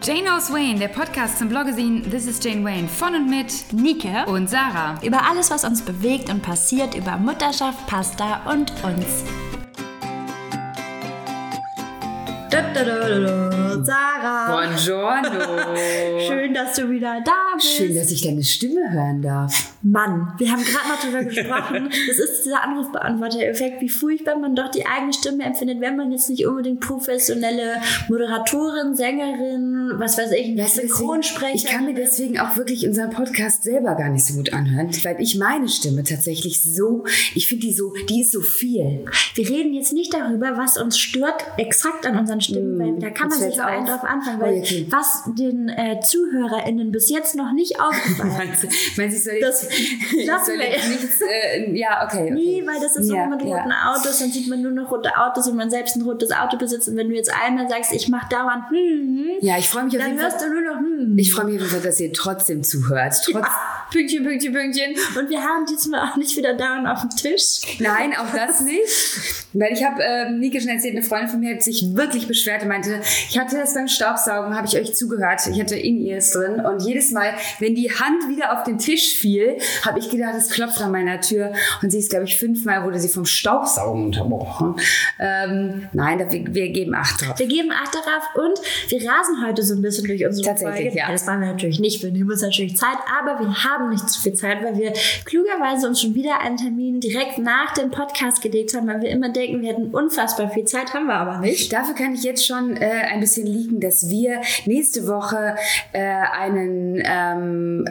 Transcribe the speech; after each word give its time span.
Jane 0.00 0.22
Knows 0.22 0.52
Wayne, 0.52 0.78
der 0.78 0.88
Podcast 0.88 1.38
zum 1.38 1.48
Bloggesin 1.48 2.08
This 2.08 2.28
is 2.28 2.38
Jane 2.42 2.64
Wayne 2.64 2.88
von 2.88 3.16
und 3.16 3.28
mit 3.28 3.72
Nike 3.72 4.24
und 4.28 4.48
Sarah. 4.48 4.94
über 5.02 5.28
alles, 5.28 5.50
was 5.50 5.64
uns 5.64 5.82
bewegt 5.82 6.30
und 6.30 6.40
passiert, 6.40 6.94
über 6.94 7.16
Mutterschaft, 7.16 7.84
Pasta 7.88 8.42
und 8.48 8.72
uns. 8.84 9.24
Da, 12.48 12.62
da, 12.72 12.84
da, 12.84 13.67
Sarah, 13.84 14.50
Buongiorno. 14.50 15.28
schön, 16.28 16.54
dass 16.54 16.74
du 16.74 16.90
wieder 16.90 17.20
da 17.24 17.32
bist. 17.56 17.68
Schön, 17.68 17.94
dass 17.94 18.10
ich 18.10 18.22
deine 18.22 18.42
Stimme 18.42 18.90
hören 18.90 19.22
darf. 19.22 19.72
Mann, 19.82 20.32
wir 20.38 20.50
haben 20.50 20.62
gerade 20.62 20.88
noch 20.88 21.00
darüber 21.00 21.24
gesprochen. 21.24 21.90
Das 22.08 22.18
ist 22.18 22.44
dieser 22.44 22.64
Anrufbeantworter-Effekt, 22.64 23.80
wie 23.80 23.88
furchtbar 23.88 24.38
man 24.38 24.54
doch 24.54 24.70
die 24.70 24.86
eigene 24.86 25.12
Stimme 25.12 25.44
empfindet, 25.44 25.80
wenn 25.80 25.96
man 25.96 26.10
jetzt 26.10 26.30
nicht 26.30 26.46
unbedingt 26.46 26.80
professionelle 26.80 27.80
Moderatorin, 28.08 28.94
Sängerin, 28.94 29.92
was 29.96 30.16
weiß 30.16 30.32
ich, 30.32 30.56
Synchronsprecher. 30.72 31.54
Ich 31.54 31.66
kann 31.66 31.84
mir 31.84 31.94
deswegen 31.94 32.38
auch 32.38 32.56
wirklich 32.56 32.86
unseren 32.86 33.10
Podcast 33.10 33.62
selber 33.62 33.94
gar 33.94 34.08
nicht 34.08 34.24
so 34.24 34.34
gut 34.34 34.52
anhören, 34.52 34.90
weil 35.04 35.20
ich 35.20 35.36
meine 35.36 35.68
Stimme 35.68 36.02
tatsächlich 36.02 36.62
so, 36.62 37.04
ich 37.34 37.48
finde 37.48 37.66
die 37.66 37.72
so, 37.74 37.92
die 38.08 38.22
ist 38.22 38.32
so 38.32 38.40
viel. 38.40 39.04
Wir 39.34 39.48
reden 39.48 39.74
jetzt 39.74 39.92
nicht 39.92 40.12
darüber, 40.14 40.56
was 40.56 40.78
uns 40.80 40.98
stört, 40.98 41.44
exakt 41.56 42.06
an 42.06 42.18
unseren 42.18 42.40
Stimmen, 42.40 42.78
weil 42.78 42.98
da 42.98 43.10
kann 43.10 43.28
man 43.28 43.38
Hm, 43.38 43.57
jetzt 43.58 43.66
auch 43.66 43.70
einen 43.76 43.86
drauf 43.86 44.04
anfangen, 44.04 44.38
Oh, 44.40 44.44
weil 44.46 44.58
okay. 44.58 44.86
was 44.90 45.22
den 45.26 45.68
äh, 45.68 46.00
ZuhörerInnen 46.00 46.92
bis 46.92 47.10
jetzt 47.10 47.34
noch 47.34 47.52
nicht 47.52 47.80
aufgefallen 47.80 48.32
Meinst 48.38 48.62
du, 48.64 48.68
meinst 48.96 48.98
du, 48.98 49.02
ich 49.18 49.24
soll 49.24 49.40
Das 49.40 49.68
ich 49.70 50.26
lassen 50.26 50.46
soll 50.46 50.60
jetzt 50.60 50.88
nichts, 50.88 51.20
äh, 51.20 51.72
ja, 51.76 52.04
okay. 52.04 52.24
okay. 52.24 52.30
Nee, 52.34 52.62
weil 52.66 52.80
das 52.80 52.96
ist 52.96 53.10
Ja, 53.10 53.24
so 53.24 53.30
mit 53.30 53.42
ja. 53.42 53.56
roten 53.58 53.72
Autos, 53.72 54.18
dann 54.18 54.30
sieht 54.30 54.48
man 54.48 54.62
nur 54.62 54.72
noch 54.72 54.90
rote 54.90 55.10
Autos 55.16 55.46
und 55.48 55.56
man 55.56 55.70
selbst 55.70 55.96
ein 55.96 56.02
rotes 56.02 56.30
Auto 56.32 56.56
besitzt. 56.56 56.88
Und 56.88 56.96
wenn 56.96 57.08
du 57.08 57.14
jetzt 57.14 57.32
einmal 57.34 57.68
sagst, 57.68 57.92
ich 57.92 58.08
mache 58.08 58.28
dauernd 58.30 58.64
hm, 58.70 59.30
Ja, 59.40 59.58
ich 59.58 59.68
freue 59.68 59.84
mich 59.84 59.94
auf 59.96 60.02
dann 60.02 60.12
jeden 60.16 60.30
Fall. 60.30 60.38
du 60.48 60.54
nur 60.54 60.62
noch 60.62 60.80
hm. 60.80 60.87
Ich 61.16 61.32
freue 61.32 61.46
mich 61.46 61.62
dass 61.82 62.00
ihr 62.00 62.12
trotzdem 62.12 62.62
zuhört. 62.62 63.14
Trotz, 63.24 63.46
Pünktchen, 63.90 64.24
Pünktchen, 64.24 64.52
Pünktchen. 64.52 64.94
Und 65.18 65.30
wir 65.30 65.40
haben 65.40 65.64
diesmal 65.66 66.08
auch 66.08 66.16
nicht 66.16 66.36
wieder 66.36 66.54
dauernd 66.54 66.86
auf 66.86 67.00
dem 67.00 67.10
Tisch. 67.10 67.60
Nein, 67.78 68.14
auch 68.16 68.30
das 68.34 68.60
nicht. 68.64 68.82
Weil 69.54 69.72
ich 69.72 69.84
habe 69.84 70.02
ähm, 70.02 70.40
Nike 70.40 70.60
schon 70.60 70.70
erzählt, 70.70 70.94
eine 70.94 71.02
Freundin 71.02 71.28
von 71.28 71.40
mir 71.40 71.54
hat 71.54 71.62
sich 71.62 71.94
wirklich 71.94 72.28
beschwert 72.28 72.62
und 72.62 72.68
meinte, 72.68 73.00
ich 73.28 73.38
hatte 73.38 73.56
das 73.56 73.74
beim 73.74 73.88
Staubsaugen, 73.88 74.54
habe 74.54 74.66
ich 74.66 74.76
euch 74.76 74.94
zugehört. 74.94 75.40
Ich 75.50 75.58
hatte 75.58 75.76
In-Ears 75.76 76.32
drin 76.32 76.60
und 76.60 76.82
jedes 76.82 77.12
Mal, 77.12 77.32
wenn 77.58 77.74
die 77.74 77.90
Hand 77.90 78.28
wieder 78.28 78.52
auf 78.52 78.64
den 78.64 78.78
Tisch 78.78 79.14
fiel, 79.14 79.58
habe 79.84 79.98
ich 79.98 80.10
gedacht, 80.10 80.34
es 80.36 80.50
klopft 80.50 80.80
an 80.82 80.92
meiner 80.92 81.20
Tür 81.20 81.52
und 81.82 81.90
sie 81.90 81.98
ist, 81.98 82.10
glaube 82.10 82.26
ich, 82.26 82.38
fünfmal 82.38 82.84
wurde 82.84 82.98
sie 82.98 83.08
vom 83.08 83.24
Staubsaugen 83.24 84.04
unterbrochen. 84.06 84.76
Ähm, 85.18 85.88
nein, 85.92 86.18
da, 86.18 86.30
wir, 86.30 86.54
wir 86.54 86.68
geben 86.70 86.94
Acht 86.94 87.22
drauf. 87.22 87.38
Wir 87.38 87.46
geben 87.46 87.70
Acht 87.72 87.94
darauf 87.94 88.24
und 88.34 88.58
wir 88.90 89.08
rasen 89.08 89.46
heute 89.46 89.62
so 89.62 89.74
ein 89.74 89.82
bisschen 89.82 90.06
durch 90.06 90.26
unsere 90.26 90.46
Tatsächlich, 90.46 90.74
Folge. 90.74 90.87
Ja. 90.94 91.10
Das 91.10 91.26
machen 91.26 91.40
wir 91.40 91.48
natürlich 91.48 91.80
nicht, 91.80 92.02
wir 92.02 92.10
nehmen 92.10 92.30
uns 92.30 92.42
natürlich 92.42 92.76
Zeit, 92.76 92.98
aber 93.20 93.40
wir 93.40 93.64
haben 93.64 93.90
nicht 93.90 94.08
zu 94.08 94.20
viel 94.20 94.34
Zeit, 94.34 94.62
weil 94.62 94.76
wir 94.76 94.92
klugerweise 95.24 95.88
uns 95.88 96.00
schon 96.00 96.14
wieder 96.14 96.40
einen 96.40 96.56
Termin 96.56 97.00
direkt 97.00 97.38
nach 97.38 97.74
dem 97.74 97.90
Podcast 97.90 98.42
gelegt 98.42 98.74
haben, 98.74 98.86
weil 98.86 99.00
wir 99.02 99.10
immer 99.10 99.30
denken, 99.30 99.62
wir 99.62 99.70
hätten 99.70 99.90
unfassbar 99.90 100.50
viel 100.50 100.64
Zeit, 100.64 100.94
haben 100.94 101.06
wir 101.06 101.14
aber 101.14 101.38
nicht. 101.38 101.72
Dafür 101.72 101.94
kann 101.94 102.14
ich 102.14 102.22
jetzt 102.22 102.46
schon 102.46 102.76
äh, 102.76 102.86
ein 103.10 103.20
bisschen 103.20 103.46
liegen, 103.46 103.80
dass 103.80 104.08
wir 104.08 104.40
nächste 104.66 105.06
Woche 105.06 105.56
äh, 105.92 106.00
einen 106.00 107.02
ähm, 107.04 107.84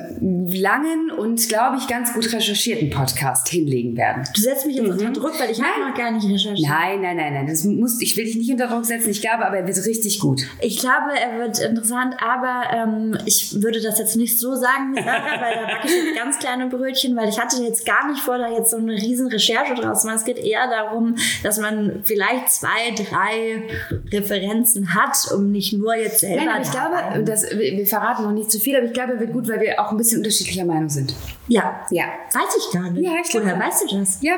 langen 0.51 1.11
und, 1.11 1.47
glaube 1.49 1.77
ich, 1.77 1.87
ganz 1.87 2.13
gut 2.13 2.31
recherchierten 2.31 2.89
Podcast 2.89 3.49
hinlegen 3.49 3.95
werden. 3.97 4.23
Du 4.33 4.41
setzt 4.41 4.65
mich 4.65 4.75
jetzt 4.77 4.89
unter 4.89 5.11
Druck, 5.11 5.39
weil 5.39 5.51
ich 5.51 5.61
habe 5.61 5.89
noch 5.89 5.97
gar 5.97 6.11
nicht 6.11 6.25
recherchiert. 6.25 6.69
Nein, 6.69 7.01
nein, 7.01 7.17
nein, 7.17 7.33
nein. 7.33 7.47
Das 7.47 7.63
muss, 7.63 8.01
ich 8.01 8.15
will 8.17 8.25
dich 8.25 8.35
nicht 8.35 8.51
unter 8.51 8.67
Druck 8.67 8.85
setzen. 8.85 9.09
Ich 9.09 9.21
glaube, 9.21 9.45
aber 9.45 9.57
er 9.57 9.67
wird 9.67 9.77
richtig 9.85 10.19
gut. 10.19 10.41
Ich 10.59 10.79
glaube, 10.79 11.11
er 11.19 11.39
wird 11.39 11.59
interessant, 11.59 12.15
aber 12.21 12.63
ähm, 12.87 13.17
ich 13.25 13.61
würde 13.61 13.81
das 13.81 13.99
jetzt 13.99 14.15
nicht 14.15 14.39
so 14.39 14.55
sagen, 14.55 14.93
Sarah, 14.95 15.41
weil 15.41 15.55
da 15.55 15.61
backe 15.73 15.87
ich 15.87 15.93
jetzt 16.05 16.15
ganz 16.17 16.39
kleine 16.39 16.67
Brötchen, 16.67 17.15
weil 17.15 17.29
ich 17.29 17.39
hatte 17.39 17.61
jetzt 17.63 17.85
gar 17.85 18.07
nicht 18.09 18.19
vor, 18.21 18.37
da 18.37 18.49
jetzt 18.51 18.71
so 18.71 18.77
eine 18.77 18.93
riesen 18.93 19.27
Recherche 19.27 19.75
draus 19.75 20.01
zu 20.01 20.07
machen. 20.07 20.17
Es 20.17 20.25
geht 20.25 20.37
eher 20.39 20.67
darum, 20.69 21.15
dass 21.43 21.59
man 21.59 22.01
vielleicht 22.03 22.49
zwei, 22.51 22.91
drei 22.95 23.63
Referenzen 24.11 24.93
hat, 24.95 25.17
um 25.33 25.51
nicht 25.51 25.73
nur 25.73 25.95
jetzt 25.95 26.19
selber. 26.19 26.37
Nein, 26.45 26.49
aber 26.49 26.61
ich 26.61 26.69
da- 26.69 26.87
glaube, 27.11 27.23
das, 27.23 27.43
wir 27.51 27.85
verraten 27.87 28.23
noch 28.23 28.31
nicht 28.31 28.51
zu 28.51 28.59
viel, 28.59 28.75
aber 28.75 28.85
ich 28.85 28.93
glaube, 28.93 29.13
er 29.13 29.19
wird 29.19 29.33
gut, 29.33 29.47
weil 29.47 29.61
wir 29.61 29.79
auch 29.79 29.91
ein 29.91 29.97
bisschen 29.97 30.19
unterschiedlicher 30.19 30.65
Meinung 30.65 30.89
sind. 30.89 31.13
ja, 31.47 31.85
Ja. 31.91 32.05
weiß 32.33 32.57
ich 32.57 32.73
gar 32.73 32.89
nicht. 32.91 33.03
Ja, 33.03 33.11
ich 33.23 33.29
glaube 33.29 33.45
Woher 33.47 33.59
weißt 33.59 33.83
du 33.91 33.99
das? 33.99 34.17
Ja, 34.21 34.33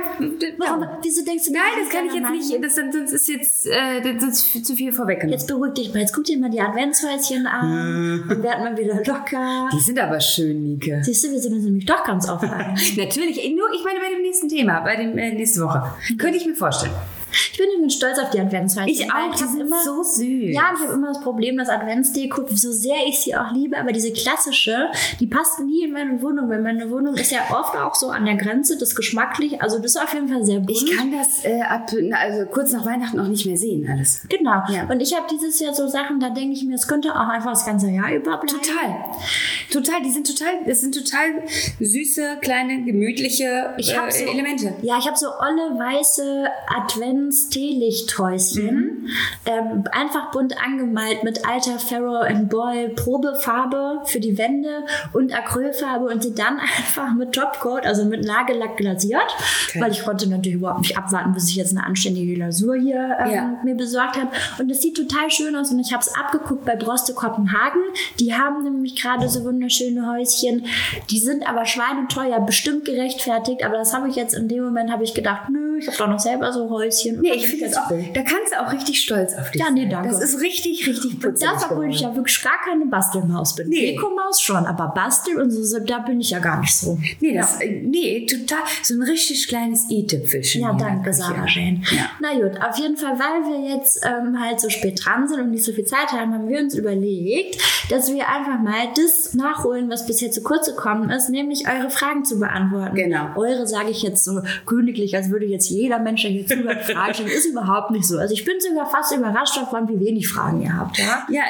Warum, 0.57 0.85
wieso 1.01 1.23
denkst 1.25 1.45
du 1.45 1.51
Nein, 1.53 1.61
das 1.83 1.89
kann 1.89 2.05
ich 2.07 2.13
jetzt 2.13 2.29
nicht. 2.51 2.63
Das, 2.63 2.75
sonst 2.75 3.11
ist 3.13 3.27
jetzt 3.29 3.65
äh, 3.67 4.01
das 4.15 4.23
ist 4.23 4.65
zu 4.65 4.75
viel 4.75 4.91
vorweggenommen. 4.91 5.33
Jetzt 5.37 5.47
beruhig 5.47 5.73
dich 5.73 5.93
mal. 5.93 5.99
Jetzt 6.01 6.13
guck 6.13 6.23
dir 6.25 6.37
mal 6.37 6.49
die 6.49 6.61
Adventshäuschen 6.61 7.47
an. 7.47 8.38
Dann 8.41 8.43
werden 8.43 8.77
wir 8.77 8.83
wieder 8.83 8.95
locker. 9.03 9.69
Die 9.73 9.79
sind 9.79 9.99
aber 9.99 10.19
schön, 10.19 10.63
Nike. 10.63 11.01
Siehst 11.03 11.25
du, 11.25 11.31
wir 11.31 11.39
sind 11.39 11.53
uns 11.53 11.65
nämlich 11.65 11.85
doch 11.85 12.03
ganz 12.03 12.29
offen. 12.29 12.49
Natürlich, 12.97 13.37
nur 13.55 13.73
ich 13.73 13.83
meine 13.83 13.99
bei 13.99 14.13
dem 14.13 14.21
nächsten 14.21 14.47
Thema, 14.47 14.79
bei 14.81 14.95
dem 14.95 15.17
äh, 15.17 15.33
nächste 15.33 15.61
Woche. 15.61 15.83
Könnte 16.17 16.37
ich 16.37 16.45
mir 16.45 16.55
vorstellen. 16.55 16.93
Ich 17.31 17.57
bin 17.57 17.67
übrigens 17.75 17.95
stolz 17.95 18.17
auf 18.19 18.29
die 18.29 18.39
Adventshäuschen. 18.39 18.89
Ich 18.89 19.11
auch, 19.11 19.35
die 19.35 19.43
sind 19.43 19.61
immer, 19.61 19.83
so 19.83 20.03
süß. 20.03 20.53
Ja, 20.53 20.73
ich 20.73 20.81
habe 20.81 20.93
immer 20.93 21.09
das 21.09 21.21
Problem, 21.21 21.57
dass 21.57 21.69
Adventsdeko, 21.69 22.45
so 22.47 22.71
sehr 22.71 23.05
ich 23.07 23.19
sie 23.19 23.35
auch 23.35 23.51
liebe, 23.51 23.77
aber 23.77 23.91
diese 23.91 24.11
klassische, 24.11 24.87
die 25.19 25.27
passt 25.27 25.59
nie 25.59 25.83
in 25.83 25.91
meine 25.91 26.21
Wohnung, 26.21 26.49
weil 26.49 26.61
meine 26.61 26.89
Wohnung 26.89 27.15
ist 27.15 27.31
ja 27.31 27.41
oft 27.51 27.75
auch 27.75 27.95
so 27.95 28.09
an 28.09 28.25
der 28.25 28.35
Grenze, 28.35 28.77
das 28.77 28.95
geschmacklich, 28.95 29.61
also 29.61 29.77
das 29.77 29.95
ist 29.95 30.01
auf 30.01 30.13
jeden 30.13 30.29
Fall 30.29 30.43
sehr 30.43 30.59
bunt. 30.59 30.71
Ich 30.71 30.97
kann 30.97 31.11
das 31.11 31.45
äh, 31.45 31.61
ab, 31.61 31.91
also 32.13 32.45
kurz 32.45 32.71
nach 32.71 32.85
Weihnachten 32.85 33.19
auch 33.19 33.27
nicht 33.27 33.45
mehr 33.45 33.57
sehen, 33.57 33.87
alles. 33.91 34.21
Genau. 34.29 34.63
Ja. 34.69 34.87
Und 34.89 35.01
ich 35.01 35.15
habe 35.15 35.27
dieses 35.31 35.59
Jahr 35.59 35.73
so 35.73 35.87
Sachen, 35.87 36.19
da 36.19 36.29
denke 36.29 36.53
ich 36.53 36.63
mir, 36.63 36.75
es 36.75 36.87
könnte 36.87 37.13
auch 37.13 37.27
einfach 37.27 37.51
das 37.51 37.65
ganze 37.65 37.89
Jahr 37.89 38.13
über 38.13 38.29
bleiben. 38.37 38.61
Total. 38.61 39.05
Total, 39.71 40.01
die 40.01 40.11
sind 40.11 40.27
total, 40.27 40.65
das 40.65 40.81
sind 40.81 40.95
total 40.95 41.43
süße, 41.79 42.37
kleine, 42.41 42.83
gemütliche 42.83 43.73
äh, 43.77 43.83
so, 43.83 44.25
Elemente. 44.25 44.75
Ja, 44.81 44.97
ich 44.97 45.07
habe 45.07 45.17
so 45.17 45.27
olle 45.27 45.77
weiße 45.77 46.45
Advents-Teelichthäuschen. 47.19 49.07
Ähm, 49.45 49.83
einfach 49.91 50.31
bunt 50.31 50.55
angemalt 50.63 51.23
mit 51.23 51.47
alter 51.47 51.79
Farrow 51.79 52.23
and 52.25 52.49
Boy 52.49 52.89
Probefarbe 52.89 54.01
für 54.05 54.19
die 54.19 54.37
Wände 54.37 54.85
und 55.13 55.33
Acrylfarbe 55.33 56.05
und 56.05 56.23
sie 56.23 56.33
dann 56.33 56.59
einfach 56.77 57.13
mit 57.13 57.33
Topcoat, 57.33 57.85
also 57.85 58.05
mit 58.05 58.25
Nagellack 58.25 58.77
glasiert. 58.77 59.21
Okay. 59.69 59.81
Weil 59.81 59.91
ich 59.91 60.03
konnte 60.03 60.27
natürlich 60.29 60.57
überhaupt 60.57 60.81
nicht 60.81 60.97
abwarten, 60.97 61.33
bis 61.33 61.49
ich 61.49 61.55
jetzt 61.55 61.75
eine 61.75 61.85
anständige 61.85 62.35
Glasur 62.35 62.75
hier 62.75 63.17
ähm, 63.19 63.31
Ja. 63.31 63.59
mir 63.63 63.75
besorgt 63.75 64.17
habe. 64.17 64.29
Und 64.59 64.69
es 64.71 64.81
sieht 64.81 64.95
total 64.97 65.29
schön 65.29 65.55
aus 65.55 65.71
und 65.71 65.79
ich 65.79 65.91
habe 65.93 66.01
es 66.01 66.13
abgeguckt 66.15 66.65
bei 66.65 66.75
Broste 66.75 67.13
Kopenhagen. 67.13 67.81
Die 68.19 68.33
haben 68.33 68.63
nämlich 68.63 68.95
gerade 69.01 69.27
so 69.29 69.43
wunderschöne 69.43 70.07
Häuschen. 70.11 70.65
Die 71.09 71.19
sind 71.19 71.47
aber 71.47 71.65
schweineteuer, 71.65 72.39
bestimmt 72.41 72.85
gerechtfertigt. 72.85 73.63
Aber 73.63 73.77
das 73.77 73.93
habe 73.93 74.09
ich 74.09 74.15
jetzt 74.15 74.33
in 74.33 74.47
dem 74.47 74.63
Moment 74.63 74.91
habe 74.91 75.03
ich 75.03 75.13
gedacht, 75.13 75.49
nö, 75.49 75.77
ich 75.77 75.87
habe 75.87 75.97
doch 75.97 76.07
noch 76.07 76.19
selber 76.19 76.51
so 76.51 76.69
Häuschen. 76.69 77.08
Nee, 77.11 77.33
ich 77.33 77.47
finde 77.47 77.65
das 77.65 77.77
auch, 77.77 77.89
da 77.89 78.21
kannst 78.21 78.53
du 78.53 78.61
auch 78.61 78.71
richtig 78.73 79.01
stolz 79.01 79.33
auf 79.33 79.51
dich 79.51 79.61
Ja, 79.61 79.69
nee, 79.71 79.81
sein. 79.81 79.89
danke. 79.91 80.09
Das 80.09 80.21
ist 80.21 80.41
richtig, 80.41 80.87
richtig 80.87 81.13
Und 81.13 81.19
putzig 81.21 81.47
das, 81.49 81.69
obwohl 81.69 81.89
ich 81.89 82.01
ja 82.01 82.15
wirklich 82.15 82.41
gar 82.41 82.59
keine 82.63 82.85
Bastelmaus 82.85 83.55
bin. 83.55 83.69
Nee. 83.69 83.93
Dekomaus 83.93 84.41
schon, 84.41 84.65
aber 84.65 84.87
Bastel 84.89 85.39
und 85.41 85.51
so, 85.51 85.63
so, 85.63 85.79
da 85.79 85.99
bin 85.99 86.19
ich 86.19 86.29
ja 86.31 86.39
gar 86.39 86.59
nicht 86.59 86.75
so. 86.75 86.97
Nee, 87.19 87.33
das, 87.35 87.59
äh, 87.61 87.81
nee, 87.83 88.25
total, 88.25 88.63
so 88.83 88.93
ein 88.95 89.01
richtig 89.03 89.47
kleines 89.47 89.89
i-Tüpfelchen. 89.89 90.61
Ja, 90.61 90.73
danke, 90.73 91.13
Sarah 91.13 91.45
Jane. 91.47 91.81
Ja. 91.91 92.09
Na 92.19 92.33
gut, 92.33 92.59
auf 92.61 92.77
jeden 92.77 92.97
Fall, 92.97 93.17
weil 93.19 93.43
wir 93.49 93.75
jetzt 93.75 94.05
ähm, 94.05 94.39
halt 94.39 94.59
so 94.59 94.69
spät 94.69 95.01
dran 95.03 95.27
sind 95.27 95.39
und 95.39 95.51
nicht 95.51 95.63
so 95.63 95.71
viel 95.71 95.85
Zeit 95.85 96.11
haben, 96.11 96.33
haben 96.33 96.47
wir 96.47 96.59
uns 96.59 96.73
überlegt, 96.75 97.61
dass 97.89 98.11
wir 98.13 98.27
einfach 98.27 98.59
mal 98.59 98.87
das 98.95 99.33
nachholen, 99.33 99.89
was 99.89 100.05
bisher 100.05 100.31
zu 100.31 100.41
kurz 100.41 100.67
gekommen 100.67 101.09
ist, 101.09 101.29
nämlich 101.29 101.67
eure 101.67 101.89
Fragen 101.89 102.25
zu 102.25 102.39
beantworten. 102.39 102.95
Genau. 102.95 103.29
Eure 103.35 103.67
sage 103.67 103.89
ich 103.89 104.01
jetzt 104.03 104.23
so 104.23 104.41
königlich, 104.65 105.15
als 105.15 105.29
würde 105.29 105.45
jetzt 105.45 105.69
jeder 105.69 105.99
Mensch, 105.99 106.21
der 106.21 106.31
hier 106.31 106.45
zuhört, 106.45 106.83
Fragen 106.99 107.13
stellen. 107.13 107.29
Ist 107.29 107.45
überhaupt 107.45 107.91
nicht 107.91 108.05
so. 108.05 108.17
Also 108.17 108.33
ich 108.33 108.45
bin 108.45 108.55
sogar 108.59 108.89
fast 108.89 109.15
überrascht 109.15 109.57
davon, 109.57 109.87
wie 109.87 109.99
wenig 109.99 110.27
Fragen 110.27 110.61
ihr 110.61 110.75
habt. 110.75 110.97
Ja? 110.97 111.25
Ja, 111.29 111.43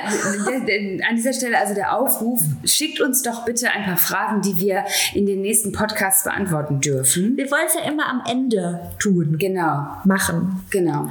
an 1.10 1.16
dieser 1.16 1.34
Stelle 1.34 1.58
also 1.58 1.74
der 1.74 1.96
Aufruf, 1.96 2.42
schickt 2.64 3.02
uns 3.02 3.22
doch 3.22 3.46
bitte 3.46 3.70
ein 3.72 3.86
paar 3.86 3.98
Fragen, 3.98 4.42
die 4.42 4.58
wir 4.58 4.84
in 5.14 5.26
den 5.26 5.42
nächsten 5.42 5.72
Podcasts 5.72 6.24
beantworten 6.24 6.80
dürfen. 6.80 7.36
Wir 7.38 7.50
wollen 7.52 7.66
es 7.68 7.74
ja 7.76 7.82
immer 7.82 8.08
am 8.08 8.24
Ende 8.30 8.80
tun, 9.00 9.38
Genau, 9.38 9.88
machen. 10.06 10.64
genau. 10.70 11.10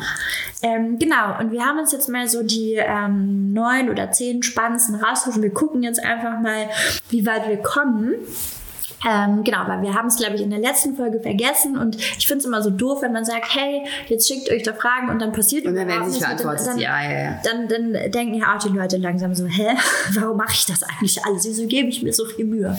Ähm, 0.63 0.99
genau, 0.99 1.39
und 1.39 1.53
wir 1.53 1.65
haben 1.65 1.79
uns 1.79 1.93
jetzt 1.93 2.09
mal 2.09 2.29
so 2.29 2.43
die 2.43 2.75
ähm, 2.75 3.53
neun 3.53 3.91
oder 3.91 4.11
zehn 4.11 4.43
spannendsten 4.43 4.97
rausgesucht. 4.97 5.43
Wir 5.43 5.53
gucken 5.53 5.83
jetzt 5.83 6.03
einfach 6.03 6.41
mal, 6.41 6.69
wie 7.11 7.25
weit 7.27 7.49
wir 7.49 7.59
kommen. 7.59 8.15
Ähm, 9.07 9.45
genau, 9.45 9.59
weil 9.67 9.83
wir 9.83 9.95
haben 9.95 10.09
es, 10.09 10.17
glaube 10.17 10.35
ich, 10.35 10.43
in 10.43 10.51
der 10.51 10.59
letzten 10.59 10.97
Folge 10.97 11.21
vergessen 11.21 11.79
und 11.79 11.97
ich 11.97 12.27
finde 12.27 12.41
es 12.41 12.45
immer 12.47 12.63
so 12.63 12.71
doof, 12.71 13.03
wenn 13.03 13.13
man 13.13 13.25
sagt, 13.25 13.55
hey, 13.55 13.83
jetzt 14.09 14.27
schickt 14.27 14.51
euch 14.51 14.65
da 14.65 14.73
Fragen 14.73 15.09
und 15.09 15.21
dann 15.21 15.33
passiert 15.33 15.67
Und 15.67 15.77
dann 15.77 15.87
werden 15.87 16.05
sie 16.07 16.19
nicht 16.19 16.27
beantwortet. 16.27 16.67
Dann, 16.67 16.79
Ja, 16.79 17.03
ja, 17.03 17.19
ja. 17.19 17.43
dann, 17.45 17.69
dann 17.69 18.11
denken 18.11 18.35
ja 18.35 18.57
auch 18.57 18.63
die 18.63 18.77
Leute 18.77 18.97
langsam 18.97 19.35
so, 19.35 19.47
hä, 19.47 19.69
warum 20.15 20.37
mache 20.37 20.53
ich 20.53 20.67
das 20.67 20.83
eigentlich 20.83 21.25
alles? 21.25 21.47
Wieso 21.47 21.67
gebe 21.67 21.89
ich 21.89 22.03
mir 22.03 22.13
so 22.13 22.25
viel 22.25 22.45
Mühe? 22.45 22.77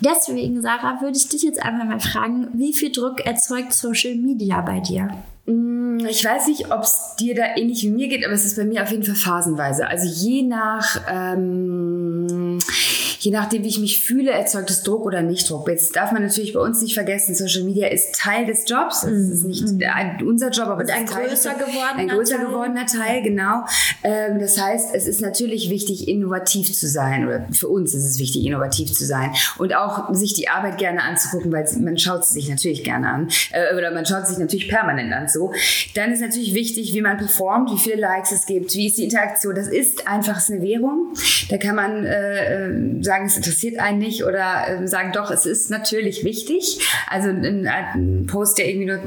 Deswegen, 0.00 0.60
Sarah, 0.62 1.00
würde 1.00 1.16
ich 1.16 1.28
dich 1.28 1.42
jetzt 1.42 1.62
einfach 1.62 1.84
mal 1.84 2.00
fragen, 2.00 2.48
wie 2.52 2.72
viel 2.72 2.92
Druck 2.92 3.24
erzeugt 3.24 3.72
Social 3.72 4.14
Media 4.14 4.60
bei 4.60 4.80
dir? 4.80 5.10
Mm, 5.46 5.98
ich 6.08 6.24
weiß 6.24 6.48
nicht, 6.48 6.72
ob 6.72 6.82
es 6.82 7.14
dir 7.18 7.34
da 7.34 7.56
ähnlich 7.56 7.82
wie 7.82 7.90
mir 7.90 8.08
geht, 8.08 8.24
aber 8.24 8.34
es 8.34 8.44
ist 8.44 8.56
bei 8.56 8.64
mir 8.64 8.82
auf 8.82 8.90
jeden 8.90 9.04
Fall 9.04 9.14
phasenweise. 9.14 9.86
Also 9.86 10.06
je 10.06 10.42
nach 10.42 11.00
ähm, 11.08 12.26
je 13.18 13.30
nachdem, 13.30 13.64
wie 13.64 13.68
ich 13.68 13.78
mich 13.78 14.04
fühle, 14.04 14.30
erzeugt 14.30 14.70
es 14.70 14.82
Druck 14.82 15.04
oder 15.04 15.22
nicht 15.22 15.48
Druck. 15.48 15.68
Jetzt 15.68 15.94
darf 15.96 16.12
man 16.12 16.22
natürlich 16.22 16.52
bei 16.52 16.60
uns 16.60 16.82
nicht 16.82 16.94
vergessen, 16.94 17.34
Social 17.34 17.62
Media 17.62 17.88
ist 17.88 18.14
Teil 18.14 18.46
des 18.46 18.68
Jobs. 18.68 19.04
Es 19.04 19.28
ist 19.30 19.44
nicht 19.44 19.62
mhm. 19.62 20.26
unser 20.26 20.50
Job, 20.50 20.68
aber 20.68 20.82
Und 20.82 20.90
ein 20.90 21.06
größer 21.06 21.54
gewordener 21.54 21.96
ein 21.96 22.08
größer 22.08 22.36
Teil. 22.36 22.46
gewordener 22.46 22.86
Teil, 22.86 23.22
genau. 23.22 23.64
Ähm, 24.02 24.38
das 24.38 24.60
heißt, 24.60 24.94
es 24.94 25.06
ist 25.06 25.20
natürlich 25.20 25.70
wichtig, 25.70 26.08
innovativ 26.08 26.72
zu 26.72 26.88
sein. 26.88 27.26
Oder 27.26 27.46
für 27.52 27.68
uns 27.68 27.94
ist 27.94 28.04
es 28.04 28.18
wichtig, 28.18 28.44
innovativ 28.44 28.92
zu 28.92 29.04
sein. 29.04 29.32
Und 29.58 29.74
auch 29.74 30.12
sich 30.14 30.34
die 30.34 30.48
Arbeit 30.48 30.78
gerne 30.78 31.02
anzugucken, 31.02 31.52
weil 31.52 31.66
man 31.80 31.98
schaut 31.98 32.24
sie 32.24 32.34
sich 32.34 32.48
natürlich 32.48 32.84
gerne 32.84 33.08
an. 33.08 33.28
Äh, 33.52 33.76
oder 33.76 33.90
man 33.92 34.06
schaut 34.06 34.26
sich 34.26 34.38
natürlich 34.38 34.68
permanent 34.68 35.12
an 35.12 35.28
so. 35.28 35.52
Dann 35.94 36.12
ist 36.12 36.20
natürlich 36.20 36.54
wichtig, 36.54 36.92
wie 36.94 37.02
man 37.02 37.16
performt, 37.16 37.70
wie 37.72 37.78
viele 37.78 38.00
Likes 38.00 38.32
es 38.32 38.46
gibt, 38.46 38.74
wie 38.74 38.86
ist 38.86 38.98
die 38.98 39.04
Interaktion. 39.04 39.54
Das 39.54 39.68
ist 39.68 40.06
einfach 40.06 40.40
eine 40.48 40.62
Währung. 40.62 41.14
Da 41.48 41.58
kann 41.58 41.76
man 41.76 42.04
äh, 42.04 42.66
äh 42.66 43.02
sagen, 43.06 43.26
es 43.26 43.36
interessiert 43.36 43.78
einen 43.78 43.98
nicht 43.98 44.24
oder 44.24 44.82
äh, 44.82 44.86
sagen, 44.86 45.12
doch, 45.12 45.30
es 45.30 45.46
ist 45.46 45.70
natürlich 45.70 46.24
wichtig. 46.24 46.80
Also 47.06 47.30
ein, 47.30 47.66
ein 47.66 48.26
Post, 48.26 48.58
der 48.58 48.68
irgendwie 48.68 48.86
nur 48.86 49.00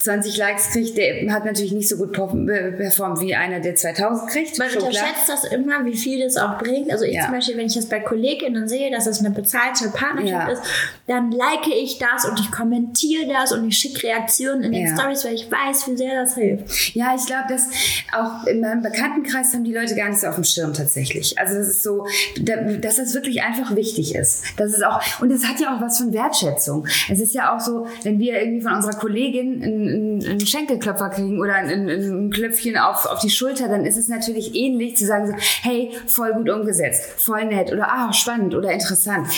20 0.00 0.36
Likes 0.38 0.70
kriegt, 0.70 0.96
der 0.96 1.32
hat 1.32 1.44
natürlich 1.44 1.72
nicht 1.72 1.88
so 1.88 1.96
gut 1.96 2.12
performt 2.12 3.20
wie 3.20 3.34
einer, 3.34 3.60
der 3.60 3.74
2000 3.74 4.30
kriegt. 4.30 4.58
Man 4.58 4.70
unterschätzt 4.70 5.28
das 5.28 5.44
immer, 5.44 5.84
wie 5.84 5.96
viel 5.96 6.24
das 6.24 6.36
auch 6.36 6.58
bringt. 6.58 6.90
Also 6.90 7.04
ich 7.04 7.14
ja. 7.14 7.24
zum 7.24 7.34
Beispiel, 7.34 7.56
wenn 7.58 7.66
ich 7.66 7.74
das 7.74 7.86
bei 7.86 8.00
Kolleginnen 8.00 8.66
sehe, 8.66 8.90
dass 8.90 9.06
es 9.06 9.20
eine 9.20 9.30
bezahlte 9.30 9.90
Partnerschaft 9.90 10.48
ja. 10.48 10.52
ist, 10.52 10.62
dann 11.06 11.30
like 11.30 11.66
ich 11.66 11.98
das 11.98 12.24
und 12.24 12.40
ich 12.40 12.50
kommentiere 12.50 13.28
das 13.28 13.52
und 13.52 13.68
ich 13.68 13.76
schicke 13.76 14.04
Reaktionen 14.04 14.62
in 14.62 14.72
den 14.72 14.86
ja. 14.86 14.96
Stories, 14.96 15.24
weil 15.24 15.34
ich 15.34 15.50
weiß, 15.50 15.88
wie 15.88 15.96
sehr 15.96 16.20
das 16.20 16.34
hilft. 16.34 16.94
Ja, 16.94 17.14
ich 17.14 17.26
glaube, 17.26 17.44
dass 17.48 17.68
auch 18.12 18.46
in 18.46 18.60
meinem 18.60 18.82
Bekanntenkreis 18.82 19.52
haben 19.52 19.64
die 19.64 19.74
Leute 19.74 19.94
gar 19.94 20.08
nicht 20.08 20.20
so 20.20 20.28
auf 20.28 20.36
dem 20.36 20.44
Schirm 20.44 20.72
tatsächlich. 20.72 21.38
Also 21.38 21.54
das 21.56 21.68
ist 21.68 21.82
so, 21.82 22.06
dass 22.40 22.96
das 22.96 23.14
wirklich 23.14 23.42
einfach 23.42 23.76
wichtig 23.76 24.14
ist. 24.14 24.44
Das 24.56 24.72
ist 24.72 24.84
auch, 24.84 25.00
und 25.20 25.30
es 25.30 25.46
hat 25.46 25.60
ja 25.60 25.76
auch 25.76 25.80
was 25.80 25.98
von 25.98 26.12
Wertschätzung. 26.12 26.86
Es 27.10 27.20
ist 27.20 27.34
ja 27.34 27.54
auch 27.54 27.60
so, 27.60 27.86
wenn 28.02 28.18
wir 28.18 28.40
irgendwie 28.40 28.62
von 28.62 28.72
unserer 28.72 28.98
Kollegin 28.98 29.59
einen, 29.62 30.24
einen 30.24 30.46
Schenkelklopfer 30.46 31.10
kriegen 31.10 31.40
oder 31.40 31.54
ein, 31.54 31.88
ein 31.88 32.30
Klöpfchen 32.30 32.76
auf, 32.76 33.06
auf 33.06 33.20
die 33.20 33.30
Schulter, 33.30 33.68
dann 33.68 33.84
ist 33.84 33.96
es 33.96 34.08
natürlich 34.08 34.54
ähnlich 34.54 34.96
zu 34.96 35.06
sagen, 35.06 35.28
so, 35.28 35.34
hey, 35.62 35.92
voll 36.06 36.32
gut 36.34 36.50
umgesetzt, 36.50 37.04
voll 37.16 37.44
nett 37.44 37.72
oder 37.72 37.90
ah, 37.90 38.12
spannend 38.12 38.54
oder 38.54 38.72
interessant. 38.72 39.28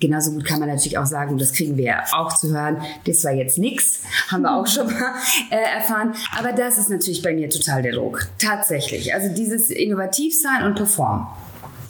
Genauso 0.00 0.32
gut 0.32 0.44
kann 0.44 0.60
man 0.60 0.68
natürlich 0.68 0.96
auch 0.96 1.06
sagen, 1.06 1.32
und 1.32 1.40
das 1.40 1.52
kriegen 1.52 1.76
wir 1.76 1.96
auch 2.12 2.32
zu 2.36 2.50
hören, 2.50 2.80
das 3.06 3.24
war 3.24 3.32
jetzt 3.32 3.58
nichts, 3.58 4.00
haben 4.28 4.42
wir 4.42 4.54
auch 4.54 4.66
schon 4.66 4.86
mal 4.86 5.14
äh, 5.50 5.76
erfahren. 5.76 6.14
Aber 6.38 6.52
das 6.52 6.78
ist 6.78 6.88
natürlich 6.88 7.22
bei 7.22 7.34
mir 7.34 7.50
total 7.50 7.82
der 7.82 7.92
Druck. 7.92 8.28
Tatsächlich. 8.38 9.12
Also 9.12 9.34
dieses 9.34 9.70
innovativ 9.70 10.40
sein 10.40 10.64
und 10.64 10.76
performen. 10.76 11.26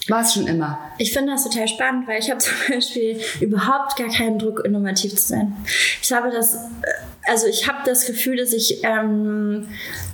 War 0.09 0.23
es 0.23 0.33
schon 0.33 0.47
immer. 0.47 0.79
Ich 0.97 1.13
finde 1.13 1.33
das 1.33 1.45
total 1.45 1.69
spannend, 1.69 2.09
weil 2.09 2.19
ich 2.19 2.31
habe 2.31 2.39
zum 2.41 2.55
Beispiel 2.69 3.21
überhaupt 3.41 3.97
gar 3.97 4.09
keinen 4.09 4.39
Druck, 4.39 4.65
innovativ 4.65 5.15
zu 5.15 5.29
sein. 5.29 5.57
Ich 6.03 6.13
habe 6.13 6.31
das, 6.31 6.55
äh, 6.55 6.59
also 7.27 7.47
ich 7.47 7.69
habe 7.69 7.79
das 7.85 8.07
Gefühl, 8.07 8.37
dass 8.37 8.53
ich 8.53 8.83
ähm, 8.85 9.69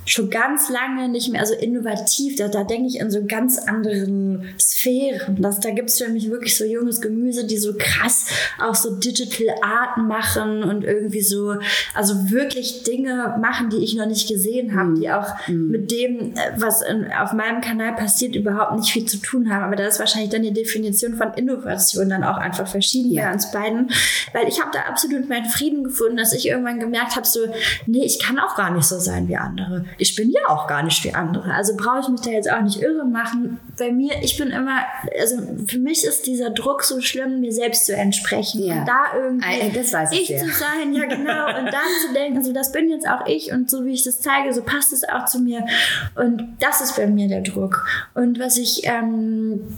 schon 0.05 0.29
ganz 0.29 0.69
lange 0.69 1.09
nicht 1.09 1.31
mehr, 1.31 1.41
also 1.41 1.53
innovativ, 1.55 2.35
da, 2.35 2.47
da 2.47 2.63
denke 2.63 2.87
ich 2.87 2.99
in 2.99 3.09
so 3.09 3.25
ganz 3.25 3.57
anderen 3.57 4.53
Sphären. 4.59 5.41
Das, 5.41 5.59
da 5.59 5.71
gibt 5.71 5.89
es 5.89 5.97
für 5.97 6.09
mich 6.09 6.29
wirklich 6.29 6.57
so 6.57 6.63
junges 6.63 7.01
Gemüse, 7.01 7.45
die 7.47 7.57
so 7.57 7.73
krass 7.77 8.27
auch 8.61 8.75
so 8.75 8.95
Digital 8.99 9.55
Art 9.61 9.97
machen 9.97 10.63
und 10.63 10.83
irgendwie 10.83 11.21
so, 11.21 11.55
also 11.93 12.29
wirklich 12.29 12.83
Dinge 12.83 13.35
machen, 13.41 13.69
die 13.69 13.83
ich 13.83 13.95
noch 13.95 14.05
nicht 14.05 14.27
gesehen 14.27 14.75
habe, 14.75 14.91
mm. 14.91 14.95
die 14.95 15.09
auch 15.09 15.33
mm. 15.47 15.71
mit 15.71 15.91
dem, 15.91 16.33
äh, 16.33 16.51
was 16.57 16.81
in, 16.81 17.07
auf 17.11 17.33
meinem 17.33 17.61
Kanal 17.61 17.95
passiert, 17.95 18.35
überhaupt 18.35 18.75
nicht 18.75 18.91
viel 18.91 19.05
zu 19.05 19.17
tun 19.17 19.51
haben. 19.51 19.63
Aber 19.63 19.75
da 19.85 19.89
ist 19.89 19.99
wahrscheinlich 19.99 20.31
dann 20.31 20.41
die 20.41 20.53
Definition 20.53 21.15
von 21.15 21.33
Innovation 21.35 22.09
dann 22.09 22.23
auch 22.23 22.37
einfach 22.37 22.67
verschieden 22.67 23.11
ja. 23.11 23.27
bei 23.27 23.33
uns 23.33 23.51
beiden. 23.51 23.91
Weil 24.33 24.47
ich 24.47 24.59
habe 24.59 24.71
da 24.73 24.81
absolut 24.89 25.29
meinen 25.29 25.45
Frieden 25.45 25.83
gefunden, 25.83 26.17
dass 26.17 26.33
ich 26.33 26.47
irgendwann 26.47 26.79
gemerkt 26.79 27.15
habe, 27.15 27.27
so, 27.27 27.39
nee, 27.85 28.03
ich 28.03 28.19
kann 28.19 28.39
auch 28.39 28.55
gar 28.55 28.71
nicht 28.71 28.85
so 28.85 28.99
sein 28.99 29.27
wie 29.27 29.37
andere 29.37 29.85
ich 29.97 30.15
bin 30.15 30.31
ja 30.31 30.41
auch 30.47 30.67
gar 30.67 30.83
nicht 30.83 31.03
wie 31.03 31.13
andere. 31.13 31.53
Also 31.53 31.75
brauche 31.75 31.99
ich 32.01 32.07
mich 32.09 32.21
da 32.21 32.31
jetzt 32.31 32.51
auch 32.51 32.61
nicht 32.61 32.81
irre 32.81 33.05
machen. 33.05 33.59
Bei 33.77 33.91
mir, 33.91 34.21
ich 34.21 34.37
bin 34.37 34.49
immer, 34.49 34.79
also 35.19 35.37
für 35.67 35.79
mich 35.79 36.03
ist 36.03 36.27
dieser 36.27 36.49
Druck 36.49 36.83
so 36.83 37.01
schlimm, 37.01 37.41
mir 37.41 37.51
selbst 37.51 37.85
zu 37.85 37.95
entsprechen. 37.95 38.63
Ja. 38.63 38.79
Und 38.79 38.87
da 38.87 39.03
irgendwie 39.17 39.45
ich, 40.11 40.31
ich 40.31 40.37
zu 40.37 40.47
sein, 40.47 40.93
ja 40.93 41.05
genau. 41.05 41.47
Und 41.47 41.65
dann 41.65 41.87
zu 42.05 42.13
denken, 42.13 42.37
also 42.37 42.53
das 42.53 42.71
bin 42.71 42.89
jetzt 42.89 43.07
auch 43.07 43.25
ich 43.27 43.51
und 43.51 43.69
so 43.69 43.85
wie 43.85 43.93
ich 43.93 44.03
das 44.03 44.21
zeige, 44.21 44.53
so 44.53 44.61
passt 44.61 44.93
es 44.93 45.07
auch 45.07 45.25
zu 45.25 45.39
mir. 45.39 45.65
Und 46.15 46.55
das 46.59 46.81
ist 46.81 46.95
bei 46.95 47.07
mir 47.07 47.27
der 47.27 47.41
Druck. 47.41 47.85
Und 48.13 48.39
was 48.39 48.57
ich 48.57 48.81
ähm, 48.85 49.74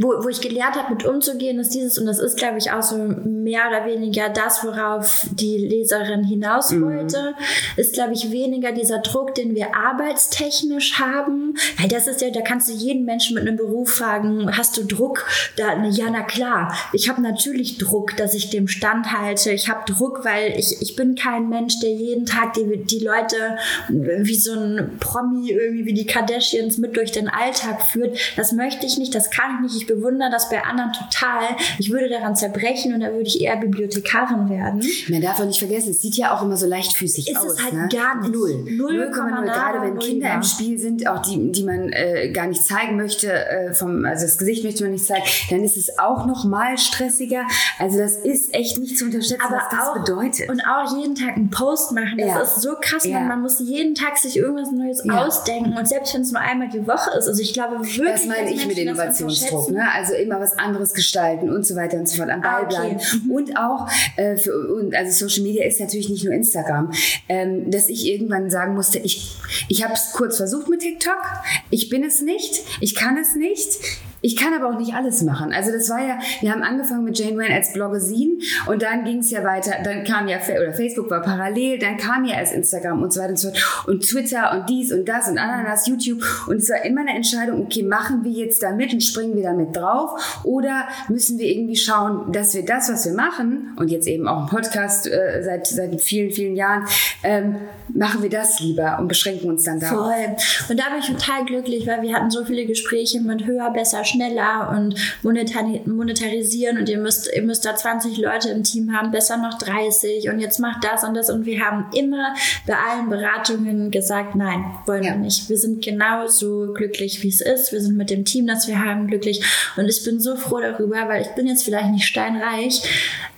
wo, 0.00 0.24
wo 0.24 0.28
ich 0.28 0.40
gelernt 0.40 0.76
habe, 0.76 0.94
mit 0.94 1.04
umzugehen, 1.04 1.58
ist 1.58 1.74
dieses, 1.74 1.98
und 1.98 2.06
das 2.06 2.18
ist, 2.18 2.38
glaube 2.38 2.56
ich, 2.56 2.72
auch 2.72 2.82
so 2.82 2.96
mehr 2.96 3.68
oder 3.68 3.84
weniger 3.84 4.30
das, 4.30 4.64
worauf 4.64 5.26
die 5.32 5.58
Leserin 5.58 6.24
hinaus 6.24 6.70
mhm. 6.70 6.84
wollte, 6.84 7.34
mhm. 7.38 7.80
ist, 7.80 7.92
glaube 7.92 8.14
ich, 8.14 8.30
weniger 8.30 8.72
dieser 8.72 9.00
Druck, 9.00 9.34
den 9.34 9.54
wir 9.54 9.76
arbeitstechnisch 9.76 10.98
haben. 10.98 11.54
Weil 11.78 11.88
das 11.88 12.06
ist 12.06 12.22
ja, 12.22 12.30
da 12.30 12.40
kannst 12.40 12.68
du 12.68 12.72
jeden 12.72 13.04
Menschen 13.04 13.34
mit 13.34 13.46
einem 13.46 13.56
Beruf 13.56 13.90
fragen, 13.90 14.56
hast 14.56 14.76
du 14.78 14.84
Druck? 14.84 15.26
Da, 15.56 15.82
ja, 15.84 16.06
na 16.10 16.22
klar. 16.22 16.74
Ich 16.92 17.10
habe 17.10 17.20
natürlich 17.20 17.76
Druck, 17.76 18.16
dass 18.16 18.34
ich 18.34 18.48
dem 18.48 18.68
standhalte. 18.68 19.52
Ich 19.52 19.68
habe 19.68 19.92
Druck, 19.92 20.24
weil 20.24 20.58
ich, 20.58 20.80
ich 20.80 20.96
bin 20.96 21.14
kein 21.14 21.50
Mensch, 21.50 21.80
der 21.80 21.92
jeden 21.92 22.24
Tag 22.24 22.54
die, 22.54 22.84
die 22.84 23.00
Leute 23.00 23.58
wie 23.88 24.34
so 24.34 24.54
ein 24.54 24.96
Promi 24.98 25.50
irgendwie 25.50 25.84
wie 25.84 25.94
die 25.94 26.06
Kardashians 26.06 26.78
mit 26.78 26.96
durch 26.96 27.12
den 27.12 27.28
Alltag 27.28 27.82
führt. 27.82 28.16
Das 28.36 28.52
möchte 28.52 28.86
ich 28.86 28.96
nicht, 28.96 29.14
das 29.14 29.30
kann 29.30 29.56
ich 29.56 29.60
nicht 29.60 29.73
ich 29.76 29.86
bewundere 29.86 30.30
das 30.30 30.48
bei 30.48 30.62
anderen 30.62 30.92
total. 30.92 31.56
Ich 31.78 31.90
würde 31.90 32.08
daran 32.08 32.36
zerbrechen 32.36 32.94
und 32.94 33.00
da 33.00 33.08
würde 33.08 33.22
ich 33.22 33.40
eher 33.40 33.56
Bibliothekarin 33.56 34.48
werden. 34.48 34.82
Man 35.08 35.20
darf 35.20 35.40
auch 35.40 35.46
nicht 35.46 35.58
vergessen, 35.58 35.90
es 35.90 36.02
sieht 36.02 36.16
ja 36.16 36.34
auch 36.34 36.42
immer 36.42 36.56
so 36.56 36.66
leichtfüßig 36.66 37.30
ist 37.30 37.36
aus. 37.36 37.44
Ist 37.44 37.58
es 37.58 37.64
halt 37.64 37.74
ne? 37.74 37.88
gar 37.92 38.20
nicht. 38.20 38.32
Null. 38.32 38.64
Null, 38.70 38.96
Null 38.96 39.44
Gerade 39.44 39.82
wenn 39.82 39.98
Kinder 39.98 40.34
im 40.34 40.42
Spiel 40.42 40.78
sind, 40.78 41.06
auch 41.06 41.22
die, 41.22 41.52
die 41.52 41.64
man 41.64 41.92
äh, 41.92 42.30
gar 42.32 42.46
nicht 42.46 42.64
zeigen 42.64 42.96
möchte, 42.96 43.32
äh, 43.32 43.74
vom, 43.74 44.04
also 44.04 44.24
das 44.24 44.38
Gesicht 44.38 44.64
möchte 44.64 44.82
man 44.84 44.92
nicht 44.92 45.04
zeigen, 45.04 45.24
dann 45.50 45.62
ist 45.62 45.76
es 45.76 45.98
auch 45.98 46.26
noch 46.26 46.44
mal 46.44 46.78
stressiger. 46.78 47.46
Also 47.78 47.98
das 47.98 48.16
ist 48.16 48.54
echt 48.54 48.78
nicht 48.78 48.98
zu 48.98 49.06
unterschätzen, 49.06 49.42
Aber 49.46 49.56
was 49.56 49.68
das 49.70 49.88
auch, 49.88 49.94
bedeutet. 49.94 50.48
Und 50.48 50.60
auch 50.62 50.96
jeden 50.96 51.14
Tag 51.14 51.36
einen 51.36 51.50
Post 51.50 51.92
machen, 51.92 52.18
das 52.18 52.28
ja. 52.28 52.40
ist 52.40 52.62
so 52.62 52.74
krass. 52.80 53.04
Ja. 53.04 53.20
Man, 53.20 53.28
man 53.28 53.42
muss 53.42 53.60
jeden 53.60 53.94
Tag 53.94 54.16
sich 54.18 54.36
irgendwas 54.36 54.70
Neues 54.70 55.02
ja. 55.04 55.24
ausdenken 55.24 55.76
und 55.76 55.88
selbst 55.88 56.14
wenn 56.14 56.22
es 56.22 56.32
nur 56.32 56.40
einmal 56.40 56.68
die 56.68 56.86
Woche 56.86 57.10
ist. 57.18 57.28
Also 57.28 57.40
ich 57.40 57.52
glaube 57.52 57.78
wirklich, 57.80 58.04
das 58.04 58.26
meine 58.26 58.52
ich 58.52 58.66
mit 58.66 58.78
Innovationsdruck 58.78 59.63
ne? 59.70 59.90
Also 59.92 60.14
immer 60.14 60.40
was 60.40 60.58
anderes 60.58 60.94
gestalten 60.94 61.50
und 61.50 61.66
so 61.66 61.76
weiter 61.76 61.98
und 61.98 62.08
so 62.08 62.16
fort, 62.16 62.30
am 62.30 62.40
Ball 62.40 62.64
ah, 62.64 62.68
bleiben. 62.68 62.96
Okay. 62.96 63.16
Mhm. 63.24 63.30
Und 63.30 63.56
auch, 63.56 63.88
äh, 64.16 64.36
für, 64.36 64.52
und, 64.74 64.94
also 64.94 65.26
Social 65.26 65.42
Media 65.42 65.64
ist 65.64 65.80
natürlich 65.80 66.08
nicht 66.08 66.24
nur 66.24 66.34
Instagram, 66.34 66.92
ähm, 67.28 67.70
dass 67.70 67.88
ich 67.88 68.06
irgendwann 68.06 68.50
sagen 68.50 68.74
musste, 68.74 68.98
ich, 68.98 69.36
ich 69.68 69.84
habe 69.84 69.94
es 69.94 70.12
kurz 70.12 70.36
versucht 70.36 70.68
mit 70.68 70.80
TikTok, 70.80 71.22
ich 71.70 71.88
bin 71.88 72.04
es 72.04 72.20
nicht, 72.20 72.62
ich 72.80 72.94
kann 72.94 73.16
es 73.16 73.34
nicht, 73.34 73.78
ich 74.24 74.36
kann 74.36 74.54
aber 74.54 74.74
auch 74.74 74.78
nicht 74.78 74.94
alles 74.94 75.20
machen. 75.20 75.52
Also 75.52 75.70
das 75.70 75.90
war 75.90 76.00
ja, 76.00 76.18
wir 76.40 76.50
haben 76.50 76.62
angefangen 76.62 77.04
mit 77.04 77.18
Jane 77.18 77.36
Wayne 77.36 77.54
als 77.54 77.74
Bloggesin 77.74 78.40
und 78.66 78.80
dann 78.80 79.04
ging 79.04 79.18
es 79.18 79.30
ja 79.30 79.44
weiter, 79.44 79.74
dann 79.84 80.02
kam 80.02 80.28
ja, 80.28 80.38
oder 80.38 80.72
Facebook 80.72 81.10
war 81.10 81.20
parallel, 81.20 81.78
dann 81.78 81.98
kam 81.98 82.24
ja 82.24 82.38
erst 82.38 82.54
Instagram 82.54 83.02
und 83.02 83.12
so 83.12 83.20
weiter 83.20 83.30
und 83.30 83.38
so 83.38 83.50
fort 83.50 83.86
und 83.86 84.00
Twitter 84.00 84.52
und 84.52 84.70
dies 84.70 84.92
und 84.92 85.06
das 85.06 85.28
und 85.28 85.36
Ananas, 85.36 85.86
YouTube 85.86 86.22
und 86.48 86.56
es 86.56 86.70
war 86.70 86.82
immer 86.86 87.02
eine 87.02 87.14
Entscheidung, 87.14 87.60
okay, 87.64 87.82
machen 87.82 88.24
wir 88.24 88.30
jetzt 88.30 88.62
da 88.62 88.72
mit 88.72 88.94
und 88.94 89.02
springen 89.02 89.36
wir 89.36 89.42
damit 89.42 89.76
drauf 89.76 90.40
oder 90.42 90.88
müssen 91.08 91.38
wir 91.38 91.46
irgendwie 91.46 91.76
schauen, 91.76 92.32
dass 92.32 92.54
wir 92.54 92.64
das, 92.64 92.88
was 92.90 93.04
wir 93.04 93.12
machen 93.12 93.74
und 93.76 93.90
jetzt 93.90 94.06
eben 94.06 94.26
auch 94.26 94.44
im 94.44 94.46
Podcast 94.46 95.06
äh, 95.06 95.42
seit, 95.44 95.66
seit 95.66 96.00
vielen, 96.00 96.30
vielen 96.30 96.56
Jahren, 96.56 96.86
ähm, 97.24 97.56
machen 97.92 98.22
wir 98.22 98.30
das 98.30 98.58
lieber 98.60 98.96
und 98.98 99.08
beschränken 99.08 99.50
uns 99.50 99.64
dann 99.64 99.80
darauf. 99.80 100.06
Voll. 100.06 100.36
Und 100.70 100.80
da 100.80 100.84
bin 100.88 101.00
ich 101.00 101.08
total 101.08 101.44
glücklich, 101.44 101.86
weil 101.86 102.00
wir 102.00 102.14
hatten 102.14 102.30
so 102.30 102.42
viele 102.46 102.64
Gespräche 102.64 103.20
mit 103.20 103.44
höher, 103.44 103.70
besser, 103.70 104.02
schneller 104.14 104.70
und 104.76 104.94
monetarisieren 105.22 106.78
und 106.78 106.88
ihr 106.88 106.98
müsst, 106.98 107.30
ihr 107.34 107.42
müsst 107.42 107.64
da 107.64 107.74
20 107.74 108.16
Leute 108.18 108.50
im 108.50 108.62
Team 108.62 108.92
haben, 108.96 109.10
besser 109.10 109.36
noch 109.36 109.58
30 109.58 110.28
und 110.28 110.40
jetzt 110.40 110.58
macht 110.58 110.84
das 110.84 111.04
und 111.04 111.14
das 111.14 111.30
und 111.30 111.46
wir 111.46 111.64
haben 111.64 111.86
immer 111.94 112.34
bei 112.66 112.74
allen 112.74 113.08
Beratungen 113.08 113.90
gesagt, 113.90 114.34
nein, 114.34 114.64
wollen 114.86 115.02
ja. 115.02 115.12
wir 115.12 115.18
nicht. 115.18 115.48
Wir 115.48 115.58
sind 115.58 115.84
genauso 115.84 116.72
glücklich, 116.72 117.22
wie 117.22 117.28
es 117.28 117.40
ist. 117.40 117.72
Wir 117.72 117.80
sind 117.80 117.96
mit 117.96 118.10
dem 118.10 118.24
Team, 118.24 118.46
das 118.46 118.68
wir 118.68 118.80
haben, 118.80 119.06
glücklich 119.06 119.42
und 119.76 119.88
ich 119.88 120.04
bin 120.04 120.20
so 120.20 120.36
froh 120.36 120.60
darüber, 120.60 121.08
weil 121.08 121.22
ich 121.22 121.28
bin 121.34 121.46
jetzt 121.46 121.64
vielleicht 121.64 121.90
nicht 121.90 122.06
steinreich, 122.06 122.82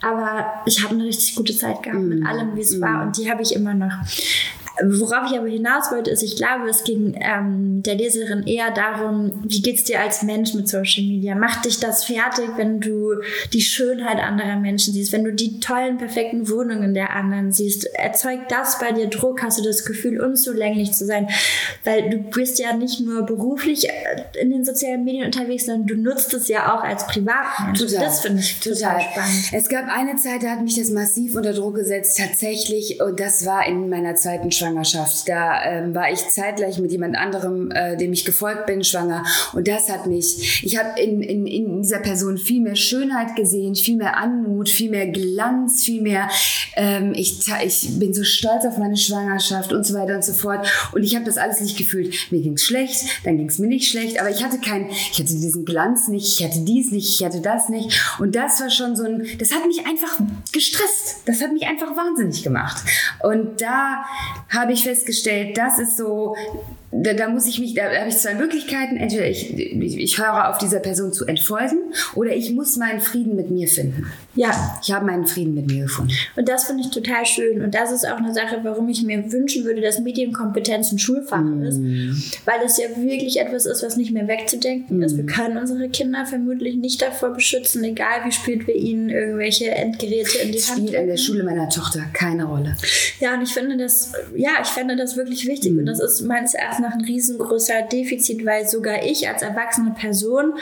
aber 0.03 0.63
ich 0.67 0.83
habe 0.83 0.95
eine 0.95 1.05
richtig 1.05 1.35
gute 1.35 1.57
Zeit 1.57 1.83
gehabt 1.83 2.03
mm. 2.03 2.09
mit 2.09 2.27
allem, 2.27 2.57
wie 2.57 2.61
es 2.61 2.77
mm. 2.77 2.81
war 2.81 3.03
und 3.03 3.17
die 3.17 3.31
habe 3.31 3.43
ich 3.43 3.55
immer 3.55 3.75
noch. 3.75 3.93
Worauf 4.83 5.31
ich 5.31 5.39
aber 5.39 5.49
hinaus 5.49 5.91
wollte, 5.91 6.11
ist, 6.11 6.23
ich 6.23 6.37
glaube, 6.37 6.69
es 6.69 6.85
ging 6.85 7.19
ähm, 7.21 7.83
der 7.83 7.95
Leserin 7.95 8.47
eher 8.47 8.71
darum, 8.71 9.33
wie 9.47 9.63
geht's 9.63 9.85
dir 9.85 10.01
als 10.01 10.23
Mensch 10.23 10.55
mit 10.55 10.69
Social 10.69 11.05
Media? 11.05 11.35
Macht 11.35 11.65
dich 11.65 11.81
das 11.81 12.05
fertig, 12.05 12.51
wenn 12.57 12.81
du 12.81 13.15
die 13.53 13.61
Schönheit 13.61 14.19
anderer 14.19 14.57
Menschen 14.57 14.93
siehst, 14.93 15.13
wenn 15.13 15.25
du 15.25 15.33
die 15.33 15.61
tollen, 15.61 15.99
perfekten 15.99 16.49
Wohnungen 16.51 16.95
der 16.95 17.15
anderen 17.15 17.53
siehst? 17.53 17.87
Erzeugt 17.95 18.51
das 18.51 18.79
bei 18.79 18.93
dir 18.93 19.09
Druck? 19.09 19.43
Hast 19.43 19.59
du 19.59 19.63
das 19.63 19.85
Gefühl, 19.85 20.21
unzulänglich 20.21 20.93
zu 20.93 21.07
sein? 21.07 21.29
Weil 21.85 22.11
du 22.11 22.19
bist 22.19 22.59
ja 22.59 22.75
nicht 22.75 23.01
nur 23.01 23.23
beruflich 23.23 23.89
äh, 23.89 23.93
in 24.41 24.51
den 24.51 24.65
sozialen 24.65 25.05
Medien 25.05 25.27
unterwegs, 25.27 25.67
sondern 25.67 25.87
du 25.87 25.95
nutzt 25.97 26.35
es 26.35 26.49
ja 26.49 26.75
auch 26.75 26.83
als 26.83 27.07
Privatmensch. 27.07 27.81
Total. 27.81 28.05
Das 28.05 28.21
finde 28.21 28.41
ich 28.41 28.61
total, 28.61 29.01
spannend. 29.01 29.53
Es 29.53 29.69
gab 29.69 29.89
eine 29.89 30.17
Zeit, 30.17 30.43
da 30.43 30.51
hat 30.51 30.63
mich 30.63 30.77
das 30.77 30.91
massiv 30.91 31.35
unter 31.35 31.53
Druck 31.53 31.77
gesetzt, 31.77 32.19
tatsächlich, 32.19 33.01
und 33.01 33.19
das 33.19 33.47
war 33.47 33.67
in 33.67 33.89
meiner 33.89 34.15
zweiten 34.15 34.51
Schwangerschaft. 34.67 35.29
Da 35.29 35.63
ähm, 35.65 35.95
war 35.95 36.11
ich 36.11 36.29
zeitgleich 36.29 36.79
mit 36.79 36.91
jemand 36.93 37.17
anderem, 37.17 37.71
äh, 37.71 37.97
dem 37.97 38.13
ich 38.13 38.25
gefolgt 38.25 38.67
bin, 38.67 38.85
schwanger. 38.85 39.25
Und 39.53 39.69
das 39.69 39.89
hat 39.89 40.07
mich, 40.07 40.63
ich 40.65 40.79
habe 40.79 41.01
in, 41.01 41.23
in, 41.23 41.47
in 41.47 41.83
dieser 41.83 41.99
Person 41.99 42.39
viel 42.39 42.61
mehr 42.61 42.77
Schönheit 42.77 43.37
gesehen, 43.37 43.75
viel 43.75 43.97
mehr 43.97 44.17
Anmut, 44.17 44.69
viel 44.69 44.91
mehr 44.91 45.07
Glanz, 45.09 45.85
viel 45.85 46.03
mehr, 46.03 46.29
ähm, 46.77 47.13
ich, 47.15 47.41
ich 47.65 47.99
bin 47.99 48.13
so 48.13 48.25
stolz 48.25 48.65
auf 48.65 48.79
meine 48.79 48.97
Schwangerschaft 48.97 49.73
und 49.73 49.85
so 49.85 49.95
weiter 49.95 50.17
und 50.17 50.25
so 50.25 50.33
fort. 50.33 50.69
Und 50.93 51.03
ich 51.03 51.15
habe 51.15 51.25
das 51.25 51.39
alles 51.39 51.61
nicht 51.61 51.79
gefühlt. 51.79 52.15
Mir 52.31 52.41
ging's 52.41 52.63
schlecht, 52.63 53.05
dann 53.25 53.37
ging's 53.39 53.59
mir 53.59 53.69
nicht 53.69 53.89
schlecht, 53.91 54.21
aber 54.21 54.31
ich 54.31 54.43
hatte 54.45 54.59
kein, 54.59 54.91
ich 54.91 55.19
hatte 55.19 55.33
diesen 55.33 55.65
Glanz 55.65 56.09
nicht, 56.09 56.39
ich 56.39 56.45
hatte 56.45 56.61
dies 56.61 56.91
nicht, 56.91 57.09
ich 57.09 57.25
hatte 57.25 57.41
das 57.41 57.69
nicht. 57.69 58.17
Und 58.19 58.35
das 58.35 58.61
war 58.61 58.71
schon 58.71 58.97
so 58.97 59.05
ein, 59.05 59.27
das 59.39 59.53
hat 59.53 59.67
mich 59.67 59.87
einfach 59.87 60.19
gestresst. 60.53 61.23
Das 61.27 61.41
hat 61.43 61.53
mich 61.53 61.67
einfach 61.67 61.97
wahnsinnig 61.97 62.43
gemacht. 62.43 62.83
Und 63.23 63.61
da 63.61 64.05
habe 64.57 64.73
ich 64.73 64.83
festgestellt, 64.83 65.57
das 65.57 65.79
ist 65.79 65.97
so 65.97 66.35
da, 66.93 67.15
da 67.15 67.29
muss 67.29 67.47
ich 67.47 67.59
mich, 67.59 67.75
da 67.75 67.85
habe 67.85 68.09
ich 68.09 68.17
zwei 68.17 68.35
Möglichkeiten. 68.35 68.97
Entweder 68.97 69.29
ich, 69.29 69.57
ich, 69.59 69.99
ich 69.99 70.19
höre 70.19 70.51
auf 70.51 70.59
dieser 70.59 70.79
Person 70.79 71.13
zu 71.13 71.27
entfolgen 71.27 71.79
oder 72.15 72.35
ich 72.35 72.53
muss 72.53 72.77
meinen 72.77 73.01
Frieden 73.01 73.37
mit 73.37 73.51
mir 73.51 73.69
finden. 73.69 74.07
Ja. 74.35 74.79
Ich 74.83 74.93
habe 74.93 75.07
meinen 75.07 75.27
Frieden 75.27 75.55
mit 75.55 75.67
mir 75.67 75.85
gefunden. 75.85 76.13
Und 76.37 76.49
das 76.49 76.65
finde 76.65 76.83
ich 76.83 76.91
total 76.91 77.25
schön. 77.27 77.63
Und 77.63 77.75
das 77.75 77.91
ist 77.91 78.07
auch 78.07 78.19
eine 78.19 78.33
Sache, 78.33 78.61
warum 78.63 78.89
ich 78.89 79.03
mir 79.03 79.33
wünschen 79.33 79.65
würde, 79.65 79.81
dass 79.81 79.99
Medienkompetenz 79.99 80.93
ein 80.93 80.99
Schulfach 80.99 81.41
mm. 81.41 81.63
ist. 81.63 81.81
Weil 82.47 82.61
es 82.65 82.77
ja 82.77 82.89
wirklich 82.97 83.41
etwas 83.41 83.67
ist, 83.67 83.83
was 83.83 83.97
nicht 83.97 84.13
mehr 84.13 84.29
wegzudenken 84.29 84.99
mm. 84.99 85.03
ist. 85.03 85.17
Wir 85.17 85.27
können 85.27 85.57
unsere 85.57 85.89
Kinder 85.89 86.27
vermutlich 86.27 86.77
nicht 86.77 87.03
davor 87.03 87.31
beschützen, 87.31 87.83
egal 87.83 88.25
wie 88.25 88.33
spät 88.33 88.67
wir 88.67 88.77
ihnen 88.77 89.09
irgendwelche 89.09 89.71
Endgeräte 89.71 90.39
in 90.39 90.53
die 90.53 90.59
das 90.59 90.71
Hand 90.71 90.89
spielt 90.89 91.01
in 91.01 91.09
der 91.09 91.17
Schule 91.17 91.43
meiner 91.43 91.69
Tochter 91.69 92.05
keine 92.13 92.45
Rolle. 92.45 92.77
Ja, 93.21 93.35
und 93.35 93.43
ich 93.43 93.51
finde 93.51 93.77
das, 93.77 94.13
ja, 94.35 94.51
ich 94.63 94.69
finde 94.69 94.97
das 94.97 95.17
wirklich 95.17 95.47
wichtig. 95.47 95.73
Mm. 95.73 95.79
Und 95.79 95.87
das 95.87 96.01
ist 96.01 96.21
meines 96.23 96.55
Erachtens 96.55 96.76
nach 96.79 96.93
ein 96.93 97.05
riesengroßer 97.05 97.83
Defizit, 97.83 98.45
weil 98.45 98.67
sogar 98.67 99.03
ich 99.03 99.29
als 99.29 99.43
erwachsene 99.43 99.93
Person 99.93 100.55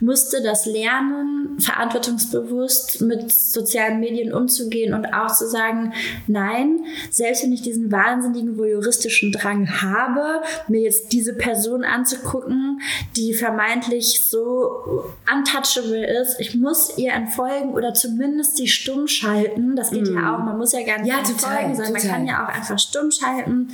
musste 0.00 0.42
das 0.42 0.66
lernen, 0.66 1.58
verantwortungsbewusst 1.58 3.00
mit 3.00 3.30
sozialen 3.30 4.00
Medien 4.00 4.32
umzugehen 4.32 4.94
und 4.94 5.12
auch 5.12 5.34
zu 5.34 5.48
sagen, 5.48 5.92
nein, 6.26 6.80
selbst 7.10 7.42
wenn 7.42 7.52
ich 7.52 7.62
diesen 7.62 7.90
wahnsinnigen 7.92 8.56
voyeuristischen 8.58 9.32
Drang 9.32 9.82
habe, 9.82 10.42
mir 10.68 10.80
jetzt 10.80 11.12
diese 11.12 11.34
Person 11.34 11.84
anzugucken, 11.84 12.80
die 13.16 13.34
vermeintlich 13.34 14.26
so 14.26 15.04
untouchable 15.32 16.06
ist, 16.20 16.40
ich 16.40 16.54
muss 16.54 16.96
ihr 16.96 17.12
entfolgen 17.12 17.72
oder 17.72 17.94
zumindest 17.94 18.56
sie 18.56 18.68
stumm 18.68 19.06
schalten. 19.06 19.76
Das 19.76 19.90
geht 19.90 20.10
mm. 20.10 20.16
ja 20.16 20.34
auch. 20.34 20.44
Man 20.44 20.58
muss 20.58 20.72
ja 20.72 20.84
gar 20.84 20.98
nicht 20.98 21.08
ja, 21.08 21.18
entfolgen, 21.18 21.38
total, 21.38 21.74
sondern 21.74 21.94
total. 21.94 22.10
man 22.10 22.10
kann 22.10 22.26
ja 22.26 22.44
auch 22.44 22.48
einfach 22.48 22.78
stumm 22.78 23.10
schalten, 23.10 23.68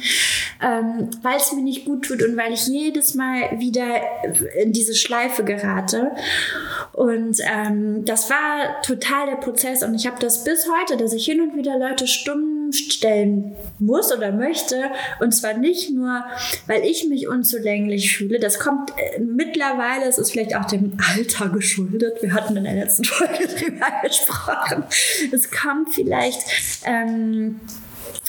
ähm, 0.63 1.11
weil 1.23 1.37
es 1.37 1.53
mir 1.53 1.63
nicht 1.63 1.86
gut 1.87 2.05
tut 2.05 2.23
und 2.23 2.37
weil 2.37 2.53
ich 2.53 2.67
jedes 2.67 3.15
Mal 3.15 3.59
wieder 3.59 3.87
in 4.61 4.73
diese 4.73 4.95
Schleife 4.95 5.45
gerate. 5.45 6.11
Und 6.93 7.39
ähm, 7.41 8.05
das 8.05 8.29
war 8.29 8.83
total 8.83 9.27
der 9.27 9.37
Prozess 9.37 9.83
und 9.83 9.95
ich 9.95 10.07
habe 10.07 10.19
das 10.21 10.45
bis 10.45 10.67
heute, 10.81 10.97
dass 10.97 11.13
ich 11.15 11.25
hin 11.25 11.41
und 11.41 11.57
wieder 11.57 11.79
Leute 11.79 12.07
stumm 12.07 12.57
stellen 12.73 13.55
muss 13.79 14.13
oder 14.13 14.33
möchte. 14.33 14.91
Und 15.21 15.33
zwar 15.33 15.55
nicht 15.55 15.91
nur, 15.91 16.25
weil 16.67 16.85
ich 16.85 17.07
mich 17.09 17.29
unzulänglich 17.29 18.17
fühle. 18.17 18.39
Das 18.39 18.59
kommt 18.59 18.91
äh, 18.91 19.21
mittlerweile, 19.21 20.07
es 20.07 20.19
ist 20.19 20.33
vielleicht 20.33 20.57
auch 20.57 20.65
dem 20.65 20.97
Alter 21.15 21.49
geschuldet. 21.49 22.23
Wir 22.23 22.33
hatten 22.33 22.57
in 22.57 22.65
der 22.65 22.75
letzten 22.75 23.05
Folge 23.05 23.47
drüber 23.47 23.87
gesprochen. 24.03 24.85
Es 25.33 25.51
kommt 25.51 25.93
vielleicht. 25.93 26.41
Ähm, 26.85 27.61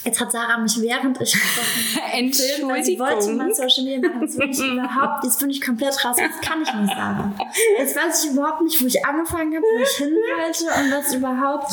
Jetzt 0.03 0.21
hat 0.21 0.31
Sarah 0.31 0.57
mich 0.57 0.79
während 0.81 1.19
ich 1.19 1.35
Entschuldigung. 2.13 2.75
ich 2.75 2.99
wollte 2.99 3.31
mal 3.33 3.53
Social 3.53 3.83
Media 3.83 4.09
machen. 4.09 4.21
Jetzt 4.21 4.37
bin 4.37 4.51
ich 4.51 4.59
überhaupt, 4.71 5.23
jetzt 5.23 5.39
bin 5.39 5.49
ich 5.49 5.61
komplett 5.61 6.05
raus. 6.05 6.17
Jetzt 6.19 6.41
kann 6.41 6.61
ich 6.61 6.73
nicht 6.73 6.93
sagen. 6.95 7.35
Jetzt 7.77 7.95
weiß 7.95 8.23
ich 8.25 8.31
überhaupt 8.31 8.61
nicht, 8.61 8.81
wo 8.81 8.85
ich 8.85 9.05
angefangen 9.05 9.53
habe, 9.55 9.63
wo 9.63 9.83
ich 9.83 9.97
hin 9.97 10.13
wollte 10.13 10.65
und 10.65 10.91
was 10.91 11.13
überhaupt. 11.13 11.71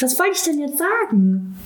Was 0.00 0.18
wollte 0.18 0.32
ich 0.32 0.42
denn 0.42 0.58
jetzt 0.60 0.78
sagen? 0.78 1.58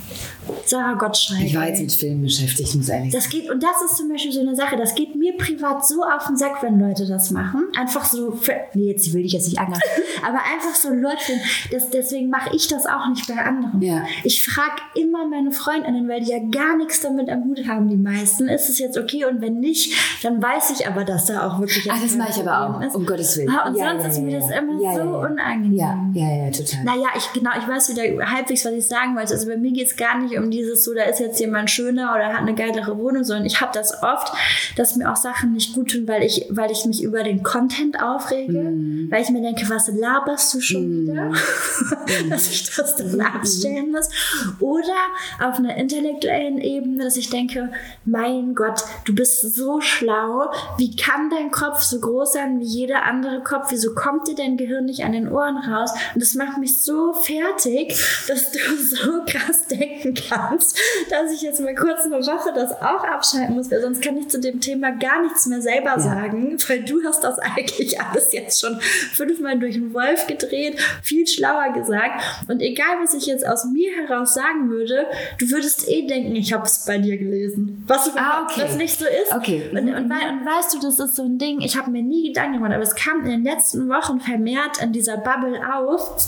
Sarah 0.66 0.94
Gottschalk. 0.94 1.42
Ich 1.42 1.54
war 1.54 1.68
jetzt 1.68 1.80
mit 1.80 1.92
Filmen 1.92 2.23
beschäftigt, 2.23 2.75
muss 2.75 2.88
ehrlich 2.88 3.12
Das 3.12 3.28
geht, 3.28 3.50
und 3.50 3.62
das 3.62 3.71
ist 3.85 3.97
zum 3.97 4.09
Beispiel 4.09 4.32
so 4.32 4.40
eine 4.40 4.54
Sache, 4.54 4.76
das 4.76 4.94
geht 4.94 5.14
mir 5.16 5.37
privat 5.37 5.87
so 5.87 6.02
auf 6.02 6.26
den 6.26 6.37
Sack, 6.37 6.62
wenn 6.62 6.78
Leute 6.78 7.06
das 7.06 7.30
machen. 7.30 7.64
Einfach 7.78 8.04
so, 8.04 8.32
für, 8.32 8.54
nee, 8.75 8.90
jetzt 8.90 9.12
will 9.12 9.25
ich 9.25 9.32
jetzt 9.32 9.49
nicht 9.49 9.59
angreifen, 9.59 10.02
aber 10.26 10.38
einfach 10.52 10.75
so 10.75 10.90
Leute, 10.90 11.32
das, 11.71 11.90
deswegen 11.90 12.30
mache 12.30 12.54
ich 12.54 12.68
das 12.68 12.87
auch 12.87 13.09
nicht 13.09 13.26
bei 13.26 13.37
anderen. 13.42 13.80
Ja. 13.82 14.02
Ich 14.25 14.44
frage 14.44 14.82
immer 14.94 15.26
meine 15.28 15.52
Freundinnen, 15.52 16.09
weil 16.09 16.21
die 16.23 16.30
ja 16.30 16.38
gar 16.50 16.76
nichts 16.76 17.00
damit 17.00 17.28
am 17.28 17.44
Hut 17.44 17.66
haben, 17.66 17.88
die 17.88 17.97
meisten, 17.97 18.49
ist 18.49 18.68
es 18.68 18.78
jetzt 18.78 18.99
okay 18.99 19.25
und 19.25 19.40
wenn 19.40 19.61
nicht, 19.61 19.94
dann 20.23 20.42
weiß 20.42 20.71
ich 20.78 20.87
aber, 20.87 21.04
dass 21.04 21.26
da 21.26 21.47
auch 21.47 21.61
wirklich 21.61 21.88
Ach, 21.90 22.00
das 22.00 22.16
mache 22.16 22.30
ich 22.30 22.47
aber 22.47 22.76
auch, 22.76 22.80
ist. 22.80 22.94
um 22.94 23.06
Gottes 23.06 23.37
Willen. 23.37 23.50
Ah, 23.50 23.68
und 23.68 23.76
Ja, 23.76 23.90
sonst 23.90 24.02
ja, 24.02 24.09
ist 24.11 24.21
mir 24.21 24.40
das 24.40 24.50
immer 24.50 24.94
so 24.94 25.02
unangenehm. 25.18 25.78
Ja, 25.78 26.11
ja, 26.14 26.44
ja, 26.44 26.50
total. 26.50 26.85
Naja, 26.85 27.09
ich 27.16 27.32
genau, 27.32 27.50
ich 27.59 27.66
weiß 27.66 27.90
wieder 27.90 28.30
halbwegs, 28.30 28.64
was 28.64 28.73
ich 28.73 28.87
sagen 28.87 29.16
wollte. 29.16 29.35
Also 29.35 29.49
bei 29.49 29.56
mir 29.56 29.73
geht 29.73 29.88
es 29.88 29.97
gar 29.97 30.18
nicht 30.18 30.37
um 30.37 30.41
dieses 30.50 30.84
so, 30.84 30.94
da 30.94 31.04
ist 31.04 31.20
jetzt 31.20 31.40
jemand 31.40 31.70
schöner 31.70 32.12
oder 32.14 32.28
hat 32.28 32.40
eine 32.40 32.54
geilere 32.54 32.99
Wohnung, 32.99 33.25
sondern 33.25 33.46
ich 33.46 33.61
habe 33.61 33.72
das 33.75 34.02
oft, 34.02 34.32
dass 34.76 34.96
mir 34.96 35.11
auch 35.11 35.16
Sachen 35.16 35.52
nicht 35.52 35.75
gut 35.75 35.90
tun, 35.92 36.08
weil 36.08 36.22
ich, 36.22 36.46
weil 36.50 36.70
ich 36.70 36.84
mich 36.84 37.02
über 37.02 37.22
den 37.22 37.42
Content 37.42 38.02
aufrege, 38.02 38.52
Mhm. 38.52 39.11
weil 39.11 39.22
ich 39.22 39.30
mir 39.30 39.42
denke, 39.42 39.68
was 39.68 39.88
laberst 39.88 40.54
du 40.54 40.61
schon 40.61 41.06
wieder? 41.06 41.30
dass 42.30 42.49
ich 42.50 42.70
das 42.75 42.96
dann 42.96 43.20
abstellen 43.20 43.90
muss. 43.92 44.08
Oder 44.61 44.82
auf 45.40 45.58
einer 45.58 45.76
intellektuellen 45.76 46.58
Ebene, 46.58 47.04
dass 47.04 47.16
ich 47.16 47.30
denke, 47.30 47.70
mein 48.04 48.54
Gott, 48.54 48.82
du 49.04 49.14
bist 49.14 49.54
so 49.54 49.80
schlau. 49.80 50.50
Wie 50.78 50.94
kann 50.96 51.30
dein 51.30 51.50
Kopf 51.50 51.80
so 51.82 52.00
groß 52.00 52.32
sein 52.34 52.61
wie 52.61 52.64
jeder 52.64 53.04
andere 53.04 53.42
Kopf? 53.42 53.66
Wieso 53.70 53.94
kommt 53.94 54.28
dir 54.28 54.34
dein 54.34 54.56
Gehirn 54.56 54.84
nicht 54.84 55.04
an 55.04 55.12
den 55.12 55.28
Ohren 55.30 55.56
raus? 55.56 55.90
Und 56.14 56.22
das 56.22 56.34
macht 56.34 56.58
mich 56.58 56.82
so 56.82 57.12
fertig, 57.14 57.94
dass 58.28 58.50
du 58.52 58.58
so 58.76 59.22
krass 59.26 59.66
denken 59.68 60.14
kannst, 60.29 60.79
dass 61.11 61.33
ich 61.33 61.43
jetzt 61.43 61.61
mal 61.61 61.75
kurz 61.75 62.05
eine 62.05 62.17
Woche 62.17 62.52
das 62.55 62.73
auch 62.73 63.05
abschalten 63.05 63.55
muss, 63.55 63.71
weil 63.71 63.81
sonst 63.81 64.02
kann 64.02 64.17
ich 64.17 64.29
zu 64.29 64.41
dem 64.41 64.61
Thema 64.61 64.91
gar 64.93 65.23
nichts 65.23 65.47
mehr 65.47 65.61
selber 65.61 65.99
sagen, 66.00 66.57
weil 66.69 66.83
du 66.83 67.02
hast 67.05 67.25
das 67.25 67.38
eigentlich 67.38 68.00
alles 68.00 68.33
jetzt 68.33 68.61
schon 68.61 68.81
fünfmal 68.81 69.59
durch 69.59 69.75
den 69.75 69.93
Wolf 69.95 70.26
gedreht, 70.26 70.81
viel 71.02 71.26
schlauer 71.26 71.73
gesagt. 71.73 72.23
Und 72.49 72.61
egal, 72.61 72.97
was 73.02 73.14
ich 73.14 73.26
jetzt 73.26 73.47
aus 73.47 73.64
mir 73.64 73.91
heraus 73.93 74.35
sagen 74.35 74.71
würde, 74.71 75.07
du 75.38 75.50
würdest 75.50 75.88
eh 75.88 76.07
denken, 76.07 76.37
ich 76.37 76.52
habe 76.52 76.64
es 76.64 76.85
bei 76.87 76.99
dir 76.99 77.19
gelesen. 77.19 77.85
Was 77.87 78.07
überhaupt 78.07 78.52
okay. 78.52 78.62
das 78.62 78.76
nicht 78.76 78.99
so 78.99 79.05
ist. 79.05 79.33
Okay. 79.35 79.71
Und, 79.71 79.79
und, 79.79 79.95
und 79.95 80.11
weißt 80.11 80.75
du, 80.75 80.81
das 80.81 80.99
ist 80.99 81.17
so 81.17 81.25
ein 81.25 81.38
Ding, 81.38 81.61
ich 81.61 81.76
habe 81.76 81.91
mir 81.91 82.02
nie 82.02 82.29
Gedanken 82.29 82.55
gemacht, 82.55 82.73
aber 82.73 82.83
es 82.83 82.95
kam 82.95 83.25
in 83.25 83.31
den 83.31 83.45
letzten 83.45 83.88
Wochen 83.88 84.21
vermehrt 84.21 84.83
in 84.83 84.93
dieser 84.93 85.17
Bubble 85.17 85.61
auf, 85.75 86.26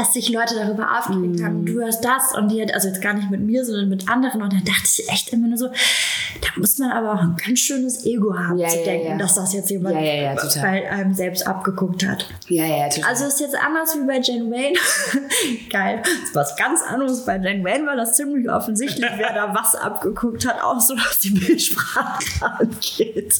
dass 0.00 0.14
sich 0.14 0.30
Leute 0.30 0.54
darüber 0.54 0.98
aufgeregt 0.98 1.42
haben, 1.42 1.66
du 1.66 1.82
hast 1.82 2.00
das 2.02 2.34
und 2.34 2.48
die 2.48 2.62
hat, 2.62 2.72
also 2.72 2.88
jetzt 2.88 3.02
gar 3.02 3.12
nicht 3.12 3.30
mit 3.30 3.40
mir, 3.40 3.64
sondern 3.64 3.88
mit 3.90 4.08
anderen 4.08 4.40
und 4.40 4.52
dann 4.52 4.64
dachte 4.64 4.84
ich 4.84 5.08
echt 5.10 5.28
immer 5.30 5.46
nur 5.46 5.58
so, 5.58 5.66
da 5.66 6.48
muss 6.56 6.78
man 6.78 6.90
aber 6.90 7.12
auch 7.12 7.20
ein 7.20 7.36
ganz 7.36 7.58
schönes 7.58 8.06
Ego 8.06 8.34
haben 8.36 8.58
Ja, 8.58 8.68
zu 8.68 8.78
ja, 8.78 8.84
denken, 8.84 9.08
ja. 9.08 9.16
dass 9.18 9.34
das 9.34 9.52
jetzt 9.52 9.70
jemand 9.70 9.96
bei 9.96 10.90
einem 10.90 11.12
selbst 11.12 11.46
abgeguckt 11.46 12.06
hat. 12.06 12.26
Ja, 12.48 12.64
ja, 12.64 12.88
total. 12.88 13.10
Also 13.10 13.26
ist 13.26 13.40
jetzt 13.40 13.56
anders 13.56 13.94
wie 13.94 14.06
bei 14.06 14.20
Jane 14.20 14.50
Wayne. 14.50 14.78
Geil. 15.70 16.00
Das 16.02 16.12
ist 16.12 16.34
was 16.34 16.56
ganz 16.56 16.80
anderes. 16.82 17.24
Bei 17.26 17.36
Jane 17.36 17.62
Wayne 17.62 17.86
war 17.86 17.96
das 17.96 18.16
ziemlich 18.16 18.48
offensichtlich, 18.48 19.10
wer 19.16 19.34
da 19.34 19.54
was 19.54 19.74
abgeguckt 19.74 20.46
hat, 20.46 20.62
auch 20.62 20.80
so, 20.80 20.94
was 20.94 21.18
die 21.20 21.30
Bildsprache 21.30 22.20
angeht. 22.58 23.34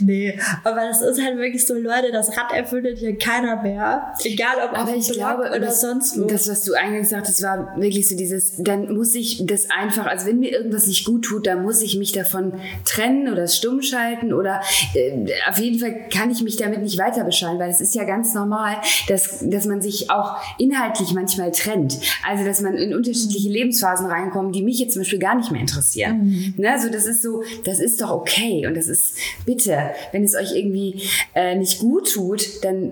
Nee, 0.00 0.40
aber 0.62 0.86
das 0.86 1.02
ist 1.02 1.22
halt 1.22 1.36
wirklich 1.36 1.66
so, 1.66 1.74
Leute, 1.74 2.10
das 2.10 2.30
Rad 2.36 2.52
erfüllt 2.52 2.98
hier 2.98 3.18
keiner 3.18 3.62
mehr. 3.62 4.14
Egal 4.24 4.56
ob 4.64 4.72
auf 4.72 4.78
Aber 4.78 4.90
dem 4.92 5.00
ich 5.00 5.06
Blog 5.08 5.18
glaube, 5.18 5.50
oder 5.50 5.70
als 5.74 5.80
sonst 5.80 6.18
wo. 6.18 6.24
Das, 6.24 6.48
was 6.48 6.64
du 6.64 6.74
eingangs 6.74 7.10
sagtest, 7.10 7.42
war 7.42 7.74
wirklich 7.76 8.08
so 8.08 8.16
dieses, 8.16 8.52
dann 8.58 8.94
muss 8.94 9.14
ich 9.14 9.44
das 9.46 9.70
einfach, 9.70 10.06
also 10.06 10.26
wenn 10.26 10.38
mir 10.38 10.50
irgendwas 10.52 10.86
nicht 10.86 11.04
gut 11.04 11.24
tut, 11.24 11.46
dann 11.46 11.62
muss 11.62 11.82
ich 11.82 11.96
mich 11.96 12.12
davon 12.12 12.54
trennen 12.84 13.32
oder 13.32 13.46
stumm 13.48 13.82
schalten 13.82 14.32
oder 14.32 14.60
äh, 14.94 15.26
auf 15.48 15.58
jeden 15.58 15.78
Fall 15.78 16.08
kann 16.08 16.30
ich 16.30 16.42
mich 16.42 16.56
damit 16.56 16.82
nicht 16.82 16.98
weiter 16.98 17.24
beschallen, 17.24 17.58
weil 17.58 17.70
es 17.70 17.80
ist 17.80 17.94
ja 17.94 18.04
ganz 18.04 18.34
normal, 18.34 18.76
dass, 19.08 19.38
dass 19.42 19.66
man 19.66 19.80
sich 19.80 20.10
auch 20.10 20.36
inhaltlich 20.58 21.12
manchmal 21.12 21.50
trennt. 21.52 21.98
Also, 22.28 22.44
dass 22.44 22.60
man 22.60 22.74
in 22.74 22.94
unterschiedliche 22.94 23.48
Mhm. 23.48 23.54
Lebensphasen 23.54 24.06
reinkommt, 24.06 24.54
die 24.54 24.62
mich 24.62 24.78
jetzt 24.78 24.92
zum 24.94 25.02
Beispiel 25.02 25.18
gar 25.18 25.34
nicht 25.34 25.50
mehr 25.50 25.60
interessieren. 25.60 26.54
Ne? 26.56 26.70
Also, 26.70 26.88
das 26.88 27.06
ist 27.06 27.22
so, 27.22 27.42
das 27.64 27.78
ist 27.80 28.00
doch 28.00 28.10
okay 28.10 28.66
und 28.66 28.76
das 28.76 28.88
ist, 28.88 29.16
bitte, 29.44 29.90
wenn 30.12 30.24
es 30.24 30.34
euch 30.34 30.54
irgendwie 30.54 31.02
äh, 31.34 31.56
nicht 31.56 31.78
gut 31.78 32.12
tut, 32.12 32.64
dann 32.64 32.90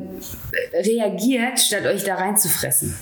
äh, 0.72 0.78
reagiert, 0.78 1.58
statt 1.60 1.84
euch 1.86 2.04
da 2.04 2.16
reinzufressen. 2.62 2.94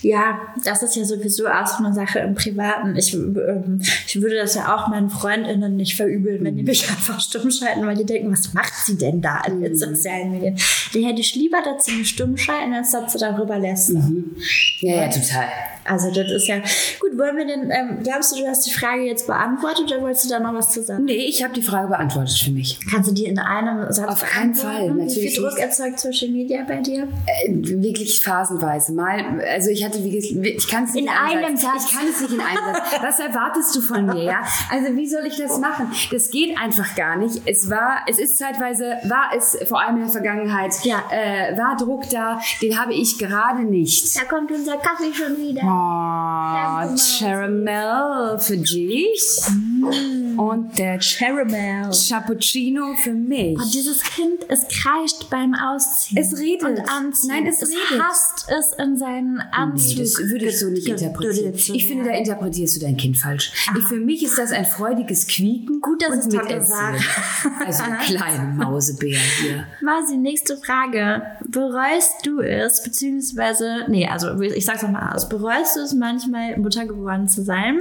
Ja, 0.00 0.40
das 0.64 0.82
ist 0.82 0.96
ja 0.96 1.04
sowieso 1.04 1.46
auch 1.48 1.66
so 1.66 1.84
eine 1.84 1.94
Sache 1.94 2.20
im 2.20 2.34
Privaten. 2.34 2.96
Ich, 2.96 3.14
ähm, 3.14 3.80
ich 4.06 4.20
würde 4.20 4.36
das 4.36 4.54
ja 4.54 4.74
auch 4.74 4.88
meinen 4.88 5.10
FreundInnen 5.10 5.76
nicht 5.76 5.96
verübeln, 5.96 6.44
wenn 6.44 6.56
die 6.56 6.62
mich 6.62 6.88
einfach 6.88 7.20
stumm 7.20 7.50
schalten, 7.50 7.86
weil 7.86 7.96
die 7.96 8.06
denken, 8.06 8.32
was 8.32 8.52
macht 8.52 8.72
sie 8.84 8.96
denn 8.96 9.20
da 9.20 9.42
in 9.46 9.60
den 9.60 9.76
sozialen 9.76 10.32
Medien? 10.32 10.56
Die 10.94 11.04
hätte 11.04 11.20
ich 11.20 11.34
lieber 11.34 11.58
dazu 11.64 11.90
stumm 12.04 12.36
schalten, 12.36 12.72
als 12.72 12.92
dass 12.92 13.12
sie 13.12 13.18
darüber 13.18 13.58
lästern. 13.58 14.36
Ja, 14.80 15.02
ja, 15.02 15.08
total. 15.08 15.48
Also 15.88 16.10
das 16.10 16.30
ist 16.30 16.46
ja... 16.46 16.56
Gut, 17.00 17.18
wollen 17.18 17.36
wir 17.36 17.46
denn... 17.46 17.70
Ähm, 17.70 17.98
glaubst 18.02 18.32
du, 18.32 18.40
du 18.40 18.46
hast 18.46 18.66
die 18.66 18.70
Frage 18.72 19.02
jetzt 19.02 19.26
beantwortet 19.26 19.84
oder 19.92 20.02
wolltest 20.02 20.24
du 20.24 20.28
da 20.30 20.40
noch 20.40 20.54
was 20.54 20.70
zu 20.70 20.82
sagen? 20.82 21.04
Nee, 21.04 21.12
ich 21.28 21.42
habe 21.42 21.54
die 21.54 21.62
Frage 21.62 21.88
beantwortet 21.88 22.36
für 22.38 22.50
mich. 22.50 22.78
Kannst 22.90 23.10
du 23.10 23.14
die 23.14 23.24
in 23.26 23.38
einem 23.38 23.90
Satz 23.92 24.08
Auf 24.08 24.22
keinen? 24.22 24.54
Fall, 24.54 24.94
Wie 24.96 25.02
natürlich 25.04 25.34
viel 25.34 25.42
Druck 25.42 25.58
erzeugt 25.58 25.98
Social 26.00 26.28
Media 26.28 26.62
bei 26.66 26.80
dir? 26.80 27.08
Äh, 27.26 27.52
wirklich 27.82 28.20
phasenweise. 28.22 28.92
Mal, 28.92 29.40
also 29.52 29.70
ich 29.70 29.84
hatte, 29.84 30.02
wie 30.04 30.10
gesagt, 30.10 30.46
ich 30.46 30.68
kann 30.68 30.84
es 30.84 30.94
nicht 30.94 31.04
In 31.04 31.10
einem 31.10 31.56
Satz. 31.56 31.86
Ich 31.90 31.96
kann 31.96 32.08
es 32.08 32.20
nicht 32.20 32.32
in 32.32 32.40
einem 32.40 32.74
Satz. 32.74 33.02
Was 33.02 33.18
erwartest 33.20 33.76
du 33.76 33.80
von 33.80 34.06
mir, 34.06 34.22
ja? 34.22 34.42
Also 34.70 34.94
wie 34.96 35.06
soll 35.08 35.26
ich 35.26 35.36
das 35.36 35.58
machen? 35.58 35.90
Das 36.10 36.30
geht 36.30 36.56
einfach 36.58 36.94
gar 36.94 37.16
nicht. 37.16 37.42
Es 37.46 37.68
war, 37.70 37.98
es 38.08 38.18
ist 38.18 38.38
zeitweise, 38.38 38.96
war 39.04 39.30
es 39.36 39.56
vor 39.68 39.80
allem 39.80 39.96
in 39.96 40.02
der 40.02 40.10
Vergangenheit, 40.10 40.74
Ja. 40.84 41.02
äh, 41.10 41.56
war 41.56 41.76
Druck 41.76 42.08
da, 42.10 42.40
den 42.62 42.78
habe 42.78 42.94
ich 42.94 43.18
gerade 43.18 43.64
nicht. 43.64 44.16
Da 44.16 44.24
kommt 44.24 44.50
unser 44.50 44.76
Kaffee 44.76 45.12
schon 45.12 45.36
wieder. 45.38 45.62
Oh, 45.64 45.75
Caramel. 47.18 48.38
für 48.38 48.56
dich 48.56 49.42
und 50.38 50.78
der 50.78 50.98
Caramel. 50.98 51.90
Cappuccino 52.08 52.94
für 52.96 53.12
mich. 53.12 53.58
Und 53.58 53.74
dieses 53.74 54.02
Kind, 54.02 54.44
es 54.48 54.66
kreischt 54.68 55.30
beim 55.30 55.54
Ausziehen. 55.54 56.22
Es 56.22 56.38
redet. 56.38 56.62
Und 56.62 56.88
Anziehen. 56.90 57.28
Nein, 57.28 57.46
es 57.46 57.62
redet. 57.62 58.02
hasst 58.02 58.46
es 58.48 58.72
in 58.72 58.96
seinen 58.96 59.40
Anzug. 59.52 59.96
Nee, 59.96 60.02
das 60.02 60.18
würde 60.18 60.44
ich 60.46 60.58
so 60.58 60.66
nicht 60.68 60.86
interpretieren. 60.88 61.54
Ich 61.54 61.86
finde, 61.86 62.04
da 62.04 62.16
interpretierst 62.16 62.76
du 62.76 62.80
dein 62.80 62.96
Kind 62.96 63.16
falsch. 63.16 63.52
Für 63.88 63.96
mich 63.96 64.22
ist 64.22 64.38
das 64.38 64.52
ein 64.52 64.66
freudiges 64.66 65.26
Quieken 65.26 65.80
Gut, 65.80 66.02
dass 66.02 66.10
und 66.10 66.18
es 66.18 66.28
Tante 66.28 66.54
Miterziehen. 66.54 66.76
sagt. 66.76 67.66
Also 67.66 67.82
eine 67.84 67.98
kleine 67.98 68.44
Mausebär 68.54 69.18
hier. 69.40 69.64
Masi, 69.80 70.16
nächste 70.16 70.56
Frage. 70.56 71.22
Bereust 71.46 72.24
du 72.24 72.40
es, 72.40 72.82
beziehungsweise, 72.82 73.84
nee, 73.88 74.06
also 74.06 74.40
ich 74.40 74.64
sag's 74.64 74.82
nochmal 74.82 75.14
aus. 75.14 75.28
Bereust 75.28 75.76
du 75.76 75.80
es 75.80 75.94
manchmal, 75.94 76.56
Mutter 76.58 76.86
geworden 76.86 77.28
zu 77.28 77.42
sein? 77.42 77.78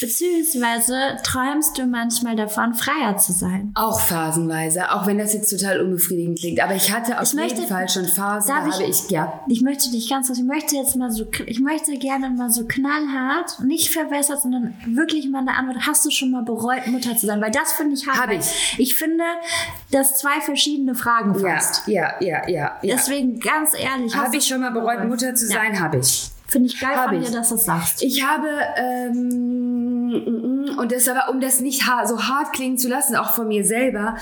Beziehungsweise 0.00 1.16
träumst 1.22 1.76
du 1.78 1.82
manchmal 1.82 1.97
davon, 2.36 2.74
freier 2.74 3.16
zu 3.16 3.32
sein? 3.32 3.72
Auch 3.74 4.00
phasenweise, 4.00 4.92
auch 4.92 5.06
wenn 5.06 5.18
das 5.18 5.32
jetzt 5.32 5.50
total 5.50 5.80
unbefriedigend 5.80 6.38
klingt. 6.38 6.60
Aber 6.62 6.74
ich 6.74 6.92
hatte 6.92 7.16
auf 7.20 7.24
Ich 7.24 7.32
jeden 7.32 7.44
möchte- 7.44 7.62
Fall 7.66 7.88
schon 7.88 8.04
Phasen, 8.06 8.48
da 8.54 8.66
ich- 8.68 8.74
habe 8.74 8.84
ich, 8.84 9.10
ja. 9.10 9.40
Ich 9.48 9.62
möchte 9.62 9.90
dich 9.90 10.08
ganz 10.08 10.28
ich 10.30 10.42
möchte 10.42 10.76
jetzt 10.76 10.94
mal 10.96 11.10
so, 11.10 11.26
ich 11.46 11.60
möchte 11.60 11.92
gerne 11.98 12.30
mal 12.30 12.50
so 12.50 12.64
knallhart, 12.66 13.60
nicht 13.64 13.90
verwässert, 13.90 14.42
sondern 14.42 14.74
wirklich 14.86 15.28
mal 15.28 15.40
eine 15.40 15.54
Antwort. 15.56 15.86
Hast 15.86 16.04
du 16.04 16.10
schon 16.10 16.30
mal 16.30 16.42
bereut, 16.42 16.86
Mutter 16.86 17.16
zu 17.16 17.26
sein? 17.26 17.40
Weil 17.40 17.50
das 17.50 17.72
finde 17.72 17.94
ich 17.94 18.06
hart. 18.06 18.18
Hab 18.18 18.28
weil 18.28 18.38
ich. 18.40 18.74
Ich 18.78 18.96
finde, 18.96 19.24
das 19.90 20.16
zwei 20.18 20.40
verschiedene 20.40 20.94
Fragen 20.94 21.34
Ja, 21.40 21.54
fast. 21.54 21.88
ja, 21.88 22.12
ja, 22.20 22.48
ja. 22.48 22.72
ja. 22.82 22.94
Deswegen 22.94 23.40
ganz 23.40 23.72
ehrlich. 23.78 24.14
Habe 24.14 24.36
ich 24.36 24.46
schon 24.46 24.60
mal 24.60 24.70
bereut, 24.70 25.04
Mutter 25.06 25.34
zu 25.34 25.46
Ja. 25.46 25.60
sein? 25.60 25.80
Habe 25.80 25.98
ich. 25.98 26.30
Finde 26.46 26.68
ich 26.68 26.80
geil 26.80 26.96
Hab 26.96 27.10
von 27.10 27.20
ich. 27.20 27.28
dir, 27.28 27.36
dass 27.36 27.50
du 27.50 27.56
das 27.56 27.64
sagst. 27.66 28.02
Ich 28.02 28.24
habe, 28.24 28.48
ähm, 28.76 29.87
und 30.12 30.92
das 30.92 31.08
aber, 31.08 31.32
um 31.32 31.40
das 31.40 31.60
nicht 31.60 31.82
so 32.06 32.22
hart 32.22 32.52
klingen 32.52 32.78
zu 32.78 32.88
lassen, 32.88 33.16
auch 33.16 33.30
von 33.30 33.48
mir 33.48 33.64
selber, 33.64 34.16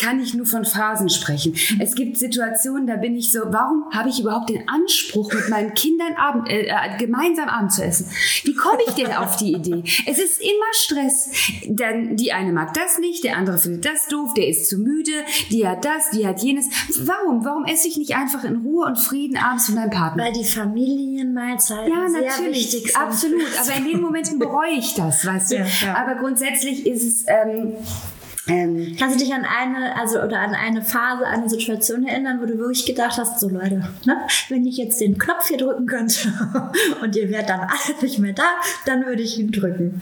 kann 0.00 0.20
ich 0.20 0.34
nur 0.34 0.46
von 0.46 0.64
Phasen 0.64 1.08
sprechen. 1.08 1.54
Es 1.80 1.94
gibt 1.94 2.16
Situationen, 2.18 2.86
da 2.86 2.96
bin 2.96 3.16
ich 3.16 3.32
so, 3.32 3.40
warum 3.46 3.84
habe 3.92 4.08
ich 4.08 4.20
überhaupt 4.20 4.50
den 4.50 4.68
Anspruch, 4.68 5.32
mit 5.32 5.48
meinen 5.48 5.74
Kindern 5.74 6.14
Abend, 6.16 6.48
äh, 6.48 6.66
äh, 6.66 6.98
gemeinsam 6.98 7.48
Abend 7.48 7.72
zu 7.72 7.82
essen? 7.82 8.08
Wie 8.44 8.54
komme 8.54 8.78
ich 8.86 8.94
denn 8.94 9.12
auf 9.12 9.36
die 9.36 9.52
Idee? 9.54 9.82
Es 10.06 10.18
ist 10.18 10.40
immer 10.40 10.52
Stress. 10.72 11.30
Dann, 11.68 12.16
die 12.16 12.32
eine 12.32 12.52
mag 12.52 12.74
das 12.74 12.98
nicht, 12.98 13.24
der 13.24 13.36
andere 13.36 13.58
findet 13.58 13.84
das 13.84 14.06
doof, 14.08 14.34
der 14.34 14.48
ist 14.48 14.68
zu 14.68 14.78
müde, 14.78 15.12
die 15.50 15.66
hat 15.66 15.84
das, 15.84 16.10
die 16.10 16.26
hat 16.26 16.42
jenes. 16.42 16.66
Warum? 17.00 17.44
Warum 17.44 17.64
esse 17.64 17.88
ich 17.88 17.96
nicht 17.96 18.14
einfach 18.14 18.44
in 18.44 18.56
Ruhe 18.56 18.86
und 18.86 18.98
Frieden 18.98 19.36
abends 19.36 19.68
mit 19.68 19.76
meinem 19.78 19.90
Partner? 19.90 20.24
Weil 20.24 20.32
die 20.32 20.44
Familienmahlzeiten 20.44 21.92
Ja, 21.92 22.08
sehr 22.08 22.22
natürlich, 22.22 22.72
wichtig 22.72 22.92
sind. 22.92 22.96
absolut. 22.96 23.42
Aber 23.60 23.76
in 23.76 23.84
den 23.84 24.00
Momenten 24.00 24.38
bereue 24.38 24.72
ich 24.72 24.94
das, 24.94 25.24
weißt 25.34 25.52
du. 25.52 25.56
Ja, 25.56 25.66
ja. 25.84 25.96
Aber 25.96 26.16
grundsätzlich 26.16 26.86
ist 26.86 27.02
es. 27.02 27.24
Ähm, 27.26 27.74
ähm, 28.48 28.96
Kannst 28.98 29.20
du 29.20 29.24
dich 29.24 29.32
an 29.32 29.44
eine, 29.44 29.96
also 29.96 30.20
oder 30.20 30.40
an 30.40 30.54
eine 30.54 30.82
Phase, 30.82 31.24
eine 31.26 31.48
Situation 31.48 32.04
erinnern, 32.04 32.40
wo 32.40 32.46
du 32.46 32.58
wirklich 32.58 32.84
gedacht 32.84 33.16
hast, 33.16 33.38
so 33.38 33.48
Leute, 33.48 33.88
ne, 34.04 34.16
wenn 34.48 34.66
ich 34.66 34.76
jetzt 34.78 35.00
den 35.00 35.16
Knopf 35.16 35.46
hier 35.46 35.58
drücken 35.58 35.86
könnte 35.86 36.32
und 37.02 37.14
ihr 37.14 37.30
wärt 37.30 37.48
dann 37.48 37.60
alle 37.60 38.02
nicht 38.02 38.18
mehr 38.18 38.32
da, 38.32 38.42
dann 38.84 39.06
würde 39.06 39.22
ich 39.22 39.38
ihn 39.38 39.52
drücken. 39.52 40.00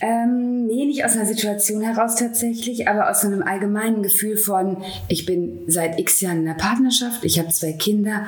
ähm, 0.00 0.66
nee, 0.66 0.84
nicht 0.84 1.02
aus 1.04 1.12
einer 1.12 1.24
Situation 1.24 1.80
heraus 1.80 2.16
tatsächlich, 2.16 2.88
aber 2.88 3.08
aus 3.08 3.22
so 3.22 3.28
einem 3.28 3.42
allgemeinen 3.42 4.02
Gefühl 4.02 4.36
von, 4.36 4.84
ich 5.08 5.24
bin 5.24 5.60
seit 5.66 5.98
x 5.98 6.20
Jahren 6.20 6.42
in 6.42 6.48
einer 6.48 6.58
Partnerschaft, 6.58 7.24
ich 7.24 7.38
habe 7.38 7.48
zwei 7.48 7.72
Kinder. 7.72 8.26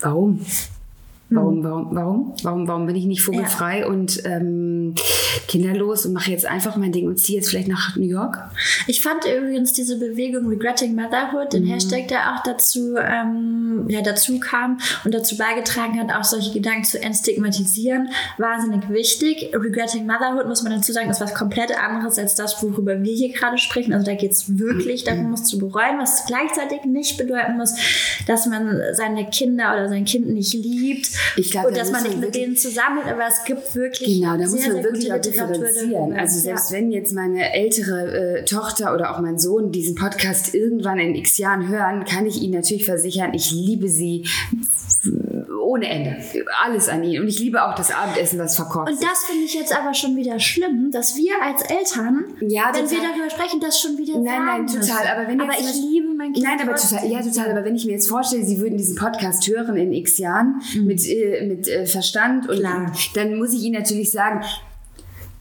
Warum? 0.00 0.44
Warum, 1.28 1.64
warum, 1.64 1.88
warum? 1.90 2.34
Warum, 2.44 2.68
warum 2.68 2.86
bin 2.86 2.94
ich 2.94 3.04
nicht 3.04 3.20
vogelfrei 3.20 3.84
und 3.84 4.22
ähm, 4.24 4.94
kinderlos 5.48 6.06
und 6.06 6.12
mache 6.12 6.30
jetzt 6.30 6.46
einfach 6.46 6.76
mein 6.76 6.92
Ding 6.92 7.08
und 7.08 7.18
ziehe 7.18 7.38
jetzt 7.38 7.50
vielleicht 7.50 7.66
nach 7.66 7.96
New 7.96 8.06
York? 8.06 8.38
Ich 8.86 9.02
fand 9.02 9.24
übrigens 9.24 9.72
diese 9.72 9.98
Bewegung 9.98 10.46
Regretting 10.46 10.94
Motherhood, 10.94 11.52
den 11.52 11.66
Hashtag, 11.66 12.06
der 12.06 12.32
auch 12.32 12.44
dazu, 12.44 12.94
ähm, 12.96 13.86
ja, 13.88 14.02
dazu 14.02 14.38
kam 14.38 14.78
und 15.04 15.14
dazu 15.14 15.36
beigetragen 15.36 15.98
hat, 15.98 16.14
auch 16.16 16.22
solche 16.22 16.52
Gedanken 16.52 16.84
zu 16.84 17.02
entstigmatisieren, 17.02 18.08
wahnsinnig 18.38 18.88
wichtig. 18.88 19.50
Regretting 19.52 20.06
Motherhood, 20.06 20.46
muss 20.46 20.62
man 20.62 20.74
dazu 20.76 20.92
sagen, 20.92 21.10
ist 21.10 21.20
was 21.20 21.34
komplett 21.34 21.76
anderes 21.76 22.20
als 22.20 22.36
das, 22.36 22.62
worüber 22.62 23.02
wir 23.02 23.12
hier 23.12 23.32
gerade 23.32 23.58
sprechen. 23.58 23.92
Also 23.92 24.06
da 24.06 24.14
geht 24.14 24.30
es 24.30 24.58
wirklich 24.58 25.02
darum, 25.02 25.32
was 25.32 25.42
zu 25.42 25.58
bereuen, 25.58 25.98
was 25.98 26.24
gleichzeitig 26.26 26.84
nicht 26.84 27.18
bedeuten 27.18 27.56
muss, 27.56 27.74
dass 28.28 28.46
man 28.46 28.80
seine 28.92 29.28
Kinder 29.28 29.72
oder 29.72 29.88
sein 29.88 30.04
Kind 30.04 30.28
nicht 30.28 30.54
liebt 30.54 31.15
Ich 31.36 31.50
glaube, 31.50 31.68
und 31.68 31.76
da 31.76 31.80
dass 31.80 31.90
muss 31.90 32.00
man 32.00 32.08
nicht 32.08 32.16
man 32.18 32.26
mit 32.26 32.34
denen 32.34 32.56
zusammenlebt, 32.56 33.08
aber 33.08 33.26
es 33.28 33.44
gibt 33.44 33.74
wirklich 33.74 34.20
Genau, 34.20 34.36
da 34.36 34.44
muss 34.44 34.52
sehr, 34.52 34.72
man 34.72 34.82
sehr 34.82 34.84
wirklich 34.84 35.12
auch 35.12 35.20
differenzieren. 35.20 36.12
Also 36.14 36.40
selbst 36.40 36.70
ja. 36.70 36.76
wenn 36.76 36.90
jetzt 36.90 37.12
meine 37.12 37.52
ältere 37.52 38.40
äh, 38.40 38.44
Tochter 38.44 38.94
oder 38.94 39.14
auch 39.14 39.20
mein 39.20 39.38
Sohn 39.38 39.72
diesen 39.72 39.94
Podcast 39.94 40.54
irgendwann 40.54 40.98
in 40.98 41.14
x 41.14 41.38
Jahren 41.38 41.68
hören, 41.68 42.04
kann 42.04 42.26
ich 42.26 42.40
Ihnen 42.42 42.54
natürlich 42.54 42.84
versichern, 42.84 43.34
ich 43.34 43.52
liebe 43.52 43.88
sie 43.88 44.24
ohne 45.66 45.88
Ende. 45.88 46.16
Alles 46.64 46.88
an 46.88 47.02
ihnen. 47.04 47.22
Und 47.22 47.28
ich 47.28 47.38
liebe 47.38 47.64
auch 47.64 47.74
das 47.74 47.90
Abendessen, 47.90 48.38
was 48.38 48.56
verkocht 48.56 48.88
Und 48.88 49.02
das 49.02 49.24
finde 49.24 49.44
ich 49.44 49.54
jetzt 49.54 49.76
aber 49.76 49.92
schon 49.94 50.16
wieder 50.16 50.38
schlimm, 50.38 50.90
dass 50.90 51.16
wir 51.16 51.32
als 51.42 51.62
Eltern, 51.62 52.24
Ja, 52.40 52.70
wenn 52.72 52.88
wir 52.90 52.98
darüber 52.98 53.30
sprechen, 53.30 53.60
das 53.60 53.80
schon 53.80 53.98
wieder 53.98 54.14
Nein, 54.18 54.44
nein, 54.44 54.66
total. 54.66 54.78
müssen. 54.80 54.92
Aber 54.92 55.28
wenn 55.28 55.40
aber 55.40 55.52
ich 55.52 55.74
liebe 55.74 56.08
mein 56.16 56.32
Kind. 56.32 56.44
Nein, 56.44 56.58
aber 56.60 56.76
total, 56.76 57.10
ja, 57.10 57.22
total. 57.22 57.50
Aber 57.50 57.64
wenn 57.64 57.76
ich 57.76 57.84
mir 57.84 57.92
jetzt 57.92 58.08
vorstelle, 58.08 58.44
Sie 58.44 58.58
würden 58.60 58.76
diesen 58.76 58.96
Podcast 58.96 59.46
hören 59.48 59.76
in 59.76 59.92
x 59.92 60.18
Jahren 60.18 60.60
mit, 60.84 61.06
äh, 61.06 61.46
mit 61.46 61.68
äh, 61.68 61.86
Verstand 61.86 62.48
und 62.48 62.58
Klar. 62.58 62.92
dann 63.14 63.36
muss 63.36 63.52
ich 63.52 63.62
Ihnen 63.62 63.78
natürlich 63.80 64.10
sagen, 64.10 64.42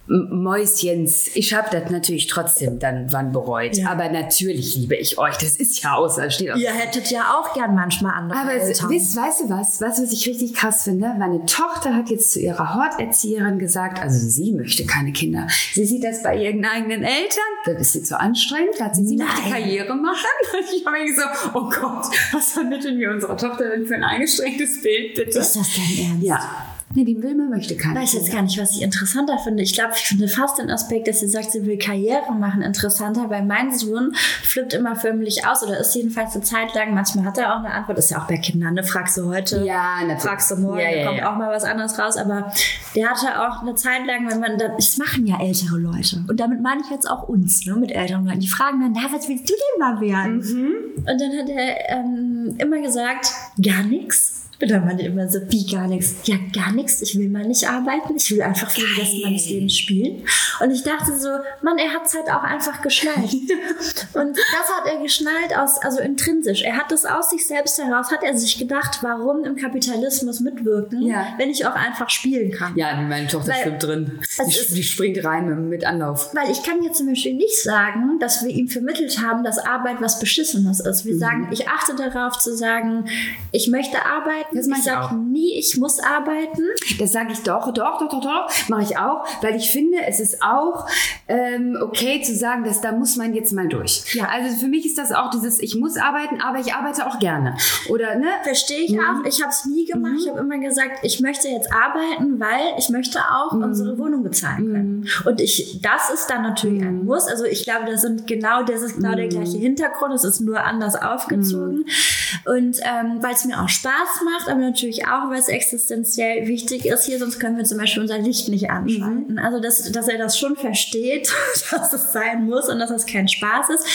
Mäuschens, 0.07 1.29
ich 1.33 1.53
habe 1.53 1.67
das 1.71 1.89
natürlich 1.89 2.27
trotzdem 2.27 2.77
dann 2.79 3.11
wann 3.11 3.31
bereut. 3.31 3.75
Ja. 3.77 3.89
Aber 3.89 4.09
natürlich 4.09 4.75
liebe 4.75 4.95
ich 4.95 5.17
euch. 5.17 5.35
Das 5.37 5.55
ist 5.55 5.81
ja 5.83 5.95
außer 5.95 6.29
steht 6.29 6.51
auf 6.51 6.59
Ihr 6.59 6.71
hättet 6.71 7.09
ja 7.09 7.35
auch 7.39 7.53
gern 7.53 7.73
manchmal 7.73 8.13
andere 8.13 8.39
Aber 8.39 8.53
Eltern. 8.53 8.89
wisst, 8.89 9.15
weißt 9.15 9.41
du 9.41 9.49
was? 9.49 9.81
Weißt 9.81 9.99
du, 9.99 10.03
was 10.03 10.11
ich 10.11 10.27
richtig 10.27 10.53
krass 10.53 10.83
finde? 10.83 11.13
Meine 11.17 11.45
Tochter 11.45 11.95
hat 11.95 12.09
jetzt 12.09 12.31
zu 12.31 12.39
ihrer 12.39 12.75
Horterzieherin 12.75 13.57
gesagt, 13.57 13.99
also 13.99 14.17
sie 14.19 14.51
möchte 14.51 14.85
keine 14.85 15.11
Kinder. 15.11 15.47
Sie 15.73 15.85
sieht 15.85 16.03
das 16.03 16.21
bei 16.21 16.37
ihren 16.37 16.63
eigenen 16.63 17.03
Eltern. 17.03 17.43
Das 17.65 17.81
ist 17.81 17.93
sie 17.93 18.03
zu 18.03 18.19
anstrengend. 18.19 18.75
Da 18.77 18.85
hat 18.85 18.95
sie, 18.95 19.05
sie 19.05 19.17
möchte. 19.17 19.49
Karriere 19.49 19.95
machen. 19.95 20.25
Und 20.53 20.75
ich 20.75 20.85
habe 20.85 20.97
mir 20.99 21.13
so, 21.15 21.49
oh 21.53 21.69
Gott, 21.69 22.05
was 22.31 22.51
vermitteln 22.51 22.99
wir 22.99 23.09
unserer 23.11 23.37
Tochter 23.37 23.69
denn 23.69 23.85
für 23.87 23.95
ein 23.95 24.03
eingeschränktes 24.03 24.81
Bild, 24.81 25.15
bitte? 25.15 25.39
ist 25.39 25.55
das 25.55 25.67
dein 25.75 26.05
Ernst? 26.05 26.23
Ja. 26.23 26.74
Nee, 26.95 27.03
die 27.03 27.21
will 27.21 27.35
man 27.35 27.49
möchte 27.49 27.75
keiner. 27.75 27.95
Ich 28.01 28.03
weiß 28.07 28.13
jetzt 28.13 28.31
gar 28.31 28.41
nicht, 28.41 28.57
was 28.59 28.71
ich 28.75 28.81
interessanter 28.81 29.37
finde. 29.37 29.61
Ich 29.63 29.73
glaube, 29.73 29.91
ich 29.95 30.01
finde 30.03 30.27
fast 30.27 30.57
den 30.59 30.69
Aspekt, 30.71 31.07
dass 31.07 31.19
sie 31.19 31.27
sagt, 31.27 31.51
sie 31.51 31.65
will 31.65 31.77
Karriere 31.77 32.33
machen, 32.33 32.61
interessanter, 32.61 33.29
weil 33.29 33.43
mein 33.45 33.77
Sohn 33.77 34.13
flippt 34.43 34.73
immer 34.73 34.95
förmlich 34.95 35.45
aus 35.45 35.61
oder 35.61 35.77
ist 35.77 35.93
jedenfalls 35.93 36.33
eine 36.35 36.43
Zeit 36.43 36.73
lang, 36.73 36.93
manchmal 36.93 37.25
hat 37.25 37.37
er 37.37 37.53
auch 37.53 37.59
eine 37.59 37.71
Antwort, 37.73 37.97
ist 37.97 38.11
ja 38.11 38.21
auch 38.21 38.27
bei 38.27 38.37
Kindern, 38.37 38.73
ne? 38.75 38.83
Fragst 38.83 39.17
du 39.17 39.25
heute, 39.27 39.63
Ja, 39.65 39.97
natürlich. 40.01 40.21
fragst 40.23 40.51
du 40.51 40.55
morgen, 40.55 40.79
Ja, 40.79 40.89
ja, 40.89 41.05
kommt 41.07 41.17
ja. 41.19 41.31
auch 41.33 41.37
mal 41.37 41.49
was 41.51 41.63
anderes 41.65 41.99
raus, 41.99 42.17
aber 42.17 42.51
der 42.95 43.09
hatte 43.09 43.41
auch 43.41 43.61
eine 43.61 43.75
Zeit 43.75 44.05
lang, 44.07 44.29
wenn 44.29 44.39
man, 44.39 44.57
da- 44.57 44.69
das 44.69 44.97
machen 44.97 45.27
ja 45.27 45.37
ältere 45.41 45.77
Leute 45.77 46.23
und 46.29 46.39
damit 46.39 46.61
meine 46.61 46.81
ich 46.81 46.89
jetzt 46.89 47.09
auch 47.09 47.27
uns, 47.27 47.65
ne, 47.65 47.75
mit 47.75 47.91
älteren 47.91 48.25
Leuten, 48.25 48.39
die 48.39 48.47
fragen 48.47 48.79
dann, 48.79 48.93
na, 48.93 49.13
was 49.15 49.27
willst 49.27 49.49
du 49.49 49.53
denn 49.53 49.79
mal 49.79 49.99
werden? 49.99 50.37
Mhm. 50.37 50.73
Und 50.99 51.21
dann 51.21 51.31
hat 51.37 51.49
er 51.49 51.89
ähm, 51.99 52.55
immer 52.57 52.79
gesagt, 52.81 53.31
gar 53.61 53.83
nichts. 53.83 54.44
Und 54.61 54.71
dann 54.71 54.85
meinte 54.85 55.03
er 55.03 55.09
immer 55.09 55.27
so, 55.29 55.39
wie 55.49 55.65
gar 55.65 55.87
nichts? 55.87 56.15
Ja, 56.25 56.35
gar 56.53 56.71
nichts. 56.71 57.01
Ich 57.01 57.17
will 57.17 57.27
mal 57.29 57.45
nicht 57.45 57.67
arbeiten. 57.69 58.15
Ich 58.15 58.31
will 58.31 58.41
einfach 58.41 58.69
für 58.71 58.81
den 58.81 58.95
Rest 58.97 59.13
meines 59.23 59.49
Lebens 59.49 59.77
spielen. 59.77 60.23
Und 60.61 60.71
ich 60.71 60.81
dachte 60.83 61.17
so, 61.17 61.27
Mann, 61.61 61.77
er 61.77 61.91
hat 61.91 62.05
es 62.05 62.13
halt 62.13 62.29
auch 62.29 62.43
einfach 62.43 62.81
geschnallt. 62.81 63.15
Und 64.13 64.37
das 64.37 64.69
hat 64.77 64.87
er 64.93 65.01
geschnallt 65.01 65.55
aus, 65.57 65.77
also 65.81 65.99
intrinsisch. 65.99 66.61
Er 66.63 66.77
hat 66.77 66.89
das 66.91 67.05
aus 67.05 67.29
sich 67.31 67.45
selbst 67.45 67.77
heraus, 67.83 68.11
hat 68.11 68.23
er 68.23 68.37
sich 68.37 68.57
gedacht, 68.57 68.99
warum 69.01 69.43
im 69.43 69.55
Kapitalismus 69.57 70.39
mitwirken, 70.39 71.01
Ja. 71.01 71.27
wenn 71.37 71.49
ich 71.49 71.65
auch 71.65 71.75
einfach 71.75 72.09
spielen 72.09 72.51
kann. 72.51 72.75
Ja, 72.77 72.95
meine 73.01 73.27
Tochter 73.27 73.51
Weil- 73.53 73.63
schwimmt 73.63 73.83
drin. 73.83 74.19
Die, 74.45 74.49
ist- 74.49 74.75
die 74.77 74.83
springt 74.83 75.23
rein 75.25 75.67
mit, 75.69 75.85
Anlauf. 75.85 76.33
Weil 76.33 76.49
ich 76.49 76.63
kann 76.63 76.81
jetzt 76.81 76.97
zum 76.99 77.07
Beispiel 77.07 77.33
nicht 77.33 77.61
sagen, 77.61 78.19
dass 78.19 78.43
wir 78.43 78.49
ihm 78.51 78.67
vermittelt 78.69 79.19
haben, 79.21 79.43
dass 79.43 79.57
Arbeit 79.57 79.97
was 79.99 80.19
Beschissenes 80.19 80.79
ist. 80.79 81.03
Mhm. 81.03 81.09
Wir 81.09 81.17
sagen, 81.17 81.47
ich 81.51 81.67
achte 81.67 81.95
darauf 81.95 82.37
zu 82.39 82.55
sagen, 82.55 83.05
ich 83.51 83.67
möchte 83.67 83.97
arbeiten. 84.05 84.44
Das 84.53 84.67
mach 84.67 84.77
ich 84.77 84.85
ich 84.85 84.91
sage 84.91 85.15
nie, 85.15 85.53
ich 85.57 85.77
muss 85.77 85.99
arbeiten. 85.99 86.63
Das 86.99 87.11
sage 87.11 87.31
ich 87.33 87.39
doch, 87.43 87.71
doch, 87.73 87.97
doch, 87.99 88.09
doch, 88.09 88.21
doch, 88.21 88.69
mache 88.69 88.83
ich 88.83 88.97
auch, 88.97 89.25
weil 89.41 89.55
ich 89.55 89.71
finde, 89.71 89.97
es 90.07 90.19
ist 90.19 90.41
auch 90.41 90.87
ähm, 91.27 91.77
okay 91.81 92.21
zu 92.21 92.35
sagen, 92.35 92.63
dass 92.63 92.81
da 92.81 92.91
muss 92.91 93.15
man 93.15 93.33
jetzt 93.33 93.51
mal 93.53 93.67
durch. 93.67 94.13
Ja. 94.13 94.27
Also 94.29 94.55
für 94.57 94.67
mich 94.67 94.85
ist 94.85 94.97
das 94.97 95.11
auch 95.11 95.29
dieses, 95.29 95.59
ich 95.59 95.75
muss 95.75 95.97
arbeiten, 95.97 96.41
aber 96.41 96.59
ich 96.59 96.73
arbeite 96.73 97.07
auch 97.07 97.19
gerne. 97.19 97.55
Oder, 97.89 98.15
ne? 98.15 98.27
Verstehe 98.43 98.81
ich 98.85 98.91
Mhm. 98.91 98.99
auch. 98.99 99.25
Ich 99.25 99.41
habe 99.41 99.51
es 99.51 99.65
nie 99.65 99.85
gemacht. 99.85 100.13
Ich 100.19 100.29
habe 100.29 100.39
immer 100.39 100.57
gesagt, 100.59 100.99
ich 101.03 101.19
möchte 101.21 101.47
jetzt 101.47 101.69
arbeiten, 101.73 102.39
weil 102.39 102.75
ich 102.77 102.89
möchte 102.89 103.19
auch 103.19 103.53
Mhm. 103.53 103.63
unsere 103.63 103.97
Wohnung 103.97 104.23
bezahlen 104.23 104.71
können. 104.71 105.07
Und 105.25 105.41
ich, 105.41 105.79
das 105.81 106.09
ist 106.13 106.27
dann 106.29 106.43
natürlich 106.43 106.81
Mhm. 106.81 106.87
ein 106.87 107.05
Muss. 107.05 107.27
Also 107.27 107.45
ich 107.45 107.63
glaube, 107.63 107.85
das 107.89 108.01
sind 108.01 108.27
genau, 108.27 108.63
das 108.63 108.81
ist 108.81 108.95
genau 108.97 109.15
der 109.15 109.27
gleiche 109.27 109.57
Hintergrund. 109.57 110.13
Es 110.13 110.23
ist 110.23 110.41
nur 110.41 110.63
anders 110.63 110.95
aufgezogen. 110.95 111.85
Mhm. 111.85 112.51
Und 112.53 112.79
ähm, 112.83 113.17
weil 113.21 113.33
es 113.33 113.45
mir 113.45 113.59
auch 113.61 113.69
Spaß 113.69 114.21
macht, 114.23 114.34
aber 114.47 114.59
natürlich 114.59 115.07
auch, 115.07 115.29
weil 115.29 115.39
es 115.39 115.47
existenziell 115.47 116.47
wichtig 116.47 116.85
ist 116.85 117.05
hier, 117.05 117.19
sonst 117.19 117.39
können 117.39 117.57
wir 117.57 117.63
zum 117.63 117.77
Beispiel 117.77 118.01
unser 118.03 118.17
Licht 118.19 118.49
nicht 118.49 118.69
anschalten. 118.69 119.33
Mhm. 119.33 119.37
Also 119.39 119.59
dass, 119.59 119.91
dass 119.91 120.07
er 120.07 120.17
das 120.17 120.37
schon 120.39 120.55
versteht, 120.55 121.31
dass 121.71 121.93
es 121.93 122.13
sein 122.13 122.45
muss 122.45 122.69
und 122.69 122.79
dass 122.79 122.89
es 122.91 123.05
kein 123.05 123.27
Spaß 123.27 123.69
ist. 123.69 123.85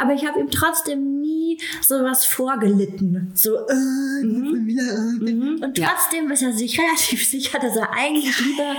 Aber 0.00 0.12
ich 0.14 0.26
habe 0.26 0.40
ihm 0.40 0.50
trotzdem 0.50 1.20
nie 1.20 1.58
sowas 1.86 2.24
vorgelitten. 2.24 3.30
So, 3.34 3.56
äh, 3.68 3.74
Mhm. 4.22 4.68
äh. 4.68 5.64
Und 5.64 5.78
Ja. 5.78 5.88
trotzdem 5.88 6.30
ist 6.30 6.42
er 6.42 6.52
sich 6.52 6.78
relativ 6.80 7.26
sicher, 7.28 7.58
dass 7.58 7.76
er 7.76 7.90
eigentlich 7.92 8.38
lieber, 8.40 8.74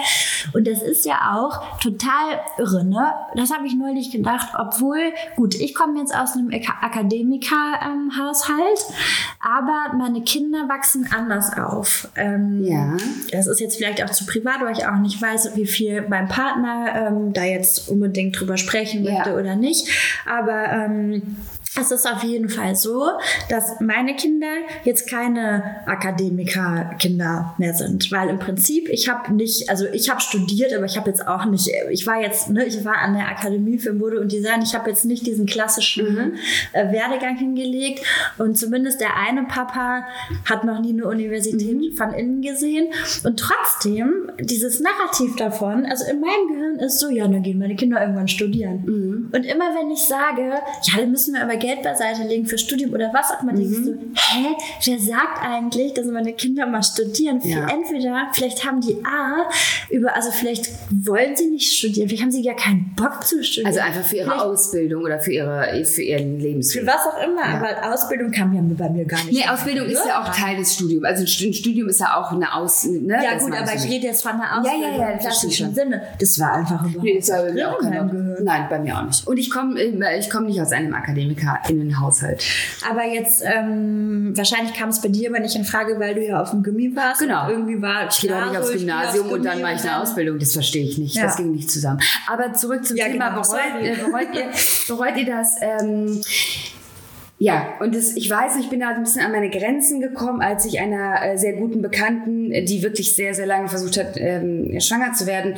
und 0.53 0.65
das 0.67 0.81
ist 0.81 1.05
ja 1.05 1.34
auch 1.36 1.77
total 1.79 2.39
irre, 2.57 2.84
ne? 2.86 3.13
Das 3.36 3.51
habe 3.51 3.67
ich 3.67 3.75
neulich 3.75 4.12
gedacht, 4.12 4.49
obwohl, 4.57 5.12
gut, 5.36 5.55
ich 5.55 5.73
komme 5.75 5.99
jetzt 5.99 6.15
aus 6.15 6.34
einem 6.36 6.49
Akademiker-Haushalt, 6.81 8.79
aber 9.39 9.95
meine 9.97 10.21
Kinder 10.23 10.67
wachsen 10.69 11.11
anders 11.13 11.58
auf. 11.58 12.08
Ähm, 12.15 12.63
Ja. 12.63 12.97
Das 13.32 13.47
ist 13.47 13.60
jetzt 13.60 13.78
vielleicht 13.78 14.04
auch 14.04 14.10
zu 14.10 14.26
privat, 14.26 14.62
weil 14.62 14.74
ich 14.74 14.86
auch 14.86 14.97
nicht 14.97 15.21
weiß, 15.21 15.52
wie 15.56 15.65
viel 15.67 16.06
mein 16.08 16.28
Partner 16.28 17.08
ähm, 17.08 17.34
da 17.34 17.43
jetzt 17.43 17.89
unbedingt 17.89 18.39
drüber 18.39 18.58
sprechen 18.58 19.04
Ja. 19.04 19.13
möchte 19.13 19.34
oder 19.36 19.56
nicht. 19.56 19.88
Aber 20.26 20.65
ähm, 20.71 21.38
es 21.79 21.89
ist 21.89 22.05
auf 22.05 22.23
jeden 22.23 22.49
Fall 22.49 22.75
so, 22.75 23.07
dass 23.49 23.79
meine 23.79 24.15
Kinder 24.15 24.51
jetzt 24.84 25.10
keine 25.10 25.81
Akademiker-Kinder 25.86 27.55
mehr 27.57 27.73
sind, 27.73 28.12
weil 28.12 28.29
im 28.29 28.39
Prinzip 28.39 28.89
ich 28.89 29.07
habe 29.07 29.34
nicht, 29.34 29.69
also 29.69 29.86
ich 29.93 30.10
habe 30.10 30.19
studiert, 30.19 30.73
aber 30.73 30.86
ich 30.86 30.97
habe 30.97 31.10
jetzt 31.10 31.25
auch 31.25 31.45
nicht, 31.45 31.69
ich 31.89 32.05
war 32.05 32.21
jetzt, 32.21 32.49
ne, 32.49 32.65
ich 32.65 32.84
war 32.84 32.97
an 32.97 33.13
der 33.13 33.29
Akademie 33.29 33.77
für 33.77 33.93
Mode 33.93 34.19
und 34.19 34.31
Design, 34.31 34.62
ich 34.62 34.75
habe 34.75 34.89
jetzt 34.89 35.05
nicht 35.05 35.25
diesen 35.25 35.45
klassischen 35.45 36.34
äh, 36.73 36.91
Werdegang 36.91 37.38
hingelegt. 37.38 38.01
Und 38.38 38.57
zumindest 38.57 38.99
der 38.99 39.15
eine 39.15 39.43
Papa 39.43 40.05
hat 40.49 40.65
noch 40.65 40.79
nie 40.81 40.91
eine 40.91 41.07
Universität 41.07 41.97
von 41.97 42.13
innen 42.13 42.41
gesehen. 42.41 42.88
Und 43.23 43.39
trotzdem 43.39 44.29
dieses 44.39 44.81
Narrativ 44.81 45.38
davon, 45.38 45.86
also 45.86 46.03
in 46.12 46.19
meinem 46.19 46.47
Gehirn 46.49 46.79
ist 46.79 46.99
so, 46.99 47.10
ja, 47.10 47.27
dann 47.27 47.43
gehen 47.43 47.60
meine 47.60 47.75
Kinder 47.75 48.01
irgendwann 48.01 48.27
studieren. 48.27 48.84
Und 49.31 49.45
immer 49.45 49.73
wenn 49.75 49.89
ich 49.89 50.05
sage, 50.05 50.49
ja, 50.84 50.97
dann 50.97 51.12
müssen 51.12 51.34
wir 51.34 51.43
aber 51.43 51.61
Geld 51.62 51.84
beiseite 51.84 52.24
legen 52.24 52.45
für 52.45 52.58
Studium 52.58 52.91
oder 52.93 53.12
was 53.13 53.32
auch 53.32 53.41
immer, 53.41 53.54
denkst 53.54 53.78
du, 53.86 53.93
hä, 54.15 54.56
wer 54.86 55.00
sagt 55.00 55.43
eigentlich, 55.43 55.93
dass 55.93 56.06
meine 56.08 56.34
Kinder 56.34 56.65
mal 56.65 56.84
studieren? 56.84 57.39
Ja. 57.43 57.67
Entweder, 57.69 58.28
vielleicht 58.34 58.65
haben 58.65 58.82
die 58.82 58.97
A, 59.06 59.50
über, 59.89 60.15
also 60.15 60.32
vielleicht 60.32 60.69
wollen 60.89 61.36
sie 61.36 61.47
nicht 61.47 61.71
studieren, 61.71 62.08
vielleicht 62.08 62.24
haben 62.24 62.32
sie 62.32 62.43
gar 62.43 62.56
keinen 62.56 62.93
Bock 62.95 63.26
zu 63.26 63.43
studieren. 63.43 63.67
Also 63.67 63.80
einfach 63.82 64.04
für 64.04 64.17
ihre 64.17 64.26
Vielleicht- 64.32 64.43
Ausbildung 64.45 65.04
oder 65.04 65.19
für, 65.19 65.32
ihre, 65.34 65.86
für 65.86 66.02
ihren 66.02 66.38
für 66.39 66.43
Lebensweg. 66.47 66.86
was 66.88 67.06
auch 67.08 67.24
immer, 67.24 67.43
aber 67.43 67.93
Ausbildung 67.93 68.32
kam 68.32 68.54
ja 68.54 68.62
bei 68.63 68.89
mir 68.89 69.06
gar 69.06 69.24
nicht. 69.26 69.34
Nee, 69.34 69.50
Ausbildung 69.50 69.88
ist 69.88 70.06
ja 70.06 70.21
auch 70.21 70.30
Teil 70.36 70.58
des 70.58 70.74
Studiums. 70.76 71.06
Also 71.06 71.24
ein 71.24 71.28
Stu- 71.28 71.45
ein 71.47 71.54
Studium 71.54 71.89
ist 71.89 72.00
ja 72.00 72.15
auch 72.19 72.32
eine 72.32 72.54
Aus... 72.54 72.86
Ne? 72.86 73.15
Ja 73.24 73.34
Das 73.36 73.43
gut, 73.43 73.54
aber 73.56 73.74
ich 73.76 73.84
rede 73.89 74.08
jetzt 74.08 74.21
von 74.24 74.34
der 74.38 74.47
ja, 74.47 74.58
Ausbildung 74.60 75.00
ja, 75.00 75.10
im 75.12 75.19
klassischen 75.19 75.65
schon. 75.67 75.76
Sinne. 75.76 76.02
Das 76.19 76.39
war 76.39 76.54
einfach 76.54 76.82
überhaupt 76.86 77.04
Nee, 77.04 77.17
das 77.19 77.30
war 77.30 77.38
bei 77.39 77.43
nicht 77.45 77.54
mir 77.56 77.71
auch 77.71 77.80
kein. 77.80 78.36
Nein, 78.43 78.65
bei 78.69 78.80
mir 78.80 78.97
auch 78.97 79.04
nicht. 79.04 79.28
Und 79.28 79.38
ich 79.38 79.50
komme 79.50 79.82
ich 79.82 80.30
komm 80.30 80.45
nicht 80.45 80.62
aus 80.62 80.71
einem 80.71 80.93
AkademikerInnenhaushalt. 81.55 82.43
Aber 82.89 83.05
jetzt, 83.05 83.43
ähm, 83.45 84.33
wahrscheinlich 84.35 84.73
kam 84.73 84.89
es 84.89 85.01
bei 85.01 85.09
dir 85.09 85.29
aber 85.29 85.39
nicht 85.39 85.55
in 85.55 85.65
Frage, 85.65 85.99
weil 85.99 86.15
du 86.15 86.25
ja 86.25 86.41
auf 86.41 86.51
dem 86.51 86.63
Gimmi 86.63 86.95
warst. 86.95 87.21
Genau. 87.21 87.49
Irgendwie 87.49 87.81
war 87.81 88.07
Ich 88.09 88.19
gehe 88.19 88.29
doch 88.31 88.45
nicht 88.49 88.59
aufs 88.59 88.71
Gymnasium 88.71 89.29
und 89.29 89.43
dann 89.43 89.61
mache 89.61 89.73
ich 89.75 89.81
eine 89.81 90.01
Ausbildung. 90.01 90.39
Das 90.39 90.53
verstehe 90.53 90.83
ich 90.85 90.97
nicht. 90.97 91.15
Ja. 91.15 91.23
Das 91.23 91.37
ging 91.37 91.51
nicht 91.51 91.69
zusammen. 91.69 91.99
Aber 92.27 92.53
zurück 92.53 92.85
zum 92.85 92.97
Ja, 92.97 93.05
Thema. 93.05 93.29
genau. 93.29 93.41
Bereut, 93.41 93.81
äh, 93.81 93.95
bereut, 93.95 94.35
ihr, 94.35 94.49
bereut 94.87 95.17
ihr 95.17 95.25
das? 95.25 95.55
Ähm, 95.61 96.21
ja, 97.41 97.73
und 97.80 97.95
das, 97.95 98.15
ich 98.15 98.30
weiß, 98.30 98.58
ich 98.58 98.69
bin 98.69 98.82
da 98.82 98.89
ein 98.89 99.01
bisschen 99.01 99.25
an 99.25 99.32
meine 99.32 99.49
Grenzen 99.49 99.99
gekommen, 99.99 100.41
als 100.41 100.63
ich 100.65 100.80
einer 100.80 101.25
äh, 101.25 101.39
sehr 101.39 101.54
guten 101.54 101.82
Bekannten, 101.82 102.51
äh, 102.51 102.63
die 102.63 102.84
wirklich 102.84 103.15
sehr, 103.15 103.34
sehr 103.34 103.47
lange 103.47 103.67
versucht 103.67 103.97
hat, 103.97 104.13
ähm, 104.17 104.80
schwanger 104.80 105.13
zu 105.13 105.25
werden, 105.25 105.56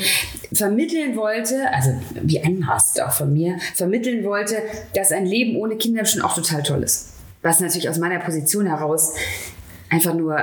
vermitteln 0.54 1.18
wollte, 1.18 1.70
also 1.74 1.90
wie 2.22 2.42
anmaßt 2.42 3.02
auch 3.02 3.12
von 3.12 3.34
mir, 3.34 3.58
vermitteln 3.76 4.24
wollte, 4.24 4.60
dass 4.96 5.12
ein 5.12 5.26
Leben 5.26 5.58
ohne 5.58 5.76
Kinder 5.76 6.06
schon 6.06 6.22
auch 6.22 6.36
total 6.36 6.64
toll 6.64 6.84
ist. 6.84 7.16
Was 7.42 7.60
natürlich 7.60 7.90
aus 7.90 8.00
meiner 8.00 8.20
Position 8.20 8.66
heraus 8.66 9.16
einfach 9.94 10.14
nur, 10.14 10.38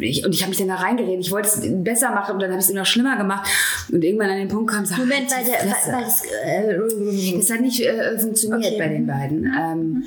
ich, 0.00 0.24
und 0.24 0.34
ich 0.34 0.42
habe 0.42 0.48
mich 0.50 0.58
dann 0.58 0.68
da 0.68 0.76
reingeredet, 0.76 1.20
ich 1.20 1.30
wollte 1.30 1.48
es 1.48 1.60
besser 1.84 2.10
machen 2.10 2.34
und 2.34 2.40
dann 2.40 2.50
habe 2.50 2.60
ich 2.60 2.68
es 2.68 2.72
noch 2.72 2.86
schlimmer 2.86 3.16
gemacht. 3.16 3.48
Und 3.92 4.02
irgendwann 4.02 4.30
an 4.30 4.38
den 4.38 4.48
Punkt 4.48 4.70
kam, 4.72 4.84
sag, 4.86 4.98
Moment, 4.98 5.30
weil, 5.30 5.44
der, 5.44 5.58
weil, 5.60 6.02
das, 6.02 6.22
äh, 6.44 7.36
Das 7.36 7.50
hat 7.50 7.60
nicht 7.60 7.80
äh, 7.80 8.18
funktioniert 8.18 8.72
Okay. 8.72 8.78
bei 8.78 8.88
den 8.88 9.06
beiden. 9.06 9.44
Ähm, 9.44 10.04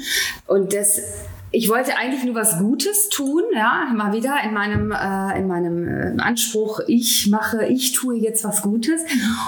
und 0.48 0.74
das, 0.74 1.00
ich 1.52 1.70
wollte 1.70 1.98
eigentlich 1.98 2.24
nur 2.24 2.36
was 2.36 2.58
Gutes 2.60 3.10
tun, 3.10 3.44
ja, 3.54 3.92
mal 3.94 4.14
wieder 4.14 4.36
in 4.44 4.54
meinem, 4.54 4.92
äh, 4.92 5.38
in 5.38 5.48
meinem 5.48 6.18
äh, 6.18 6.22
Anspruch, 6.22 6.80
ich 6.88 7.28
mache, 7.30 7.66
ich 7.66 7.92
tue 7.92 8.16
jetzt 8.16 8.44
was 8.44 8.62
Gutes 8.62 9.02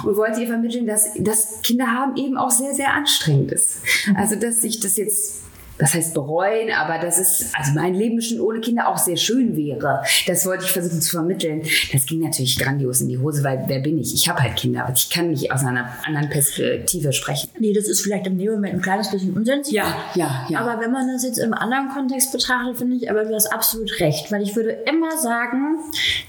und 0.03 0.17
wollte 0.17 0.41
ihr 0.41 0.47
vermitteln, 0.47 0.85
dass, 0.85 1.13
dass 1.17 1.61
Kinder 1.63 1.87
haben 1.87 2.17
eben 2.17 2.37
auch 2.37 2.51
sehr, 2.51 2.73
sehr 2.73 2.93
anstrengend 2.93 3.51
ist. 3.51 3.77
Also, 4.15 4.35
dass 4.35 4.63
ich 4.63 4.79
das 4.79 4.97
jetzt 4.97 5.42
das 5.83 5.95
heißt 5.95 6.13
bereuen, 6.13 6.71
aber 6.71 6.97
das 6.97 7.19
ist, 7.19 7.53
also 7.53 7.73
mein 7.73 7.93
Leben 7.93 8.21
schon 8.21 8.39
ohne 8.39 8.61
Kinder 8.61 8.87
auch 8.87 8.97
sehr 8.97 9.17
schön 9.17 9.57
wäre. 9.57 10.01
Das 10.25 10.45
wollte 10.45 10.63
ich 10.63 10.71
versuchen 10.71 11.01
zu 11.01 11.11
vermitteln. 11.11 11.63
Das 11.91 12.05
ging 12.05 12.21
natürlich 12.21 12.57
grandios 12.57 13.01
in 13.01 13.09
die 13.09 13.17
Hose, 13.17 13.43
weil 13.43 13.65
wer 13.67 13.79
bin 13.79 13.97
ich? 13.97 14.13
Ich 14.13 14.29
habe 14.29 14.41
halt 14.41 14.55
Kinder, 14.55 14.85
aber 14.85 14.93
ich 14.93 15.09
kann 15.09 15.31
nicht 15.31 15.51
aus 15.51 15.65
einer 15.65 15.89
anderen 16.05 16.29
Perspektive 16.29 17.11
sprechen. 17.11 17.49
nee, 17.59 17.73
das 17.73 17.89
ist 17.89 17.99
vielleicht 17.99 18.25
im 18.27 18.37
Moment 18.37 18.75
ein 18.75 18.81
kleines 18.81 19.11
bisschen 19.11 19.35
unsensibel. 19.35 19.75
Ja, 19.75 19.93
ja, 20.15 20.47
ja. 20.47 20.59
Aber 20.59 20.79
wenn 20.79 20.93
man 20.93 21.05
das 21.09 21.23
jetzt 21.23 21.37
im 21.37 21.53
anderen 21.53 21.89
Kontext 21.89 22.31
betrachtet, 22.31 22.77
finde 22.77 22.95
ich, 22.95 23.09
aber 23.09 23.25
du 23.25 23.35
hast 23.35 23.47
absolut 23.47 23.99
recht, 23.99 24.31
weil 24.31 24.41
ich 24.41 24.55
würde 24.55 24.69
immer 24.89 25.17
sagen, 25.17 25.79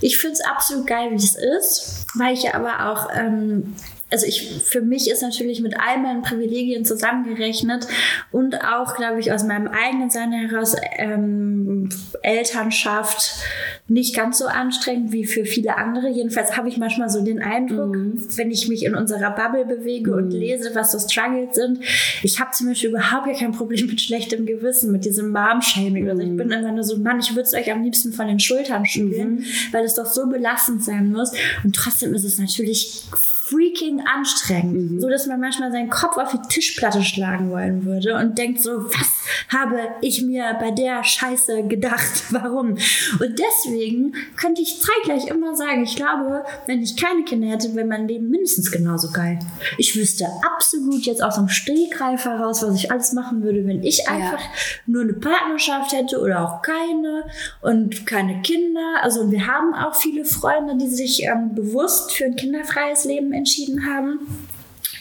ich 0.00 0.18
finde 0.18 0.32
es 0.32 0.40
absolut 0.40 0.88
geil, 0.88 1.12
wie 1.12 1.14
es 1.14 1.36
ist, 1.36 2.06
weil 2.16 2.34
ich 2.34 2.42
ja 2.42 2.54
aber 2.54 2.90
auch, 2.90 3.08
ähm, 3.16 3.74
also 4.14 4.26
ich, 4.26 4.62
für 4.62 4.80
mich 4.80 5.10
ist 5.10 5.22
natürlich 5.22 5.60
mit 5.60 5.74
all 5.76 6.00
meinen 6.00 6.22
Privilegien 6.22 6.84
zusammengerechnet 6.84 7.88
und 8.30 8.64
auch, 8.64 8.94
glaube 8.94 9.18
ich, 9.18 9.32
aus 9.32 9.42
meinem 9.42 9.66
eigenen 9.66 10.08
Sein 10.08 10.30
heraus 10.30 10.76
ähm, 10.98 11.88
Elternschaft 12.22 13.42
nicht 13.88 14.14
ganz 14.14 14.38
so 14.38 14.46
anstrengend 14.46 15.10
wie 15.10 15.24
für 15.24 15.44
viele 15.44 15.76
andere. 15.76 16.08
Jedenfalls 16.08 16.56
habe 16.56 16.68
ich 16.68 16.78
manchmal 16.78 17.10
so 17.10 17.24
den 17.24 17.42
Eindruck, 17.42 17.96
mhm. 17.96 18.24
wenn 18.36 18.52
ich 18.52 18.68
mich 18.68 18.84
in 18.84 18.94
unserer 18.94 19.32
Bubble 19.32 19.64
bewege 19.64 20.12
mhm. 20.12 20.16
und 20.16 20.30
lese, 20.30 20.76
was 20.76 20.92
so 20.92 20.98
Struggles 21.00 21.56
sind. 21.56 21.80
Ich 22.22 22.38
habe 22.38 22.52
zum 22.52 22.68
Beispiel 22.68 22.90
überhaupt 22.90 23.26
kein 23.36 23.50
Problem 23.50 23.86
mit 23.88 24.00
schlechtem 24.00 24.46
Gewissen, 24.46 24.92
mit 24.92 25.04
diesem 25.04 25.32
Mom-Shaming. 25.32 26.04
Mhm. 26.04 26.10
Also 26.10 26.22
ich 26.22 26.28
mhm. 26.28 26.36
bin 26.36 26.50
immer 26.52 26.70
nur 26.70 26.84
so, 26.84 26.98
Mann, 26.98 27.18
ich 27.18 27.30
würde 27.30 27.48
es 27.48 27.54
euch 27.54 27.72
am 27.72 27.82
liebsten 27.82 28.12
von 28.12 28.28
den 28.28 28.38
Schultern 28.38 28.86
spielen, 28.86 29.38
mhm. 29.38 29.44
weil 29.72 29.84
es 29.84 29.94
doch 29.94 30.06
so 30.06 30.28
belastend 30.28 30.84
sein 30.84 31.10
muss. 31.10 31.32
Und 31.64 31.74
trotzdem 31.74 32.14
ist 32.14 32.24
es 32.24 32.38
natürlich 32.38 33.02
freaking 33.46 34.02
anstrengend, 34.06 34.92
mhm. 34.92 35.00
so 35.00 35.10
dass 35.10 35.26
man 35.26 35.38
manchmal 35.38 35.70
seinen 35.70 35.90
Kopf 35.90 36.16
auf 36.16 36.30
die 36.32 36.48
Tischplatte 36.48 37.02
schlagen 37.02 37.50
wollen 37.50 37.84
würde 37.84 38.16
und 38.16 38.38
denkt 38.38 38.62
so, 38.62 38.86
was 38.86 39.08
habe 39.52 39.80
ich 40.00 40.22
mir 40.22 40.56
bei 40.58 40.70
der 40.70 41.04
Scheiße 41.04 41.64
gedacht? 41.64 42.24
Warum? 42.30 42.70
Und 42.70 43.38
deswegen 43.38 44.14
könnte 44.36 44.62
ich 44.62 44.80
zeitgleich 44.80 45.26
immer 45.26 45.54
sagen, 45.54 45.82
ich 45.82 45.94
glaube, 45.94 46.42
wenn 46.66 46.82
ich 46.82 46.96
keine 46.96 47.24
Kinder 47.24 47.48
hätte, 47.48 47.74
wäre 47.74 47.86
mein 47.86 48.08
Leben 48.08 48.30
mindestens 48.30 48.70
genauso 48.70 49.10
geil. 49.12 49.38
Ich 49.76 49.94
wüsste 49.94 50.26
absolut 50.56 51.04
jetzt 51.04 51.22
aus 51.22 51.34
dem 51.34 51.48
Stegreif 51.48 52.24
heraus, 52.24 52.62
was 52.62 52.76
ich 52.76 52.90
alles 52.90 53.12
machen 53.12 53.42
würde, 53.42 53.66
wenn 53.66 53.82
ich 53.82 54.08
einfach 54.08 54.40
ja. 54.40 54.50
nur 54.86 55.02
eine 55.02 55.12
Partnerschaft 55.12 55.92
hätte 55.92 56.18
oder 56.18 56.42
auch 56.42 56.62
keine 56.62 57.24
und 57.60 58.06
keine 58.06 58.40
Kinder. 58.40 59.02
Also 59.02 59.30
wir 59.30 59.46
haben 59.46 59.74
auch 59.74 59.94
viele 59.94 60.24
Freunde, 60.24 60.78
die 60.78 60.88
sich 60.88 61.24
ähm, 61.24 61.54
bewusst 61.54 62.14
für 62.14 62.24
ein 62.24 62.36
kinderfreies 62.36 63.04
Leben 63.04 63.33
entschieden 63.34 63.84
haben. 63.86 64.20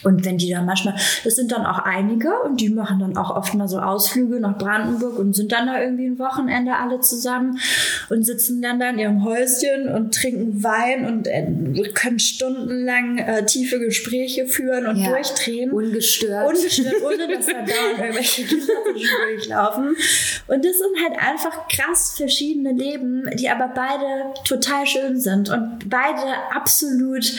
Und 0.04 0.24
wenn 0.24 0.38
die 0.38 0.50
dann 0.50 0.66
manchmal, 0.66 0.94
das 1.24 1.34
sind 1.34 1.50
dann 1.50 1.64
auch 1.64 1.78
einige 1.78 2.30
und 2.44 2.60
die 2.60 2.68
machen 2.68 2.98
dann 2.98 3.16
auch 3.16 3.34
oft 3.34 3.54
mal 3.54 3.68
so 3.68 3.78
Ausflüge 3.80 4.38
nach 4.38 4.58
Brandenburg 4.58 5.18
und 5.18 5.34
sind 5.34 5.50
dann 5.52 5.66
da 5.66 5.80
irgendwie 5.80 6.06
ein 6.06 6.18
Wochenende 6.18 6.76
alle 6.76 7.00
zusammen 7.00 7.58
und 8.10 8.24
sitzen 8.24 8.60
dann 8.60 8.78
da 8.78 8.90
in 8.90 8.98
ihrem 8.98 9.24
Häuschen 9.24 9.88
und 9.88 10.14
trinken 10.14 10.62
Wein 10.62 11.06
und 11.06 11.26
äh, 11.26 11.46
können 11.94 12.18
stundenlang 12.18 13.18
äh, 13.18 13.44
tiefe 13.46 13.78
Gespräche 13.78 14.46
führen 14.46 14.86
und 14.86 14.96
ja, 14.96 15.08
durchdrehen. 15.08 15.70
Ungestört. 15.70 16.48
Ungestört, 16.48 16.94
ohne 17.04 17.34
dass 17.34 17.46
da 17.46 17.52
dauernd 17.52 17.98
irgendwelche 17.98 18.44
Kinder 18.44 18.66
durchlaufen. 19.26 19.96
Und 20.48 20.64
das 20.64 20.78
sind 20.78 21.02
halt 21.02 21.18
einfach 21.18 21.68
krass 21.68 22.14
verschiedene 22.16 22.72
Leben, 22.72 23.24
die 23.34 23.48
aber 23.48 23.68
beide 23.74 24.34
total 24.44 24.86
schön 24.86 25.18
sind 25.18 25.48
und 25.50 25.88
beide 25.88 26.22
absolut 26.54 27.32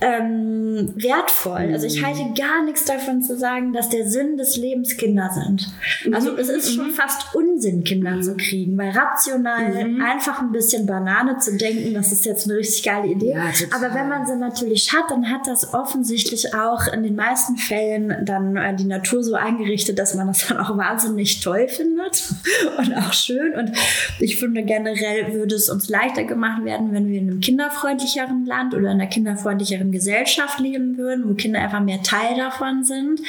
ähm, 0.00 0.92
wertvoll. 0.96 1.70
Also 1.72 1.86
ich 1.86 2.04
halte 2.04 2.09
gar 2.34 2.64
nichts 2.64 2.84
davon 2.84 3.22
zu 3.22 3.36
sagen, 3.36 3.72
dass 3.72 3.88
der 3.88 4.08
Sinn 4.08 4.36
des 4.36 4.56
Lebens 4.56 4.96
Kinder 4.96 5.30
sind. 5.32 5.72
Also 6.12 6.36
es 6.36 6.48
ist 6.48 6.74
schon 6.74 6.88
mhm. 6.88 6.92
fast 6.92 7.34
Unsinn, 7.34 7.84
Kinder 7.84 8.20
zu 8.20 8.36
kriegen, 8.36 8.76
weil 8.78 8.90
rational 8.90 9.84
mhm. 9.86 10.02
einfach 10.02 10.40
ein 10.40 10.52
bisschen 10.52 10.86
Banane 10.86 11.38
zu 11.38 11.56
denken, 11.56 11.94
das 11.94 12.12
ist 12.12 12.24
jetzt 12.24 12.48
eine 12.48 12.58
richtig 12.58 12.82
geile 12.84 13.08
Idee. 13.08 13.32
Ja, 13.32 13.50
Aber 13.74 13.94
wenn 13.94 14.08
man 14.08 14.26
sie 14.26 14.36
natürlich 14.36 14.92
hat, 14.92 15.10
dann 15.10 15.30
hat 15.30 15.46
das 15.46 15.72
offensichtlich 15.74 16.54
auch 16.54 16.86
in 16.92 17.02
den 17.02 17.16
meisten 17.16 17.56
Fällen 17.56 18.24
dann 18.24 18.56
äh, 18.56 18.74
die 18.74 18.84
Natur 18.84 19.22
so 19.22 19.34
eingerichtet, 19.34 19.98
dass 19.98 20.14
man 20.14 20.26
das 20.28 20.46
dann 20.46 20.58
auch 20.58 20.76
wahnsinnig 20.76 21.40
toll 21.40 21.68
findet 21.68 22.32
und 22.78 22.94
auch 22.96 23.12
schön. 23.12 23.54
Und 23.54 23.72
ich 24.18 24.38
finde 24.38 24.62
generell 24.62 25.32
würde 25.34 25.54
es 25.54 25.68
uns 25.68 25.88
leichter 25.88 26.24
gemacht 26.24 26.64
werden, 26.64 26.92
wenn 26.92 27.08
wir 27.08 27.20
in 27.20 27.30
einem 27.30 27.40
kinderfreundlicheren 27.40 28.46
Land 28.46 28.74
oder 28.74 28.90
in 28.90 29.00
einer 29.00 29.06
kinderfreundlicheren 29.06 29.92
Gesellschaft 29.92 30.60
leben 30.60 30.96
würden, 30.96 31.28
wo 31.28 31.34
Kinder 31.34 31.60
einfach 31.60 31.80
mehr 31.80 31.99
Teil 32.02 32.36
davon 32.36 32.84
sind. 32.84 33.20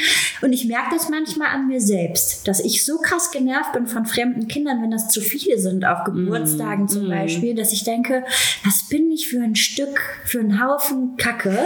Und 0.42 0.54
ich 0.54 0.66
merke 0.66 0.96
das 0.96 1.10
manchmal 1.10 1.50
an 1.50 1.68
mir 1.68 1.82
selbst, 1.82 2.48
dass 2.48 2.60
ich 2.60 2.86
so 2.86 2.98
krass 2.98 3.32
genervt 3.32 3.74
bin 3.74 3.88
von 3.88 4.06
fremden 4.06 4.48
Kindern, 4.48 4.82
wenn 4.82 4.92
das 4.92 5.10
zu 5.10 5.22
viele 5.22 5.60
sind, 5.60 5.86
auf 5.86 6.04
Geburtstagen 6.04 6.86
mm, 6.86 6.88
zum 6.88 7.08
mm. 7.08 7.10
Beispiel, 7.10 7.56
dass 7.56 7.72
ich 7.74 7.84
denke, 7.84 8.24
was 8.64 8.88
bin 8.90 9.12
ich 9.12 9.28
für 9.28 9.42
ein 9.42 9.56
Stück, 9.56 10.00
für 10.26 10.40
einen 10.40 10.64
Haufen 10.64 11.18
Kacke, 11.18 11.58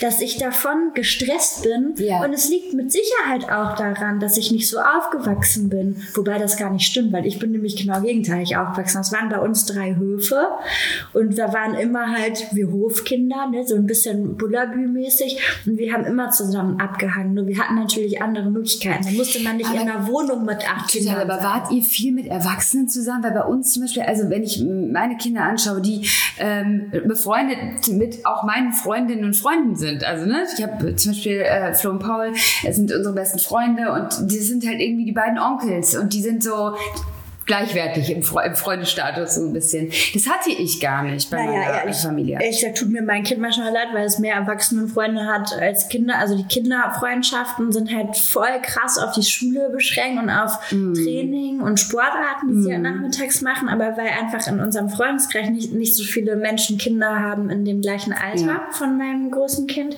dass 0.00 0.20
ich 0.20 0.38
davon 0.38 0.92
gestresst 0.94 1.62
bin. 1.62 1.94
Ja. 1.96 2.24
Und 2.24 2.32
es 2.32 2.48
liegt 2.48 2.74
mit 2.74 2.92
Sicherheit 2.92 3.44
auch 3.44 3.76
daran, 3.76 4.20
dass 4.20 4.36
ich 4.36 4.50
nicht 4.50 4.68
so 4.68 4.78
aufgewachsen 4.78 5.68
bin. 5.68 5.96
Wobei 6.14 6.38
das 6.38 6.56
gar 6.56 6.70
nicht 6.70 6.86
stimmt, 6.86 7.12
weil 7.12 7.26
ich 7.26 7.38
bin 7.38 7.52
nämlich 7.52 7.76
genau 7.76 8.00
gegenteilig 8.00 8.56
aufgewachsen. 8.56 9.00
Es 9.00 9.12
waren 9.12 9.28
bei 9.28 9.38
uns 9.38 9.66
drei 9.66 9.96
Höfe 9.96 10.48
und 11.12 11.38
da 11.38 11.52
waren 11.52 11.74
immer 11.74 12.12
halt 12.12 12.46
wir 12.52 12.70
Hofkinder, 12.72 13.48
ne, 13.50 13.66
so 13.66 13.74
ein 13.74 13.86
bisschen 13.86 14.36
Bullabü-mäßig. 14.36 15.38
Und 15.66 15.78
wir 15.78 15.92
haben 15.92 16.04
immer 16.04 16.30
zusammen 16.38 16.80
abgehangen. 16.80 17.34
Nur 17.34 17.46
wir 17.46 17.58
hatten 17.58 17.74
natürlich 17.74 18.22
andere 18.22 18.50
Möglichkeiten. 18.50 19.04
Da 19.04 19.10
musste 19.10 19.42
man 19.42 19.56
nicht 19.56 19.68
aber 19.68 19.80
in 19.80 19.88
einer 19.88 20.06
Wohnung 20.06 20.44
mit 20.44 20.68
acht 20.68 20.90
Kindern. 20.90 21.16
Aber 21.16 21.42
wart 21.42 21.70
ihr 21.70 21.82
viel 21.82 22.12
mit 22.12 22.26
Erwachsenen 22.26 22.88
zusammen? 22.88 23.22
Weil 23.22 23.32
bei 23.32 23.44
uns 23.44 23.72
zum 23.72 23.82
Beispiel, 23.82 24.02
also 24.02 24.30
wenn 24.30 24.42
ich 24.42 24.62
meine 24.64 25.16
Kinder 25.16 25.42
anschaue, 25.42 25.80
die 25.80 26.06
ähm, 26.38 26.90
befreundet 27.06 27.58
mit 27.88 28.24
auch 28.24 28.44
meinen 28.44 28.72
Freundinnen 28.72 29.24
und 29.24 29.36
Freunden 29.36 29.76
sind. 29.76 30.04
Also 30.04 30.26
ne, 30.26 30.44
ich 30.56 30.62
habe 30.62 30.96
zum 30.96 31.12
Beispiel 31.12 31.40
äh, 31.40 31.74
Flo 31.74 31.90
und 31.90 31.98
Paul, 31.98 32.32
das 32.64 32.76
sind 32.76 32.92
unsere 32.92 33.14
besten 33.14 33.38
Freunde 33.38 33.92
und 33.92 34.30
die 34.30 34.38
sind 34.38 34.66
halt 34.66 34.80
irgendwie 34.80 35.04
die 35.04 35.12
beiden 35.12 35.38
Onkels 35.38 35.96
und 35.96 36.12
die 36.12 36.22
sind 36.22 36.42
so 36.42 36.74
gleichwertig 37.48 38.10
im, 38.10 38.22
Fre 38.22 38.46
im 38.46 38.54
Freundestatus 38.54 39.34
so 39.34 39.46
ein 39.46 39.52
bisschen. 39.52 39.90
Das 40.14 40.28
hatte 40.28 40.50
ich 40.50 40.80
gar 40.80 41.02
nicht 41.02 41.28
bei 41.30 41.38
naja, 41.38 41.58
meiner 41.58 41.78
ehrlich, 41.80 41.96
Familie. 41.96 42.38
Ehrlich 42.40 42.60
gesagt 42.60 42.78
tut 42.78 42.90
mir 42.90 43.02
mein 43.02 43.24
Kind 43.24 43.40
manchmal 43.40 43.72
leid, 43.72 43.88
weil 43.92 44.04
es 44.04 44.20
mehr 44.20 44.36
Erwachsenenfreunde 44.36 45.26
hat 45.26 45.52
als 45.60 45.88
Kinder. 45.88 46.18
Also 46.18 46.36
die 46.36 46.44
Kinderfreundschaften 46.44 47.72
sind 47.72 47.92
halt 47.92 48.16
voll 48.16 48.60
krass 48.62 48.98
auf 48.98 49.12
die 49.12 49.24
Schule 49.24 49.70
beschränkt 49.70 50.22
und 50.22 50.30
auf 50.30 50.70
mm. 50.70 50.94
Training 50.94 51.60
und 51.60 51.80
Sportarten, 51.80 52.48
die 52.48 52.54
mm. 52.54 52.62
sie 52.62 52.70
ja 52.70 52.78
nachmittags 52.78 53.40
machen. 53.40 53.68
Aber 53.68 53.96
weil 53.96 54.08
einfach 54.08 54.46
in 54.46 54.60
unserem 54.60 54.90
Freundeskreis 54.90 55.48
nicht, 55.48 55.72
nicht 55.72 55.96
so 55.96 56.04
viele 56.04 56.36
Menschen 56.36 56.78
Kinder 56.78 57.18
haben 57.18 57.50
in 57.50 57.64
dem 57.64 57.80
gleichen 57.80 58.12
Alter 58.12 58.46
ja. 58.46 58.68
von 58.72 58.98
meinem 58.98 59.30
großen 59.30 59.66
Kind, 59.66 59.96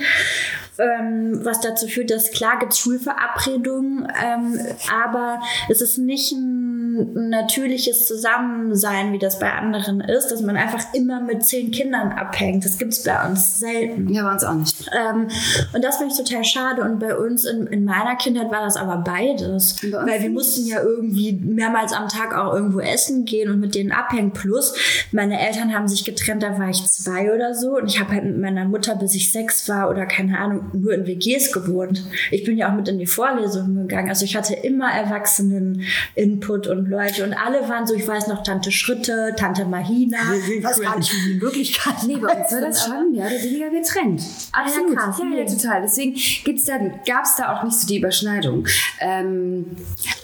ähm, 0.78 1.40
was 1.42 1.60
dazu 1.60 1.88
führt, 1.88 2.10
dass 2.10 2.30
klar 2.30 2.58
gibt 2.60 2.72
es 2.72 2.78
Schulverabredungen, 2.78 4.06
ähm, 4.24 4.58
aber 5.04 5.40
es 5.68 5.80
ist 5.82 5.98
nicht 5.98 6.32
ein 6.32 6.69
natürliches 7.14 8.06
Zusammensein, 8.06 9.12
wie 9.12 9.18
das 9.18 9.38
bei 9.38 9.52
anderen 9.52 10.00
ist, 10.00 10.28
dass 10.28 10.42
man 10.42 10.56
einfach 10.56 10.92
immer 10.94 11.20
mit 11.20 11.44
zehn 11.44 11.70
Kindern 11.70 12.12
abhängt. 12.12 12.64
Das 12.64 12.78
gibt 12.78 12.92
es 12.92 13.02
bei 13.02 13.28
uns 13.28 13.58
selten. 13.58 14.08
Ja, 14.08 14.24
bei 14.24 14.32
uns 14.32 14.44
auch 14.44 14.54
nicht. 14.54 14.90
Ähm, 14.92 15.28
und 15.72 15.84
das 15.84 15.98
finde 15.98 16.12
ich 16.12 16.18
total 16.18 16.44
schade. 16.44 16.82
Und 16.82 16.98
bei 16.98 17.16
uns 17.16 17.44
in, 17.44 17.66
in 17.66 17.84
meiner 17.84 18.16
Kindheit 18.16 18.50
war 18.50 18.62
das 18.62 18.76
aber 18.76 18.98
beides. 18.98 19.76
Weil 19.82 20.22
wir 20.22 20.30
mussten 20.30 20.66
ja 20.66 20.82
irgendwie 20.82 21.32
mehrmals 21.32 21.92
am 21.92 22.08
Tag 22.08 22.34
auch 22.36 22.54
irgendwo 22.54 22.80
essen 22.80 23.24
gehen 23.24 23.50
und 23.50 23.60
mit 23.60 23.74
denen 23.74 23.92
abhängen. 23.92 24.32
Plus, 24.32 24.74
meine 25.12 25.40
Eltern 25.40 25.74
haben 25.74 25.88
sich 25.88 26.04
getrennt, 26.04 26.42
da 26.42 26.58
war 26.58 26.70
ich 26.70 26.84
zwei 26.86 27.32
oder 27.34 27.54
so. 27.54 27.76
Und 27.76 27.86
ich 27.86 28.00
habe 28.00 28.12
halt 28.12 28.24
mit 28.24 28.38
meiner 28.38 28.64
Mutter, 28.64 28.96
bis 28.96 29.14
ich 29.14 29.32
sechs 29.32 29.68
war 29.68 29.90
oder 29.90 30.06
keine 30.06 30.38
Ahnung, 30.38 30.70
nur 30.72 30.94
in 30.94 31.06
WGs 31.06 31.52
gewohnt. 31.52 32.04
Ich 32.30 32.44
bin 32.44 32.56
ja 32.56 32.70
auch 32.70 32.74
mit 32.74 32.88
in 32.88 32.98
die 32.98 33.06
Vorlesungen 33.06 33.76
gegangen. 33.88 34.08
Also 34.08 34.24
ich 34.24 34.36
hatte 34.36 34.54
immer 34.54 34.90
Erwachsenen-Input 34.90 36.66
und 36.66 36.79
Leute 36.88 37.24
und 37.24 37.34
alle 37.34 37.68
waren 37.68 37.86
so, 37.86 37.94
ich 37.94 38.06
weiß 38.06 38.28
noch, 38.28 38.42
Tante 38.42 38.70
Schritte, 38.70 39.34
Tante 39.36 39.64
Mahina. 39.64 40.18
Ich 40.34 40.62
weiß 40.62 40.80
gar 40.80 40.98
nicht, 40.98 41.12
wie 41.12 41.34
die 41.34 41.38
Möglichkeit. 41.38 41.94
Nee, 42.06 42.16
bei 42.16 42.40
uns 42.40 42.52
war 42.52 42.60
das 42.60 42.84
schon 42.84 43.12
mehr 43.12 43.26
oder 43.26 43.42
weniger 43.42 43.70
getrennt. 43.70 44.22
Absolut. 44.52 44.94
Ja, 44.94 45.14
ja, 45.18 45.44
ja, 45.44 45.46
total. 45.46 45.82
Deswegen 45.82 46.14
gibt's 46.44 46.64
da, 46.64 46.78
gab 47.06 47.24
es 47.24 47.36
da 47.36 47.54
auch 47.54 47.62
nicht 47.62 47.78
so 47.78 47.86
die 47.86 47.98
Überschneidung. 47.98 48.66
Ähm, 49.00 49.66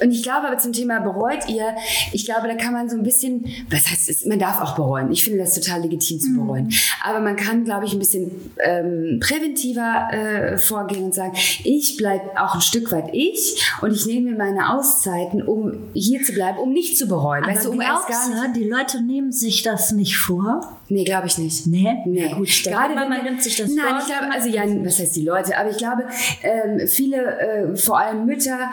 und 0.03 0.11
ich 0.11 0.23
glaube 0.23 0.47
aber 0.49 0.59
zum 0.59 0.73
Thema 0.73 1.01
bereut 1.01 1.49
ihr, 1.49 1.75
ich 2.12 2.25
glaube, 2.25 2.49
da 2.49 2.55
kann 2.55 2.73
man 2.73 2.88
so 2.88 2.97
ein 2.97 3.03
bisschen, 3.03 3.45
was 3.71 3.90
heißt, 3.90 4.27
man 4.27 4.38
darf 4.38 4.61
auch 4.61 4.75
bereuen. 4.75 5.11
Ich 5.11 5.25
finde 5.25 5.38
das 5.40 5.55
total 5.55 5.83
legitim 5.83 6.21
zu 6.21 6.35
bereuen. 6.35 6.66
Mhm. 6.66 6.75
Aber 7.05 7.21
man 7.21 7.37
kann, 7.37 7.64
glaube 7.64 7.87
ich, 7.87 7.92
ein 7.92 7.99
bisschen 7.99 8.31
ähm, 8.59 9.21
präventiver 9.21 10.09
äh, 10.11 10.59
vorgehen 10.59 11.05
und 11.05 11.14
sagen, 11.14 11.35
ich 11.64 11.97
bleibe 11.97 12.40
auch 12.40 12.55
ein 12.55 12.61
Stück 12.61 12.92
weit 12.92 13.11
ich 13.12 13.62
und 13.81 13.92
ich 13.92 14.07
nehme 14.07 14.31
mir 14.31 14.37
meine 14.37 14.75
Auszeiten, 14.75 15.42
um 15.42 15.90
hier 15.95 16.23
zu 16.23 16.33
bleiben, 16.33 16.45
um 16.59 16.72
nicht 16.72 16.96
zu 16.96 17.06
bereuen. 17.06 17.44
Aber 17.44 17.52
weißt 17.52 17.66
du, 17.66 17.70
um 17.70 17.80
erst 17.80 18.09
gar 18.09 18.28
nicht. 18.28 18.56
Die 18.56 18.68
Leute 18.68 19.02
nehmen 19.02 19.32
sich 19.32 19.62
das 19.62 19.92
nicht 19.92 20.16
vor? 20.16 20.78
Nee, 20.88 21.04
glaube 21.04 21.26
ich 21.26 21.38
nicht. 21.38 21.66
Nee? 21.66 21.96
Nee. 22.06 22.28
Ja, 22.28 22.37
gut, 22.37 22.48
Gerade 22.64 22.94
wenn 22.94 23.09
man 23.09 23.24
nimmt 23.24 23.42
sich 23.42 23.56
das 23.56 23.70
Nein, 23.70 23.87
vor. 23.88 23.98
ich 24.00 24.06
glaube, 24.06 24.32
also 24.32 24.48
ja, 24.48 24.62
was 24.85 24.98
heißt 24.98 25.16
die 25.16 25.24
Leute, 25.24 25.59
aber 25.59 25.70
ich 25.70 25.78
glaube, 25.78 26.04
ähm, 26.42 26.87
viele, 26.87 27.16
äh, 27.38 27.76
vor 27.76 27.98
allem 27.98 28.24
Mütter, 28.26 28.70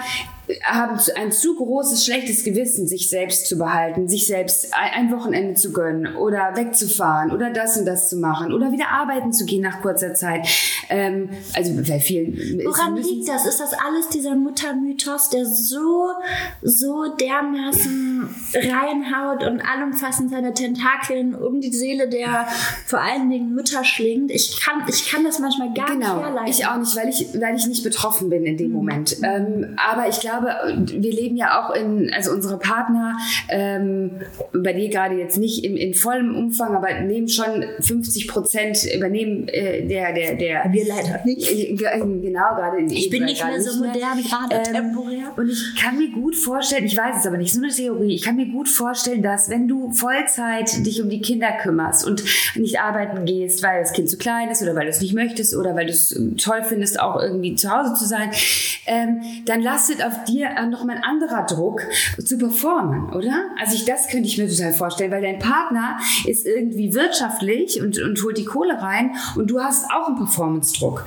haben 0.63 0.99
ein 1.15 1.31
zu 1.31 1.55
großes 1.55 2.03
schlechtes 2.05 2.43
Gewissen, 2.43 2.85
sich 2.87 3.09
selbst 3.09 3.47
zu 3.47 3.57
behalten, 3.57 4.09
sich 4.09 4.27
selbst 4.27 4.73
ein 4.73 5.11
Wochenende 5.11 5.53
zu 5.53 5.71
gönnen 5.71 6.15
oder 6.17 6.51
wegzufahren 6.55 7.31
oder 7.31 7.49
das 7.49 7.77
und 7.77 7.85
das 7.85 8.09
zu 8.09 8.17
machen 8.17 8.51
oder 8.51 8.71
wieder 8.71 8.89
arbeiten 8.89 9.31
zu 9.31 9.45
gehen 9.45 9.61
nach 9.61 9.81
kurzer 9.81 10.13
Zeit. 10.13 10.47
Ähm, 10.89 11.29
also 11.55 11.73
bei 11.87 11.99
vielen. 11.99 12.61
Woran 12.65 12.97
liegt 12.97 13.29
das? 13.29 13.45
Ist 13.45 13.61
das 13.61 13.71
alles 13.73 14.09
dieser 14.09 14.35
Muttermythos, 14.35 15.29
der 15.29 15.45
so, 15.45 16.11
so 16.61 17.15
dermaßen 17.15 18.27
reinhaut 18.53 19.43
und 19.43 19.61
allumfassend 19.61 20.29
seine 20.29 20.53
Tentakeln 20.53 21.35
um 21.35 21.61
die 21.61 21.73
Seele 21.73 22.09
der 22.09 22.47
vor 22.85 22.99
allen 22.99 23.29
Dingen 23.29 23.53
Mütter 23.53 23.85
schlingt? 23.85 24.29
Ich 24.29 24.59
kann, 24.59 24.83
ich 24.89 25.09
kann 25.09 25.23
das 25.23 25.39
manchmal 25.39 25.73
gar 25.73 25.87
genau, 25.87 26.15
nicht 26.15 26.25
herleiten. 26.25 26.49
Ich 26.49 26.67
auch 26.67 26.77
nicht, 26.77 26.95
weil 26.97 27.07
ich, 27.07 27.27
weil 27.39 27.55
ich 27.55 27.65
nicht 27.67 27.83
betroffen 27.83 28.29
bin 28.29 28.45
in 28.45 28.57
dem 28.57 28.69
mhm. 28.69 28.75
Moment. 28.75 29.17
Ähm, 29.23 29.77
aber 29.77 30.09
ich 30.09 30.19
glaube, 30.19 30.32
glaube, 30.33 30.91
wir 31.01 31.11
leben 31.11 31.35
ja 31.35 31.61
auch 31.61 31.75
in, 31.75 32.11
also 32.13 32.31
unsere 32.31 32.57
Partner, 32.57 33.17
ähm, 33.49 34.21
bei 34.53 34.73
dir 34.73 34.89
gerade 34.89 35.15
jetzt 35.15 35.37
nicht 35.37 35.63
in, 35.63 35.77
in 35.77 35.93
vollem 35.93 36.35
Umfang, 36.35 36.75
aber 36.75 37.01
nehmen 37.01 37.27
schon 37.27 37.63
50 37.79 38.27
Prozent, 38.27 38.85
übernehmen 38.93 39.47
äh, 39.47 39.85
der, 39.87 40.13
der, 40.13 40.35
der. 40.35 40.65
Wir 40.71 40.87
leider 40.87 41.21
nicht. 41.25 41.51
Äh, 41.51 41.73
Genau, 42.23 42.55
gerade 42.55 42.79
in 42.79 42.89
Ich 42.89 43.09
bin 43.09 43.25
nicht 43.25 43.43
mehr 43.43 43.61
so 43.61 43.77
modern, 43.79 44.21
gerade 44.21 44.55
ähm, 44.55 44.73
temporär. 44.73 45.33
Und 45.35 45.49
ich 45.49 45.75
kann 45.75 45.97
mir 45.97 46.09
gut 46.11 46.35
vorstellen, 46.35 46.85
ich 46.85 46.97
weiß 46.97 47.17
es 47.19 47.27
aber 47.27 47.37
nicht, 47.37 47.53
so 47.53 47.61
eine 47.61 47.71
Theorie, 47.71 48.15
ich 48.15 48.23
kann 48.23 48.35
mir 48.35 48.47
gut 48.47 48.69
vorstellen, 48.69 49.21
dass 49.21 49.49
wenn 49.49 49.67
du 49.67 49.91
Vollzeit 49.91 50.85
dich 50.85 51.01
um 51.01 51.09
die 51.09 51.21
Kinder 51.21 51.51
kümmerst 51.51 52.05
und 52.05 52.23
nicht 52.55 52.79
arbeiten 52.79 53.25
gehst, 53.25 53.63
weil 53.63 53.81
das 53.81 53.93
Kind 53.93 54.09
zu 54.09 54.17
klein 54.17 54.49
ist 54.49 54.61
oder 54.61 54.75
weil 54.75 54.83
du 54.83 54.89
es 54.89 55.01
nicht 55.01 55.13
möchtest 55.13 55.55
oder 55.55 55.75
weil 55.75 55.85
du 55.85 55.91
es 55.91 56.17
toll 56.37 56.63
findest, 56.63 56.99
auch 56.99 57.21
irgendwie 57.21 57.55
zu 57.55 57.69
Hause 57.69 57.93
zu 57.93 58.05
sein, 58.05 58.31
ähm, 58.85 59.21
dann 59.45 59.61
lastet 59.61 60.03
auf 60.03 60.22
dir 60.25 60.47
äh, 60.47 60.65
nochmal 60.65 60.97
ein 60.97 61.03
anderer 61.03 61.45
Druck 61.45 61.81
zu 62.23 62.37
performen, 62.37 63.13
oder? 63.13 63.45
Also 63.59 63.75
ich, 63.75 63.85
das 63.85 64.07
könnte 64.07 64.27
ich 64.27 64.37
mir 64.37 64.47
total 64.47 64.73
vorstellen, 64.73 65.11
weil 65.11 65.21
dein 65.21 65.39
Partner 65.39 65.97
ist 66.25 66.45
irgendwie 66.45 66.93
wirtschaftlich 66.93 67.81
und, 67.81 68.01
und 68.01 68.21
holt 68.23 68.37
die 68.37 68.45
Kohle 68.45 68.81
rein 68.81 69.11
und 69.35 69.47
du 69.47 69.59
hast 69.59 69.85
auch 69.91 70.07
einen 70.07 70.17
Performance-Druck. 70.17 71.05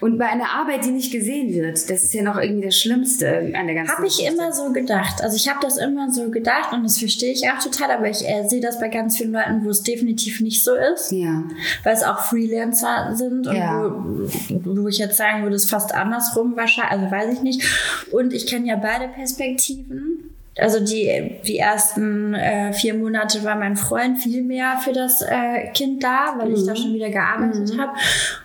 Und 0.00 0.16
bei 0.18 0.26
einer 0.26 0.48
Arbeit, 0.50 0.84
die 0.84 0.90
nicht 0.90 1.12
gesehen 1.12 1.52
wird, 1.52 1.74
das 1.90 2.02
ist 2.02 2.14
ja 2.14 2.22
noch 2.22 2.36
irgendwie 2.40 2.66
das 2.66 2.78
Schlimmste 2.78 3.52
an 3.54 3.66
der 3.66 3.74
ganzen 3.74 3.96
Habe 3.96 4.06
ich 4.06 4.16
Geschichte. 4.16 4.34
immer 4.34 4.52
so 4.52 4.72
gedacht. 4.72 5.22
Also 5.22 5.36
ich 5.36 5.48
habe 5.48 5.58
das 5.62 5.76
immer 5.76 6.10
so 6.10 6.30
gedacht 6.30 6.72
und 6.72 6.82
das 6.84 6.98
verstehe 6.98 7.32
ich 7.32 7.42
auch 7.50 7.62
total, 7.62 7.90
aber 7.90 8.08
ich 8.08 8.26
äh, 8.26 8.46
sehe 8.48 8.60
das 8.60 8.80
bei 8.80 8.88
ganz 8.88 9.16
vielen 9.18 9.32
Leuten, 9.32 9.64
wo 9.64 9.70
es 9.70 9.82
definitiv 9.82 10.40
nicht 10.40 10.64
so 10.64 10.74
ist. 10.74 11.12
Ja. 11.12 11.44
Weil 11.84 11.94
es 11.94 12.02
auch 12.02 12.20
Freelancer 12.20 13.12
sind 13.14 13.46
und 13.46 13.54
Ja. 13.56 13.82
wo, 13.82 14.82
wo 14.82 14.88
ich 14.88 14.98
jetzt 14.98 15.16
sagen 15.16 15.42
würde, 15.42 15.56
es 15.56 15.68
fast 15.68 15.94
andersrum 15.94 16.56
wahrscheinlich, 16.56 16.92
also 16.92 17.10
weiß 17.10 17.34
ich 17.34 17.42
nicht. 17.42 17.62
Und 18.10 18.32
ich 18.32 18.46
kenne 18.46 18.66
ja 18.68 18.76
beide 18.76 19.08
Perspektiven. 19.08 20.29
Also 20.60 20.80
die, 20.80 21.38
die 21.46 21.58
ersten 21.58 22.34
äh, 22.34 22.72
vier 22.72 22.94
Monate 22.94 23.42
war 23.44 23.56
mein 23.56 23.76
Freund 23.76 24.18
viel 24.18 24.42
mehr 24.42 24.76
für 24.84 24.92
das 24.92 25.22
äh, 25.22 25.68
Kind 25.72 26.02
da, 26.02 26.34
weil 26.38 26.52
ich 26.52 26.64
da 26.66 26.76
schon 26.76 26.92
wieder 26.92 27.10
gearbeitet 27.10 27.78
habe. 27.78 27.92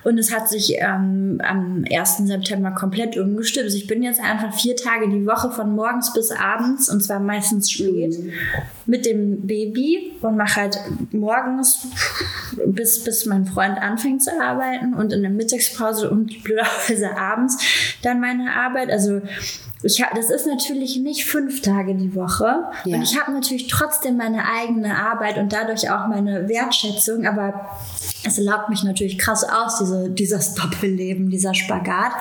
Und 0.03 0.17
es 0.17 0.33
hat 0.33 0.47
sich 0.49 0.75
ähm, 0.79 1.41
am 1.43 1.83
1. 1.91 2.17
September 2.19 2.71
komplett 2.71 3.17
umgestimmt. 3.17 3.65
Also 3.65 3.77
ich 3.77 3.87
bin 3.87 4.01
jetzt 4.01 4.21
einfach 4.21 4.53
vier 4.53 4.75
Tage 4.75 5.09
die 5.09 5.25
Woche 5.25 5.51
von 5.51 5.75
morgens 5.75 6.13
bis 6.13 6.31
abends 6.31 6.89
und 6.89 7.03
zwar 7.03 7.19
meistens 7.19 7.69
spät 7.69 8.17
mit 8.85 9.05
dem 9.05 9.45
Baby 9.47 10.13
und 10.21 10.37
mache 10.37 10.61
halt 10.61 10.79
morgens 11.11 11.87
bis, 12.65 13.03
bis 13.03 13.25
mein 13.25 13.45
Freund 13.45 13.77
anfängt 13.77 14.23
zu 14.23 14.31
arbeiten 14.39 14.93
und 14.93 15.11
in 15.11 15.21
der 15.21 15.31
Mittagspause 15.31 16.09
und 16.09 16.43
blöderweise 16.43 17.17
abends 17.17 17.57
dann 18.03 18.19
meine 18.19 18.53
Arbeit. 18.53 18.89
Also 18.89 19.21
ich 19.85 20.01
hab, 20.01 20.13
das 20.15 20.29
ist 20.29 20.47
natürlich 20.47 20.97
nicht 20.97 21.25
fünf 21.25 21.61
Tage 21.61 21.95
die 21.95 22.15
Woche 22.15 22.63
Ja. 22.85 22.97
und 22.97 23.03
ich 23.03 23.19
habe 23.19 23.31
natürlich 23.31 23.67
trotzdem 23.67 24.17
meine 24.17 24.43
eigene 24.47 24.97
Arbeit 24.97 25.37
und 25.37 25.53
dadurch 25.53 25.89
auch 25.89 26.07
meine 26.07 26.49
Wertschätzung, 26.49 27.25
aber 27.25 27.69
es 28.25 28.37
laugt 28.37 28.69
mich 28.69 28.83
natürlich 28.83 29.17
krass 29.17 29.43
aus, 29.43 29.77
diese, 29.79 30.09
dieses 30.09 30.53
Doppelleben, 30.55 31.29
dieser 31.29 31.53
Spagat. 31.53 32.11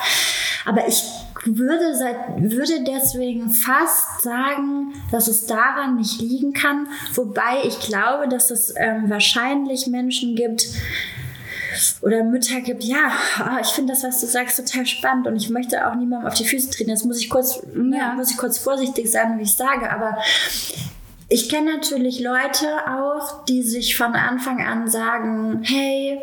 Aber 0.66 0.86
ich 0.88 1.02
würde, 1.44 1.94
seit, 1.94 2.16
würde 2.38 2.84
deswegen 2.86 3.50
fast 3.50 4.22
sagen, 4.22 4.94
dass 5.10 5.28
es 5.28 5.46
daran 5.46 5.96
nicht 5.96 6.20
liegen 6.20 6.52
kann. 6.54 6.86
Wobei 7.14 7.64
ich 7.64 7.80
glaube, 7.80 8.28
dass 8.28 8.50
es 8.50 8.72
ähm, 8.76 9.10
wahrscheinlich 9.10 9.86
Menschen 9.86 10.36
gibt, 10.36 10.66
oder 12.02 12.22
Mütter 12.24 12.60
gibt, 12.60 12.84
ja, 12.84 13.10
ah, 13.38 13.58
ich 13.60 13.68
finde 13.68 13.92
das, 13.92 14.02
was 14.04 14.20
du 14.20 14.26
sagst, 14.26 14.56
total 14.58 14.86
spannend 14.86 15.26
und 15.26 15.36
ich 15.36 15.50
möchte 15.50 15.86
auch 15.86 15.94
niemandem 15.94 16.26
auf 16.28 16.34
die 16.34 16.44
Füße 16.44 16.70
treten. 16.70 16.90
Jetzt 16.90 17.04
muss 17.04 17.18
ich 17.20 17.28
kurz, 17.30 17.62
ne, 17.74 17.96
Ja. 17.98 18.12
muss 18.14 18.30
ich 18.30 18.36
kurz 18.36 18.58
vorsichtig 18.58 19.10
sein, 19.10 19.38
wie 19.38 19.42
ich 19.42 19.54
sage, 19.54 19.90
aber 19.90 20.16
ich 21.28 21.48
kenne 21.48 21.72
natürlich 21.76 22.20
Leute 22.20 22.66
auch, 22.88 23.44
die 23.46 23.62
sich 23.62 23.96
von 23.96 24.14
Anfang 24.14 24.62
an 24.64 24.88
sagen, 24.88 25.60
hey, 25.64 26.20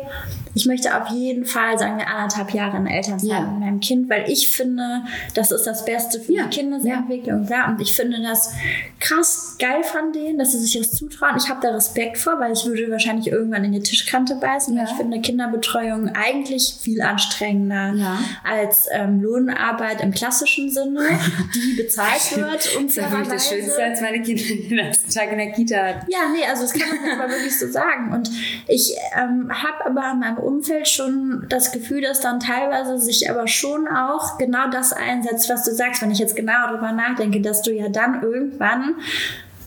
ich 0.54 0.66
möchte 0.66 0.94
auf 1.00 1.08
jeden 1.08 1.44
Fall, 1.44 1.78
sagen 1.78 1.96
wir, 1.98 2.06
anderthalb 2.08 2.52
Jahre 2.52 2.76
in 2.76 2.86
Elternzeit 2.86 3.28
Ja. 3.30 3.40
mit 3.40 3.60
meinem 3.60 3.80
Kind, 3.80 4.10
weil 4.10 4.28
ich 4.30 4.54
finde, 4.54 5.02
das 5.34 5.50
ist 5.50 5.66
das 5.66 5.84
Beste 5.84 6.20
für 6.20 6.32
Ja, 6.32 6.44
die 6.44 6.58
Kindesentwicklung. 6.60 7.46
Ja. 7.48 7.68
Und 7.68 7.80
ich 7.80 7.94
finde 7.94 8.20
das 8.22 8.52
krass 9.00 9.56
geil 9.58 9.82
von 9.82 10.12
denen, 10.12 10.38
dass 10.38 10.52
sie 10.52 10.58
sich 10.58 10.78
das 10.78 10.92
zutrauen. 10.92 11.36
Ich 11.36 11.48
habe 11.48 11.60
da 11.62 11.70
Respekt 11.70 12.18
vor, 12.18 12.38
weil 12.38 12.52
ich 12.52 12.64
würde 12.66 12.90
wahrscheinlich 12.90 13.28
irgendwann 13.28 13.64
in 13.64 13.72
die 13.72 13.80
Tischkante 13.82 14.34
beißen. 14.36 14.76
Ja. 14.76 14.84
Ich 14.84 14.90
finde 14.90 15.20
Kinderbetreuung 15.20 16.08
eigentlich 16.14 16.74
viel 16.80 17.00
anstrengender 17.02 17.92
Ja. 17.94 18.18
als 18.44 18.86
ähm, 18.92 19.20
Lohnarbeit 19.22 20.00
im 20.02 20.12
klassischen 20.12 20.70
Sinne, 20.70 21.00
die 21.54 21.82
bezahlt 21.82 22.36
wird. 22.36 22.76
Und 22.76 22.96
Das 22.96 23.10
war 23.12 23.22
das 23.22 23.48
Schönste, 23.48 23.82
als 23.82 24.00
meine 24.00 24.22
Kinder 24.22 24.42
den 24.68 24.78
ersten 24.78 25.10
Tag 25.10 25.32
in 25.32 25.38
der 25.38 25.52
Kita 25.52 25.76
hatten. 25.76 26.06
ja, 26.10 26.18
nee, 26.32 26.44
also 26.48 26.62
das 26.62 26.72
kann 26.72 26.88
man 27.00 27.20
aber 27.20 27.30
wirklich 27.30 27.58
so 27.58 27.68
sagen. 27.70 28.12
Und 28.12 28.30
ich 28.68 28.94
ähm, 29.16 29.50
habe 29.50 29.86
aber 29.86 30.10
in 30.12 30.18
meinem 30.20 30.38
Umfeld 30.42 30.88
schon 30.88 31.46
das 31.48 31.72
Gefühl, 31.72 32.02
dass 32.02 32.20
dann 32.20 32.40
teilweise 32.40 32.98
sich 32.98 33.30
aber 33.30 33.48
schon 33.48 33.88
auch 33.88 34.38
genau 34.38 34.70
das 34.70 34.92
einsetzt, 34.92 35.48
was 35.48 35.64
du 35.64 35.72
sagst, 35.72 36.02
wenn 36.02 36.10
ich 36.10 36.18
jetzt 36.18 36.36
genau 36.36 36.66
darüber 36.66 36.92
nachdenke, 36.92 37.40
dass 37.40 37.62
du 37.62 37.72
ja 37.72 37.88
dann 37.88 38.22
irgendwann 38.22 38.96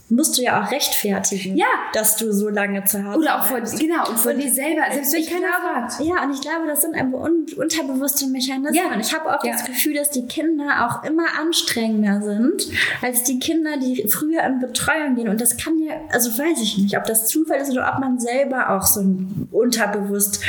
musst 0.09 0.37
du 0.37 0.43
ja 0.43 0.63
auch 0.63 0.71
rechtfertigen, 0.71 1.57
Ja. 1.57 1.65
dass 1.93 2.15
du 2.17 2.31
so 2.31 2.49
lange 2.49 2.83
zu 2.83 3.03
Hause 3.03 3.17
Oder 3.17 3.39
auch 3.41 3.45
vor, 3.45 3.59
genau, 3.59 4.07
und 4.07 4.19
vor 4.19 4.33
dir 4.33 4.51
selber, 4.51 4.81
selbst 4.93 5.13
wenn 5.13 5.21
Ich 5.21 5.29
keiner 5.31 5.47
fragt. 5.61 5.99
ja, 5.99 6.23
und 6.23 6.31
ich 6.33 6.41
glaube, 6.41 6.67
das 6.67 6.81
sind 6.83 6.93
einfach 6.95 7.19
un 7.19 7.45
unterbewusste 7.57 8.27
Mechanismen. 8.27 8.73
Ja. 8.75 8.93
Und 8.93 8.99
ich 8.99 9.13
habe 9.13 9.35
auch 9.35 9.43
Ja. 9.43 9.53
das 9.53 9.65
Gefühl, 9.65 9.95
dass 9.95 10.11
die 10.11 10.27
Kinder 10.27 10.85
auch 10.87 11.03
immer 11.03 11.25
anstrengender 11.39 12.21
sind 12.21 12.67
als 13.01 13.23
die 13.23 13.39
Kinder, 13.39 13.77
die 13.77 14.07
früher 14.07 14.43
in 14.43 14.59
Betreuung 14.59 15.15
gehen. 15.15 15.27
Und 15.29 15.41
das 15.41 15.57
kann 15.57 15.79
ja, 15.79 15.93
also 16.11 16.29
weiß 16.37 16.61
ich 16.61 16.77
nicht, 16.77 16.95
ob 16.97 17.05
das 17.05 17.27
Zufall 17.27 17.57
ist 17.57 17.71
oder 17.71 17.91
ob 17.93 17.99
man 17.99 18.19
selber 18.19 18.69
auch 18.71 18.83
so 18.85 19.01
ein 19.01 19.47
unterbewusst, 19.51 20.39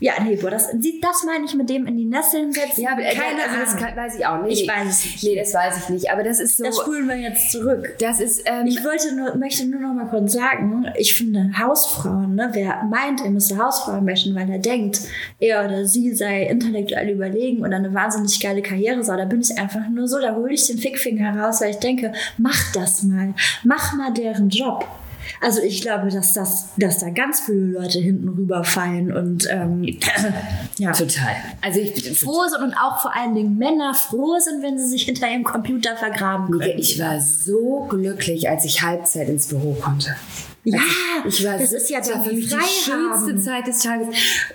ja, 0.00 0.12
nee, 0.22 0.36
boah, 0.36 0.50
das, 0.50 0.68
das 0.70 1.24
meine 1.24 1.44
ich 1.44 1.54
mit 1.54 1.68
dem 1.68 1.86
in 1.86 1.96
die 1.96 2.04
Nesseln 2.04 2.52
setzen. 2.52 2.82
Ja, 2.82 2.92
aber 2.92 3.02
äh, 3.02 3.14
keine 3.14 3.42
also 3.42 3.56
das 3.60 3.76
kann, 3.76 3.96
weiß 3.96 4.16
ich 4.18 4.26
auch 4.26 4.42
nicht. 4.42 4.62
Ich 4.62 4.68
weiß 4.68 4.86
es 4.88 5.04
nicht. 5.04 5.24
Nee, 5.24 5.36
das 5.36 5.54
weiß 5.54 5.76
ich 5.78 5.88
nicht. 5.88 6.10
Aber 6.10 6.22
das 6.22 6.38
ist 6.38 6.56
so. 6.56 6.64
das 6.64 6.76
spulen 6.76 7.08
wir 7.08 7.16
jetzt 7.16 7.50
zurück. 7.50 7.96
das 8.00 8.20
ist. 8.20 8.42
Ähm, 8.46 8.66
Ich 8.66 8.84
wollte 8.84 9.14
nur, 9.14 9.34
möchte 9.36 9.66
nur 9.66 9.80
noch 9.80 9.94
mal 9.94 10.06
kurz 10.06 10.32
sagen, 10.32 10.86
ich 10.96 11.14
finde 11.16 11.50
Hausfrauen, 11.58 12.34
ne, 12.34 12.50
wer 12.52 12.84
meint, 12.84 13.22
er 13.22 13.30
müsste 13.30 13.58
Hausfrauen 13.58 14.04
möchten, 14.04 14.34
weil 14.34 14.48
er 14.48 14.58
denkt, 14.58 15.00
er 15.40 15.64
oder 15.64 15.84
sie 15.84 16.14
sei 16.14 16.42
intellektuell 16.46 17.10
überlegen 17.10 17.60
oder 17.64 17.76
eine 17.76 17.92
wahnsinnig 17.92 18.38
geile 18.40 18.62
Karriere 18.62 19.02
soll, 19.02 19.16
da 19.16 19.24
bin 19.24 19.40
ich 19.40 19.58
einfach 19.58 19.88
nur 19.88 20.06
so, 20.06 20.20
da 20.20 20.34
hole 20.34 20.52
ich 20.52 20.66
den 20.66 20.78
Fickfinger 20.78 21.38
raus, 21.38 21.60
weil 21.60 21.70
ich 21.70 21.78
denke, 21.78 22.12
mach 22.36 22.72
das 22.72 23.02
mal, 23.02 23.34
mach 23.64 23.94
mal 23.94 24.12
deren 24.12 24.48
Job. 24.48 24.86
Also 25.40 25.60
ich 25.62 25.82
glaube, 25.82 26.08
dass 26.08 26.34
das, 26.34 26.68
dass 26.76 26.98
da 26.98 27.10
ganz 27.10 27.40
viele 27.40 27.80
Leute 27.80 27.98
hinten 27.98 28.28
rüberfallen 28.28 29.12
und 29.12 29.48
ähm, 29.50 29.84
ja. 30.78 30.92
total. 30.92 31.36
Also 31.60 31.80
ich 31.80 31.94
bin 31.94 32.14
froh 32.14 32.46
sind 32.48 32.62
und 32.62 32.74
auch 32.74 33.00
vor 33.00 33.14
allen 33.14 33.34
Dingen 33.34 33.56
Männer 33.58 33.94
froh 33.94 34.38
sind, 34.38 34.62
wenn 34.62 34.78
sie 34.78 34.88
sich 34.88 35.04
hinter 35.04 35.30
ihrem 35.30 35.44
Computer 35.44 35.96
vergraben 35.96 36.50
können. 36.50 36.78
ich 36.78 36.98
war 37.00 37.20
so 37.20 37.86
glücklich, 37.88 38.48
als 38.48 38.64
ich 38.64 38.82
Halbzeit 38.82 39.28
ins 39.28 39.48
Büro 39.48 39.74
konnte. 39.74 40.14
Ja, 40.72 40.80
Ich 41.26 41.44
war 41.44 41.58
das 41.58 41.72
ist 41.72 41.90
ja 41.90 42.00
dann 42.00 42.22
die 42.24 42.42
schönste 42.42 43.36
Zeit 43.36 43.66
des 43.66 43.78
Tages. 43.80 44.08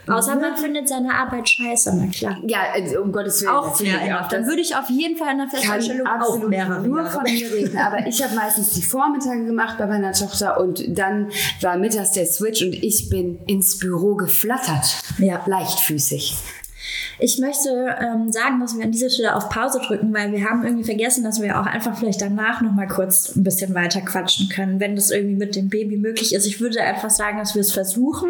Außer 0.08 0.36
man 0.36 0.58
findet 0.58 0.88
seine 0.88 1.14
Arbeit 1.14 1.48
scheiße, 1.50 1.94
na 1.96 2.08
klar. 2.08 2.38
Ja, 2.48 2.60
also 2.74 3.02
um 3.02 3.12
Gottes 3.12 3.42
Willen. 3.42 3.52
Auch 3.52 3.80
enough. 3.80 4.22
Das 4.22 4.28
Dann 4.30 4.48
würde 4.48 4.62
ich 4.62 4.76
auf 4.76 4.90
jeden 4.90 5.18
Fall 5.18 5.32
in 5.34 5.38
der 5.40 5.48
Festanstellung 5.48 6.08
auch 6.08 6.12
absolut 6.14 6.50
mehrere 6.50 6.82
nur 6.82 7.00
Jahre. 7.00 7.12
von 7.12 7.24
mir 7.24 7.52
reden. 7.52 7.78
Aber 7.84 8.06
ich 8.08 8.24
habe 8.24 8.36
meistens 8.36 8.72
die 8.72 8.84
Vormittage 8.84 9.46
gemacht 9.46 9.78
bei 9.78 9.86
meiner 9.86 10.14
Tochter 10.14 10.60
und 10.60 10.84
dann 10.98 11.30
war 11.62 11.78
mittags 11.78 12.12
der 12.12 12.26
Switch 12.26 12.62
und 12.62 12.74
ich 12.74 13.10
bin 13.10 13.40
ins 13.48 13.80
Büro 13.80 14.16
geflattert. 14.16 15.02
Ja. 15.20 15.42
Leichtfüßig. 15.46 16.36
Ich 17.24 17.40
möchte 17.40 17.70
ähm, 18.02 18.34
sagen, 18.34 18.60
dass 18.60 18.76
wir 18.76 18.84
an 18.84 18.92
dieser 18.92 19.10
Stelle 19.10 19.34
auf 19.34 19.48
Pause 19.48 19.80
drücken, 19.80 20.14
weil 20.14 20.34
wir 20.34 20.44
haben 20.44 20.66
irgendwie 20.66 20.84
vergessen, 20.84 21.24
dass 21.24 21.42
wir 21.42 21.58
auch 21.58 21.66
einfach 21.66 21.98
vielleicht 21.98 22.20
danach 22.20 22.60
noch 22.60 22.74
mal 22.74 22.86
kurz 22.86 23.34
ein 23.34 23.46
bisschen 23.46 23.74
weiter 23.74 24.02
quatschen 24.02 24.50
können, 24.50 24.82
wenn 24.82 24.98
das 24.98 25.10
irgendwie 25.10 25.38
mit 25.38 25.56
dem 25.56 25.70
Baby 25.70 25.96
möglich 25.96 26.36
ist. 26.36 26.46
Ich 26.46 26.60
würde 26.60 26.82
einfach 26.82 27.10
sagen, 27.10 27.38
dass 27.38 27.56
wir 27.56 27.62
es 27.62 27.72
versuchen, 27.72 28.30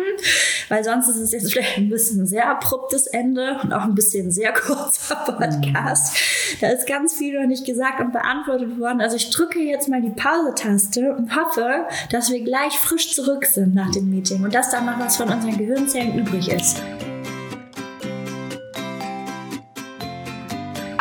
weil 0.69 0.83
sonst 0.83 1.09
ist 1.09 1.17
es 1.17 1.31
jetzt 1.31 1.51
vielleicht 1.51 1.79
ein 1.79 1.89
bisschen 1.89 2.21
ein 2.21 2.27
sehr 2.27 2.47
abruptes 2.47 3.07
Ende 3.07 3.57
und 3.63 3.73
auch 3.73 3.81
ein 3.81 3.95
bisschen 3.95 4.29
sehr 4.29 4.53
kurzer 4.53 5.15
Podcast. 5.15 6.15
Da 6.61 6.67
ist 6.67 6.85
ganz 6.85 7.15
viel 7.15 7.39
noch 7.39 7.47
nicht 7.47 7.65
gesagt 7.65 7.99
und 7.99 8.13
beantwortet 8.13 8.79
worden. 8.79 9.01
Also 9.01 9.15
ich 9.15 9.31
drücke 9.31 9.57
jetzt 9.57 9.89
mal 9.89 10.03
die 10.03 10.11
Pause-Taste 10.11 11.15
und 11.15 11.35
hoffe, 11.35 11.87
dass 12.11 12.29
wir 12.29 12.43
gleich 12.43 12.73
frisch 12.73 13.15
zurück 13.15 13.47
sind 13.47 13.73
nach 13.73 13.89
dem 13.89 14.11
Meeting 14.11 14.43
und 14.43 14.53
dass 14.53 14.69
da 14.69 14.81
noch 14.81 14.99
was 14.99 15.17
von 15.17 15.29
unseren 15.29 15.57
Gehirnzellen 15.57 16.19
übrig 16.19 16.47
ist. 16.51 16.79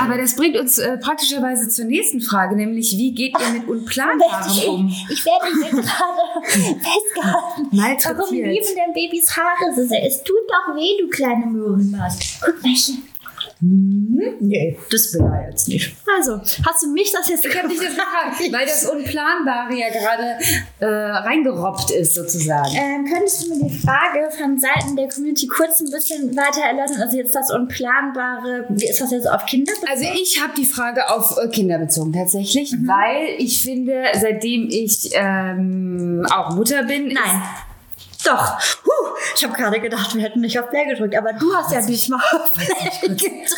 Aber 0.03 0.17
das 0.17 0.35
bringt 0.35 0.57
uns 0.57 0.79
äh, 0.79 0.99
praktischerweise 0.99 1.69
zur 1.69 1.85
nächsten 1.85 2.21
Frage, 2.21 2.57
nämlich 2.57 2.97
wie 2.97 3.15
geht 3.15 3.35
ihr 3.39 3.53
mit 3.53 3.69
Unplanbarem 3.69 4.69
um? 4.69 4.89
Ich 5.09 5.25
werde 5.25 5.47
hier 5.47 5.71
gerade 5.83 6.51
festgehalten. 6.53 7.69
Warum 7.71 7.71
Malträtiert. 7.71 8.47
lieben 8.49 8.75
denn 8.75 8.93
Babys 8.93 9.37
Haare 9.37 9.75
so 9.77 9.87
sehr? 9.87 10.05
Es 10.05 10.23
tut 10.25 10.37
doch 10.49 10.75
weh, 10.75 11.01
du 11.01 11.09
kleine 11.09 11.47
Möhrenmaus. 11.47 12.19
Guck 12.45 12.63
mal 12.63 12.73
hier. 12.73 12.97
Hm, 13.63 14.19
nee, 14.41 14.77
das 14.91 15.15
will 15.15 15.21
er 15.23 15.49
jetzt 15.51 15.69
nicht. 15.69 15.95
Also, 16.19 16.39
hast 16.39 16.83
du 16.83 16.89
mich 16.93 17.13
das 17.13 17.29
jetzt 17.29 17.45
Ich 17.45 17.57
habe 17.57 17.69
dich 17.69 17.79
das 17.79 17.89
gefragt, 17.91 18.41
weil 18.53 18.67
das 18.67 18.85
Unplanbare 18.91 19.73
ja 19.73 19.89
gerade 19.89 20.37
äh, 20.81 20.85
reingerobbt 20.87 21.93
ist, 21.93 22.15
sozusagen. 22.17 22.75
Ähm, 22.75 23.05
könntest 23.09 23.45
du 23.45 23.55
mir 23.55 23.69
die 23.69 23.79
Frage 23.79 24.29
von 24.37 24.59
Seiten 24.59 24.97
der 24.97 25.09
Community 25.09 25.47
kurz 25.47 25.81
ein 25.81 25.91
bisschen 25.91 26.37
weiter 26.37 26.63
erläutern? 26.63 27.03
Also 27.03 27.17
jetzt 27.17 27.35
das 27.37 27.53
Unplanbare, 27.53 28.67
ist 28.75 29.01
das 29.01 29.13
jetzt 29.13 29.31
auf 29.31 29.47
Kinder? 29.47 29.73
bezogen? 29.73 29.93
Also 29.93 30.05
ich 30.21 30.43
habe 30.43 30.53
die 30.57 30.67
Frage 30.67 31.09
auf 31.09 31.37
äh, 31.39 31.47
Kinder 31.49 31.79
bezogen 31.79 32.13
tatsächlich, 32.13 32.73
weil 32.85 33.37
ich 33.39 33.63
finde, 33.63 34.03
seitdem 34.21 34.67
ich 34.71 35.11
ähm, 35.15 36.27
auch 36.35 36.57
Mutter 36.57 36.83
bin, 36.83 37.07
ist- 37.13 37.15
Nein. 37.15 37.43
Doch. 38.25 38.59
Huh, 38.85 39.15
ich 39.37 39.45
habe 39.45 39.55
gerade 39.55 39.81
gedacht, 39.81 40.15
wir 40.15 40.23
hätten 40.23 40.41
nicht 40.41 40.59
auf 40.59 40.71
Play 40.71 40.85
gedrückt, 40.87 41.17
aber 41.17 41.33
du 41.33 41.55
hast 41.55 41.73
ja 41.73 41.85
diesmal 41.85 42.21
auf 42.33 42.53
Play 42.53 43.09
gedrückt. 43.09 43.51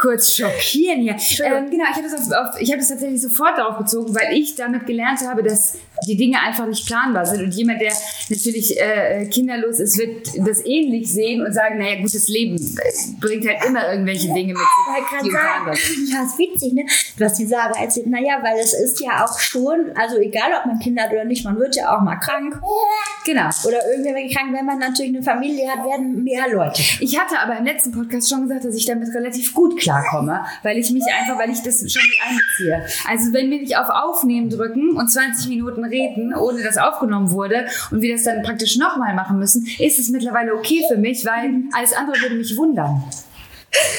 kurz 0.00 0.34
schockieren 0.34 1.00
hier. 1.00 1.16
Ähm, 1.44 1.70
genau, 1.70 1.84
ich 1.90 1.96
habe 1.96 2.08
das, 2.10 2.32
auf, 2.32 2.48
auf, 2.48 2.60
ich 2.60 2.70
hab 2.70 2.78
das 2.78 2.88
tatsächlich 2.88 3.20
sofort 3.20 3.58
darauf 3.58 3.78
bezogen, 3.78 4.14
weil 4.14 4.36
ich 4.36 4.54
damit 4.54 4.86
gelernt 4.86 5.20
habe, 5.26 5.42
dass 5.42 5.76
die 6.06 6.16
Dinge 6.16 6.40
einfach 6.40 6.66
nicht 6.66 6.86
planbar 6.86 7.26
sind. 7.26 7.42
Und 7.42 7.54
jemand, 7.54 7.80
der 7.80 7.92
natürlich 8.28 8.80
äh, 8.80 9.26
kinderlos 9.26 9.78
ist, 9.78 9.98
wird 9.98 10.26
das 10.38 10.64
ähnlich 10.64 11.12
sehen 11.12 11.44
und 11.44 11.52
sagen, 11.52 11.78
naja 11.78 11.96
gut, 12.00 12.14
das 12.14 12.28
Leben 12.28 12.56
bringt 13.20 13.46
halt 13.46 13.64
immer 13.66 13.92
irgendwelche 13.92 14.32
Dinge 14.32 14.54
mit 14.54 14.58
sich, 14.58 15.20
die 15.24 15.30
sagen, 15.30 15.66
ja, 15.66 16.24
ist 16.24 16.38
witzig, 16.38 16.72
ne? 16.72 16.86
Was 17.18 17.34
die 17.34 17.46
Sarah 17.46 17.78
erzählt. 17.80 18.06
Naja, 18.06 18.38
weil 18.42 18.58
es 18.58 18.72
ist 18.72 19.00
ja 19.00 19.24
auch 19.24 19.38
schon, 19.38 19.92
also 19.94 20.16
egal 20.18 20.50
ob 20.58 20.66
man 20.66 20.78
Kinder 20.78 21.02
hat 21.02 21.12
oder 21.12 21.24
nicht, 21.24 21.44
man 21.44 21.58
wird 21.58 21.76
ja 21.76 21.96
auch 21.96 22.00
mal 22.00 22.16
krank 22.16 22.58
Genau. 23.24 23.48
oder 23.66 23.86
irgendwer 23.90 24.09
wird 24.09 24.09
krank. 24.14 24.52
Wenn 24.52 24.66
man 24.66 24.78
natürlich 24.78 25.14
eine 25.14 25.22
Familie 25.22 25.68
hat, 25.68 25.84
werden 25.84 26.22
mehr 26.24 26.48
Leute. 26.52 26.82
Ich 27.00 27.18
hatte 27.18 27.38
aber 27.38 27.56
im 27.58 27.64
letzten 27.64 27.92
Podcast 27.92 28.28
schon 28.28 28.42
gesagt, 28.42 28.64
dass 28.64 28.74
ich 28.74 28.84
damit 28.84 29.14
relativ 29.14 29.54
gut 29.54 29.78
klarkomme, 29.78 30.44
weil 30.62 30.78
ich 30.78 30.90
mich 30.90 31.04
einfach, 31.18 31.38
weil 31.38 31.50
ich 31.50 31.62
das 31.62 31.78
schon 31.90 32.02
mit 32.02 32.18
einbeziehe. 32.26 32.84
Also 33.08 33.32
wenn 33.32 33.50
wir 33.50 33.60
nicht 33.60 33.76
auf 33.76 33.88
Aufnehmen 33.88 34.50
drücken 34.50 34.96
und 34.96 35.08
20 35.08 35.48
Minuten 35.48 35.84
reden, 35.84 36.34
ohne 36.34 36.62
dass 36.62 36.78
aufgenommen 36.78 37.30
wurde 37.30 37.66
und 37.90 38.02
wir 38.02 38.14
das 38.14 38.24
dann 38.24 38.42
praktisch 38.42 38.76
nochmal 38.76 39.14
machen 39.14 39.38
müssen, 39.38 39.66
ist 39.78 39.98
es 39.98 40.08
mittlerweile 40.10 40.54
okay 40.54 40.82
für 40.88 40.96
mich, 40.96 41.24
weil 41.24 41.62
alles 41.72 41.92
andere 41.92 42.20
würde 42.20 42.34
mich 42.34 42.56
wundern. 42.56 43.02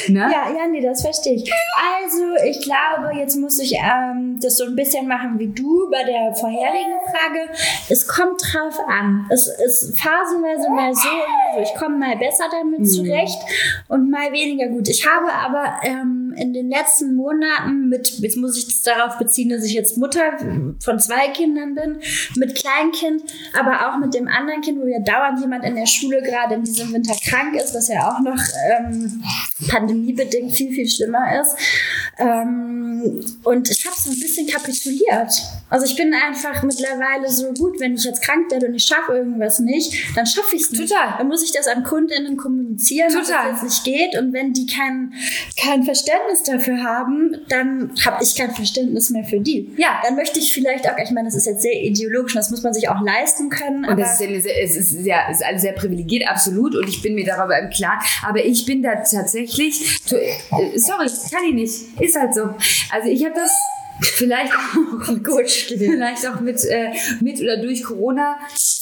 Ne? 0.08 0.20
Ja, 0.20 0.52
ja, 0.54 0.68
nee, 0.68 0.82
das 0.82 1.02
verstehe 1.02 1.36
ich. 1.36 1.52
Also, 1.76 2.36
ich 2.46 2.62
glaube, 2.62 3.18
jetzt 3.18 3.38
muss 3.38 3.58
ich 3.60 3.74
ähm, 3.74 4.38
das 4.42 4.58
so 4.58 4.66
ein 4.66 4.76
bisschen 4.76 5.08
machen 5.08 5.40
wie 5.40 5.48
du 5.48 5.90
bei 5.90 6.04
der 6.04 6.34
vorherigen 6.36 7.00
Frage. 7.06 7.50
Es 7.90 8.06
kommt 8.08 8.42
drauf 8.42 8.78
an. 8.88 9.28
Es 9.30 9.48
ist 9.48 9.98
phasenweise 9.98 10.70
mal 10.70 10.94
so 10.94 11.08
und 11.10 11.56
mal 11.56 11.56
so. 11.56 11.62
Ich 11.62 11.74
komme 11.80 11.98
mal 11.98 12.18
besser 12.18 12.46
damit 12.52 12.92
zurecht 12.92 13.40
und 13.88 14.10
mal 14.10 14.32
weniger 14.32 14.68
gut. 14.68 14.90
Ich 14.90 15.08
habe 15.08 15.32
aber 15.32 15.80
ähm, 15.84 16.21
in 16.34 16.54
den 16.54 16.70
letzten 16.70 17.16
Monaten 17.16 17.90
mit, 17.90 18.20
jetzt 18.20 18.38
muss 18.38 18.58
ich 18.58 18.66
das 18.66 18.82
darauf 18.82 19.18
beziehen, 19.18 19.50
dass 19.50 19.64
ich 19.64 19.74
jetzt 19.74 19.98
Mutter 19.98 20.22
von 20.80 21.00
zwei 21.00 21.30
Kindern 21.30 21.76
bin, 21.76 22.00
mit 22.36 22.56
Kleinkind, 22.56 23.24
aber 23.58 23.90
auch 23.90 24.00
mit 24.00 24.14
dem 24.14 24.28
anderen 24.28 24.62
Kind, 24.62 24.80
wo 24.80 24.88
ja 24.88 25.00
dauernd 25.00 25.40
jemand 25.40 25.66
in 25.66 25.76
der 25.76 25.86
Schule 25.86 26.22
gerade 26.22 26.56
in 26.56 26.64
diesem 26.64 26.94
Winter 26.94 27.16
krank 27.24 27.56
ist, 27.56 27.74
was 27.74 27.88
ja 27.88 28.12
auch 28.12 28.20
noch 28.20 28.42
ähm, 28.70 29.24
pandemiebedingt 29.68 30.52
viel, 30.54 30.72
viel 30.72 30.88
schlimmer 30.88 31.42
ist. 31.42 31.56
Ähm, 32.18 33.24
und 33.44 33.70
ich 33.70 33.86
habe 33.86 33.96
so 33.98 34.12
ein 34.12 34.20
bisschen 34.20 34.48
kapituliert. 34.48 35.42
Also 35.72 35.86
ich 35.86 35.96
bin 35.96 36.14
einfach 36.14 36.64
mittlerweile 36.64 37.30
so 37.30 37.54
gut, 37.54 37.80
wenn 37.80 37.96
ich 37.96 38.04
jetzt 38.04 38.22
krank 38.22 38.52
werde 38.52 38.68
und 38.68 38.76
ich 38.76 38.84
schaffe 38.84 39.14
irgendwas 39.14 39.60
nicht, 39.60 40.16
dann 40.18 40.26
schaffe 40.26 40.58
ich 40.58 40.64
es 40.64 40.72
nicht. 40.72 40.90
Total. 40.90 41.16
Dann 41.18 41.30
muss 41.30 41.42
ich 41.42 41.54
das 41.54 41.68
an 41.68 41.84
KundInnen 41.84 42.36
kommunizieren, 42.36 43.08
dass 43.14 43.30
es 43.56 43.64
nicht 43.64 43.84
geht. 43.86 44.20
Und 44.20 44.34
wenn 44.34 44.52
die 44.52 44.66
kein, 44.66 45.14
kein 45.58 45.84
Verständnis 45.84 46.44
dafür 46.44 46.84
haben, 46.84 47.38
dann 47.48 47.94
habe 48.06 48.22
ich 48.22 48.36
kein 48.36 48.54
Verständnis 48.54 49.10
mehr 49.12 49.24
für 49.24 49.40
die. 49.40 49.72
Ja. 49.78 50.02
Dann 50.04 50.18
möchte 50.18 50.40
ich 50.40 50.54
vielleicht 50.54 50.90
auch, 50.90 50.98
ich 51.02 51.12
meine, 51.12 51.30
das 51.30 51.36
ist 51.36 51.46
jetzt 51.46 51.62
sehr 51.62 51.82
ideologisch, 51.82 52.36
und 52.36 52.40
das 52.40 52.52
muss 52.52 52.64
man 52.64 52.74
sich 52.74 52.90
auch 52.90 53.00
leisten 53.02 53.50
können. 53.50 53.86
Und 53.86 53.98
das 53.98 54.20
ist, 54.20 54.30
ja 54.30 54.42
sehr, 54.42 54.64
es 54.64 54.76
ist, 54.76 54.90
sehr, 54.90 55.30
ist 55.32 55.46
alles 55.46 55.62
sehr 55.62 55.74
privilegiert, 55.74 56.28
absolut. 56.28 56.76
Und 56.76 56.90
ich 56.90 57.02
bin 57.02 57.16
mir 57.16 57.26
darüber 57.26 57.58
im 57.58 57.70
Klaren. 57.70 58.00
Aber 58.28 58.44
ich 58.44 58.66
bin 58.66 58.84
da 58.84 58.96
tatsächlich, 58.96 60.02
äh, 60.12 60.78
sorry, 60.78 61.08
kann 61.32 61.46
ich 61.48 61.54
nicht. 61.54 62.02
Ist 62.02 62.20
halt 62.20 62.34
so. 62.34 62.54
Also 62.92 63.08
ich 63.08 63.24
habe 63.24 63.36
das 63.36 63.52
vielleicht 64.02 64.54
auch, 64.54 65.08
Gut, 65.24 65.50
vielleicht 65.50 66.28
auch 66.28 66.40
mit, 66.40 66.64
äh, 66.66 66.92
mit 67.22 67.42
oder 67.42 67.58
durch 67.58 67.84
Corona 67.84 68.38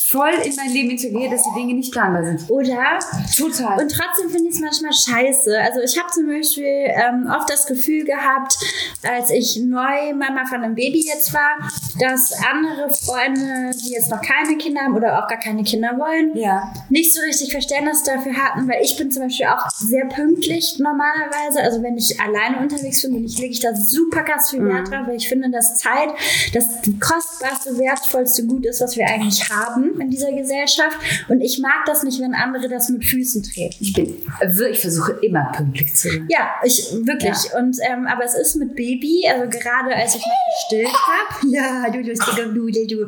voll 0.09 0.34
in 0.43 0.55
mein 0.55 0.72
Leben 0.72 0.89
integriert, 0.89 1.32
dass 1.32 1.43
die 1.43 1.59
Dinge 1.59 1.76
nicht 1.76 1.91
planbar 1.91 2.26
sind. 2.26 2.49
Oder? 2.49 2.97
Total. 3.38 3.80
Und 3.80 3.91
trotzdem 3.91 4.30
finde 4.30 4.49
ich 4.49 4.55
es 4.55 4.59
manchmal 4.59 4.91
scheiße. 4.91 5.59
Also 5.61 5.82
ich 5.82 5.97
habe 5.99 6.09
zum 6.11 6.28
Beispiel 6.28 6.65
ähm, 6.65 7.30
oft 7.32 7.49
das 7.49 7.67
Gefühl 7.67 8.05
gehabt, 8.05 8.57
als 9.03 9.30
ich 9.30 9.57
neu 9.57 10.13
Mama 10.15 10.45
von 10.45 10.63
einem 10.63 10.74
Baby 10.74 11.05
jetzt 11.05 11.32
war, 11.34 11.59
dass 11.99 12.34
andere 12.51 12.89
Freunde, 12.89 13.72
die 13.84 13.91
jetzt 13.91 14.09
noch 14.09 14.22
keine 14.22 14.57
Kinder 14.57 14.82
haben 14.82 14.95
oder 14.95 15.24
auch 15.24 15.28
gar 15.28 15.39
keine 15.39 15.63
Kinder 15.63 15.97
wollen, 15.97 16.36
ja. 16.36 16.74
nicht 16.89 17.13
so 17.13 17.22
richtig 17.22 17.51
Verständnis 17.51 18.01
dafür 18.03 18.34
hatten, 18.34 18.67
weil 18.67 18.82
ich 18.84 18.97
bin 18.97 19.11
zum 19.11 19.24
Beispiel 19.24 19.47
auch 19.47 19.70
sehr 19.70 20.05
pünktlich 20.05 20.80
normalerweise. 20.80 21.61
Also 21.61 21.84
wenn 21.84 21.97
ich 21.97 22.20
alleine 22.20 22.57
unterwegs 22.59 23.01
bin, 23.03 23.13
bin 23.13 23.26
ich, 23.26 23.38
lege 23.38 23.51
ich 23.51 23.59
da 23.59 23.76
super 23.76 24.24
krass 24.24 24.49
viel 24.49 24.65
Wert 24.65 24.89
drauf, 24.89 25.07
weil 25.10 25.18
ich 25.18 25.28
finde, 25.28 25.49
dass 25.49 25.76
Zeit 25.76 26.10
das 26.53 26.66
kostbarste, 26.99 27.78
wertvollste 27.78 28.45
Gut 28.45 28.66
ist, 28.66 28.82
was 28.82 28.95
wir 28.95 29.05
eigentlich 29.07 29.49
haben 29.49 29.99
in 29.99 30.10
dieser 30.10 30.32
Gesellschaft. 30.32 30.97
Und 31.28 31.41
ich 31.41 31.60
mag 31.60 31.86
das 31.86 32.03
nicht, 32.03 32.22
wenn 32.22 32.34
andere 32.34 32.70
das 32.70 32.89
mit 32.89 33.03
Füßen 33.03 33.43
treten. 33.43 33.76
Ich 33.80 33.93
bin, 33.93 34.16
wirklich- 34.41 34.78
ich 34.78 34.82
versuche 34.82 35.14
immer 35.22 35.51
pünktlich 35.55 35.93
zu 35.95 36.10
sein. 36.10 36.28
Ja, 36.30 36.49
ich 36.64 36.91
wirklich. 37.03 37.38
Und 37.57 37.78
ähm, 37.89 38.07
aber 38.07 38.24
es 38.24 38.36
ist 38.36 38.55
mit 38.55 38.76
Baby, 38.76 39.24
also 39.28 39.49
gerade 39.49 39.95
als 39.95 40.16
ich 40.16 40.22
noch 40.22 40.32
gestillt 40.55 40.93
habe, 40.93 41.47
ja, 41.51 41.89
du 41.89 41.99
lustige 42.07 42.47
Nudel, 42.47 42.88
du, 42.88 43.07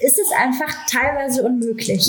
ist 0.00 0.18
es 0.18 0.32
einfach 0.36 0.74
teilweise 0.90 1.42
unmöglich. 1.42 2.08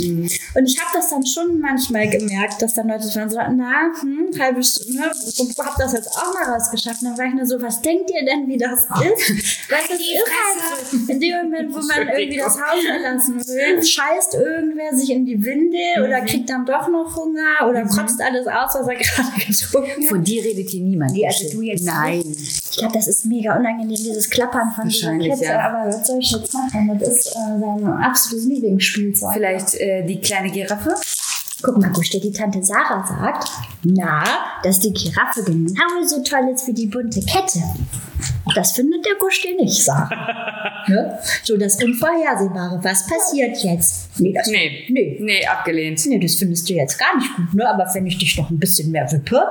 Und 0.56 0.66
ich 0.66 0.80
habe 0.80 0.90
das 0.94 1.10
dann 1.10 1.26
schon 1.26 1.60
manchmal 1.60 2.08
gemerkt, 2.10 2.62
dass 2.62 2.74
dann 2.74 2.88
Leute 2.88 3.08
dann 3.14 3.30
so, 3.30 3.38
na, 3.38 3.92
hm, 4.02 4.30
halbe 4.40 4.64
Stunde, 4.64 4.94
ne, 5.00 5.12
hab 5.60 5.76
das 5.78 5.94
jetzt 5.94 6.08
auch 6.18 6.34
mal 6.34 6.54
rausgeschafft. 6.54 7.02
Und 7.02 7.10
dann 7.10 7.18
war 7.18 7.26
ich 7.26 7.34
nur 7.34 7.46
so, 7.46 7.62
was 7.62 7.82
denkt 7.82 8.10
ihr 8.12 8.26
denn, 8.26 8.48
wie 8.48 8.58
das 8.58 8.82
ist? 8.82 9.25
Weißt 9.30 9.90
du, 9.90 9.94
es 9.94 10.02
ist 10.02 10.32
halt 10.32 10.88
so, 10.88 11.12
in 11.12 11.20
dem 11.20 11.36
Moment, 11.44 11.74
wo 11.74 11.80
man 11.80 12.08
irgendwie 12.08 12.38
das 12.38 12.54
Haus 12.54 12.84
verlassen 12.86 13.36
will, 13.40 13.84
scheißt 13.84 14.36
irgendwer 14.36 14.96
sich 14.96 15.10
in 15.10 15.26
die 15.26 15.44
Windel 15.44 16.04
oder 16.04 16.22
kriegt 16.22 16.50
dann 16.50 16.66
doch 16.66 16.88
noch 16.88 17.16
Hunger 17.16 17.68
oder 17.70 17.84
kotzt 17.86 18.22
alles 18.22 18.48
aus, 18.48 18.76
was 18.76 18.88
er 18.88 18.96
gerade 18.96 19.46
getrunken 19.46 20.04
hat. 20.04 20.10
Von 20.10 20.24
dir 20.24 20.44
redet 20.44 20.70
hier 20.70 20.82
niemand. 20.82 21.12
Nee, 21.12 21.26
also 21.26 21.50
du 21.52 21.62
jetzt 21.62 21.86
Nein. 21.86 22.24
Ich 22.38 22.78
glaube, 22.78 22.94
das 22.94 23.08
ist 23.08 23.26
mega 23.26 23.56
unangenehm, 23.58 23.96
dieses 23.96 24.30
Klappern 24.30 24.72
von 24.76 24.88
dieser 24.88 25.18
Kette. 25.18 25.44
ja. 25.44 25.70
Aber 25.70 25.88
was 25.88 26.06
soll 26.06 26.20
ich 26.20 26.32
jetzt 26.32 26.54
machen? 26.54 26.98
Das 27.00 27.10
ist 27.10 27.28
äh, 27.28 27.60
sein 27.60 27.86
absolutes 27.88 28.48
Lieblingsspielzeug. 28.48 29.34
Vielleicht 29.34 29.76
äh, 29.76 30.06
die 30.06 30.20
kleine 30.20 30.52
Giraffe? 30.52 30.96
Guck 31.62 31.78
mal, 31.78 31.90
wo 31.96 32.02
steht 32.02 32.24
die 32.24 32.32
Tante 32.32 32.62
Sarah 32.62 33.06
sagt, 33.08 33.50
na, 33.84 34.24
dass 34.64 34.80
die 34.82 34.94
Giraffe 34.94 35.44
genauso 35.44 36.22
toll 36.22 36.50
ist 36.54 36.68
wie 36.68 36.74
die 36.74 36.88
bunte 36.88 37.22
Kette. 37.22 37.64
Das 38.54 38.74
findet 38.74 39.06
der 39.06 39.16
Gusti 39.20 39.56
nicht, 39.60 39.84
Sarah. 39.84 40.84
ne? 40.88 41.18
So 41.44 41.58
das 41.58 41.82
Unvorhersehbare. 41.84 42.80
Was 42.84 43.08
passiert 43.08 43.58
jetzt? 43.64 44.20
Nee, 44.20 44.34
das, 44.34 44.48
Nee. 44.48 44.86
nee. 44.90 45.18
Nee, 45.20 45.46
abgelehnt. 45.46 46.06
Nee, 46.06 46.20
das 46.20 46.36
findest 46.36 46.70
du 46.70 46.74
jetzt 46.74 46.98
gar 47.00 47.18
nicht 47.18 47.36
gut, 47.36 47.54
ne? 47.54 47.68
Aber 47.68 47.90
wenn 47.94 48.06
ich 48.06 48.18
dich 48.18 48.38
noch 48.38 48.50
ein 48.50 48.60
bisschen 48.60 48.92
mehr 48.92 49.12
wippe, 49.12 49.42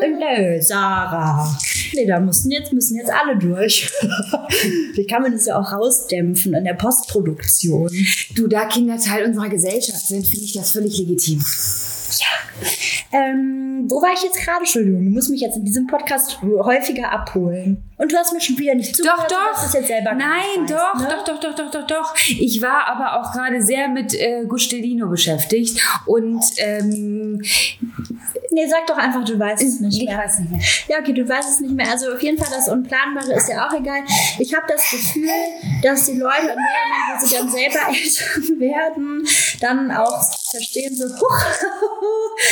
nö, 0.00 0.60
Sarah. 0.60 1.58
Nee, 1.94 2.06
da 2.06 2.20
müssen 2.20 2.50
jetzt, 2.50 2.72
müssen 2.72 2.96
jetzt 2.96 3.10
alle 3.10 3.36
durch. 3.38 3.90
Wie 4.94 5.06
kann 5.06 5.22
man 5.22 5.32
das 5.32 5.46
ja 5.46 5.58
auch 5.58 5.72
rausdämpfen 5.72 6.54
in 6.54 6.64
der 6.64 6.74
Postproduktion? 6.74 7.90
Du, 8.34 8.46
da 8.46 8.66
Kinder 8.66 8.98
Teil 8.98 9.24
unserer 9.24 9.48
Gesellschaft 9.48 10.06
sind, 10.06 10.26
finde 10.26 10.44
ich 10.44 10.52
das 10.52 10.72
völlig 10.72 10.98
legitim. 10.98 11.42
Ähm, 13.12 13.86
wo 13.88 14.02
war 14.02 14.12
ich 14.12 14.22
jetzt 14.22 14.38
gerade? 14.38 14.60
Entschuldigung, 14.60 15.04
du 15.04 15.10
musst 15.10 15.30
mich 15.30 15.40
jetzt 15.40 15.56
in 15.56 15.64
diesem 15.64 15.86
Podcast 15.86 16.40
häufiger 16.42 17.10
abholen. 17.10 17.82
Und 17.96 18.12
du 18.12 18.16
hast 18.16 18.32
mir 18.32 18.40
schon 18.40 18.58
wieder 18.58 18.74
nicht 18.74 18.94
zugehört. 18.94 19.18
Doch, 19.20 19.26
du 19.26 19.34
doch. 19.34 19.52
hast 19.54 19.66
es 19.66 19.72
jetzt 19.72 19.88
selber 19.88 20.12
Nein, 20.14 20.66
gesagt, 20.66 20.94
doch, 20.94 21.00
ne? 21.00 21.08
doch, 21.08 21.24
doch, 21.24 21.40
doch, 21.40 21.54
doch, 21.54 21.70
doch, 21.70 21.86
doch. 21.86 22.14
Ich 22.28 22.60
war 22.62 22.86
aber 22.86 23.18
auch 23.20 23.32
gerade 23.32 23.60
sehr 23.62 23.88
mit 23.88 24.14
äh, 24.14 24.44
Gustelino 24.46 25.08
beschäftigt 25.08 25.80
und 26.06 26.44
ähm, 26.58 27.42
Nee, 28.50 28.66
sag 28.66 28.86
doch 28.86 28.96
einfach, 28.96 29.24
du 29.24 29.38
weißt 29.38 29.62
es 29.62 29.80
nicht 29.80 30.02
ich 30.02 30.08
mehr. 30.08 30.18
weiß 30.18 30.38
nicht 30.40 30.50
mehr. 30.50 30.60
Ja, 30.88 30.98
okay, 31.00 31.12
du 31.12 31.28
weißt 31.28 31.48
es 31.50 31.60
nicht 31.60 31.74
mehr. 31.74 31.88
Also 31.90 32.12
auf 32.12 32.22
jeden 32.22 32.38
Fall 32.38 32.48
das 32.50 32.68
Unplanbare 32.68 33.32
ist 33.34 33.48
ja 33.48 33.68
auch 33.68 33.72
egal. 33.72 34.00
Ich 34.38 34.54
habe 34.54 34.64
das 34.68 34.90
Gefühl, 34.90 35.28
dass 35.82 36.06
die 36.06 36.12
Leute 36.18 36.46
dem 36.46 36.56
Moment, 36.56 37.20
wo 37.20 37.26
sie 37.26 37.34
dann 37.36 37.48
selber 37.50 37.78
Eltern 37.88 38.60
werden, 38.60 39.26
dann 39.60 39.90
auch 39.90 40.22
verstehen 40.50 40.94
so, 40.96 41.04
huch, 41.04 41.42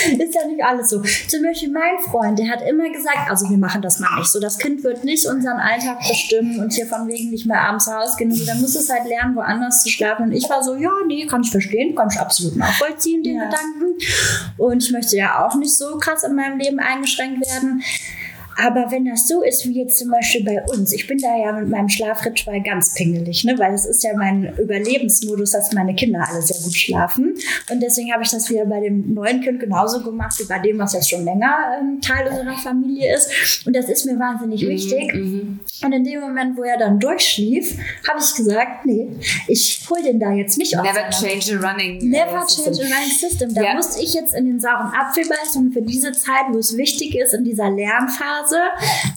ist 0.19 0.35
ja 0.35 0.47
nicht 0.47 0.63
alles 0.65 0.91
so. 0.91 1.01
Zum 1.01 1.43
Beispiel 1.43 1.71
mein 1.71 1.99
Freund, 2.11 2.39
der 2.39 2.49
hat 2.51 2.63
immer 2.63 2.89
gesagt, 2.91 3.31
also 3.31 3.49
wir 3.49 3.59
machen 3.59 3.83
das 3.83 3.99
mal 3.99 4.19
nicht 4.19 4.31
so. 4.31 4.41
Das 4.41 4.59
Kind 4.59 4.83
wird 4.85 5.05
nicht 5.05 5.27
unseren 5.27 5.59
Alltag 5.59 5.99
bestimmen 6.07 6.61
und 6.61 6.73
hier 6.73 6.87
von 6.87 7.09
wegen 7.09 7.31
nicht 7.31 7.47
mehr 7.47 7.61
abends 7.61 7.89
rausgehen. 7.89 8.31
Und 8.31 8.37
so, 8.37 8.45
dann 8.45 8.61
muss 8.61 8.75
es 8.75 8.91
halt 8.91 9.07
lernen, 9.07 9.35
woanders 9.37 9.83
zu 9.83 9.89
schlafen. 9.91 10.27
Und 10.27 10.33
ich 10.33 10.49
war 10.49 10.63
so, 10.63 10.75
ja, 10.77 10.91
nee, 11.07 11.27
kann 11.27 11.43
ich 11.43 11.51
verstehen, 11.51 11.95
kann 11.95 12.09
ich 12.13 12.19
absolut 12.19 12.57
nachvollziehen, 12.57 13.23
den 13.23 13.37
Ja. 13.37 13.45
Gedanken. 13.45 13.99
Und 14.59 14.83
ich 14.83 14.91
möchte 14.93 15.17
ja 15.17 15.47
auch 15.47 15.55
nicht 15.55 15.75
so 15.77 15.99
krass 15.99 16.23
in 16.25 16.35
meinem 16.35 16.59
Leben 16.59 16.79
eingeschränkt 16.79 17.41
werden. 17.47 17.83
Aber 18.57 18.91
wenn 18.91 19.05
das 19.05 19.29
so 19.29 19.43
ist, 19.43 19.67
wie 19.67 19.81
jetzt 19.81 19.99
zum 19.99 20.11
Beispiel 20.11 20.45
bei 20.45 20.63
uns, 20.73 20.93
ich 20.93 21.07
bin 21.07 21.19
da 21.19 21.37
ja 21.37 21.53
mit 21.53 21.69
meinem 21.69 21.89
Schlafritual 21.89 22.63
ganz 22.63 22.95
pingelig, 22.95 23.45
ne? 23.45 23.59
weil 23.59 23.75
es 23.75 23.85
ist 23.85 24.03
ja 24.03 24.11
mein 24.17 24.55
Überlebensmodus, 24.59 25.51
dass 25.53 25.73
meine 25.73 25.95
Kinder 25.95 26.25
alle 26.27 26.41
sehr 26.41 26.63
gut 26.63 26.75
schlafen. 26.75 27.35
Und 27.71 27.81
deswegen 27.81 28.13
habe 28.13 28.23
ich 28.23 28.31
das 28.31 28.49
wieder 28.49 28.65
bei 28.65 28.81
dem 28.81 29.13
neuen 29.13 29.43
Kind 29.43 29.61
genauso 29.61 30.03
gemacht 30.03 30.39
wie 30.41 30.45
bei 30.45 30.59
dem, 30.59 30.79
was 30.79 30.95
jetzt 30.95 31.11
schon 31.11 31.25
länger 31.25 31.55
ähm, 31.79 32.01
Teil 32.01 32.29
unserer 32.29 32.57
Familie 32.57 33.15
ist. 33.15 33.67
Und 33.67 33.77
das 33.77 33.89
ist 33.89 34.07
mir 34.07 34.19
wahnsinnig 34.19 34.63
mhm, 34.63 34.69
wichtig. 34.69 35.15
Mhm. 35.15 35.61
Und 35.85 35.93
in 35.93 36.05
dem 36.05 36.21
Moment, 36.21 36.57
wo 36.57 36.63
er 36.63 36.79
dann 36.79 36.99
durchschlief, 36.99 37.77
habe 38.09 38.21
ich 38.21 38.35
gesagt, 38.35 38.87
nee, 38.87 39.09
ich 39.49 39.87
hole 39.91 40.03
den 40.03 40.19
da 40.19 40.33
jetzt 40.33 40.57
nicht 40.57 40.79
auf. 40.79 40.85
Never 40.85 41.11
change 41.11 41.59
a 41.59 41.71
running 41.71 42.01
äh, 42.01 42.05
Never 42.05 42.47
system. 42.49 42.73
change 42.73 42.83
a 42.83 42.97
running 42.97 43.11
system. 43.11 43.55
Da 43.55 43.63
ja. 43.63 43.75
musste 43.75 44.03
ich 44.03 44.15
jetzt 44.15 44.35
in 44.35 44.47
den 44.47 44.61
sauren 44.61 44.93
Apfel 44.99 45.25
beißen 45.29 45.67
und 45.67 45.73
für 45.73 45.83
diese 45.83 46.13
Zeit, 46.13 46.47
wo 46.51 46.59
es 46.59 46.77
wichtig 46.77 47.17
ist, 47.17 47.35
in 47.35 47.45
dieser 47.45 47.71
Lernphase, 47.71 48.46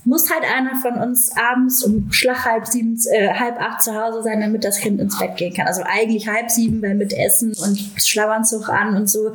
muss 0.06 0.30
halt 0.30 0.44
einer 0.44 0.76
von 0.76 0.96
uns 0.96 1.32
abends 1.36 1.84
um 1.84 2.12
Schlag 2.12 2.46
halb 2.46 2.66
sieben, 2.66 3.00
äh, 3.12 3.34
halb 3.34 3.60
acht 3.60 3.82
zu 3.82 3.96
Hause 3.96 4.24
sein, 4.24 4.42
damit 4.42 4.64
das 4.64 4.80
Kind 4.80 5.00
ins 5.00 5.18
Bett 5.20 5.38
gehen 5.38 5.54
kann. 5.54 5.68
Also 5.68 5.84
eigentlich 5.86 6.28
halb 6.28 6.50
sieben, 6.50 6.82
weil 6.82 6.96
mit 6.96 7.14
Essen 7.14 7.54
und 7.54 7.80
Schlafanzug 7.98 8.70
an 8.70 8.96
und 8.96 9.10
so. 9.10 9.32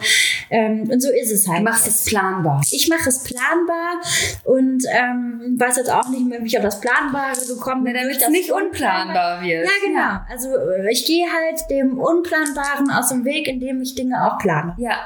Ähm, 0.50 0.88
und 0.90 1.00
so 1.00 1.10
ist 1.10 1.30
es 1.30 1.48
halt. 1.48 1.60
Du 1.60 1.64
machst 1.64 1.86
es 1.86 2.04
planbar. 2.04 2.62
Ich 2.70 2.88
mache 2.88 3.08
es 3.08 3.22
planbar 3.22 4.00
und 4.44 4.84
ähm, 4.90 5.56
weiß 5.58 5.76
jetzt 5.76 5.90
auch 5.90 6.08
nicht 6.08 6.26
mehr, 6.26 6.42
wie 6.42 6.46
ich 6.46 6.56
auf 6.58 6.64
das 6.64 6.80
Planbare 6.80 7.38
gekommen 7.46 7.84
bin. 7.84 7.94
Damit 7.94 8.20
es 8.20 8.28
nicht 8.28 8.50
unplanbar 8.50 9.42
wird. 9.42 9.64
Ja, 9.64 9.72
genau. 9.84 9.98
Ja. 9.98 10.26
Also 10.30 10.48
äh, 10.48 10.90
ich 10.90 11.06
gehe 11.06 11.26
halt 11.26 11.60
dem 11.70 11.98
Unplanbaren 11.98 12.90
aus 12.90 13.08
dem 13.08 13.24
Weg, 13.24 13.48
indem 13.48 13.80
ich 13.82 13.94
Dinge 13.94 14.26
auch 14.26 14.38
plane. 14.38 14.74
Ja, 14.78 14.96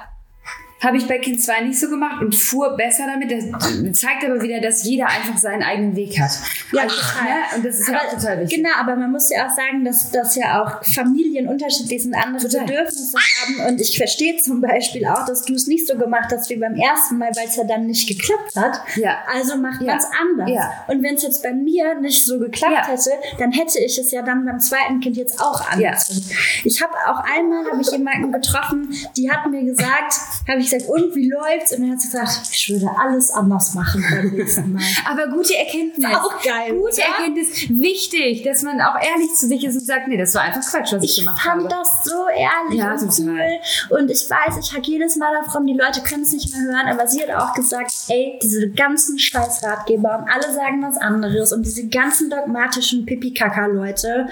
habe 0.80 0.96
ich 0.96 1.08
bei 1.08 1.18
Kind 1.18 1.42
2 1.42 1.62
nicht 1.62 1.80
so 1.80 1.88
gemacht 1.88 2.22
und 2.22 2.34
fuhr 2.34 2.76
besser 2.76 3.06
damit. 3.06 3.30
Das 3.32 3.98
zeigt 3.98 4.24
aber 4.24 4.40
wieder, 4.40 4.60
dass 4.60 4.84
jeder 4.84 5.08
einfach 5.08 5.36
seinen 5.36 5.62
eigenen 5.62 5.96
Weg 5.96 6.18
hat. 6.20 6.30
Ja, 6.72 6.82
also, 6.82 6.96
total. 6.96 7.24
Ne? 7.24 7.56
Und 7.56 7.64
das 7.64 7.80
ist 7.80 7.88
aber, 7.88 7.98
ja 7.98 8.04
auch 8.04 8.14
total 8.14 8.40
wichtig. 8.40 8.58
Genau, 8.58 8.70
aber 8.78 8.96
man 8.96 9.10
muss 9.10 9.30
ja 9.30 9.46
auch 9.46 9.50
sagen, 9.50 9.84
dass, 9.84 10.10
dass 10.10 10.36
ja 10.36 10.62
auch 10.62 10.84
Familien 10.84 11.48
unterschiedlich 11.48 12.02
sind, 12.04 12.14
andere 12.14 12.48
total. 12.48 12.66
Bedürfnisse 12.66 13.16
haben. 13.18 13.68
Und 13.68 13.80
ich 13.80 13.96
verstehe 13.96 14.36
zum 14.36 14.60
Beispiel 14.60 15.04
auch, 15.06 15.26
dass 15.26 15.44
du 15.44 15.54
es 15.54 15.66
nicht 15.66 15.88
so 15.88 15.96
gemacht 15.96 16.30
hast 16.30 16.48
wie 16.50 16.56
beim 16.56 16.74
ersten 16.74 17.18
Mal, 17.18 17.30
weil 17.34 17.48
es 17.48 17.56
ja 17.56 17.64
dann 17.64 17.86
nicht 17.86 18.08
geklappt 18.08 18.54
hat. 18.54 18.80
Ja. 18.96 19.18
Also 19.32 19.56
macht 19.56 19.80
man 19.80 19.98
es 19.98 20.06
anders. 20.20 20.50
Ja. 20.50 20.84
Und 20.86 21.02
wenn 21.02 21.16
es 21.16 21.22
jetzt 21.22 21.42
bei 21.42 21.52
mir 21.52 21.98
nicht 22.00 22.24
so 22.24 22.38
geklappt 22.38 22.72
ja. 22.72 22.86
hätte, 22.86 23.10
dann 23.38 23.50
hätte 23.50 23.80
ich 23.80 23.98
es 23.98 24.12
ja 24.12 24.22
dann 24.22 24.44
beim 24.44 24.60
zweiten 24.60 25.00
Kind 25.00 25.16
jetzt 25.16 25.40
auch 25.40 25.68
anders. 25.68 26.08
Ja. 26.08 26.36
Ich 26.64 26.82
habe 26.82 26.94
auch 27.08 27.24
einmal, 27.24 27.64
habe 27.70 27.80
ich 27.80 27.90
jemanden 27.90 28.30
getroffen, 28.30 28.94
die 29.16 29.30
hat 29.30 29.50
mir 29.50 29.64
gesagt, 29.64 30.14
habe 30.46 30.60
ich 30.60 30.67
ich 30.68 30.78
gesagt, 30.78 30.90
und 30.90 31.14
wie 31.14 31.30
läuft's? 31.30 31.72
Und 31.72 31.82
dann 31.82 31.92
hat 31.92 32.00
sie 32.00 32.08
gesagt, 32.08 32.48
ich 32.52 32.70
würde 32.70 32.90
alles 32.98 33.30
anders 33.30 33.74
machen 33.74 34.04
beim 34.10 34.30
nächsten 34.30 34.72
Mal. 34.72 34.82
Aber 35.10 35.28
gute 35.28 35.56
Erkenntnis. 35.56 36.06
Auch 36.14 36.42
geil. 36.42 36.72
Gute 36.72 36.94
oder? 36.94 37.02
Erkenntnis. 37.02 37.68
Wichtig, 37.68 38.42
dass 38.42 38.62
man 38.62 38.80
auch 38.80 38.94
ehrlich 38.94 39.34
zu 39.34 39.46
sich 39.46 39.64
ist 39.64 39.74
und 39.74 39.86
sagt, 39.86 40.08
nee, 40.08 40.16
das 40.16 40.34
war 40.34 40.42
einfach 40.42 40.60
Quatsch, 40.60 40.92
was 40.92 41.02
ich, 41.02 41.18
ich 41.18 41.24
gemacht 41.24 41.44
habe. 41.44 41.62
Ich 41.62 41.68
fand 41.68 41.72
das 41.72 42.04
so 42.04 42.28
ehrlich 42.28 42.78
ja, 42.78 42.92
und 42.92 43.18
cool. 43.18 43.98
Und 43.98 44.10
ich 44.10 44.28
weiß, 44.28 44.58
ich 44.60 44.74
hack 44.74 44.86
jedes 44.86 45.16
Mal 45.16 45.32
davon, 45.42 45.66
die 45.66 45.74
Leute 45.74 46.02
können 46.02 46.22
es 46.22 46.32
nicht 46.32 46.52
mehr 46.54 46.62
hören, 46.62 46.88
aber 46.88 47.06
sie 47.06 47.22
hat 47.22 47.30
auch 47.30 47.54
gesagt, 47.54 47.92
ey, 48.08 48.38
diese 48.42 48.70
ganzen 48.70 49.18
scheiß 49.18 49.62
Ratgeber 49.62 50.18
und 50.18 50.30
alle 50.30 50.52
sagen 50.52 50.82
was 50.82 50.96
anderes 50.96 51.52
und 51.52 51.64
diese 51.64 51.86
ganzen 51.88 52.30
dogmatischen 52.30 53.06
Pipi-Kaka-Leute, 53.06 54.28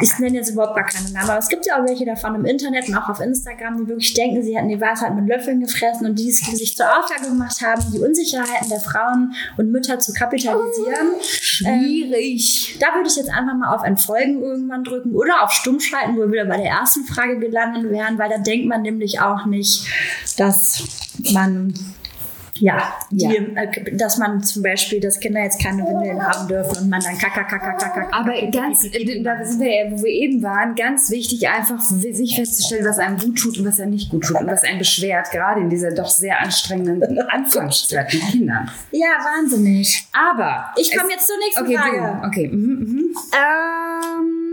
ich 0.00 0.18
nenne 0.18 0.36
jetzt 0.36 0.50
überhaupt 0.50 0.76
gar 0.76 0.84
keine 0.84 1.10
Namen, 1.10 1.28
aber 1.28 1.38
es 1.38 1.48
gibt 1.48 1.66
ja 1.66 1.80
auch 1.80 1.86
welche 1.86 2.04
davon 2.04 2.34
im 2.34 2.44
Internet 2.44 2.88
und 2.88 2.94
auch 2.94 3.08
auf 3.08 3.20
Instagram, 3.20 3.78
die 3.78 3.88
wirklich 3.88 4.14
denken, 4.14 4.42
sie 4.42 4.56
hätten 4.56 4.68
die 4.68 4.80
Weisheit 4.80 5.14
mit 5.14 5.26
Löffeln 5.26 5.60
gefressen 5.60 6.06
und 6.06 6.18
die 6.18 6.30
sich 6.30 6.76
zur 6.76 6.86
Aufgabe 6.86 7.28
gemacht 7.28 7.60
haben, 7.62 7.82
die 7.92 7.98
Unsicherheiten 7.98 8.68
der 8.68 8.80
Frauen 8.80 9.34
und 9.56 9.72
Mütter 9.72 9.98
zu 9.98 10.12
kapitalisieren. 10.12 11.08
Oh, 11.16 11.22
schwierig. 11.22 12.74
Ähm, 12.74 12.80
da 12.80 12.94
würde 12.94 13.08
ich 13.08 13.16
jetzt 13.16 13.30
einfach 13.30 13.54
mal 13.54 13.74
auf 13.74 13.84
Entfolgen 13.84 14.40
irgendwann 14.42 14.84
drücken 14.84 15.14
oder 15.14 15.42
auf 15.42 15.52
Stummschalten, 15.52 16.16
wo 16.16 16.20
wir 16.20 16.32
wieder 16.32 16.44
bei 16.44 16.58
der 16.58 16.70
ersten 16.70 17.04
Frage 17.04 17.38
gelandet 17.38 17.90
wären, 17.90 18.18
weil 18.18 18.30
da 18.30 18.38
denkt 18.38 18.66
man 18.66 18.82
nämlich 18.82 19.20
auch 19.20 19.46
nicht, 19.46 19.86
dass 20.36 20.84
man 21.32 21.74
ja, 22.60 22.94
die, 23.10 23.24
ja. 23.24 23.32
Äh, 23.32 23.96
dass 23.96 24.18
man 24.18 24.42
zum 24.42 24.62
Beispiel, 24.62 25.00
dass 25.00 25.20
Kinder 25.20 25.42
jetzt 25.42 25.62
keine 25.62 25.84
Windeln 25.84 26.22
haben 26.22 26.48
dürfen 26.48 26.84
und 26.84 26.88
man 26.88 27.00
dann 27.00 27.16
kaka, 27.18 27.44
kaka, 27.44 27.72
kaka, 27.72 28.08
Aber 28.12 28.32
ganz, 28.50 28.82
da 28.82 29.44
sind 29.44 29.60
wir 29.60 29.84
ja, 29.84 29.90
wo 29.90 30.02
wir 30.02 30.10
eben 30.10 30.42
waren, 30.42 30.74
ganz 30.74 31.10
wichtig 31.10 31.48
einfach 31.48 31.80
sich 31.80 32.36
festzustellen, 32.36 32.84
was 32.84 32.98
einem 32.98 33.18
gut 33.18 33.38
tut 33.38 33.58
und 33.58 33.66
was 33.66 33.80
einem 33.80 33.92
nicht 33.92 34.10
gut 34.10 34.24
tut 34.24 34.40
und 34.40 34.46
was 34.46 34.64
einen 34.64 34.78
beschwert, 34.78 35.30
gerade 35.30 35.60
in 35.60 35.70
dieser 35.70 35.92
doch 35.92 36.08
sehr 36.08 36.40
anstrengenden 36.40 37.18
Anfangszeit 37.28 38.12
mit 38.12 38.22
Kindern. 38.30 38.70
Ja, 38.92 39.08
wahnsinnig. 39.22 40.06
Aber. 40.12 40.72
Ich 40.76 40.96
komme 40.96 41.10
jetzt 41.10 41.26
zur 41.26 41.36
nächsten 41.38 41.64
okay, 41.64 41.76
Frage. 41.76 42.20
Du, 42.20 42.26
okay, 42.26 42.48
mhm, 42.48 42.78
mhm. 42.78 43.16
Ähm 43.32 44.47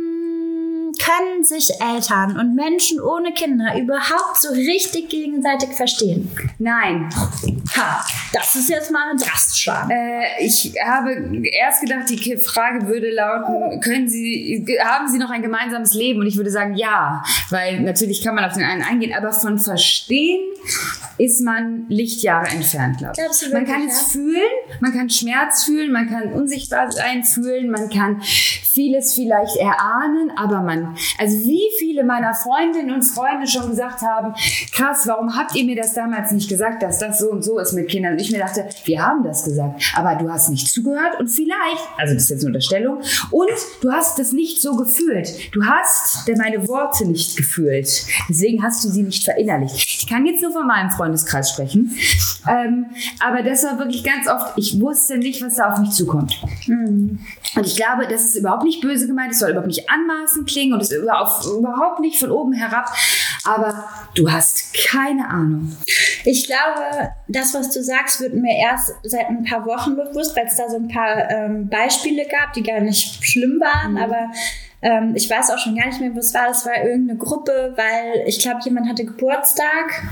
können 1.00 1.44
sich 1.44 1.70
Eltern 1.82 2.38
und 2.38 2.56
Menschen 2.56 3.00
ohne 3.00 3.34
Kinder 3.34 3.78
überhaupt 3.78 4.38
so 4.38 4.50
richtig 4.50 5.10
gegenseitig 5.10 5.74
verstehen? 5.74 6.32
Nein. 6.60 7.10
Ha, 7.76 8.06
das 8.34 8.56
ist 8.56 8.70
jetzt 8.70 8.92
mal 8.92 9.12
ein 9.12 9.18
drastischer. 9.18 9.88
Äh, 9.90 10.46
ich 10.46 10.74
habe 10.84 11.42
erst 11.52 11.82
gedacht, 11.82 12.10
die 12.10 12.38
Frage 12.38 12.88
würde 12.88 13.12
lauten, 13.12 13.80
können 13.82 14.08
Sie, 14.08 14.66
haben 14.84 15.08
Sie 15.08 15.18
noch 15.18 15.30
ein 15.30 15.42
gemeinsames 15.42 15.94
Leben? 15.94 16.20
Und 16.22 16.28
ich 16.28 16.38
würde 16.38 16.52
sagen, 16.52 16.76
ja, 16.76 17.24
weil 17.50 17.82
natürlich 17.82 18.24
kann 18.24 18.36
man 18.36 18.46
auf 18.46 18.54
den 18.54 18.64
einen 18.64 18.84
eingehen, 18.84 19.14
aber 19.16 19.32
von 19.32 19.60
Verstehen 19.60 20.42
ist 21.18 21.42
man 21.42 21.86
Lichtjahre 21.90 22.48
entfernt, 22.48 22.98
glaube 22.98 23.14
ich. 23.16 23.54
man 23.54 23.66
kann 23.66 23.88
es 23.88 24.12
fühlen, 24.12 24.42
man 24.80 24.94
kann 24.94 25.10
Schmerz 25.10 25.64
fühlen, 25.64 25.92
man 25.92 26.10
kann 26.10 26.34
unsichtbar 26.34 26.92
sein 26.92 27.24
fühlen, 27.24 27.70
man 27.70 27.90
kann 27.90 28.22
vieles 28.76 29.14
vielleicht 29.14 29.56
erahnen, 29.58 30.32
aber 30.36 30.62
man, 30.62 30.96
also 31.18 31.38
wie 31.46 31.70
viele 31.80 32.04
meiner 32.04 32.34
Freundinnen 32.34 32.94
und 32.94 33.04
Freunde 33.04 33.48
schon 33.48 33.70
gesagt 33.70 34.02
haben, 34.02 34.34
krass, 34.72 35.08
warum 35.08 35.36
habt 35.36 35.56
ihr 35.56 35.66
mir 35.66 35.76
das 35.76 35.94
damals 35.94 36.32
nicht 36.32 36.50
gesagt, 36.50 36.84
dass 36.84 37.00
das 37.00 37.20
so 37.20 37.32
und 37.32 37.44
so 37.44 37.58
ist 37.58 37.74
mit 37.74 37.88
Kindern? 37.88 38.14
Und 38.14 38.22
ich 38.22 38.32
mir 38.32 38.40
dachte, 38.40 38.68
wir 38.84 39.02
haben 39.02 39.24
das 39.24 39.46
gesagt, 39.46 39.82
aber 39.96 40.16
du 40.16 40.30
hast 40.30 40.50
nicht 40.50 40.68
zugehört 40.68 41.20
und 41.20 41.30
vielleicht, 41.30 41.88
also 41.98 42.14
das 42.14 42.24
ist 42.24 42.30
jetzt 42.30 42.42
eine 42.42 42.50
Unterstellung, 42.50 42.98
und 43.32 43.50
du 43.82 43.92
hast 43.92 44.20
das 44.20 44.34
nicht 44.34 44.62
so 44.62 44.76
gefühlt. 44.76 45.56
Du 45.56 45.64
hast 45.66 46.30
meine 46.38 46.68
Worte 46.68 47.08
nicht 47.08 47.38
gefühlt. 47.38 48.06
Deswegen 48.30 48.62
hast 48.64 48.84
du 48.84 48.90
sie 48.90 49.04
nicht 49.04 49.24
verinnerlicht. 49.24 49.76
Ich 49.76 50.08
kann 50.08 50.26
jetzt 50.26 50.42
nur 50.42 50.52
von 50.52 50.68
meinem 50.68 50.90
Freundeskreis 50.92 51.52
sprechen. 51.52 51.96
Ähm, 52.48 52.88
aber 53.26 53.42
das 53.44 53.64
war 53.64 53.80
wirklich 53.80 54.04
ganz 54.04 54.28
oft, 54.28 54.58
ich 54.58 54.80
wusste 54.82 55.18
nicht, 55.18 55.42
was 55.42 55.56
da 55.56 55.72
auf 55.72 55.80
mich 55.80 55.92
zukommt. 55.92 56.42
Mhm. 56.68 57.20
Und 57.56 57.66
ich 57.66 57.76
glaube, 57.76 58.08
das 58.08 58.26
ist 58.26 58.36
überhaupt 58.36 58.64
nicht 58.66 58.82
böse 58.82 59.08
gemeint, 59.08 59.32
es 59.32 59.40
soll 59.40 59.52
überhaupt 59.52 59.68
nicht 59.68 59.90
anmaßend 59.90 60.48
klingen 60.50 60.74
und 60.74 60.82
es 60.82 60.92
ist 60.92 60.98
überhaupt 60.98 62.00
nicht 62.02 62.20
von 62.20 62.32
oben 62.32 62.54
herab. 62.54 62.94
Aber 63.46 63.86
du 64.16 64.32
hast 64.32 64.74
keine 64.74 65.30
Ahnung. 65.30 65.76
Ich 66.26 66.48
glaube, 66.48 67.12
das, 67.28 67.54
was 67.54 67.72
du 67.72 67.82
sagst, 67.84 68.20
wird 68.20 68.34
mir 68.34 68.58
erst 68.58 68.94
seit 69.04 69.30
ein 69.30 69.44
paar 69.44 69.66
Wochen 69.66 69.96
bewusst, 69.96 70.36
weil 70.36 70.48
es 70.48 70.56
da 70.56 70.70
so 70.70 70.76
ein 70.78 70.88
paar 70.88 71.30
ähm, 71.30 71.70
Beispiele 71.70 72.26
gab, 72.26 72.54
die 72.54 72.64
gar 72.64 72.82
nicht 72.82 73.24
schlimm 73.24 73.62
waren, 73.62 73.94
mhm. 73.94 73.98
aber 73.98 74.32
ähm, 74.82 75.14
ich 75.16 75.30
weiß 75.30 75.52
auch 75.52 75.58
schon 75.58 75.76
gar 75.76 75.88
nicht 75.88 76.02
mehr, 76.02 76.16
was 76.16 76.34
war. 76.34 76.48
Das 76.48 76.66
war 76.66 76.84
irgendeine 76.84 77.18
Gruppe, 77.18 77.74
weil 77.76 78.28
ich 78.28 78.40
glaube, 78.40 78.60
jemand 78.64 78.90
hatte 78.90 79.06
Geburtstag 79.06 80.04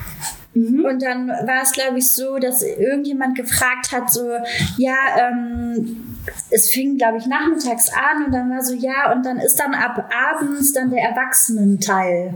Mhm. 0.53 0.85
Und 0.85 1.01
dann 1.01 1.27
war 1.27 1.63
es, 1.63 1.71
glaube 1.71 1.97
ich, 1.97 2.11
so, 2.11 2.37
dass 2.37 2.61
irgendjemand 2.61 3.35
gefragt 3.35 3.91
hat, 3.91 4.11
so, 4.11 4.29
ja, 4.77 4.95
ähm, 5.19 6.12
es 6.49 6.71
fing, 6.71 6.97
glaube 6.97 7.17
ich, 7.17 7.25
nachmittags 7.25 7.89
an 7.89 8.25
und 8.25 8.31
dann 8.31 8.49
war 8.49 8.63
so, 8.63 8.73
ja, 8.73 9.11
und 9.13 9.25
dann 9.25 9.37
ist 9.37 9.59
dann 9.59 9.73
ab 9.73 10.09
abends 10.13 10.73
dann 10.73 10.89
der 10.89 11.03
Erwachsenenteil. 11.03 12.33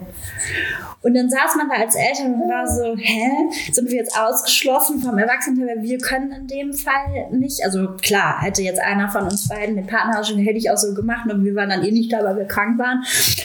Und 1.04 1.14
dann 1.14 1.30
saß 1.30 1.56
man 1.56 1.70
da 1.70 1.76
als 1.76 1.96
Eltern 1.96 2.34
und 2.34 2.50
war 2.50 2.68
so, 2.68 2.96
hä, 2.98 3.30
sind 3.72 3.90
wir 3.90 3.98
jetzt 3.98 4.20
ausgeschlossen 4.20 5.00
vom 5.00 5.18
Erwachsenenteil, 5.18 5.78
weil 5.78 5.84
wir 5.84 6.00
können 6.00 6.32
in 6.32 6.48
dem 6.48 6.74
Fall 6.74 7.30
nicht. 7.32 7.64
Also 7.64 7.96
klar, 8.02 8.42
hätte 8.42 8.62
jetzt 8.62 8.80
einer 8.80 9.08
von 9.08 9.24
uns 9.24 9.48
beiden 9.48 9.76
den 9.76 9.88
Partner 9.88 10.24
schon, 10.24 10.40
hätte 10.40 10.58
ich 10.58 10.70
auch 10.70 10.78
so 10.78 10.94
gemacht 10.94 11.32
und 11.32 11.46
wir 11.46 11.56
waren 11.56 11.70
dann 11.70 11.84
eh 11.84 11.92
nicht 11.92 12.12
da, 12.12 12.24
weil 12.24 12.36
wir 12.36 12.46
krank 12.46 12.78
waren. 12.80 13.04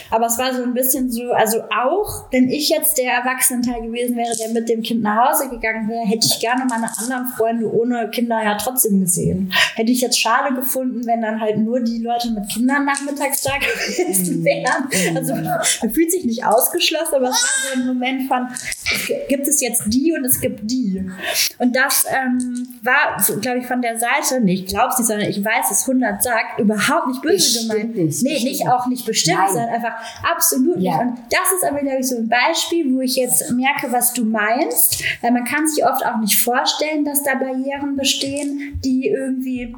Aber 0.09 0.25
es 0.25 0.37
war 0.37 0.53
so 0.53 0.63
ein 0.63 0.73
bisschen 0.73 1.11
so, 1.11 1.31
also 1.31 1.61
auch, 1.63 2.25
wenn 2.31 2.49
ich 2.49 2.69
jetzt 2.69 2.97
der 2.97 3.13
Erwachsenenteil 3.13 3.81
gewesen 3.81 4.17
wäre, 4.17 4.35
der 4.35 4.49
mit 4.49 4.67
dem 4.67 4.81
Kind 4.81 5.01
nach 5.01 5.29
Hause 5.29 5.49
gegangen 5.49 5.87
wäre, 5.87 6.05
hätte 6.05 6.27
ich 6.27 6.39
gerne 6.39 6.65
meine 6.65 6.89
anderen 6.97 7.27
Freunde 7.27 7.71
ohne 7.71 8.09
Kinder 8.09 8.43
ja 8.43 8.57
trotzdem 8.57 8.99
gesehen. 8.99 9.53
Hätte 9.75 9.91
ich 9.91 10.01
jetzt 10.01 10.19
schade 10.19 10.32
schade 10.33 10.55
gefunden, 10.55 11.05
wenn 11.05 11.21
dann 11.21 11.39
halt 11.39 11.57
nur 11.57 11.79
die 11.79 11.99
Leute 11.99 12.31
mit 12.31 12.47
Kindern 12.49 12.85
nachmittags 12.85 13.41
da 13.41 13.51
gewesen 13.57 14.39
Mhm. 14.41 14.45
wären. 14.45 15.17
Also 15.17 15.35
man 15.35 15.93
fühlt 15.93 16.11
sich 16.11 16.25
nicht 16.25 16.45
ausgeschlossen, 16.45 17.15
aber 17.15 17.29
es 17.29 17.31
war 17.31 17.73
so 17.75 17.79
ein 17.79 17.87
Moment 17.87 18.27
von, 18.27 18.47
gibt 19.29 19.47
es 19.47 19.61
jetzt 19.61 19.83
die 19.87 20.13
und 20.17 20.25
es 20.25 20.39
gibt 20.39 20.59
die. 20.63 21.03
Und 21.59 21.75
das 21.75 22.05
ähm, 22.09 22.67
war, 22.81 23.17
glaube 23.41 23.59
ich, 23.59 23.65
von 23.67 23.81
der 23.81 23.97
Seite, 23.99 24.41
nee, 24.41 24.53
ich 24.53 24.65
glaube 24.67 24.89
es 24.91 24.99
nicht, 24.99 25.07
sondern 25.07 25.29
ich 25.29 25.43
weiß, 25.43 25.71
es 25.71 25.87
100 25.87 26.21
sagt, 26.23 26.59
überhaupt 26.59 27.07
nicht 27.07 27.21
böse 27.21 27.33
Bestimmt 27.35 27.69
gemeint. 27.71 27.95
nicht, 27.95 28.23
Nee, 28.23 28.29
bestimmt 28.33 28.51
nicht 28.51 28.67
auch 28.69 28.87
nicht 28.87 29.05
bestimmt, 29.05 29.37
Nein. 29.37 29.47
sondern 29.53 29.69
einfach 29.69 29.93
absolut 30.23 30.79
Ja. 30.79 30.91
nicht. 30.91 31.01
Und 31.01 31.17
das 31.31 31.51
ist 31.61 31.65
aber, 31.69 31.79
glaube 31.79 31.99
ich, 31.99 32.07
so 32.07 32.17
ein 32.17 32.29
Beispiel, 32.29 32.93
wo 32.93 33.01
ich 33.01 33.15
jetzt 33.15 33.51
merke, 33.51 33.91
was 33.91 34.13
du 34.13 34.25
meinst. 34.25 35.03
Weil 35.21 35.31
man 35.31 35.43
kann 35.45 35.67
sich 35.67 35.85
oft 35.85 36.05
auch 36.05 36.17
nicht 36.19 36.39
vorstellen, 36.41 37.03
dass 37.05 37.23
da 37.23 37.35
Barrieren 37.35 37.95
bestehen, 37.95 38.79
die 38.83 39.07
irgendwie 39.07 39.75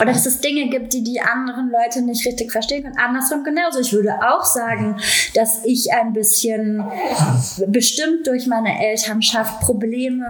oder 0.00 0.12
dass 0.12 0.26
es 0.26 0.40
Dinge 0.40 0.68
gibt, 0.68 0.92
die 0.92 1.02
die 1.02 1.20
anderen 1.20 1.70
Leute 1.70 2.02
nicht 2.02 2.26
richtig 2.26 2.52
verstehen 2.52 2.84
können. 2.84 2.98
Andersrum 2.98 3.44
genauso. 3.44 3.80
Ich 3.80 3.92
würde 3.92 4.14
auch 4.22 4.44
sagen, 4.44 4.96
dass 5.34 5.64
ich 5.64 5.92
ein 5.92 6.12
bisschen 6.12 6.84
bestimmt 7.66 8.26
durch 8.26 8.46
meine 8.46 8.84
Elternschaft 8.86 9.60
Probleme 9.60 10.26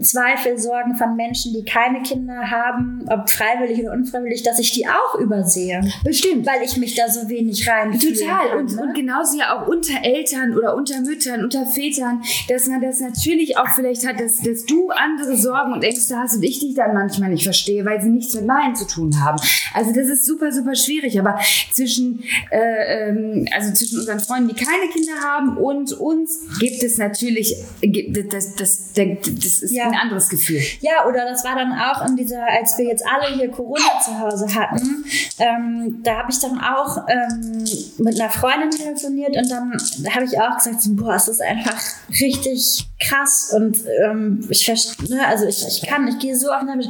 Zweifel, 0.00 0.58
Sorgen 0.58 0.96
von 0.96 1.16
Menschen, 1.16 1.52
die 1.52 1.64
keine 1.64 2.02
Kinder 2.02 2.50
haben, 2.50 3.04
ob 3.08 3.28
freiwillig 3.28 3.80
oder 3.80 3.92
unfreiwillig, 3.92 4.42
dass 4.42 4.58
ich 4.58 4.72
die 4.72 4.86
auch 4.86 5.18
übersehe. 5.18 5.80
Bestimmt. 6.04 6.46
Weil 6.46 6.62
ich 6.64 6.76
mich 6.76 6.94
da 6.94 7.08
so 7.08 7.28
wenig 7.28 7.68
rein 7.68 7.92
Total. 7.98 8.58
Und, 8.58 8.74
ne? 8.74 8.82
und 8.82 8.94
genauso 8.94 9.38
ja 9.38 9.56
auch 9.56 9.66
unter 9.66 9.94
Eltern 10.02 10.56
oder 10.56 10.76
unter 10.76 11.00
Müttern, 11.00 11.42
unter 11.42 11.66
Vätern, 11.66 12.22
dass 12.48 12.68
man 12.68 12.80
das 12.80 13.00
natürlich 13.00 13.58
auch 13.58 13.68
vielleicht 13.74 14.06
hat, 14.06 14.20
dass, 14.20 14.40
dass 14.40 14.64
du 14.66 14.90
andere 14.90 15.36
Sorgen 15.36 15.72
und 15.72 15.82
Ängste 15.82 16.16
hast 16.16 16.36
und 16.36 16.42
ich 16.42 16.60
dich 16.60 16.74
dann 16.74 16.94
manchmal 16.94 17.30
nicht 17.30 17.44
verstehe, 17.44 17.84
weil 17.84 18.00
sie 18.00 18.08
nichts 18.08 18.34
mit 18.34 18.46
meinen 18.46 18.76
zu 18.76 18.86
tun 18.86 19.20
haben. 19.22 19.38
Also 19.74 19.92
das 19.92 20.08
ist 20.08 20.24
super, 20.24 20.52
super 20.52 20.74
schwierig. 20.74 21.18
Aber 21.18 21.38
zwischen, 21.72 22.22
äh, 22.50 23.08
ähm, 23.08 23.46
also 23.52 23.72
zwischen 23.72 23.98
unseren 23.98 24.20
Freunden, 24.20 24.48
die 24.48 24.64
keine 24.64 24.90
Kinder 24.92 25.20
haben 25.22 25.56
und 25.56 25.92
uns, 25.92 26.40
gibt 26.60 26.82
es 26.82 26.98
natürlich, 26.98 27.56
das, 27.82 28.54
das, 28.54 28.92
das, 28.94 29.20
das 29.22 29.58
ist 29.58 29.71
Ja. 29.74 29.86
ein 29.86 29.94
anderes 29.94 30.28
Gefühl. 30.28 30.60
Ja, 30.80 31.06
oder 31.06 31.24
das 31.24 31.44
war 31.44 31.54
dann 31.54 31.72
auch 31.72 32.06
in 32.06 32.16
dieser, 32.16 32.44
als 32.46 32.76
wir 32.78 32.86
jetzt 32.86 33.04
alle 33.06 33.34
hier 33.34 33.50
Corona 33.50 34.00
zu 34.04 34.18
Hause 34.18 34.46
hatten, 34.54 35.04
ähm, 35.38 36.00
da 36.02 36.18
habe 36.18 36.30
ich 36.30 36.40
dann 36.40 36.60
auch 36.60 37.08
ähm, 37.08 37.64
mit 37.98 38.20
einer 38.20 38.30
Freundin 38.30 38.70
telefoniert 38.70 39.36
und 39.36 39.50
dann 39.50 39.72
habe 40.14 40.24
ich 40.24 40.38
auch 40.40 40.56
gesagt, 40.56 40.82
so, 40.82 40.94
boah, 40.94 41.14
es 41.14 41.28
ist 41.28 41.42
einfach 41.42 41.80
richtig 42.20 42.86
krass 43.00 43.52
und 43.54 43.78
ähm, 44.04 44.46
ich 44.48 44.64
verstehe, 44.64 45.08
ne, 45.08 45.26
also 45.26 45.46
ich, 45.46 45.66
ich 45.66 45.82
kann, 45.82 46.06
ich 46.08 46.18
gehe 46.18 46.36
so 46.36 46.50
oft 46.50 46.66
damit. 46.66 46.88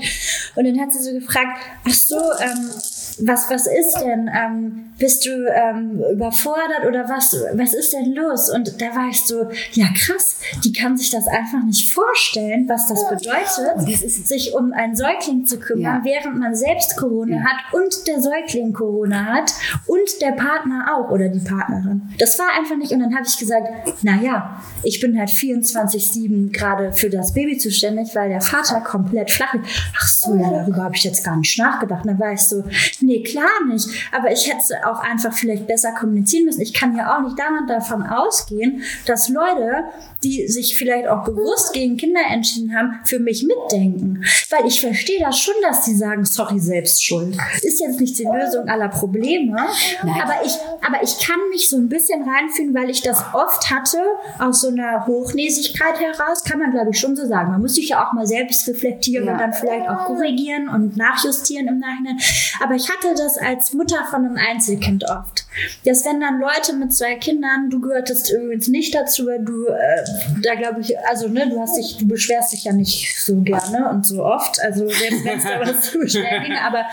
Und 0.55 0.65
dann 0.65 0.81
hat 0.81 0.93
sie 0.93 1.03
so 1.03 1.13
gefragt, 1.13 1.59
ach 1.87 1.95
so, 1.95 2.17
ähm, 2.41 2.71
was, 3.21 3.51
was 3.51 3.67
ist 3.67 3.99
denn? 4.01 4.31
Ähm, 4.35 4.85
bist 4.99 5.25
du 5.27 5.31
ähm, 5.53 6.01
überfordert 6.13 6.87
oder 6.87 7.09
was, 7.09 7.35
was 7.55 7.75
ist 7.75 7.93
denn 7.93 8.13
los? 8.15 8.51
Und 8.51 8.81
da 8.81 8.87
war 8.95 9.09
ich 9.11 9.21
so, 9.25 9.49
ja 9.73 9.87
krass, 9.97 10.37
die 10.65 10.73
kann 10.73 10.97
sich 10.97 11.11
das 11.11 11.27
einfach 11.27 11.63
nicht 11.65 11.93
vorstellen, 11.93 12.69
was 12.69 12.87
das 12.87 13.09
bedeutet, 13.09 13.89
sich 14.27 14.55
um 14.55 14.73
einen 14.73 14.95
Säugling 14.97 15.47
zu 15.47 15.59
kümmern, 15.59 15.83
Ja. 15.83 16.01
während 16.05 16.39
man 16.39 16.55
selbst 16.55 16.97
Corona 16.97 17.37
Ja. 17.37 17.43
hat 17.43 17.75
und 17.75 18.07
der 18.07 18.21
Säugling 18.23 18.73
Corona 18.73 19.25
hat 19.25 19.53
und 19.87 20.09
der 20.21 20.33
Partner 20.33 20.87
auch 20.97 21.11
oder 21.11 21.29
die 21.29 21.41
Partnerin. 21.41 22.03
Das 22.19 22.39
war 22.39 22.47
einfach 22.59 22.77
nicht. 22.77 22.93
Und 22.93 23.01
dann 23.01 23.15
habe 23.15 23.27
ich 23.27 23.37
gesagt, 23.39 24.03
naja, 24.03 24.61
ich 24.83 25.01
bin 25.01 25.19
halt 25.19 25.31
24-7 25.31 26.53
gerade 26.53 26.93
für 26.93 27.11
das 27.11 27.33
Baby 27.35 27.57
zuständig, 27.59 28.15
weil 28.15 28.29
der 28.29 28.41
Vater 28.41 28.81
komplett 28.81 29.31
flach 29.31 29.53
liegt. 29.55 29.67
Ach 29.97 30.07
so, 30.09 30.35
ja, 30.37 30.51
darüber 30.51 30.85
habe 30.85 30.95
ich 30.97 31.05
jetzt 31.05 31.25
gar 31.25 31.37
nicht 31.37 31.59
nachgedacht. 31.59 32.05
Und 32.05 32.09
dann 32.13 32.19
war 32.19 32.33
ich 32.33 32.41
so, 32.41 32.63
nee, 33.03 33.23
klar 33.23 33.49
nicht. 33.69 33.89
Aber 34.13 34.31
ich 34.33 34.49
hätte 34.49 34.87
auch 34.87 35.01
einfach 35.01 35.33
vielleicht 35.33 35.67
besser 35.67 35.93
kommunizieren 35.93 36.45
müssen. 36.47 36.61
Ich 36.61 36.73
kann 36.75 36.97
ja 36.97 37.17
auch 37.17 37.23
nicht 37.23 37.37
davon 37.69 38.03
ausgehen, 38.05 38.83
dass 39.07 39.29
Leute, 39.29 39.85
die 40.25 40.47
sich 40.49 40.77
vielleicht 40.77 41.09
auch 41.09 41.25
bewusst 41.25 41.73
gegen 41.73 41.97
Kinder 41.97 42.21
entschieden 42.31 42.77
haben, 42.77 43.01
für 43.05 43.19
mich 43.19 43.45
mitdenken. 43.45 44.23
Weil 44.51 44.67
ich 44.67 44.81
verstehe 44.81 45.21
das 45.21 45.39
schon, 45.39 45.55
dass 45.63 45.85
die 45.85 45.95
sagen, 45.95 46.25
sorry, 46.25 46.59
selbst 46.61 47.05
schuld. 47.05 47.37
Ist 47.63 47.81
jetzt 47.81 48.01
nicht 48.01 48.19
die 48.19 48.25
Lösung 48.25 48.69
aller 48.69 48.89
Probleme. 48.89 49.57
Aber 50.03 50.35
ich, 50.45 50.53
aber 50.87 51.03
ich 51.03 51.19
kann 51.27 51.39
mich 51.51 51.69
so 51.69 51.77
ein 51.77 51.89
bisschen 51.89 52.23
reinfühlen, 52.29 52.75
weil 52.75 52.91
ich 52.91 53.03
das 53.03 53.25
oft 53.33 53.71
hatte, 53.71 53.99
aus 54.39 54.61
so 54.61 54.69
einer 54.69 55.07
Hochnäsigkeit 55.07 55.99
heraus, 56.01 56.45
kann 56.45 56.59
man 56.59 56.71
glaube 56.71 56.91
ich 56.91 56.99
schon 56.99 57.17
so 57.17 57.27
sagen. 57.27 57.51
Man 57.51 57.61
muss 57.61 57.75
sich 57.75 57.89
ja 57.91 58.07
auch 58.07 58.13
mal 58.13 58.27
selbst 58.27 58.67
reflektieren 58.69 59.27
Ja. 59.27 59.33
und 59.33 59.39
dann 59.41 59.53
vielleicht 59.53 59.89
auch 59.89 60.07
korrigieren 60.07 60.69
und 60.69 60.97
nachjustieren 60.97 61.67
im 61.69 61.79
Nachhinein. 61.79 62.19
Aber 62.63 62.75
ich 62.75 62.89
hatte 62.93 63.15
das 63.17 63.39
als 63.39 63.73
Mutter 63.73 64.05
von 64.11 64.25
einem 64.25 64.37
Einzelkind 64.37 65.05
oft. 65.09 65.47
Dass 65.85 66.05
wenn 66.05 66.21
dann 66.21 66.41
Leute 66.41 66.75
mit 66.75 66.95
zwei 66.95 67.15
Kindern, 67.17 67.71
du 67.71 67.81
gehörtest 67.81 68.33
übrigens 68.33 68.69
nicht 68.69 68.95
dazu, 68.95 69.27
weil 69.27 69.45
du 69.45 69.67
äh, 69.67 70.05
da 70.43 70.55
glaube 70.55 70.81
ich, 70.81 70.99
also 71.01 71.29
ne, 71.29 71.49
du 71.49 71.61
hast 71.61 71.77
dich, 71.77 71.99
du 71.99 72.07
beschwerst 72.07 72.53
dich 72.53 72.65
ja 72.65 72.73
nicht 72.73 73.21
so 73.21 73.41
gerne 73.43 73.89
und 73.91 74.07
so 74.07 74.25
oft, 74.25 74.61
also 74.63 74.89
selbst 74.89 75.25
wenn 75.25 75.39
es 75.39 75.45
da 75.45 75.61
was 75.67 75.91
zu 75.91 75.99
beschweren 75.99 76.45
ging, 76.45 76.55
aber 76.55 76.85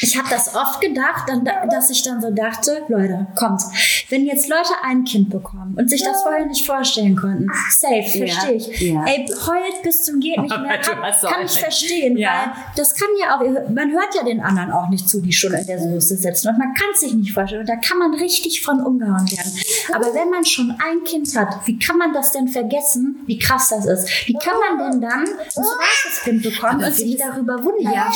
ich 0.00 0.16
habe 0.16 0.28
das 0.30 0.54
oft 0.54 0.80
gedacht, 0.80 1.28
dass 1.70 1.90
ich 1.90 2.02
dann 2.02 2.20
so 2.20 2.30
dachte, 2.30 2.82
Leute, 2.88 3.26
kommt, 3.36 3.62
wenn 4.08 4.24
jetzt 4.26 4.48
Leute 4.48 4.70
ein 4.82 5.04
Kind 5.04 5.30
bekommen 5.30 5.74
und 5.78 5.88
sich 5.88 6.02
das 6.02 6.22
vorher 6.22 6.46
nicht 6.46 6.66
vorstellen 6.66 7.16
konnten, 7.16 7.46
safe, 7.70 8.04
verstehe 8.18 8.54
ich. 8.54 8.80
ja. 8.80 9.04
Ey, 9.04 9.26
heult 9.46 9.82
bis 9.82 10.02
zum 10.04 10.20
geht 10.20 10.40
nicht 10.40 10.56
mehr, 10.60 10.78
kann, 10.78 10.98
kann 11.00 11.44
ich 11.44 11.58
verstehen, 11.58 12.16
Ja. 12.16 12.30
weil 12.54 12.64
das 12.76 12.94
kann 12.94 13.08
ja 13.20 13.36
auch, 13.36 13.40
man 13.70 13.90
hört 13.92 14.14
ja 14.14 14.24
den 14.24 14.40
anderen 14.40 14.70
auch 14.72 14.88
nicht 14.88 15.08
zu, 15.08 15.20
die 15.20 15.32
schon 15.32 15.52
in 15.52 15.66
der 15.66 15.78
Soße 15.80 16.16
sitzen 16.16 16.48
und 16.48 16.58
man 16.58 16.74
kann 16.74 16.88
es 16.94 17.00
sich 17.00 17.14
nicht 17.14 17.32
vorstellen 17.32 17.60
und 17.62 17.68
da 17.68 17.76
kann 17.76 17.98
man 17.98 18.14
richtig 18.14 18.62
von 18.62 18.80
umgehauen 18.80 19.30
werden. 19.30 19.52
Aber 19.94 20.14
wenn 20.14 20.30
man 20.30 20.44
schon 20.44 20.70
ein 20.72 21.04
Kind 21.04 21.34
hat, 21.36 21.66
wie 21.66 21.78
kann 21.78 21.98
man 21.98 22.12
das 22.12 22.32
denn 22.32 22.48
vergessen, 22.48 23.22
wie 23.26 23.38
krass 23.38 23.68
das 23.70 23.86
ist? 23.86 24.08
Wie 24.26 24.34
kann 24.34 24.54
man 24.76 24.90
denn 24.92 25.00
dann 25.00 25.20
ein 25.20 25.26
zweites 25.50 26.20
Kind 26.24 26.42
bekommen 26.42 26.82
und 26.84 26.94
sich 26.94 27.16
darüber 27.16 27.62
wundern? 27.64 27.92
Ja, 27.92 28.10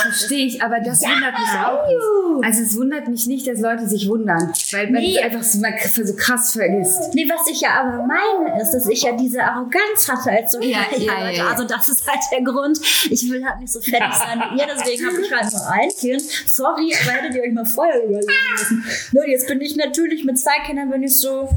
verstehe 0.00 0.46
ich, 0.46 0.62
aber 0.62 0.80
das 0.80 1.01
wundert 1.02 1.32
mich 1.38 1.48
auch 1.64 1.86
nicht. 1.86 2.44
Also 2.44 2.62
es 2.62 2.76
wundert 2.76 3.08
mich 3.08 3.26
nicht, 3.26 3.46
dass 3.46 3.60
Leute 3.60 3.86
sich 3.88 4.08
wundern, 4.08 4.52
weil 4.72 4.90
man 4.90 5.02
Nee. 5.02 5.16
es 5.18 5.22
einfach 5.24 5.42
so, 5.42 5.58
mal 5.60 5.72
so 6.04 6.14
krass 6.16 6.52
vergisst. 6.52 7.14
Nee, 7.14 7.28
was 7.28 7.46
ich 7.48 7.60
ja 7.60 7.70
aber 7.80 8.04
meine, 8.06 8.60
ist, 8.62 8.70
dass 8.72 8.88
ich 8.88 9.02
ja 9.02 9.12
diese 9.16 9.42
Arroganz 9.42 10.08
hatte 10.08 10.30
als 10.30 10.52
so, 10.52 10.60
Ja, 10.60 10.80
ja, 10.96 11.30
ja, 11.30 11.46
also 11.48 11.64
das 11.64 11.88
ist 11.88 12.06
halt 12.06 12.20
der 12.32 12.42
Grund. 12.42 12.78
Ich 13.10 13.28
will 13.30 13.44
halt 13.44 13.60
nicht 13.60 13.72
so 13.72 13.80
fertig 13.80 14.14
sein 14.14 14.38
mit 14.38 14.60
ihr, 14.60 14.66
deswegen 14.74 15.06
habe 15.06 15.20
ich 15.20 15.32
halt 15.32 15.52
nur 15.52 15.70
ein 15.70 15.88
Kind. 15.98 16.22
Sorry, 16.46 16.92
aber 17.02 17.12
hättet 17.12 17.34
ihr 17.36 17.42
euch 17.42 17.52
mal 17.52 17.64
vorher 17.64 18.02
überlegen 18.02 18.32
müssen. 18.52 18.84
Nur 19.12 19.28
jetzt 19.28 19.46
bin 19.48 19.60
ich 19.60 19.76
natürlich 19.76 20.24
mit 20.24 20.38
zwei 20.38 20.58
Kindern, 20.66 20.90
bin 20.90 21.02
ich 21.02 21.18
so, 21.18 21.48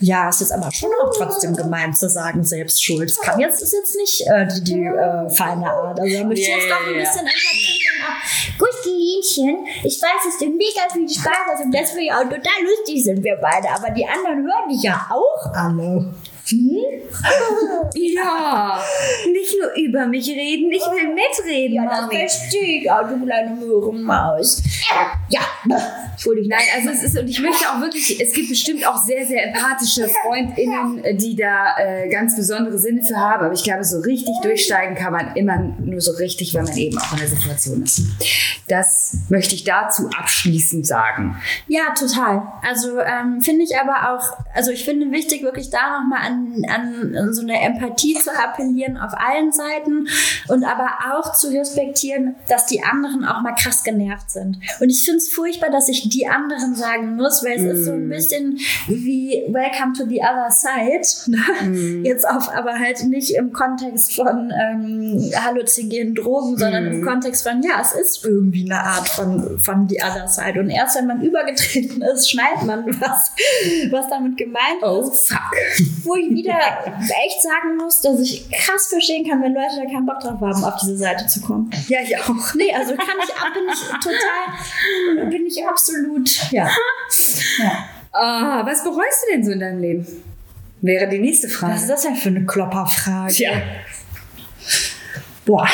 ja, 0.00 0.28
es 0.28 0.40
ist 0.40 0.52
aber 0.52 0.70
schon 0.72 0.90
auch 1.02 1.12
trotzdem 1.16 1.56
gemein 1.56 1.94
zu 1.94 2.08
sagen, 2.08 2.44
selbst 2.44 2.82
schuld. 2.82 3.10
Das 3.10 3.20
kann 3.20 3.40
jetzt, 3.40 3.62
ist 3.62 3.72
jetzt 3.72 3.96
nicht 3.96 4.26
äh, 4.26 4.46
die, 4.46 4.64
die 4.64 4.84
äh, 4.84 5.28
feine 5.30 5.70
Art. 5.70 6.00
Also 6.00 6.16
da 6.18 6.24
möchte 6.24 6.42
ich 6.42 6.48
Ja, 6.48 6.56
jetzt 6.56 6.70
doch 6.70 6.86
ein 6.86 6.94
bisschen 6.94 7.26
Empathie. 7.26 7.78
Auch, 8.04 8.58
Gut, 8.58 8.82
Gelinchen, 8.82 9.66
ich 9.84 10.00
weiß, 10.00 10.24
dass 10.24 10.38
du 10.38 10.46
mega 10.50 10.92
viel 10.92 11.08
Spaß 11.08 11.52
hast 11.52 11.64
und 11.64 11.72
deswegen 11.72 12.12
auch 12.12 12.22
total 12.22 12.62
lustig 12.62 13.04
sind 13.04 13.22
wir 13.22 13.36
beide, 13.40 13.68
aber 13.70 13.90
die 13.90 14.06
anderen 14.06 14.42
hören 14.42 14.68
dich 14.68 14.82
ja 14.82 15.08
auch 15.10 15.52
alle. 15.54 16.12
Ja, 17.94 18.80
nicht 19.32 19.54
nur 19.60 19.84
über 19.84 20.06
mich 20.06 20.28
reden, 20.28 20.70
ich 20.70 20.82
will 20.82 21.14
mitreden, 21.14 21.76
Ja, 21.76 21.84
das 21.84 22.08
verstehe 22.10 22.80
ich. 22.80 22.90
Auch, 22.90 23.08
du 23.08 23.24
kleine 23.24 23.54
Möhrenmaus. 23.54 24.62
Ja, 25.28 25.40
Entschuldigung. 26.12 26.50
Nein, 26.50 26.60
also 26.76 26.90
es 26.90 27.02
ist, 27.02 27.18
und 27.18 27.28
ich 27.28 27.40
möchte 27.40 27.64
auch 27.70 27.80
wirklich, 27.80 28.20
es 28.20 28.32
gibt 28.32 28.48
bestimmt 28.48 28.86
auch 28.86 28.96
sehr, 28.96 29.26
sehr 29.26 29.48
empathische 29.48 30.08
FreundInnen, 30.08 31.18
die 31.18 31.36
da 31.36 31.76
äh, 31.78 32.08
ganz 32.08 32.36
besondere 32.36 32.78
Sinne 32.78 33.02
für 33.02 33.16
haben, 33.16 33.44
aber 33.44 33.54
ich 33.54 33.62
glaube, 33.64 33.84
so 33.84 34.00
richtig 34.00 34.34
durchsteigen 34.42 34.94
kann 34.94 35.12
man 35.12 35.36
immer 35.36 35.58
nur 35.78 36.00
so 36.00 36.12
richtig, 36.12 36.54
wenn 36.54 36.64
man 36.64 36.76
eben 36.76 36.98
auch 36.98 37.12
in 37.12 37.18
der 37.18 37.28
Situation 37.28 37.82
ist. 37.82 38.02
Das 38.68 38.97
möchte 39.28 39.54
ich 39.54 39.64
dazu 39.64 40.08
abschließend 40.18 40.86
sagen. 40.86 41.36
Ja, 41.66 41.94
total. 41.96 42.42
Also 42.62 42.98
ähm, 43.00 43.40
finde 43.40 43.64
ich 43.64 43.78
aber 43.78 44.12
auch, 44.12 44.36
also 44.54 44.70
ich 44.70 44.84
finde 44.84 45.10
wichtig, 45.10 45.42
wirklich 45.42 45.70
da 45.70 46.00
nochmal 46.00 46.20
an, 46.26 46.64
an 46.68 47.32
so 47.32 47.42
eine 47.42 47.60
Empathie 47.60 48.14
zu 48.14 48.30
appellieren 48.30 48.96
auf 48.96 49.12
allen 49.14 49.52
Seiten 49.52 50.08
und 50.48 50.64
aber 50.64 50.88
auch 51.12 51.32
zu 51.32 51.48
respektieren, 51.48 52.36
dass 52.48 52.66
die 52.66 52.82
anderen 52.82 53.24
auch 53.24 53.42
mal 53.42 53.54
krass 53.54 53.82
genervt 53.84 54.30
sind. 54.30 54.58
Und 54.80 54.90
ich 54.90 55.04
finde 55.04 55.18
es 55.18 55.28
furchtbar, 55.32 55.70
dass 55.70 55.88
ich 55.88 56.08
die 56.08 56.26
anderen 56.26 56.74
sagen 56.74 57.16
muss, 57.16 57.44
weil 57.44 57.58
es 57.58 57.78
ist 57.78 57.84
so 57.86 57.92
ein 57.92 58.08
bisschen 58.08 58.58
wie 58.86 59.44
Welcome 59.48 59.92
to 59.96 60.04
the 60.06 60.20
other 60.20 60.50
side. 60.50 60.98
Ne? 61.28 62.02
Jetzt 62.04 62.26
auf, 62.26 62.48
aber 62.48 62.78
halt 62.78 63.04
nicht 63.04 63.30
im 63.34 63.52
Kontext 63.52 64.14
von 64.14 64.50
ähm, 64.50 65.30
halluzinogenen 65.34 66.14
Drogen, 66.14 66.56
sondern 66.56 66.86
im 66.86 67.04
Kontext 67.04 67.46
von, 67.46 67.62
ja, 67.62 67.80
es 67.80 67.92
ist 67.92 68.24
irgendwie 68.24 68.64
eine 68.64 68.82
Art 68.82 68.97
hat 68.98 69.08
von, 69.08 69.58
von 69.58 69.88
The 69.88 69.98
Other 70.02 70.28
Side. 70.28 70.58
Und 70.60 70.70
erst 70.70 70.96
wenn 70.96 71.06
man 71.06 71.20
übergetreten 71.22 72.02
ist, 72.02 72.30
schneidet 72.30 72.64
man, 72.64 72.84
was, 73.00 73.32
was 73.90 74.08
damit 74.08 74.36
gemeint 74.36 74.82
Oh, 74.82 75.08
ist. 75.10 75.28
fuck. 75.28 75.40
Wo 76.04 76.14
ich 76.16 76.30
wieder 76.30 76.54
echt 76.88 77.42
sagen 77.42 77.76
muss, 77.76 78.00
dass 78.00 78.20
ich 78.20 78.50
krass 78.50 78.88
verstehen 78.88 79.28
kann, 79.28 79.42
wenn 79.42 79.54
Leute 79.54 79.76
da 79.76 79.84
keinen 79.90 80.06
Bock 80.06 80.20
drauf 80.20 80.40
haben, 80.40 80.64
auf 80.64 80.76
diese 80.80 80.96
Seite 80.96 81.26
zu 81.26 81.40
kommen. 81.40 81.70
Ja, 81.88 82.00
ich 82.02 82.16
auch. 82.18 82.54
Nee, 82.54 82.72
also 82.74 82.94
kann 82.94 83.06
ich, 83.22 83.54
bin 83.54 83.64
ich 83.72 83.80
total, 84.02 85.30
bin 85.30 85.46
ich 85.46 85.66
absolut, 85.66 86.50
ja. 86.52 86.68
ja. 87.58 87.88
Ah, 88.12 88.64
was 88.66 88.82
bereust 88.82 89.24
du 89.26 89.32
denn 89.32 89.44
so 89.44 89.52
in 89.52 89.60
deinem 89.60 89.80
Leben? 89.80 90.06
Wäre 90.80 91.08
die 91.08 91.18
nächste 91.18 91.48
Frage. 91.48 91.74
Was 91.74 91.82
ist 91.82 91.90
das 91.90 92.02
denn 92.02 92.16
für 92.16 92.28
eine 92.28 92.46
Klopperfrage? 92.46 93.32
Tja. 93.34 93.50
Boah. 95.44 95.68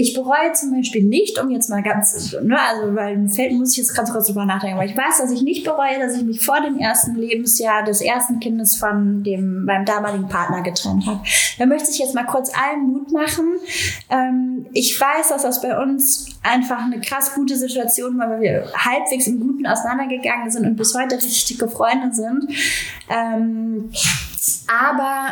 Ich 0.00 0.14
bereue 0.14 0.52
zum 0.54 0.74
Beispiel 0.74 1.04
nicht, 1.04 1.38
um 1.38 1.50
jetzt 1.50 1.68
mal 1.68 1.82
ganz, 1.82 2.34
ne, 2.42 2.58
also 2.58 2.94
weil 2.94 3.28
Feld 3.28 3.52
muss 3.52 3.72
ich 3.72 3.78
jetzt 3.78 3.94
ganz 3.94 4.10
kurz 4.10 4.28
drüber 4.28 4.46
nachdenken, 4.46 4.78
aber 4.78 4.86
ich 4.86 4.96
weiß, 4.96 5.18
dass 5.18 5.30
ich 5.30 5.42
nicht 5.42 5.62
bereue, 5.62 5.98
dass 5.98 6.16
ich 6.16 6.22
mich 6.22 6.42
vor 6.42 6.58
dem 6.62 6.78
ersten 6.78 7.16
Lebensjahr 7.16 7.84
des 7.84 8.00
ersten 8.00 8.40
Kindes 8.40 8.76
von 8.76 9.22
dem 9.22 9.66
meinem 9.66 9.84
damaligen 9.84 10.26
Partner 10.26 10.62
getrennt 10.62 11.04
habe. 11.06 11.20
Da 11.58 11.66
möchte 11.66 11.90
ich 11.90 11.98
jetzt 11.98 12.14
mal 12.14 12.24
kurz 12.24 12.50
allen 12.56 12.86
Mut 12.86 13.12
machen. 13.12 13.44
Ähm, 14.08 14.64
ich 14.72 14.98
weiß, 14.98 15.28
dass 15.28 15.42
das 15.42 15.60
bei 15.60 15.78
uns 15.78 16.30
einfach 16.42 16.82
eine 16.82 17.02
krass 17.02 17.34
gute 17.34 17.56
Situation 17.56 18.18
war, 18.18 18.30
weil 18.30 18.40
wir 18.40 18.72
halbwegs 18.74 19.26
im 19.26 19.38
Guten 19.38 19.66
auseinandergegangen 19.66 20.50
sind 20.50 20.64
und 20.64 20.76
bis 20.76 20.94
heute 20.94 21.16
richtige 21.16 21.68
Freunde 21.68 22.14
sind. 22.14 22.48
Ähm, 23.10 23.90
aber 24.68 25.26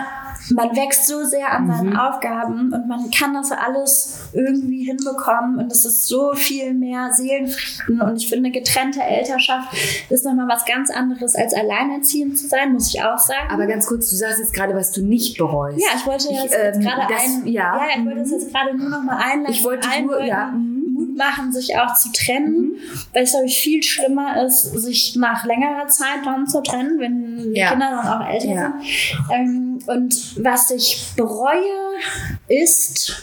man 0.55 0.77
wächst 0.77 1.07
so 1.07 1.25
sehr 1.25 1.51
an 1.53 1.67
seinen 1.71 1.97
Aufgaben 1.97 2.73
und 2.73 2.87
man 2.89 3.11
kann 3.11 3.33
das 3.35 3.51
alles 3.53 4.19
irgendwie 4.33 4.85
hinbekommen 4.85 5.59
und 5.59 5.73
es 5.73 5.85
ist 5.85 6.07
so 6.07 6.33
viel 6.35 6.75
mehr 6.75 7.11
Seelenfrieden 7.13 8.03
und 8.03 8.17
ich 8.17 8.29
finde 8.29 8.51
getrennte 8.51 9.03
Elternschaft 9.03 9.69
ist 10.11 10.25
nochmal 10.25 10.49
was 10.49 10.65
ganz 10.65 10.91
anderes 10.91 11.35
als 11.37 11.55
alleinerziehend 11.55 12.39
zu 12.39 12.49
sein, 12.49 12.73
muss 12.73 12.93
ich 12.95 13.03
auch 13.03 13.19
sagen. 13.19 13.51
Aber 13.51 13.67
ganz 13.67 13.87
kurz, 13.87 14.11
du 14.11 14.17
sagst 14.17 14.39
jetzt 14.41 14.53
gerade, 14.55 14.75
was 14.75 14.93
du 14.93 15.03
nicht 15.05 15.39
bereust. 15.39 15.79
ja, 15.79 15.87
ich 15.97 16.07
wollte 16.07 16.29
Ich, 16.31 16.43
jetzt, 16.43 16.55
jetzt 16.55 16.77
ähm, 16.77 16.83
gerade 16.83 17.13
das- 17.13 17.23
ein, 17.25 17.47
ja. 17.47 17.81
ich 17.97 18.05
wollte 18.05 18.21
das 18.21 18.31
jetzt 18.31 18.53
gerade 18.53 18.77
nur 18.77 18.89
noch 18.91 19.03
mal 19.03 19.17
einleiten. 19.17 19.53
Ich 19.55 19.65
wollte 19.65 19.89
nur- 20.03 20.15
Leuten 20.17 20.27
ja, 20.27 20.47
mhm. 20.47 20.78
Machen, 21.19 21.53
sich 21.53 21.77
auch 21.77 21.95
zu 21.95 22.11
trennen, 22.13 22.77
weil 23.13 23.25
es 23.25 23.33
glaube 23.33 23.47
ich 23.47 23.61
viel 23.63 23.83
schlimmer 23.83 24.43
ist, 24.47 24.63
sich 24.63 25.15
nach 25.17 25.45
längerer 25.45 25.87
Zeit 25.89 26.25
dann 26.25 26.47
zu 26.47 26.63
trennen, 26.63 26.99
wenn 26.99 27.53
die 27.53 27.59
Ja. 27.61 27.71
Kinder 27.71 27.91
dann 27.91 28.23
auch 28.23 28.27
älter 28.27 28.47
Ja. 28.49 28.73
sind. 28.81 29.31
Ähm, 29.31 29.79
und 29.87 30.43
was 30.45 30.71
ich 30.71 31.05
bereue, 31.17 31.61
ist 32.49 33.23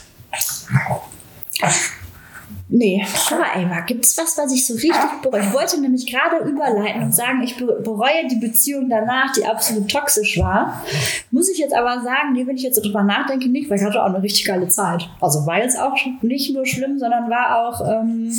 Nee, 2.68 3.06
guck 3.28 3.38
mal, 3.38 3.46
Ava, 3.64 3.80
gibt's 3.82 4.18
was, 4.18 4.36
was 4.36 4.52
ich 4.52 4.66
so 4.66 4.74
richtig 4.74 5.22
bereue? 5.22 5.40
Ich 5.40 5.52
wollte 5.52 5.80
nämlich 5.80 6.04
gerade 6.10 6.44
überleiten 6.44 7.00
und 7.04 7.14
sagen, 7.14 7.40
ich 7.44 7.56
be- 7.56 7.80
bereue 7.84 8.26
die 8.28 8.36
Beziehung 8.44 8.88
danach, 8.88 9.32
die 9.34 9.44
absolut 9.46 9.88
toxisch 9.88 10.36
war. 10.40 10.82
Muss 11.30 11.48
ich 11.48 11.58
jetzt 11.58 11.72
aber 11.72 12.02
sagen, 12.02 12.32
nee, 12.32 12.44
wenn 12.44 12.56
ich 12.56 12.64
jetzt 12.64 12.74
so 12.74 12.82
drüber 12.82 13.04
nachdenke, 13.04 13.48
nicht, 13.48 13.70
weil 13.70 13.78
ich 13.78 13.84
hatte 13.84 14.02
auch 14.02 14.06
eine 14.06 14.20
richtig 14.20 14.46
geile 14.46 14.66
Zeit. 14.66 15.08
Also 15.20 15.46
war 15.46 15.62
jetzt 15.62 15.78
auch 15.78 15.94
nicht 16.22 16.52
nur 16.54 16.66
schlimm, 16.66 16.98
sondern 16.98 17.30
war 17.30 17.68
auch, 17.68 17.80
ähm, 17.88 18.32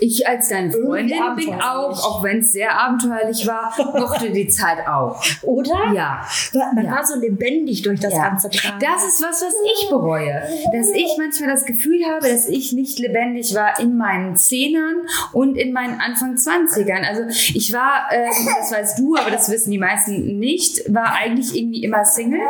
Ich 0.00 0.28
als 0.28 0.50
deine 0.50 0.70
Freundin 0.70 1.18
bin 1.36 1.54
auch, 1.54 1.98
auch 2.04 2.22
wenn 2.22 2.40
es 2.40 2.52
sehr 2.52 2.78
abenteuerlich 2.78 3.46
war, 3.46 3.72
mochte 3.98 4.30
die 4.32 4.48
Zeit 4.48 4.86
auch. 4.86 5.22
oder? 5.42 5.92
Ja. 5.94 6.26
Man 6.74 6.84
Ja. 6.84 6.90
war 6.96 7.06
so 7.06 7.18
lebendig 7.18 7.80
durch 7.82 8.00
das 8.00 8.12
Ja. 8.12 8.28
ganze 8.28 8.50
Tragen. 8.50 8.78
Das 8.80 9.02
ist 9.06 9.22
was, 9.22 9.40
was 9.42 9.54
ich 9.64 9.88
bereue. 9.88 10.42
Dass 10.72 10.88
ich 10.94 11.08
manchmal 11.16 11.48
das 11.48 11.64
Gefühl 11.64 12.04
habe, 12.04 12.28
dass 12.28 12.48
ich 12.48 12.72
nicht 12.74 12.98
lebendig 12.98 13.45
war 13.54 13.78
in 13.80 13.96
meinen 13.96 14.36
Zehnern 14.36 15.06
und 15.32 15.56
in 15.56 15.72
meinen 15.72 16.00
Anfang 16.00 16.36
Zwanzigern. 16.36 17.04
Also 17.04 17.22
ich 17.28 17.72
war, 17.72 18.06
äh, 18.10 18.26
das 18.58 18.72
weißt 18.72 18.98
du, 18.98 19.16
aber 19.16 19.30
das 19.30 19.50
wissen 19.50 19.70
die 19.70 19.78
meisten 19.78 20.38
nicht, 20.38 20.92
war 20.92 21.14
eigentlich 21.14 21.56
irgendwie 21.56 21.82
immer 21.82 22.04
Single. 22.04 22.40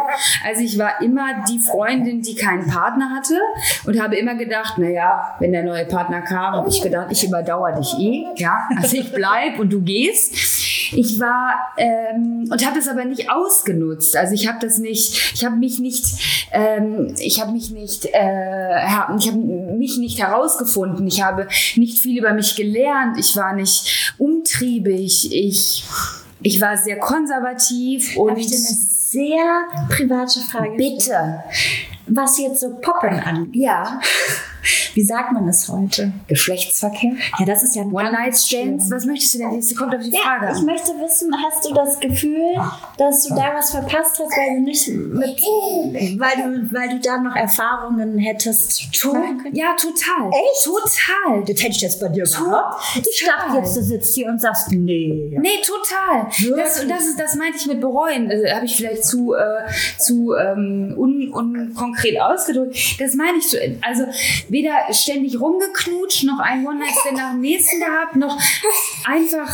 Also 0.44 0.62
ich 0.62 0.78
war 0.78 1.00
immer 1.02 1.44
die 1.48 1.58
Freundin, 1.58 2.22
die 2.22 2.34
keinen 2.34 2.66
Partner 2.66 3.10
hatte 3.10 3.38
und 3.86 4.00
habe 4.00 4.16
immer 4.16 4.34
gedacht, 4.34 4.78
naja, 4.78 5.36
wenn 5.38 5.52
der 5.52 5.64
neue 5.64 5.86
Partner 5.86 6.22
kam, 6.22 6.54
habe 6.54 6.68
ich 6.68 6.82
gedacht, 6.82 7.08
ich 7.10 7.24
überdauere 7.24 7.76
dich 7.76 7.94
eh. 7.98 8.24
Ja, 8.36 8.68
also 8.76 8.96
ich 8.96 9.12
bleib 9.12 9.58
und 9.58 9.72
du 9.72 9.80
gehst. 9.80 10.65
Ich 10.92 11.18
war 11.20 11.54
ähm, 11.76 12.48
und 12.50 12.64
habe 12.66 12.76
das 12.76 12.88
aber 12.88 13.04
nicht 13.04 13.30
ausgenutzt. 13.30 14.16
Also 14.16 14.34
ich 14.34 14.46
habe 14.46 14.58
das 14.60 14.78
nicht, 14.78 15.32
ich 15.34 15.44
habe 15.44 15.56
mich 15.56 15.78
nicht, 15.78 16.04
ähm, 16.52 17.14
ich 17.18 17.40
habe 17.40 17.52
mich 17.52 17.70
nicht, 17.70 18.06
äh, 18.06 18.84
ich 19.18 19.26
habe 19.28 19.38
mich 19.38 19.98
nicht 19.98 20.18
herausgefunden. 20.20 21.06
Ich 21.06 21.22
habe 21.22 21.48
nicht 21.76 22.00
viel 22.02 22.18
über 22.18 22.32
mich 22.32 22.56
gelernt. 22.56 23.18
Ich 23.18 23.36
war 23.36 23.54
nicht 23.54 24.14
umtriebig. 24.18 25.32
Ich 25.32 25.84
ich 26.42 26.60
war 26.60 26.76
sehr 26.76 26.98
konservativ 26.98 28.16
und 28.16 28.30
Habe 28.30 28.40
ich 28.40 28.46
dir 28.48 28.56
eine 28.56 28.76
sehr 28.88 29.64
private 29.88 30.40
Frage? 30.40 30.76
bitte, 30.76 31.42
Was 32.06 32.38
jetzt 32.38 32.60
so 32.60 32.76
Poppen 32.80 33.18
angeht. 33.18 33.56
ja, 33.62 34.00
Wie 34.96 35.04
sagt 35.04 35.30
man 35.32 35.46
es 35.46 35.68
heute? 35.68 36.10
Geschlechtsverkehr, 36.26 37.12
Ja, 37.38 37.44
das 37.44 37.62
ist 37.62 37.76
ja 37.76 37.82
ein 37.82 37.92
One 37.92 38.10
Night 38.12 38.34
Stands. 38.34 38.90
Was 38.90 39.04
möchtest 39.04 39.34
du 39.34 39.38
denn? 39.38 39.52
Jetzt 39.52 39.76
kommt 39.76 39.94
auf 39.94 40.00
die 40.02 40.08
Ja, 40.10 40.20
Frage. 40.22 40.54
ich 40.56 40.62
möchte 40.64 40.92
wissen, 40.92 41.34
hast 41.44 41.68
du 41.68 41.74
das 41.74 42.00
Gefühl, 42.00 42.54
dass 42.96 43.24
du 43.24 43.34
da 43.34 43.52
was 43.54 43.72
verpasst 43.72 44.18
hast, 44.18 44.32
weil 44.34 44.56
du 44.56 44.62
nicht 44.62 44.88
mit, 44.88 45.38
weil 46.18 46.36
du, 46.42 46.74
weil 46.74 46.88
du 46.88 46.98
da 47.00 47.18
noch 47.18 47.36
Erfahrungen 47.36 48.16
hättest 48.16 48.88
machen 49.04 49.36
können? 49.42 49.54
Ja, 49.54 49.76
total. 49.76 50.30
Echt? 50.30 50.64
Total. 50.64 51.40
Das 51.46 51.62
hätte 51.62 51.72
ich 51.72 51.80
jetzt 51.82 52.00
bei 52.00 52.08
dir 52.08 52.24
gehabt. 52.24 52.82
Ich 52.96 53.26
dachte 53.26 53.58
jetzt, 53.58 53.76
du 53.76 53.82
sitzt 53.82 54.14
hier 54.14 54.28
und 54.28 54.40
sagst, 54.40 54.70
nee. 54.72 55.36
Nee, 55.38 55.60
total. 55.62 56.26
Das, 56.56 56.86
das, 56.88 57.06
ist, 57.06 57.20
das 57.20 57.34
meinte 57.34 57.58
ich 57.58 57.66
mit 57.66 57.82
bereuen. 57.82 58.30
Also, 58.30 58.46
Habe 58.48 58.64
ich 58.64 58.74
vielleicht 58.76 59.04
zu, 59.04 59.34
äh, 59.34 59.66
zu 59.98 60.32
ähm, 60.34 60.94
un, 60.96 61.30
unkonkret 61.30 62.18
ausgedrückt. 62.18 62.98
Das 62.98 63.12
meine 63.12 63.36
ich. 63.36 63.50
so. 63.50 63.58
Also 63.82 64.04
weder 64.48 64.85
ständig 64.92 65.40
rumgeknutscht, 65.40 66.24
noch 66.24 66.38
ein 66.38 66.66
One-Night-Stand 66.66 67.16
nach 67.16 67.32
dem 67.32 67.40
nächsten 67.40 67.80
gehabt, 67.80 68.16
noch 68.16 68.38
einfach... 69.04 69.50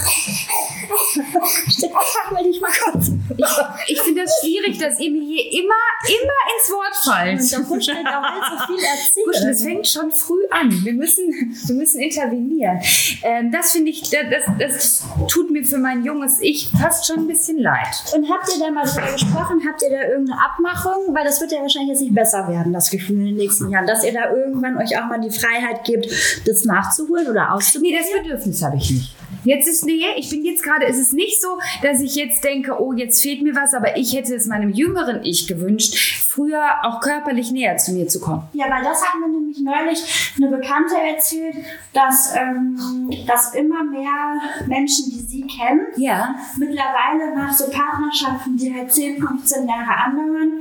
Ich 2.53 2.61
mal 2.61 2.71
kurz. 2.85 3.11
Ich, 3.37 3.95
ich 3.95 4.01
finde 4.03 4.23
das 4.23 4.41
schwierig, 4.41 4.79
dass 4.79 4.99
ihr 5.01 5.11
mir 5.11 5.23
hier 5.23 5.53
immer, 5.53 5.75
immer 6.07 6.39
ins 6.53 6.71
Wort 6.71 6.97
fallt. 7.05 7.41
Und 7.41 7.53
da 7.53 7.59
da 8.03 8.23
will 8.35 8.43
so 8.51 8.67
viel 8.67 8.85
erzählen. 8.85 9.49
das 9.49 9.63
fängt 9.63 9.89
schon 9.89 10.11
früh 10.11 10.43
an. 10.51 10.71
Wir 10.85 10.93
müssen, 10.93 11.31
wir 11.67 11.75
müssen 11.75 12.01
intervenieren. 12.01 12.81
Ähm, 13.23 13.51
das 13.51 13.73
finde 13.73 13.91
ich, 13.91 14.03
das, 14.03 14.45
das 14.59 15.05
tut 15.29 15.51
mir 15.51 15.65
für 15.65 15.79
mein 15.79 16.05
junges 16.05 16.41
Ich 16.41 16.71
fast 16.81 17.07
schon 17.07 17.21
ein 17.21 17.27
bisschen 17.27 17.59
leid. 17.59 18.05
Und 18.15 18.31
habt 18.31 18.49
ihr 18.55 18.65
da 18.65 18.71
mal 18.71 18.85
drüber 18.85 19.13
gesprochen? 19.13 19.63
Habt 19.67 19.83
ihr 19.83 19.91
da 19.91 20.09
irgendeine 20.09 20.41
Abmachung? 20.45 21.15
Weil 21.15 21.25
das 21.25 21.41
wird 21.41 21.53
ja 21.53 21.61
wahrscheinlich 21.61 21.91
jetzt 21.91 22.03
nicht 22.03 22.15
besser 22.15 22.49
werden, 22.49 22.73
das 22.73 22.91
Gefühl 22.91 23.21
in 23.21 23.27
den 23.27 23.37
nächsten 23.37 23.71
Jahren, 23.71 23.87
dass 23.87 24.05
ihr 24.05 24.13
da 24.13 24.31
irgendwann 24.31 24.77
euch 24.79 24.99
auch 24.99 25.07
mal 25.07 25.21
die 25.23 25.31
Freiheit 25.31 25.85
gebt, 25.85 26.07
das 26.47 26.65
nachzuholen 26.65 27.29
oder 27.29 27.53
auszuprobieren. 27.55 28.01
Nee, 28.03 28.13
das 28.13 28.23
Bedürfnis 28.23 28.63
habe 28.63 28.77
ich 28.77 28.91
nicht. 28.91 29.15
Jetzt 29.45 29.67
ist, 29.67 29.85
nee, 29.85 30.05
ich 30.19 30.31
bin 30.31 30.45
jetzt 30.45 30.63
gerade, 30.63 30.87
es 30.87 30.99
ist 30.99 31.13
nicht 31.15 31.41
so, 31.43 31.59
dass 31.83 32.01
ich 32.01 32.15
jetzt 32.15 32.45
denke, 32.45 32.81
oh, 32.81 32.93
jetzt 32.93 33.21
fehlt 33.21 33.43
mir 33.43 33.57
was, 33.57 33.75
aber 33.75 33.97
ich 33.97 34.15
hätte 34.15 34.35
es 34.37 34.47
meinem 34.47 34.71
jüngeren 34.71 35.25
Ich 35.25 35.49
gewünscht, 35.49 35.97
früher 36.29 36.63
auch 36.85 37.01
körperlich 37.01 37.51
näher 37.51 37.77
zu 37.77 37.93
mir 37.93 38.07
zu 38.07 38.21
kommen. 38.21 38.45
Ja, 38.53 38.67
weil 38.71 38.85
das 38.85 39.03
hat 39.03 39.19
mir 39.19 39.29
nämlich 39.29 39.59
neulich 39.59 40.33
eine 40.37 40.49
Bekannte 40.57 40.95
erzählt, 40.97 41.57
dass, 41.93 42.33
ähm, 42.37 43.11
dass 43.27 43.53
immer 43.55 43.83
mehr 43.83 44.41
Menschen, 44.69 45.07
die 45.11 45.21
sie 45.27 45.43
kennen, 45.43 45.87
Ja. 45.97 46.37
mittlerweile 46.57 47.35
nach 47.35 47.53
so 47.53 47.65
Partnerschaften, 47.69 48.57
die 48.57 48.73
halt 48.73 48.93
10, 48.93 49.19
15 49.19 49.67
Jahre 49.67 50.05
andauern, 50.05 50.53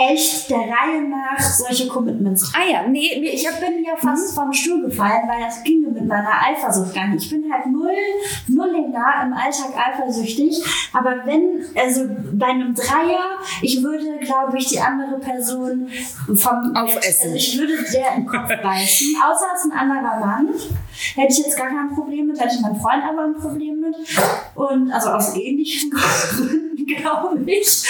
echt 0.00 0.50
der 0.50 0.58
Reihe 0.58 1.02
nach 1.08 1.38
solche 1.38 1.86
Commitments 1.88 2.52
Ah 2.54 2.70
ja, 2.70 2.86
nee, 2.88 3.08
Ich 3.32 3.46
bin 3.60 3.84
ja 3.84 3.96
fast 3.96 4.34
vom 4.34 4.52
Stuhl 4.52 4.82
gefallen, 4.82 5.28
weil 5.28 5.44
das 5.44 5.62
ginge 5.62 5.88
mit 5.88 6.06
meiner 6.06 6.32
Eifersucht 6.48 6.94
gar 6.94 7.08
nicht. 7.08 7.24
Ich 7.24 7.30
bin 7.30 7.52
halt 7.52 7.66
null, 7.66 7.90
nullinger 8.48 9.04
im 9.24 9.32
Alltag 9.32 9.74
eifersüchtig. 9.76 10.62
Aber 10.92 11.24
wenn, 11.24 11.64
also 11.76 12.08
bei 12.32 12.46
einem 12.46 12.74
Dreier, 12.74 13.38
ich 13.60 13.82
würde, 13.82 14.18
glaube 14.24 14.56
ich, 14.58 14.68
die 14.68 14.80
andere 14.80 15.18
Person 15.18 15.88
vom 16.34 16.74
Aufessen. 16.74 17.32
Also 17.32 17.36
ich 17.36 17.58
würde 17.58 17.74
der 17.92 18.14
im 18.16 18.26
Kopf 18.26 18.48
beißen. 18.48 19.16
Außer 19.22 19.46
es 19.54 19.64
ist 19.64 19.72
ein 19.72 19.78
anderer 19.78 20.20
Mann. 20.20 20.48
Hätte 21.14 21.32
ich 21.32 21.38
jetzt 21.38 21.56
gar 21.56 21.68
kein 21.68 21.94
Problem 21.94 22.26
mit, 22.26 22.40
hätte 22.40 22.54
ich 22.54 22.60
mein 22.60 22.76
Freund 22.76 23.02
aber 23.04 23.24
ein 23.24 23.34
Problem 23.34 23.80
mit. 23.80 23.96
Und 24.54 24.90
also 24.92 25.10
aus 25.10 25.34
ähnlichen 25.36 25.90
Gründen, 26.36 26.86
glaube 26.86 27.50
ich. 27.50 27.84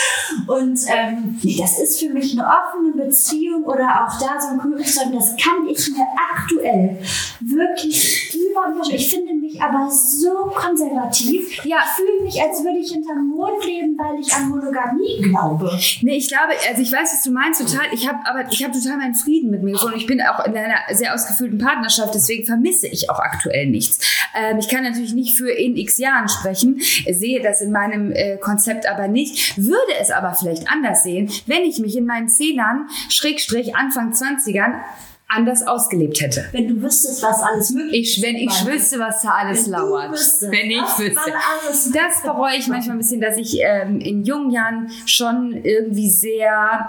Und 0.47 0.81
ähm, 0.89 1.39
nee, 1.43 1.57
das 1.59 1.79
ist 1.79 2.01
für 2.01 2.11
mich 2.11 2.33
eine 2.33 2.47
offene 2.47 2.93
Beziehung 3.05 3.65
oder 3.65 4.07
auch 4.07 4.19
da 4.19 4.41
so 4.41 4.49
ein 4.49 4.61
Kühlschrank, 4.61 5.13
das 5.15 5.37
kann 5.37 5.67
ich 5.69 5.91
mir 5.91 6.07
aktuell 6.33 6.99
wirklich 7.41 8.35
überhaupt 8.35 8.89
nicht. 8.89 8.93
Ich 8.93 9.11
finde 9.11 9.35
mich 9.35 9.61
aber 9.61 9.91
so 9.91 10.51
konservativ. 10.55 11.65
Ja. 11.65 11.79
Ich 11.85 12.05
fühle 12.05 12.25
mich, 12.25 12.41
als 12.43 12.63
würde 12.63 12.79
ich 12.79 12.93
hinterm 12.93 13.29
Mond 13.29 13.65
leben, 13.65 13.97
weil 13.99 14.21
ich 14.21 14.33
an 14.33 14.49
Monogamie 14.49 15.21
glaube. 15.23 15.71
Nee, 16.03 16.17
ich 16.17 16.29
glaube, 16.29 16.53
also 16.69 16.83
ich 16.83 16.93
weiß, 16.93 17.13
was 17.13 17.23
du 17.23 17.31
meinst 17.31 17.61
total. 17.61 17.87
Ich 17.93 18.09
habe 18.09 18.19
aber 18.25 18.51
ich 18.51 18.63
habe 18.63 18.73
total 18.73 18.99
meinen 18.99 19.15
Frieden 19.15 19.51
mit 19.51 19.63
mir 19.63 19.73
gefunden. 19.73 19.97
Ich 19.97 20.07
bin 20.07 20.21
auch 20.21 20.45
in 20.45 20.57
einer 20.57 20.77
sehr 20.93 21.15
ausgefüllten 21.15 21.59
Partnerschaft, 21.59 22.15
deswegen 22.15 22.45
vermisse 22.45 22.89
ich 22.89 23.00
auch 23.09 23.21
aktuell 23.21 23.67
nichts. 23.67 24.01
Ähm, 24.35 24.59
ich 24.59 24.69
kann 24.69 24.83
natürlich 24.83 25.15
nicht 25.15 25.37
für 25.37 25.51
in 25.51 25.77
x 25.77 25.99
Jahren 25.99 26.29
sprechen, 26.29 26.81
sehe 27.09 27.41
das 27.41 27.61
in 27.61 27.71
meinem 27.73 28.13
äh, 28.13 28.37
Konzept 28.37 28.87
aber 28.89 29.09
nicht, 29.09 29.57
würde 29.57 29.95
es 30.01 30.11
aber 30.11 30.35
vielleicht 30.35 30.71
anders 30.71 31.03
sehen, 31.03 31.31
wenn 31.47 31.63
ich 31.63 31.79
mich 31.79 31.97
in 31.97 32.07
meinen 32.07 32.29
Zehnern, 32.29 32.89
Schrägstrich 33.09 33.77
Anfang 33.77 34.13
20ern, 34.13 34.81
anders 35.31 35.67
ausgelebt 35.67 36.21
hätte. 36.21 36.47
Wenn 36.53 36.69
du 36.69 36.83
wüsstest, 36.83 37.23
was 37.23 37.41
alles 37.41 37.71
möglich 37.71 38.19
ist. 38.19 38.23
Wenn 38.23 38.37
ich 38.37 38.67
wüsste, 38.67 38.99
was 38.99 39.23
da 39.23 39.31
alles 39.31 39.65
wenn 39.65 39.73
lauert. 39.73 40.13
Wüsstest, 40.13 40.51
wenn 40.51 40.71
ich 40.71 40.99
wüsste. 40.99 41.33
Das 41.93 42.23
bereue 42.23 42.57
ich 42.57 42.67
manchmal 42.69 42.97
ein 42.97 42.99
bisschen, 42.99 43.21
dass 43.21 43.37
ich 43.37 43.59
ähm, 43.61 44.01
in 44.01 44.25
jungen 44.25 44.51
Jahren 44.51 44.91
schon 45.07 45.53
irgendwie 45.63 46.11
sehr 46.11 46.89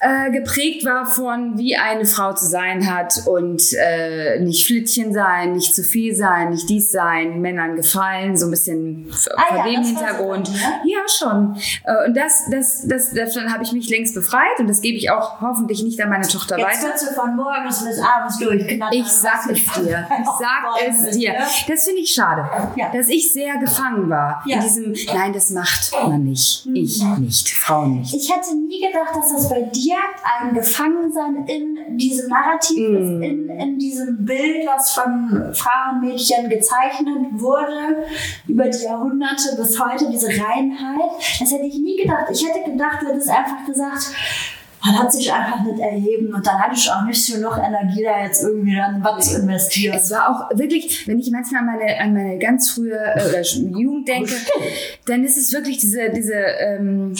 äh, 0.00 0.30
geprägt 0.30 0.84
war 0.84 1.06
von, 1.06 1.58
wie 1.58 1.76
eine 1.76 2.06
Frau 2.06 2.32
zu 2.32 2.46
sein 2.46 2.90
hat 2.92 3.26
und 3.26 3.62
äh, 3.74 4.40
nicht 4.40 4.66
Flittchen 4.66 5.12
sein, 5.12 5.52
nicht 5.52 5.74
zu 5.74 5.82
viel 5.82 6.14
sein, 6.14 6.50
nicht 6.50 6.68
dies 6.68 6.90
sein, 6.90 7.40
Männern 7.40 7.76
gefallen, 7.76 8.36
so 8.36 8.46
ein 8.46 8.50
bisschen 8.50 9.10
ah, 9.36 9.42
vor 9.48 9.58
ja, 9.58 9.64
dem 9.64 9.84
Hintergrund. 9.84 10.48
Dann, 10.48 10.54
ne? 10.54 10.80
Ja, 10.84 11.00
schon. 11.06 11.56
Äh, 11.84 12.08
und 12.08 12.16
das, 12.16 12.44
das, 12.50 12.86
das, 12.88 13.10
davon 13.12 13.52
habe 13.52 13.62
ich 13.62 13.72
mich 13.72 13.88
längst 13.88 14.14
befreit 14.14 14.58
und 14.58 14.68
das 14.68 14.80
gebe 14.80 14.96
ich 14.96 15.10
auch 15.10 15.40
hoffentlich 15.40 15.82
nicht 15.82 16.00
an 16.00 16.08
meine 16.08 16.26
Tochter 16.26 16.58
Jetzt 16.58 16.82
weiter 16.82 16.96
von 17.20 17.36
morgens 17.36 17.84
bis 17.84 18.00
abends 18.00 18.38
durchknattern. 18.38 18.98
Ich 18.98 19.06
sag 19.06 19.48
es 19.50 19.64
dir. 19.74 20.08
Ich 20.20 20.28
sag 20.38 20.88
es 20.88 21.16
dir. 21.16 21.34
Das 21.68 21.84
finde 21.84 22.00
ich 22.00 22.12
schade, 22.12 22.48
ja. 22.76 22.90
dass 22.92 23.08
ich 23.08 23.32
sehr 23.32 23.56
gefangen 23.58 24.08
war 24.08 24.42
ja. 24.46 24.56
in 24.56 24.62
diesem, 24.62 25.14
nein, 25.14 25.32
das 25.32 25.50
macht 25.50 25.92
man 25.92 26.24
nicht. 26.24 26.66
Ich 26.72 27.02
mhm. 27.02 27.24
nicht, 27.24 27.50
Frauen 27.50 28.00
nicht. 28.00 28.14
Ich 28.14 28.32
hätte 28.34 28.56
nie 28.56 28.80
gedacht, 28.80 29.14
dass 29.14 29.32
das 29.32 29.48
bei 29.48 29.62
dir 29.62 29.96
ein 30.40 30.54
Gefangensein 30.54 31.46
in 31.46 31.96
diesem 31.96 32.28
Narrativ 32.28 32.78
mm. 32.78 32.96
ist, 32.96 33.30
in, 33.30 33.48
in 33.48 33.78
diesem 33.78 34.24
Bild, 34.24 34.66
was 34.66 34.92
von 34.92 35.52
Frauen, 35.54 36.00
Mädchen 36.00 36.48
gezeichnet 36.48 37.16
wurde, 37.32 38.04
über 38.46 38.68
die 38.68 38.84
Jahrhunderte 38.84 39.56
bis 39.56 39.78
heute, 39.78 40.10
diese 40.10 40.28
Reinheit. 40.28 41.10
Das 41.38 41.50
hätte 41.50 41.64
ich 41.64 41.78
nie 41.78 41.96
gedacht. 42.02 42.26
Ich 42.32 42.46
hätte 42.46 42.70
gedacht, 42.70 43.02
du 43.02 43.08
hättest 43.08 43.28
einfach 43.28 43.64
gesagt, 43.66 44.12
man 44.84 44.98
hat 44.98 45.12
sich 45.12 45.32
einfach 45.32 45.62
nicht 45.64 45.78
erheben 45.78 46.34
und 46.34 46.46
dann 46.46 46.58
hatte 46.58 46.74
ich 46.74 46.90
auch 46.90 47.04
nicht 47.04 47.24
so 47.24 47.38
noch 47.38 47.58
Energie, 47.58 48.02
da 48.02 48.22
jetzt 48.24 48.42
irgendwie 48.42 48.76
dann 48.76 49.02
was 49.04 49.30
zu 49.30 49.40
investieren. 49.40 49.96
Es 49.96 50.10
war 50.10 50.28
auch 50.30 50.58
wirklich, 50.58 51.06
wenn 51.06 51.18
ich 51.18 51.30
manchmal 51.30 51.60
an 51.60 51.66
meine, 51.66 52.00
an 52.00 52.14
meine 52.14 52.38
ganz 52.38 52.70
frühe 52.70 52.98
äh, 52.98 53.42
Jugend 53.42 54.08
denke, 54.08 54.34
dann 55.06 55.24
ist 55.24 55.36
es 55.36 55.52
wirklich 55.52 55.78
diese, 55.78 56.10
diese 56.10 56.34
ähm, 56.34 57.14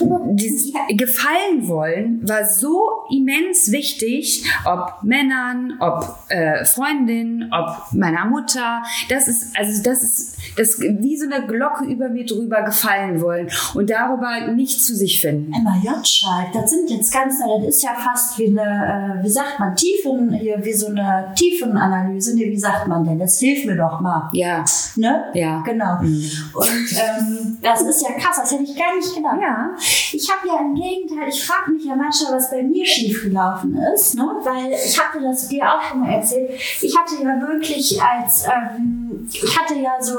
dieses 0.00 0.72
Gefallen 0.90 1.68
wollen 1.68 2.28
war 2.28 2.44
so 2.44 2.88
immens 3.10 3.70
wichtig, 3.72 4.44
ob 4.64 5.02
Männern, 5.02 5.74
ob 5.80 6.18
äh, 6.28 6.64
Freundinnen, 6.64 7.50
ob 7.52 7.92
meiner 7.92 8.24
Mutter. 8.26 8.82
Das 9.08 9.28
ist, 9.28 9.56
also 9.56 9.82
das 9.82 10.02
ist, 10.02 10.36
das 10.56 10.80
wie 10.80 11.16
so 11.16 11.26
eine 11.26 11.46
Glocke 11.46 11.84
über 11.84 12.08
mir 12.08 12.26
drüber 12.26 12.62
gefallen 12.62 13.20
wollen 13.20 13.48
und 13.74 13.90
darüber 13.90 14.52
nicht 14.52 14.84
zu 14.84 14.94
sich 14.94 15.20
finden. 15.20 15.52
Emma 15.52 15.76
Jotschalk, 15.82 16.52
das 16.52 16.70
sind 16.70 16.90
jetzt 16.90 17.12
ganz, 17.12 17.38
das 17.38 17.68
ist 17.68 17.82
ja 17.82 17.94
fast 17.94 18.38
wie 18.38 18.48
eine, 18.48 19.20
äh, 19.20 19.24
wie 19.24 19.30
sagt 19.30 19.58
man, 19.58 19.74
Tiefen, 19.76 20.32
hier, 20.32 20.62
wie 20.64 20.72
so 20.72 20.88
eine 20.88 21.32
Tiefenanalyse. 21.34 22.34
Nee, 22.34 22.50
wie 22.50 22.58
sagt 22.58 22.88
man 22.88 23.04
denn? 23.04 23.18
Das 23.18 23.38
hilft 23.38 23.66
mir 23.66 23.76
doch 23.76 24.00
mal. 24.00 24.28
Ja. 24.32 24.64
Ne? 24.96 25.24
Ja. 25.34 25.62
Genau. 25.62 26.00
Mhm. 26.00 26.30
Und 26.54 26.92
ähm, 26.92 27.58
das 27.62 27.82
ist 27.82 28.02
ja 28.02 28.12
krass, 28.18 28.36
das 28.40 28.52
hätte 28.52 28.64
ich 28.64 28.76
gar 28.76 28.94
nicht 28.94 29.14
gedacht. 29.14 29.38
Ja. 29.40 29.70
Ich 30.12 30.30
habe 30.30 30.48
ja 30.48 30.60
im 30.60 30.74
Gegenteil, 30.74 31.28
ich 31.28 31.44
frage 31.44 31.72
mich 31.72 31.84
ja 31.84 31.94
manchmal, 31.96 32.34
was 32.34 32.50
bei 32.50 32.62
mir 32.62 32.84
schiefgelaufen 32.84 33.76
ist, 33.94 34.14
ne? 34.14 34.28
weil 34.42 34.72
ich 34.72 34.98
hatte 34.98 35.20
das 35.22 35.48
dir 35.48 35.64
auch 35.64 35.82
schon 35.82 36.00
mal 36.00 36.12
erzählt. 36.12 36.50
Ich 36.80 36.96
hatte 36.96 37.14
ja 37.22 37.40
wirklich 37.40 38.00
als, 38.00 38.44
ähm, 38.46 39.28
ich 39.30 39.58
hatte 39.58 39.74
ja 39.74 40.00
so 40.00 40.16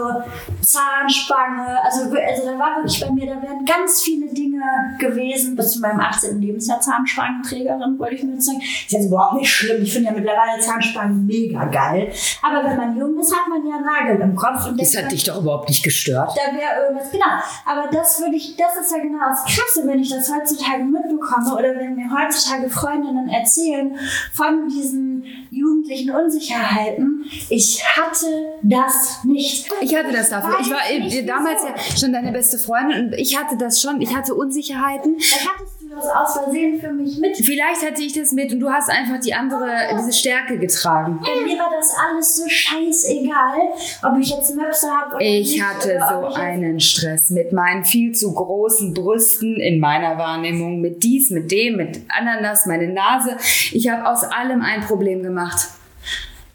Zahnspange, 0.62 1.84
also, 1.84 2.02
also 2.02 2.46
da 2.46 2.60
war 2.60 2.78
wirklich 2.78 3.00
bei 3.02 3.12
mir, 3.12 3.26
da 3.26 3.42
wären 3.42 3.66
ganz 3.66 4.02
viele 4.02 4.28
Dinge 4.34 4.62
gewesen, 5.00 5.56
bis 5.56 5.74
zu 5.74 5.80
meinem 5.80 6.00
18. 6.00 6.42
Lebensjahr 6.42 6.80
Zahnspangenträgerin, 6.80 7.98
wollte 7.98 8.16
ich 8.16 8.24
mir 8.24 8.42
sagen. 8.42 8.60
Ist 8.60 8.92
jetzt 8.92 9.06
überhaupt 9.06 9.36
nicht 9.36 9.50
schlimm. 9.50 9.82
Ich 9.82 9.94
finde 9.94 10.10
ja 10.10 10.16
mittlerweile 10.16 10.60
Zahnspangen 10.62 11.26
mega 11.26 11.66
geil. 11.66 12.12
Aber 12.42 12.64
wenn 12.64 12.78
man 12.78 12.98
jung 12.98 13.20
ist, 13.20 13.34
hat 13.34 13.48
man 13.48 13.66
ja 13.68 13.80
Nagel 13.80 14.22
im 14.22 14.36
Kopf. 14.36 14.68
Und 14.68 14.80
das 14.80 14.96
hat 14.96 15.12
dich 15.12 15.24
doch 15.24 15.42
überhaupt 15.42 15.70
nicht 15.70 15.84
gestört. 15.84 16.32
Da 16.36 16.56
wäre 16.56 16.84
irgendwas, 16.84 17.12
genau. 17.12 17.26
Aber 17.66 17.90
das 17.92 18.20
würde 18.20 18.36
ich, 18.36 18.56
das 18.56 18.76
ist 18.78 18.92
ja 18.92 19.02
genau 19.02 19.20
das 19.30 19.46
Krasse, 19.58 19.88
wenn 19.88 20.00
ich 20.00 20.10
das 20.10 20.32
heutzutage 20.32 20.84
mitbekomme 20.84 21.54
oder 21.54 21.76
wenn 21.76 21.96
mir 21.96 22.10
heutzutage 22.12 22.70
Freundinnen 22.70 23.28
erzählen 23.30 23.98
von 24.34 24.68
diesen 24.68 25.24
jugendlichen 25.50 26.12
Unsicherheiten. 26.12 27.26
Ich 27.50 27.84
hatte 27.84 28.28
das 28.62 29.24
nicht. 29.24 29.70
Ich 29.82 29.96
hatte 29.96 30.12
das 30.12 30.30
dafür. 30.30 30.58
Ich 30.62 30.70
war 30.70 30.80
damals 31.26 31.64
ja 31.64 31.98
schon 31.98 32.14
deine 32.14 32.32
beste 32.32 32.58
Freundin 32.58 33.08
und 33.08 33.14
ich 33.14 33.38
hatte 33.38 33.58
das 33.58 33.82
schon. 33.82 34.02
Ich 34.02 34.16
hatte 34.16 34.36
Unsicherheiten. 34.36 35.18
Da 35.18 35.52
hattest 35.52 35.77
das 35.98 36.08
aus 36.10 36.44
Versehen 36.44 36.80
für 36.80 36.92
mich 36.92 37.18
mit. 37.18 37.38
Vielleicht 37.38 37.86
hatte 37.86 38.02
ich 38.02 38.14
das 38.14 38.32
mit 38.32 38.54
und 38.54 38.60
du 38.60 38.70
hast 38.70 38.90
einfach 38.90 39.20
die 39.20 39.34
andere, 39.34 39.68
diese 40.00 40.14
Stärke 40.14 40.58
getragen. 40.58 41.20
Bei 41.22 41.46
mir 41.46 41.58
war 41.58 41.72
das 41.76 41.94
alles 41.96 42.38
so 42.38 42.48
scheißegal, 42.48 43.60
ob 44.04 44.20
ich 44.20 44.30
jetzt 44.30 44.56
Möpse 44.56 44.90
habe 44.90 45.16
oder 45.16 45.22
ich 45.22 45.52
nicht. 45.52 45.64
Hatte 45.64 45.94
ich 45.94 46.02
hatte 46.02 46.30
so 46.30 46.34
einen 46.36 46.80
Stress 46.80 47.30
mit 47.30 47.52
meinen 47.52 47.84
viel 47.84 48.14
zu 48.14 48.34
großen 48.34 48.94
Brüsten 48.94 49.58
in 49.58 49.80
meiner 49.80 50.18
Wahrnehmung, 50.18 50.82
mit 50.82 51.04
dies, 51.04 51.30
mit 51.32 51.52
dem, 51.52 51.78
mit 51.78 52.02
Ananas, 52.10 52.66
meine 52.66 52.88
Nase. 52.88 53.38
Ich 53.72 53.90
habe 53.90 54.08
aus 54.10 54.24
allem 54.24 54.62
ein 54.62 54.82
Problem 54.82 55.24
gemacht. 55.24 55.70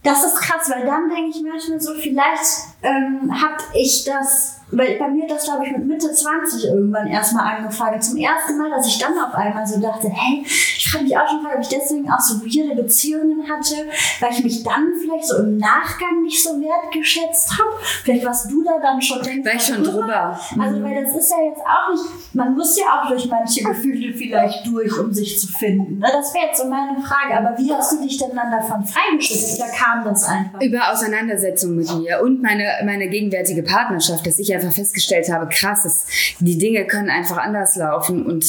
Das 0.03 0.25
ist 0.25 0.37
krass, 0.37 0.69
weil 0.69 0.85
dann 0.85 1.09
denke 1.09 1.31
ich 1.31 1.45
manchmal 1.45 1.81
so, 1.81 1.95
vielleicht 1.95 2.43
ähm, 2.83 3.31
habe 3.41 3.63
ich 3.75 4.05
das 4.05 4.62
weil 4.73 4.99
bei 4.99 5.09
mir 5.09 5.27
das, 5.27 5.45
glaube 5.45 5.67
ich, 5.67 5.73
mit 5.73 5.87
Mitte 5.87 6.13
20 6.13 6.65
irgendwann 6.65 7.07
erstmal 7.07 7.57
angefangen. 7.57 8.01
Zum 8.01 8.17
ersten 8.17 8.57
Mal, 8.57 8.71
dass 8.71 8.87
ich 8.87 8.99
dann 8.99 9.13
auf 9.19 9.35
einmal 9.35 9.67
so 9.67 9.81
dachte, 9.81 10.09
hey, 10.09 10.43
ich 10.45 10.91
frage 10.91 11.05
mich 11.05 11.17
auch 11.17 11.29
schon 11.29 11.43
ob 11.43 11.61
ich 11.61 11.69
deswegen 11.69 12.11
auch 12.11 12.21
so 12.21 12.41
weirde 12.41 12.83
Beziehungen 12.83 13.43
hatte, 13.49 13.75
weil 14.21 14.31
ich 14.33 14.43
mich 14.43 14.63
dann 14.63 14.89
vielleicht 15.01 15.27
so 15.27 15.39
im 15.39 15.59
Nachgang 15.59 16.23
nicht 16.23 16.43
so 16.43 16.51
wertgeschätzt 16.61 17.53
habe. 17.53 17.71
Vielleicht 18.05 18.25
warst 18.25 18.51
du 18.51 18.65
da 18.65 18.79
dann 18.81 19.01
schon 19.03 19.23
denkst, 19.23 19.47
War 19.47 19.55
ich 19.55 19.63
schon 19.63 19.85
drüber. 19.85 20.39
Also, 20.59 20.79
mhm. 20.79 20.85
weil 20.85 21.05
das 21.05 21.15
ist 21.15 21.31
ja 21.31 21.45
jetzt 21.45 21.61
auch 21.61 21.93
nicht, 21.93 22.35
man 22.35 22.55
muss 22.55 22.79
ja 22.79 22.85
auch 22.87 23.09
durch 23.09 23.29
manche 23.29 23.63
Gefühle 23.63 24.15
vielleicht 24.15 24.67
durch, 24.67 24.99
um 24.99 25.13
sich 25.13 25.39
zu 25.39 25.49
finden. 25.49 25.99
Ne? 25.99 26.07
Das 26.13 26.33
wäre 26.35 26.47
jetzt 26.47 26.61
so 26.61 26.69
meine 26.69 27.01
Frage. 27.01 27.37
Aber 27.37 27.59
wie 27.59 27.73
hast 27.73 27.93
du 27.93 28.03
dich 28.03 28.17
denn 28.19 28.35
dann 28.35 28.51
davon 28.51 28.85
freigeschüttet? 28.85 29.59
Oder 29.59 29.69
kam 29.69 30.05
das 30.05 30.25
einfach? 30.25 30.61
Über 30.61 30.91
Auseinandersetzung 30.91 31.77
mit 31.77 31.93
mir 31.97 32.23
und 32.23 32.43
meine, 32.43 32.65
meine 32.85 33.09
gegenwärtige 33.09 33.63
Partnerschaft, 33.63 34.27
dass 34.27 34.39
ich 34.39 34.49
ja 34.49 34.62
einfach 34.63 34.77
festgestellt 34.77 35.31
habe, 35.31 35.49
krass, 35.49 35.83
das, 35.83 36.07
die 36.41 36.59
Dinge 36.59 36.87
können 36.87 37.11
einfach 37.11 37.39
anders 37.39 37.77
laufen 37.77 38.27
und 38.27 38.45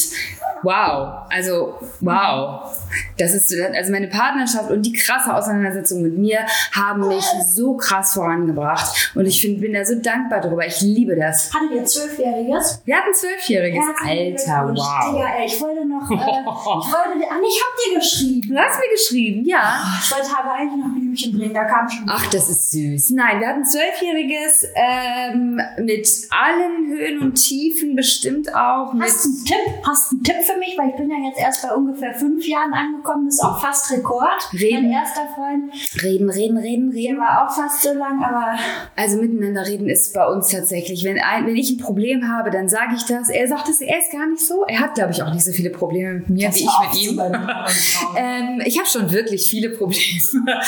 wow, 0.62 1.26
also 1.30 1.78
wow. 2.00 2.70
Das 3.18 3.34
ist 3.34 3.54
also 3.74 3.92
meine 3.92 4.08
Partnerschaft 4.08 4.70
und 4.70 4.82
die 4.82 4.92
krasse 4.92 5.34
Auseinandersetzung 5.34 6.02
mit 6.02 6.16
mir 6.16 6.40
haben 6.72 7.08
mich 7.08 7.24
so 7.46 7.76
krass 7.76 8.14
vorangebracht 8.14 9.12
und 9.14 9.26
ich 9.26 9.40
find, 9.40 9.60
bin 9.60 9.72
da 9.72 9.84
so 9.84 9.96
dankbar 9.96 10.40
drüber. 10.40 10.66
Ich 10.66 10.80
liebe 10.80 11.16
das. 11.16 11.52
Hattet 11.52 11.72
ihr 11.72 11.84
zwölfjähriges? 11.84 12.82
Wir 12.84 12.96
hatten 12.96 13.14
zwölfjähriges. 13.14 13.84
Alter, 14.00 14.74
wow. 14.74 15.12
Digga, 15.12 15.28
ey, 15.38 15.46
ich 15.46 15.60
wollte 15.60 15.86
noch, 15.86 16.10
äh, 16.10 16.14
ich 16.14 16.20
wollte, 16.20 17.26
ach, 17.30 17.40
ich 17.46 17.62
hab 17.62 17.76
dir 17.84 17.98
geschrieben. 17.98 18.54
Du 18.54 18.58
hast 18.58 18.78
mir 18.78 18.90
geschrieben, 18.92 19.44
ja. 19.44 19.84
Ich 20.02 20.10
wollte 20.12 20.30
aber 20.38 20.54
eigentlich 20.54 20.84
noch 20.84 20.94
Blümchen 21.14 21.38
bringen, 21.38 21.54
da 21.54 21.64
kam 21.64 21.88
schon. 21.88 22.06
Ach, 22.08 22.26
das 22.30 22.50
ist 22.50 22.70
süß. 22.72 23.10
Nein, 23.10 23.40
wir 23.40 23.48
hatten 23.48 23.64
zwölfjähriges 23.64 24.66
ähm, 24.74 25.60
mit 25.78 26.08
allen 26.30 26.88
Höhen 26.88 27.20
und 27.20 27.34
Tiefen 27.34 27.94
bestimmt 27.94 28.54
auch. 28.54 28.92
Hast 28.98 29.24
du 29.24 29.28
einen 29.30 29.44
Tipp? 29.44 29.84
Hast 29.86 30.12
einen 30.12 30.22
Tipp 30.24 30.42
für 30.42 30.58
mich? 30.58 30.76
Weil 30.76 30.90
ich 30.90 30.96
bin 30.96 31.10
ja 31.10 31.16
jetzt 31.28 31.38
erst 31.38 31.62
bei 31.62 31.74
ungefähr 31.74 32.14
fünf 32.14 32.46
Jahren 32.46 32.72
angekommen. 32.72 33.26
Das 33.26 33.36
ist 33.36 33.44
auch 33.44 33.60
fast 33.60 33.90
Rekord. 33.92 34.52
Reden. 34.52 34.82
Mein 34.82 34.92
erster 34.92 35.28
Freund. 35.34 35.72
Reden, 36.02 36.30
reden, 36.30 36.56
reden, 36.58 36.90
reden. 36.90 37.16
Der 37.16 37.16
war 37.18 37.46
auch 37.46 37.54
fast 37.54 37.82
so 37.82 37.92
lang, 37.92 38.22
aber. 38.22 38.58
Also 38.96 39.18
miteinander 39.18 39.66
reden 39.66 39.88
ist 39.88 40.14
bei 40.14 40.26
uns 40.26 40.48
tatsächlich. 40.48 41.04
Wenn, 41.04 41.18
ein, 41.18 41.46
wenn 41.46 41.56
ich 41.56 41.70
ein 41.70 41.78
Problem 41.78 42.28
habe, 42.28 42.50
dann 42.50 42.68
sage 42.68 42.94
ich 42.96 43.04
das. 43.04 43.28
Er 43.28 43.46
sagt 43.48 43.68
es 43.68 43.80
erst 43.80 44.12
gar 44.12 44.26
nicht 44.28 44.44
so. 44.44 44.64
Er 44.66 44.80
hat, 44.80 44.94
glaube 44.94 45.12
ich, 45.12 45.22
auch 45.22 45.32
nicht 45.32 45.44
so 45.44 45.52
viele 45.52 45.70
Probleme 45.70 46.14
mit 46.14 46.30
mir 46.30 46.48
das 46.48 46.56
wie 46.56 46.64
ich 46.64 46.92
mit 46.92 47.02
ihm. 47.02 47.20
ähm, 48.16 48.62
ich 48.64 48.78
habe 48.78 48.88
schon 48.88 49.10
wirklich 49.10 49.48
viele 49.48 49.70
Probleme, 49.70 49.94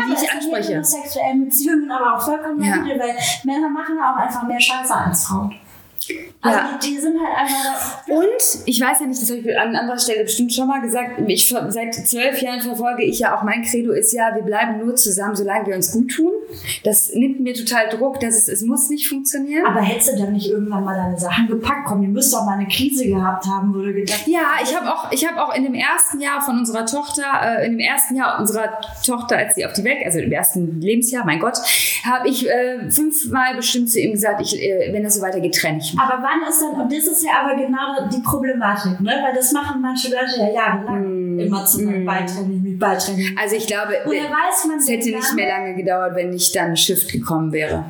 äh, 0.00 0.06
die 0.06 0.24
ich 0.24 0.32
anspreche. 0.32 0.84
Sexuelle 0.84 1.44
Beziehungen, 1.44 1.90
aber 1.90 2.16
auch 2.16 2.20
vollkommen 2.20 2.62
ja. 2.62 2.76
weil 2.76 3.16
Männer 3.44 3.68
machen 3.68 3.98
auch 3.98 4.16
einfach 4.16 4.42
mehr 4.44 4.60
Scheiße 4.60 4.94
als 4.94 5.26
Frauen. 5.26 5.54
Also 6.40 6.58
ja. 6.58 6.78
die, 6.82 6.88
die, 6.88 6.98
sind 6.98 7.16
halt 7.18 7.36
einfach. 7.38 8.08
Und 8.08 8.66
ich 8.66 8.80
weiß 8.80 9.00
ja 9.00 9.06
nicht, 9.06 9.20
das 9.20 9.30
habe 9.30 9.40
ich 9.40 9.58
an 9.58 9.74
anderer 9.74 9.98
Stelle 9.98 10.24
bestimmt 10.24 10.52
schon 10.52 10.68
mal 10.68 10.80
gesagt. 10.80 11.20
Ich, 11.26 11.48
seit 11.48 11.94
zwölf 11.94 12.40
Jahren 12.42 12.60
verfolge 12.60 13.02
ich 13.02 13.18
ja 13.18 13.36
auch 13.36 13.42
mein 13.42 13.62
Credo 13.62 13.92
ist 13.92 14.12
ja, 14.12 14.34
wir 14.34 14.42
bleiben 14.42 14.78
nur 14.78 14.94
zusammen, 14.96 15.34
solange 15.34 15.66
wir 15.66 15.76
uns 15.76 15.92
gut 15.92 16.10
tun. 16.10 16.32
Das 16.82 17.14
nimmt 17.14 17.40
mir 17.40 17.54
total 17.54 17.88
Druck, 17.88 18.20
dass 18.20 18.34
es, 18.36 18.48
es 18.48 18.62
muss 18.62 18.90
nicht 18.90 19.08
funktionieren. 19.08 19.66
Aber 19.66 19.80
hättest 19.80 20.12
du 20.12 20.18
dann 20.18 20.32
nicht 20.32 20.48
irgendwann 20.48 20.84
mal 20.84 20.96
deine 20.96 21.18
Sachen 21.18 21.46
gepackt? 21.46 21.86
Komm, 21.86 22.02
ihr 22.02 22.08
müsst 22.08 22.32
doch 22.32 22.44
mal 22.44 22.58
eine 22.58 22.68
Krise 22.68 23.06
gehabt 23.06 23.46
haben, 23.46 23.74
wurde 23.74 23.94
gedacht. 23.94 24.26
Ja, 24.26 24.58
ich 24.62 24.76
habe 24.76 24.92
auch, 24.92 25.10
ich 25.12 25.26
habe 25.26 25.42
auch 25.42 25.54
in 25.54 25.64
dem 25.64 25.74
ersten 25.74 26.20
Jahr 26.20 26.40
von 26.40 26.58
unserer 26.58 26.86
Tochter, 26.86 27.24
äh, 27.42 27.66
in 27.66 27.72
dem 27.72 27.80
ersten 27.80 28.16
Jahr 28.16 28.38
unserer 28.38 28.80
Tochter, 29.04 29.36
als 29.38 29.54
sie 29.54 29.64
auf 29.64 29.72
die 29.72 29.84
Welt, 29.84 29.98
also 30.04 30.18
im 30.18 30.32
ersten 30.32 30.80
Lebensjahr, 30.80 31.24
mein 31.24 31.38
Gott, 31.38 31.58
habe 32.04 32.28
ich 32.28 32.48
äh, 32.48 32.90
fünfmal 32.90 33.56
bestimmt 33.56 33.90
zu 33.90 34.00
ihm 34.00 34.12
gesagt, 34.12 34.40
ich, 34.40 34.60
äh, 34.60 34.92
wenn 34.92 35.02
das 35.02 35.14
so 35.14 35.22
weitergeht, 35.22 35.54
trenne 35.54 35.78
ich. 35.78 35.93
Aber 35.98 36.22
wann 36.22 36.48
ist 36.48 36.60
dann, 36.60 36.80
und 36.80 36.92
das 36.92 37.06
ist 37.06 37.24
ja 37.24 37.32
aber 37.42 37.56
genau 37.56 38.08
die 38.12 38.20
Problematik, 38.20 39.00
ne? 39.00 39.20
weil 39.22 39.34
das 39.34 39.52
machen 39.52 39.80
manche 39.80 40.08
Leute 40.08 40.38
ja 40.38 40.50
jahrelang. 40.50 41.36
Mm. 41.36 41.38
Immer 41.38 41.64
zu 41.64 41.82
mm. 41.82 42.04
beitreten, 42.04 42.62
mit 42.62 42.78
beitreten. 42.78 43.36
Also 43.40 43.56
ich 43.56 43.66
glaube, 43.66 43.94
es 43.94 44.88
hätte 44.88 45.08
nicht 45.10 45.34
mehr 45.34 45.48
lange 45.48 45.74
gedauert, 45.74 46.14
wenn 46.14 46.30
nicht 46.30 46.54
dann 46.54 46.70
ein 46.70 46.76
Shift 46.76 47.10
gekommen 47.10 47.52
wäre. 47.52 47.84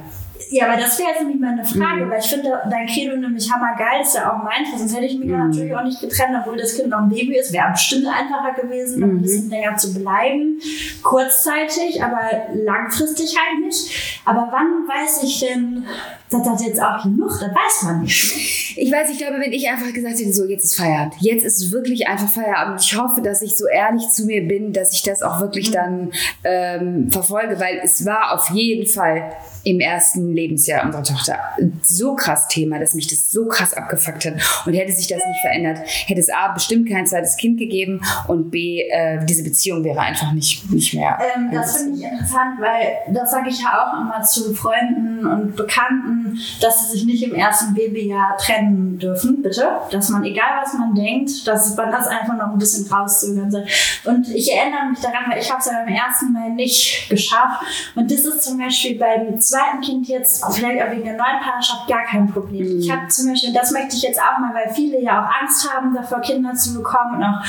Ja, 0.50 0.68
aber 0.68 0.80
das 0.80 0.98
wäre 0.98 1.10
jetzt 1.10 1.20
nämlich 1.20 1.40
meine 1.40 1.64
Frage, 1.64 2.04
mhm. 2.04 2.10
weil 2.10 2.18
ich 2.20 2.26
finde 2.26 2.52
dein 2.70 2.86
Credo 2.86 3.16
nämlich 3.16 3.50
hammergeil, 3.50 4.02
ist 4.02 4.14
ja 4.14 4.32
auch 4.32 4.42
meins, 4.42 4.68
sonst 4.76 4.94
hätte 4.94 5.06
ich 5.06 5.18
mich 5.18 5.28
mhm. 5.28 5.50
natürlich 5.50 5.74
auch 5.74 5.82
nicht 5.82 6.00
getrennt, 6.00 6.36
obwohl 6.40 6.56
das 6.56 6.76
Kind 6.76 6.90
noch 6.90 6.98
ein 6.98 7.08
Baby 7.08 7.38
ist. 7.38 7.52
Wäre 7.52 7.72
bestimmt 7.72 8.06
einfacher 8.06 8.60
gewesen, 8.60 8.98
mhm. 8.98 9.16
ein 9.16 9.22
bisschen 9.22 9.50
länger 9.50 9.76
zu 9.76 9.94
bleiben. 9.94 10.60
Kurzzeitig, 11.02 12.02
aber 12.02 12.20
langfristig 12.54 13.36
halt 13.36 13.64
nicht. 13.64 14.20
Aber 14.24 14.48
wann 14.50 14.86
weiß 14.86 15.22
ich 15.22 15.40
denn, 15.40 15.86
dass 16.30 16.42
das 16.42 16.66
jetzt 16.66 16.80
auch 16.80 17.02
genug, 17.02 17.28
das 17.28 17.42
weiß 17.42 17.82
man 17.84 18.00
nicht. 18.02 18.76
Ich 18.76 18.90
weiß, 18.90 19.10
ich 19.10 19.18
glaube, 19.18 19.38
wenn 19.40 19.52
ich 19.52 19.68
einfach 19.68 19.92
gesagt 19.92 20.18
hätte, 20.18 20.32
so, 20.32 20.44
jetzt 20.44 20.64
ist 20.64 20.76
Feierabend. 20.76 21.14
Jetzt 21.20 21.44
ist 21.44 21.70
wirklich 21.70 22.08
einfach 22.08 22.28
Feierabend. 22.28 22.80
Ich 22.80 22.96
hoffe, 22.96 23.20
dass 23.20 23.42
ich 23.42 23.56
so 23.56 23.66
ehrlich 23.66 24.08
zu 24.10 24.24
mir 24.24 24.46
bin, 24.46 24.72
dass 24.72 24.92
ich 24.92 25.02
das 25.02 25.22
auch 25.22 25.40
wirklich 25.40 25.68
mhm. 25.68 25.72
dann 25.72 26.12
ähm, 26.42 27.10
verfolge, 27.10 27.60
weil 27.60 27.80
es 27.84 28.04
war 28.04 28.32
auf 28.32 28.50
jeden 28.50 28.86
Fall 28.86 29.32
im 29.64 29.80
ersten 29.80 30.32
Lebensjahr 30.32 30.84
unserer 30.84 31.02
Tochter 31.02 31.38
so 31.82 32.14
krass 32.14 32.48
Thema, 32.48 32.78
dass 32.78 32.94
mich 32.94 33.06
das 33.06 33.30
so 33.30 33.46
krass 33.46 33.72
abgefuckt 33.72 34.26
hat. 34.26 34.34
Und 34.66 34.74
hätte 34.74 34.92
sich 34.92 35.06
das 35.06 35.24
nicht 35.26 35.40
verändert, 35.40 35.78
hätte 36.06 36.20
es 36.20 36.28
A, 36.28 36.52
bestimmt 36.52 36.88
kein 36.88 37.06
zweites 37.06 37.36
Kind 37.36 37.58
gegeben 37.58 38.00
und 38.28 38.50
B, 38.50 38.82
äh, 38.82 39.24
diese 39.24 39.42
Beziehung 39.42 39.82
wäre 39.84 40.00
einfach 40.00 40.32
nicht, 40.32 40.70
nicht 40.70 40.94
mehr. 40.94 41.18
Ähm, 41.34 41.50
das 41.52 41.78
finde 41.78 41.98
ich 41.98 42.04
interessant, 42.04 42.60
weil 42.60 43.14
das 43.14 43.30
sage 43.30 43.48
ich 43.48 43.60
ja 43.60 43.86
auch 43.86 44.00
immer 44.00 44.22
zu 44.22 44.54
Freunden 44.54 45.26
und 45.26 45.56
Bekannten, 45.56 46.13
dass 46.60 46.82
sie 46.82 46.98
sich 46.98 47.04
nicht 47.06 47.22
im 47.22 47.34
ersten 47.34 47.74
Babyjahr 47.74 48.36
trennen 48.36 48.98
dürfen, 48.98 49.42
bitte. 49.42 49.68
Dass 49.90 50.08
man, 50.08 50.24
egal 50.24 50.60
was 50.62 50.74
man 50.74 50.94
denkt, 50.94 51.46
dass 51.46 51.76
man 51.76 51.90
das 51.90 52.06
einfach 52.06 52.36
noch 52.36 52.52
ein 52.52 52.58
bisschen 52.58 52.90
rauszögern 52.92 53.50
soll. 53.50 53.64
Und 54.04 54.28
ich 54.28 54.52
erinnere 54.52 54.90
mich 54.90 55.00
daran, 55.00 55.30
weil 55.30 55.38
ich 55.38 55.50
habe 55.50 55.60
es 55.60 55.66
ja 55.66 55.72
beim 55.84 55.94
ersten 55.94 56.32
Mal 56.32 56.50
nicht 56.50 57.08
geschafft. 57.08 57.64
Und 57.94 58.10
das 58.10 58.20
ist 58.20 58.42
zum 58.42 58.58
Beispiel 58.58 58.98
beim 58.98 59.40
zweiten 59.40 59.80
Kind 59.80 60.08
jetzt, 60.08 60.44
vielleicht 60.52 60.82
auch 60.82 60.90
wegen 60.90 61.04
der 61.04 61.16
neuen 61.16 61.40
Partnerschaft, 61.42 61.88
gar 61.88 62.04
kein 62.04 62.28
Problem. 62.28 62.78
Ich 62.78 62.90
habe 62.90 63.08
zum 63.08 63.28
Beispiel, 63.28 63.52
das 63.52 63.72
möchte 63.72 63.96
ich 63.96 64.02
jetzt 64.02 64.20
auch 64.20 64.38
mal, 64.38 64.54
weil 64.54 64.72
viele 64.74 65.00
ja 65.00 65.22
auch 65.22 65.42
Angst 65.42 65.68
haben, 65.70 65.94
davor 65.94 66.20
Kinder 66.20 66.54
zu 66.54 66.74
bekommen 66.74 67.16
und 67.16 67.22
auch 67.22 67.44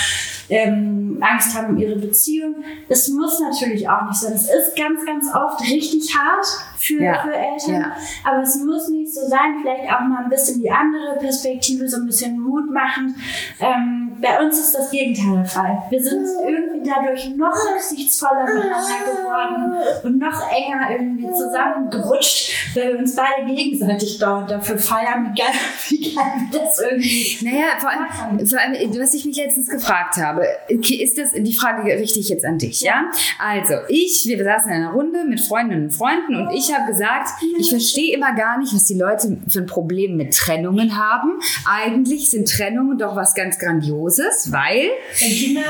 ähm, 0.49 1.17
Angst 1.21 1.55
haben 1.55 1.69
um 1.69 1.77
ihre 1.77 1.95
Beziehung. 1.95 2.63
Es 2.89 3.07
muss 3.09 3.39
natürlich 3.39 3.87
auch 3.89 4.03
nicht 4.03 4.19
sein. 4.19 4.33
Es 4.33 4.43
ist 4.43 4.75
ganz, 4.77 5.05
ganz 5.05 5.33
oft 5.33 5.61
richtig 5.61 6.15
hart 6.15 6.45
für, 6.85 7.01
ja. 7.01 7.21
für 7.21 7.35
Eltern, 7.35 7.81
ja. 7.81 7.97
aber 8.23 8.41
es 8.41 8.55
muss 8.63 8.89
nicht 8.89 9.13
so 9.13 9.21
sein. 9.27 9.57
Vielleicht 9.61 9.91
auch 9.91 10.01
mal 10.01 10.23
ein 10.23 10.29
bisschen 10.29 10.61
die 10.61 10.71
andere 10.71 11.17
Perspektive, 11.19 11.87
so 11.87 11.97
ein 11.97 12.05
bisschen 12.05 12.39
Mut 12.39 12.71
machen. 12.71 13.15
Ähm, 13.59 14.04
bei 14.25 14.43
uns 14.43 14.57
ist 14.57 14.73
das 14.73 14.89
Gegenteil 14.89 15.35
der 15.35 15.45
Fall. 15.45 15.83
Wir 15.89 16.03
sind 16.03 16.25
irgendwie 16.47 16.89
dadurch 16.89 17.29
noch 17.35 17.53
rücksichtsvoller 17.53 18.45
miteinander 18.45 18.99
geworden 19.05 19.75
und 20.03 20.17
noch 20.17 20.41
enger 20.51 20.89
irgendwie 20.91 21.31
zusammengerutscht, 21.31 22.75
weil 22.75 22.93
wir 22.93 22.99
uns 22.99 23.15
beide 23.15 23.45
gegenseitig 23.53 24.17
dauernd 24.17 24.49
dafür 24.49 24.79
feiern, 24.79 25.31
wie 25.31 25.39
geil, 25.39 25.53
wie 25.89 26.15
geil 26.15 26.25
das 26.51 26.79
irgendwie. 26.79 27.37
Naja, 27.41 27.65
vor 27.79 27.91
allem, 27.91 28.47
vor 28.47 28.59
allem, 28.59 28.99
was 28.99 29.13
ich 29.13 29.25
mich 29.25 29.37
letztens 29.37 29.69
gefragt 29.69 30.17
habe, 30.17 30.43
ist 30.69 31.17
das 31.19 31.33
die 31.33 31.53
Frage 31.53 31.83
richtig 31.83 32.29
jetzt 32.29 32.45
an 32.45 32.57
dich, 32.57 32.81
ja? 32.81 33.11
Also, 33.37 33.75
ich, 33.89 34.25
wir 34.25 34.43
saßen 34.43 34.71
in 34.71 34.77
einer 34.77 34.91
Runde 34.91 35.23
mit 35.25 35.39
Freundinnen 35.39 35.85
und 35.85 35.91
Freunden 35.91 36.35
und 36.35 36.51
ich 36.51 36.73
habe 36.73 36.91
gesagt, 36.91 37.29
ich 37.59 37.69
verstehe 37.69 38.15
immer 38.15 38.33
gar 38.33 38.57
nicht, 38.57 38.73
was 38.73 38.85
die 38.85 38.97
Leute 38.97 39.37
für 39.47 39.59
ein 39.59 39.65
Problem 39.67 40.17
mit 40.17 40.35
Trennungen 40.35 40.97
haben. 40.97 41.39
Eigentlich 41.69 42.31
sind 42.31 42.49
Trennungen 42.49 42.97
doch 42.97 43.15
was 43.15 43.35
ganz 43.35 43.59
Grandioses. 43.59 44.14
Großes, 44.15 44.51
weil. 44.51 44.89
Kinder 45.17 45.61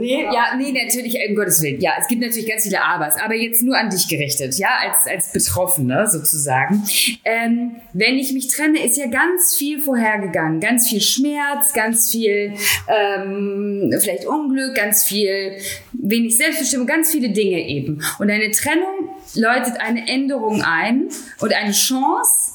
nee, 0.00 0.22
ja, 0.22 0.56
nee, 0.56 0.72
natürlich, 0.72 1.16
um 1.28 1.34
Gottes 1.34 1.62
Willen. 1.62 1.80
Ja, 1.80 1.92
es 1.98 2.06
gibt 2.06 2.22
natürlich 2.22 2.48
ganz 2.48 2.64
viele 2.64 2.82
Abers, 2.82 3.16
aber 3.22 3.34
jetzt 3.34 3.62
nur 3.62 3.76
an 3.76 3.90
dich 3.90 4.08
gerichtet, 4.08 4.56
ja, 4.58 4.68
als, 4.80 5.06
als 5.06 5.32
Betroffene 5.32 6.08
sozusagen. 6.08 6.82
Ähm, 7.24 7.76
wenn 7.92 8.18
ich 8.18 8.32
mich 8.32 8.48
trenne, 8.48 8.84
ist 8.84 8.96
ja 8.96 9.06
ganz 9.06 9.54
viel 9.56 9.80
vorhergegangen. 9.80 10.60
Ganz 10.60 10.88
viel 10.88 11.00
Schmerz, 11.00 11.72
ganz 11.72 12.10
viel 12.10 12.54
ähm, 12.88 13.92
vielleicht 14.00 14.26
Unglück, 14.26 14.74
ganz 14.74 15.04
viel 15.04 15.56
wenig 15.92 16.36
Selbstbestimmung, 16.36 16.86
ganz 16.86 17.10
viele 17.10 17.30
Dinge 17.30 17.66
eben. 17.66 18.02
Und 18.18 18.30
eine 18.30 18.50
Trennung 18.50 19.10
läutet 19.34 19.80
eine 19.80 20.08
Änderung 20.08 20.62
ein 20.62 21.08
und 21.40 21.52
eine 21.52 21.72
Chance, 21.72 22.52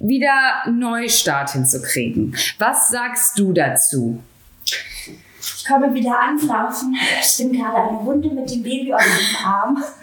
wieder 0.00 0.62
Neustart 0.70 1.52
hinzukriegen. 1.52 2.36
Was 2.58 2.88
sagst 2.88 3.38
du 3.38 3.52
dazu? 3.52 4.22
Ich 4.64 5.64
komme 5.66 5.92
wieder 5.94 6.18
anlaufen. 6.18 6.96
Ich 7.20 7.36
bin 7.38 7.52
gerade 7.52 7.88
eine 7.88 7.98
Runde 7.98 8.30
mit 8.30 8.50
dem 8.50 8.62
Baby 8.62 8.92
auf 8.94 9.02
dem 9.02 9.46
Arm 9.46 9.84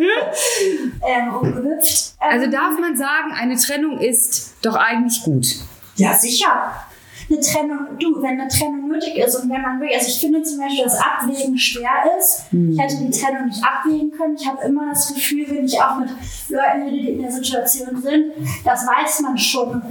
ähm, 1.08 1.30
rumgehüpft. 1.30 2.16
Ähm, 2.22 2.28
also 2.32 2.52
darf 2.52 2.80
man 2.80 2.96
sagen, 2.98 3.32
eine 3.34 3.58
Trennung 3.58 4.00
ist 4.00 4.56
doch 4.62 4.76
eigentlich 4.76 5.22
gut. 5.24 5.48
Ja, 5.96 6.14
sicher. 6.14 6.74
Eine 7.30 7.42
Trennung, 7.42 7.80
du, 8.00 8.22
wenn 8.22 8.40
eine 8.40 8.48
Trennung 8.48 8.88
nötig 8.88 9.18
ist 9.18 9.36
und 9.36 9.50
wenn 9.52 9.62
man 9.62 9.80
will, 9.80 9.90
also 9.94 10.08
ich 10.08 10.20
finde 10.20 10.42
zum 10.42 10.60
Beispiel, 10.60 10.84
dass 10.84 11.00
Abwägen 11.00 11.58
schwer 11.58 11.92
ist. 12.18 12.52
Hm. 12.52 12.72
Ich 12.72 12.80
hätte 12.80 12.96
die 12.98 13.12
Trennung 13.12 13.46
nicht 13.48 13.64
abwägen 13.64 14.12
können. 14.12 14.36
Ich 14.36 14.48
habe 14.48 14.64
immer 14.66 14.90
das 14.90 15.14
Gefühl, 15.14 15.46
wenn 15.50 15.66
ich 15.66 15.80
auch 15.80 15.98
mit 15.98 16.10
Leuten 16.50 16.84
rede, 16.84 17.02
die 17.02 17.10
in 17.10 17.22
der 17.22 17.32
Situation 17.32 18.02
sind, 18.02 18.34
das 18.66 18.88
weiß 18.88 19.22
man 19.22 19.38
schon 19.38 19.82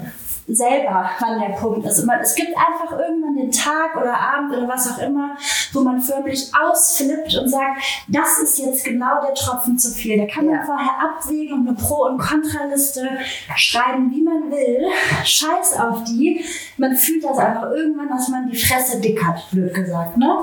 selber, 0.48 1.10
wann 1.20 1.40
der 1.40 1.56
Punkt 1.56 1.86
ist. 1.86 2.00
Und 2.00 2.10
es 2.20 2.34
gibt 2.34 2.52
einfach 2.56 2.98
irgendwann 2.98 3.36
den 3.36 3.50
Tag 3.50 3.94
oder 3.96 4.18
Abend 4.18 4.56
oder 4.56 4.66
was 4.66 4.90
auch 4.90 4.98
immer, 4.98 5.36
wo 5.72 5.80
man 5.80 6.00
förmlich 6.00 6.50
ausflippt 6.58 7.36
und 7.36 7.48
sagt, 7.48 7.82
das 8.08 8.38
ist 8.40 8.58
jetzt 8.58 8.84
genau 8.84 9.20
der 9.22 9.34
Tropfen 9.34 9.78
zu 9.78 9.90
viel. 9.90 10.16
Da 10.16 10.26
kann 10.26 10.46
man 10.46 10.54
ja. 10.54 10.64
vorher 10.64 10.92
abwägen 11.00 11.60
und 11.60 11.68
eine 11.68 11.76
Pro- 11.76 12.06
und 12.06 12.18
Kontraliste 12.18 13.08
schreiben, 13.56 14.10
wie 14.10 14.22
man 14.22 14.50
will. 14.50 14.86
Scheiß 15.24 15.78
auf 15.78 16.04
die. 16.04 16.44
Man 16.78 16.96
fühlt 16.96 17.22
das 17.22 17.38
einfach 17.38 17.70
irgendwann, 17.70 18.08
dass 18.08 18.28
man 18.28 18.48
die 18.50 18.56
Fresse 18.56 19.00
dick 19.00 19.22
hat, 19.22 19.50
blöd 19.50 19.74
gesagt. 19.74 20.16
Ne? 20.16 20.38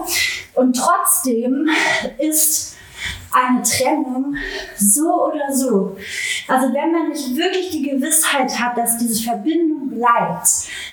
Und 0.53 0.75
trotzdem 0.77 1.67
ist 2.19 2.74
eine 3.35 3.61
Trennung 3.61 4.35
so 4.77 5.25
oder 5.25 5.53
so. 5.53 5.97
Also 6.47 6.73
wenn 6.73 6.91
man 6.91 7.09
nicht 7.09 7.35
wirklich 7.35 7.69
die 7.69 7.83
Gewissheit 7.83 8.59
hat, 8.59 8.77
dass 8.77 8.97
diese 8.97 9.23
Verbindung 9.23 9.89
bleibt, 9.89 10.47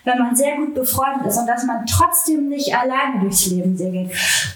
wenn 0.05 0.19
man 0.19 0.35
sehr 0.35 0.57
gut 0.57 0.75
befreundet 0.75 1.27
ist 1.27 1.39
und 1.39 1.47
dass 1.47 1.65
man 1.65 1.85
trotzdem 1.87 2.49
nicht 2.49 2.75
alleine 2.75 3.21
durchs 3.21 3.47
Leben 3.47 3.77
segelt, 3.77 4.11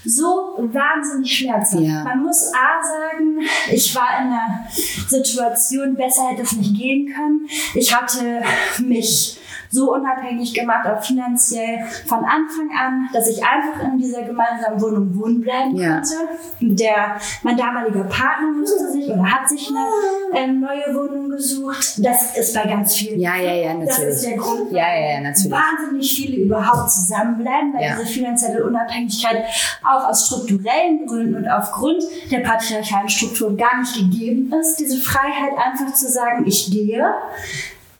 so 0.05 0.57
wahnsinnig 0.57 1.37
schmerzhaft. 1.37 1.83
Ja. 1.83 2.03
Man 2.03 2.23
muss 2.23 2.51
A 2.53 2.83
sagen, 2.83 3.39
ich 3.71 3.95
war 3.95 4.19
in 4.19 4.27
einer 4.27 4.67
Situation, 5.07 5.95
besser 5.95 6.29
hätte 6.29 6.43
es 6.43 6.53
nicht 6.53 6.75
gehen 6.77 7.13
können. 7.13 7.47
Ich 7.73 7.95
hatte 7.95 8.41
mich 8.79 9.37
so 9.69 9.93
unabhängig 9.93 10.53
gemacht, 10.53 10.87
auch 10.87 11.03
finanziell 11.03 11.79
von 12.05 12.19
Anfang 12.19 12.69
an, 12.79 13.09
dass 13.13 13.27
ich 13.27 13.41
einfach 13.43 13.83
in 13.83 13.97
dieser 13.97 14.23
gemeinsamen 14.23 14.81
Wohnung 14.81 15.17
wohnen 15.17 15.41
bleiben 15.41 15.75
ja. 15.75 15.95
konnte. 15.95 16.15
Der, 16.59 17.17
mein 17.43 17.57
damaliger 17.57 18.03
Partner 18.03 18.51
musste 18.57 18.91
sich 18.91 19.09
oder 19.09 19.23
hat 19.23 19.47
sich 19.49 19.69
eine 19.69 20.39
äh, 20.39 20.47
neue 20.47 20.95
Wohnung 20.95 21.29
gesucht. 21.29 22.03
Das 22.03 22.37
ist 22.37 22.53
bei 22.55 22.63
ganz 22.63 22.95
vielen. 22.95 23.19
Ja, 23.19 23.35
ja, 23.37 23.53
ja, 23.53 23.73
natürlich. 23.73 23.95
Das 23.95 24.15
ist 24.15 24.25
der 24.25 24.37
Grund, 24.37 24.71
ja, 24.71 24.87
ja, 24.93 25.13
ja, 25.13 25.21
natürlich. 25.21 25.51
wahnsinnig 25.51 26.15
viele 26.15 26.37
überhaupt 26.37 26.91
zusammenbleiben, 26.91 27.73
weil 27.73 27.83
ja. 27.83 27.95
diese 27.95 28.05
finanzielle 28.05 28.65
Unabhängigkeit 28.65 29.43
auch 29.83 30.09
aus 30.09 30.27
strukturellen 30.27 31.05
Gründen 31.05 31.35
und 31.35 31.47
aufgrund 31.47 32.03
der 32.31 32.39
patriarchalen 32.39 33.09
Strukturen 33.09 33.57
gar 33.57 33.79
nicht 33.79 33.95
gegeben 33.95 34.53
ist. 34.59 34.79
Diese 34.79 34.97
Freiheit 34.97 35.53
einfach 35.57 35.93
zu 35.93 36.07
sagen, 36.09 36.45
ich 36.45 36.71
gehe 36.71 37.13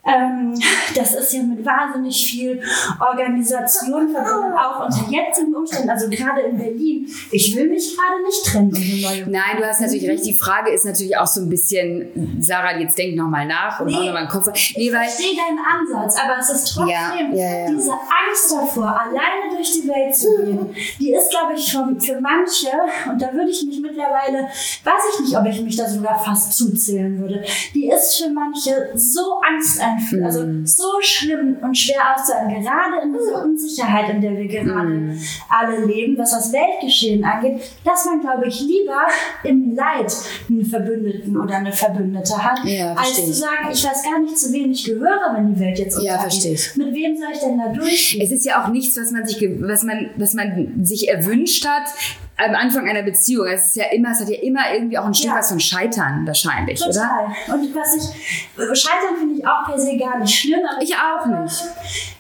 Ähm, 0.08 0.54
das 0.96 1.14
ist 1.16 1.34
ja 1.34 1.44
mit 1.44 1.66
wahnsinnig 1.66 2.30
viel 2.30 2.62
Organisation 3.00 4.10
verbunden, 4.10 4.54
auch 4.58 4.86
unter 4.86 5.06
jetzigen 5.12 5.54
Umständen, 5.54 5.90
also 5.90 6.10
gerade 6.10 6.42
in 6.42 6.58
Berlin. 6.58 7.08
Ich 7.32 7.56
will 7.56 7.70
mich 7.70 7.96
gerade 7.96 8.24
nicht 8.24 8.46
trennen. 8.46 9.26
Um 9.26 9.32
Nein, 9.32 9.58
du 9.58 9.66
hast 9.66 9.82
natürlich 9.82 10.08
recht. 10.08 10.26
Die 10.26 10.34
Frage 10.34 10.72
ist 10.72 10.86
natürlich 10.86 11.18
auch 11.18 11.28
so 11.28 11.42
ein 11.42 11.50
bisschen, 11.50 12.38
Sarah, 12.40 12.78
jetzt 12.78 12.98
denk 12.98 13.16
nochmal 13.16 13.46
nach 13.46 13.80
und 13.80 13.88
nee, 13.88 13.94
mach 13.94 14.06
nochmal 14.06 14.18
einen 14.24 14.30
Kopf. 14.30 14.48
Nee, 14.76 14.92
weil, 14.94 15.08
ich 15.08 15.14
verstehe 15.14 15.36
deinen 15.36 15.60
Ansatz, 15.60 16.18
aber 16.24 16.40
es 16.40 16.50
ist 16.50 16.74
trotzdem 16.74 16.90
ja, 16.90 17.16
ja, 17.34 17.60
ja. 17.66 17.70
diese 17.70 17.92
Angst 17.92 18.52
davor, 18.52 19.00
alleine 19.00 19.54
durch 19.54 19.72
die 19.74 19.88
Welt 19.88 20.16
zu 20.16 20.28
gehen, 20.44 20.76
die 21.00 21.14
ist, 21.14 21.30
glaube 21.30 21.54
ich, 21.56 21.66
schon 21.66 22.00
für 22.00 22.20
manche, 22.22 22.70
und 23.10 23.22
da 23.22 23.34
würde 23.34 23.50
ich 23.50 23.64
mich 23.66 23.82
mittlerweile, 23.82 24.48
weiß 24.84 25.02
ich 25.14 25.26
nicht, 25.26 25.38
ob 25.38 25.46
ich 25.46 25.62
mich 25.62 25.76
da 25.76 25.88
sogar 25.88 26.24
fast 26.24 26.58
zuzählen 26.58 27.20
würde, 27.20 27.44
die 27.74 27.90
ist 27.90 28.18
für 28.18 28.30
manche 28.30 28.92
so 28.96 29.42
angsteinflößend, 29.42 29.97
also 30.24 30.46
mhm. 30.46 30.66
so 30.66 31.00
schlimm 31.02 31.58
und 31.62 31.78
schwer 31.78 32.16
auszuhalten, 32.16 32.64
gerade 32.64 33.04
in 33.04 33.14
dieser 33.14 33.44
Unsicherheit, 33.44 34.10
in 34.10 34.22
der 34.22 34.38
wir 34.38 34.48
gerade 34.48 34.88
mm. 34.88 35.20
alle 35.50 35.86
leben, 35.86 36.18
was 36.18 36.32
das 36.32 36.52
Weltgeschehen 36.52 37.24
angeht, 37.24 37.62
dass 37.84 38.06
man, 38.06 38.22
glaube 38.22 38.48
ich, 38.48 38.62
lieber 38.62 39.02
im 39.44 39.76
Leid 39.76 40.14
einen 40.50 40.66
Verbündeten 40.66 41.38
oder 41.38 41.58
eine 41.58 41.72
Verbündete 41.72 42.44
hat, 42.44 42.60
ja, 42.66 42.94
als 42.94 43.16
zu 43.16 43.34
sagen, 43.34 43.70
ich 43.72 43.84
weiß 43.84 44.04
gar 44.04 44.20
nicht, 44.20 44.38
zu 44.38 44.52
wem 44.54 44.72
ich 44.72 44.86
gehöre, 44.86 45.34
wenn 45.36 45.54
die 45.54 45.60
Welt 45.60 45.80
jetzt 45.80 45.96
untergeht. 45.96 46.16
Ja, 46.16 46.22
verstehe 46.22 46.54
ich. 46.54 46.76
Mit 46.76 46.94
wem 46.94 47.18
soll 47.18 47.30
ich 47.34 47.40
denn 47.40 47.58
da 47.58 47.70
durchgehen? 47.70 48.22
Es 48.22 48.32
ist 48.32 48.46
ja 48.46 48.64
auch 48.64 48.70
nichts, 48.70 48.98
was 48.98 49.12
man 49.12 49.26
sich, 49.26 49.42
was 49.62 49.84
man, 49.84 50.10
was 50.18 50.34
man 50.34 50.86
sich 50.86 51.10
erwünscht 51.10 51.68
hat, 51.68 51.90
am 52.38 52.56
Anfang 52.56 52.88
einer 52.88 53.04
Beziehung. 53.04 53.48
Es 53.48 53.68
ist 53.68 53.76
ja 53.76 53.86
immer, 53.92 54.12
es 54.12 54.22
hat 54.22 54.30
ja 54.30 54.40
immer 54.42 54.72
irgendwie 54.74 54.98
auch 54.98 55.06
ein 55.06 55.14
Stück 55.14 55.32
ja. 55.32 55.38
was 55.38 55.50
von 55.50 55.60
Scheitern 55.60 56.26
wahrscheinlich, 56.26 56.80
Total. 56.80 57.26
oder? 57.26 57.56
Und 57.56 57.76
was 57.76 57.96
ich, 57.96 58.80
Scheitern 58.80 59.18
finde 59.18 59.36
ich 59.40 59.48
auch 59.48 59.66
per 59.66 59.80
se 59.80 59.98
gar 59.98 60.20
nicht 60.20 60.34
schlimm. 60.34 60.60
Aber 60.72 60.82
ich 60.82 60.96
auch 60.96 61.26
nicht. 61.26 61.64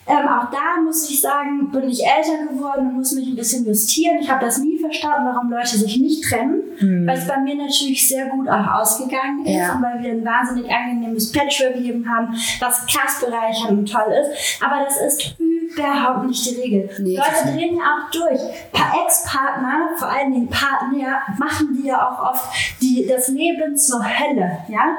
Ähm, 0.08 0.28
auch 0.28 0.50
da 0.50 0.82
muss 0.84 1.10
ich 1.10 1.20
sagen, 1.20 1.70
bin 1.70 1.90
ich 1.90 2.02
älter 2.04 2.52
geworden 2.52 2.88
und 2.88 2.94
muss 2.96 3.12
mich 3.12 3.28
ein 3.28 3.36
bisschen 3.36 3.66
justieren. 3.66 4.18
Ich 4.22 4.30
habe 4.30 4.46
das 4.46 4.58
nie 4.58 4.77
verstanden, 4.88 5.30
warum 5.34 5.50
Leute 5.50 5.78
sich 5.78 5.98
nicht 5.98 6.24
trennen, 6.24 6.62
hm. 6.78 7.08
weil 7.08 7.18
es 7.18 7.28
bei 7.28 7.38
mir 7.40 7.56
natürlich 7.56 8.08
sehr 8.08 8.28
gut 8.28 8.48
auch 8.50 8.82
ausgegangen 8.82 9.46
ist 9.46 9.54
ja. 9.54 9.74
und 9.74 9.84
weil 9.84 10.02
wir 10.02 10.12
ein 10.12 10.26
wahnsinnig 10.26 10.72
angenehmes 10.72 11.32
Patchwork-Leben 11.32 12.08
haben, 12.10 12.34
was 12.60 12.86
krass 12.88 13.22
bereichernd 13.22 13.80
und 13.80 13.92
toll 13.92 14.14
ist. 14.22 14.62
Aber 14.64 14.84
das 14.84 14.98
ist 15.02 15.36
überhaupt 15.40 16.26
nicht 16.26 16.46
die 16.46 16.62
Regel. 16.62 16.90
Nee, 17.00 17.18
Leute 17.18 17.54
drehen 17.54 17.78
ja 17.78 17.84
auch 17.84 18.12
durch. 18.12 18.40
Paar 18.72 19.06
Ex-Partner, 19.06 19.90
vor 19.98 20.10
allen 20.10 20.32
Dingen 20.32 20.50
Partner, 20.50 21.22
machen 21.38 21.78
die 21.78 21.88
ja 21.88 22.10
auch 22.10 22.32
oft 22.32 22.48
die, 22.82 23.06
das 23.08 23.28
Leben 23.30 23.76
zur 23.76 24.04
Hölle. 24.04 24.60
Ja? 24.70 24.98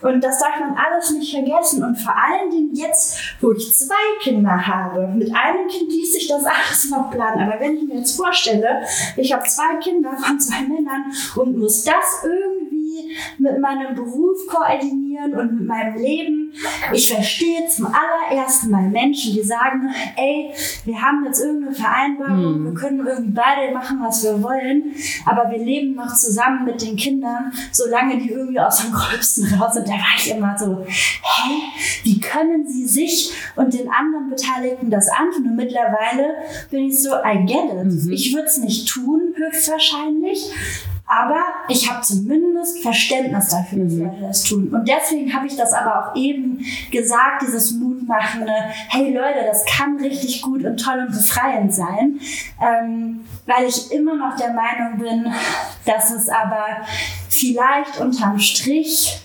Und 0.00 0.22
das 0.22 0.38
darf 0.38 0.60
man 0.60 0.76
alles 0.76 1.10
nicht 1.10 1.34
vergessen. 1.34 1.82
Und 1.82 1.96
vor 1.96 2.14
allen 2.14 2.50
Dingen 2.50 2.74
jetzt, 2.74 3.18
wo 3.40 3.52
ich 3.52 3.76
zwei 3.76 3.94
Kinder 4.20 4.66
habe. 4.66 5.08
Mit 5.08 5.34
einem 5.34 5.68
Kind 5.68 5.90
ließ 5.90 6.12
sich 6.12 6.28
das 6.28 6.44
alles 6.44 6.90
noch 6.90 7.10
planen. 7.10 7.48
Aber 7.48 7.60
wenn 7.60 7.76
ich 7.76 7.84
mir 7.84 7.96
jetzt 7.96 8.16
vorstelle, 8.16 8.82
ich 9.16 9.27
habe 9.32 9.44
zwei 9.44 9.76
Kinder 9.76 10.16
von 10.16 10.40
zwei 10.40 10.62
Männern 10.62 11.12
und 11.36 11.58
muss 11.58 11.84
das 11.84 12.22
irgendwie 12.24 12.57
mit 13.38 13.58
meinem 13.60 13.94
Beruf 13.94 14.38
koordinieren 14.48 15.34
und 15.34 15.58
mit 15.58 15.66
meinem 15.66 15.96
Leben. 15.96 16.52
Ich 16.92 17.12
verstehe 17.12 17.66
zum 17.68 17.86
allerersten 17.86 18.70
Mal 18.70 18.88
Menschen, 18.88 19.34
die 19.34 19.42
sagen, 19.42 19.88
ey, 20.16 20.52
wir 20.84 21.00
haben 21.00 21.24
jetzt 21.24 21.40
irgendeine 21.40 21.74
Vereinbarung, 21.74 22.62
mm. 22.62 22.64
wir 22.66 22.74
können 22.74 23.06
irgendwie 23.06 23.32
beide 23.32 23.74
machen, 23.74 23.98
was 24.02 24.22
wir 24.24 24.42
wollen, 24.42 24.94
aber 25.26 25.50
wir 25.50 25.58
leben 25.58 25.94
noch 25.94 26.14
zusammen 26.14 26.64
mit 26.64 26.80
den 26.82 26.96
Kindern, 26.96 27.52
solange 27.72 28.18
die 28.18 28.30
irgendwie 28.30 28.60
aus 28.60 28.82
dem 28.82 28.92
Gröbsten 28.92 29.52
raus 29.54 29.74
sind 29.74 29.88
da 29.88 29.92
war 29.92 30.16
ich 30.16 30.30
immer 30.30 30.56
so, 30.58 30.84
hä, 30.86 31.52
wie 32.02 32.20
können 32.20 32.66
sie 32.66 32.86
sich 32.86 33.32
und 33.56 33.72
den 33.72 33.88
anderen 33.90 34.30
Beteiligten 34.30 34.90
das 34.90 35.08
antun? 35.08 35.46
Und 35.46 35.56
mittlerweile 35.56 36.34
bin 36.70 36.86
ich 36.86 37.02
so, 37.02 37.10
I 37.10 37.44
get 37.46 37.72
it. 37.72 37.84
Mhm. 37.84 38.12
Ich 38.12 38.34
würde 38.34 38.46
es 38.46 38.58
nicht 38.58 38.88
tun, 38.88 39.34
höchstwahrscheinlich. 39.34 40.50
Aber 41.10 41.42
ich 41.68 41.90
habe 41.90 42.02
zumindest 42.02 42.82
Verständnis 42.82 43.48
dafür, 43.48 43.84
dass 43.84 43.92
mhm. 43.94 44.04
Leute 44.04 44.20
das 44.20 44.42
tun. 44.44 44.68
Und 44.68 44.86
deswegen 44.86 45.32
habe 45.32 45.46
ich 45.46 45.56
das 45.56 45.72
aber 45.72 46.10
auch 46.10 46.14
eben 46.14 46.62
gesagt, 46.90 47.42
dieses 47.42 47.72
Mutmachende, 47.72 48.52
hey 48.90 49.14
Leute, 49.14 49.42
das 49.46 49.64
kann 49.64 49.96
richtig 49.96 50.42
gut 50.42 50.64
und 50.64 50.76
toll 50.76 51.06
und 51.08 51.14
befreiend 51.14 51.72
sein. 51.72 52.20
Ähm, 52.60 53.24
weil 53.46 53.66
ich 53.66 53.90
immer 53.90 54.16
noch 54.16 54.36
der 54.36 54.52
Meinung 54.52 54.98
bin, 54.98 55.32
dass 55.86 56.10
es 56.10 56.28
aber 56.28 56.66
vielleicht 57.30 57.98
unterm 58.00 58.38
Strich 58.38 59.22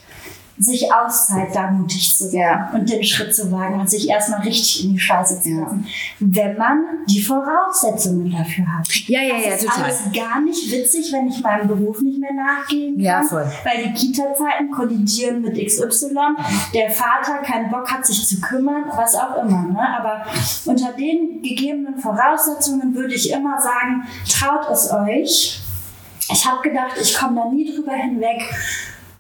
sich 0.60 0.94
auszahlt, 0.94 1.56
da 1.56 1.72
mutig 1.72 2.16
zu 2.16 2.30
sein 2.30 2.40
ja. 2.40 2.70
und 2.74 2.88
den 2.90 3.04
Schritt 3.04 3.34
zu 3.34 3.52
wagen 3.52 3.80
und 3.80 3.90
sich 3.90 4.08
erstmal 4.08 4.42
richtig 4.42 4.86
in 4.86 4.94
die 4.94 5.00
Scheiße 5.00 5.42
zu 5.42 5.50
setzen, 5.50 5.86
ja. 5.86 5.94
wenn 6.20 6.58
man 6.58 6.84
die 7.10 7.22
Voraussetzungen 7.22 8.32
dafür 8.32 8.66
hat. 8.68 8.88
Ja, 9.08 9.22
ja, 9.22 9.36
ja, 9.38 9.50
das 9.50 9.64
ist 9.64 9.70
total. 9.70 9.84
alles 9.86 10.02
gar 10.16 10.42
nicht 10.42 10.72
witzig, 10.72 11.12
wenn 11.12 11.28
ich 11.28 11.42
meinem 11.42 11.68
Beruf 11.68 12.02
nicht 12.02 12.20
mehr 12.20 12.34
nachgehen 12.34 12.96
kann, 12.96 13.04
ja, 13.04 13.24
voll. 13.24 13.52
weil 13.64 13.84
die 13.84 13.94
Kita-Zeiten 13.94 14.70
kollidieren 14.72 15.42
mit 15.42 15.56
XY, 15.56 16.16
der 16.74 16.92
Vater 16.92 17.40
keinen 17.44 17.72
Bock 17.72 17.92
hat, 17.92 18.06
sich 18.06 18.28
zu 18.28 18.40
kümmern, 18.40 18.84
was 18.96 19.16
auch 19.16 19.44
immer. 19.44 19.64
Ne? 19.64 19.98
Aber 19.98 20.24
unter 20.66 20.94
den 20.94 21.42
gegebenen 21.42 21.98
Voraussetzungen 21.98 22.94
würde 22.94 23.16
ich 23.16 23.32
immer 23.32 23.60
sagen, 23.60 24.04
traut 24.30 24.70
es 24.72 24.92
euch. 24.92 25.62
Ich 26.32 26.46
habe 26.46 26.62
gedacht, 26.62 26.94
ich 27.02 27.18
komme 27.18 27.42
da 27.42 27.50
nie 27.50 27.74
drüber 27.74 27.94
hinweg 27.94 28.42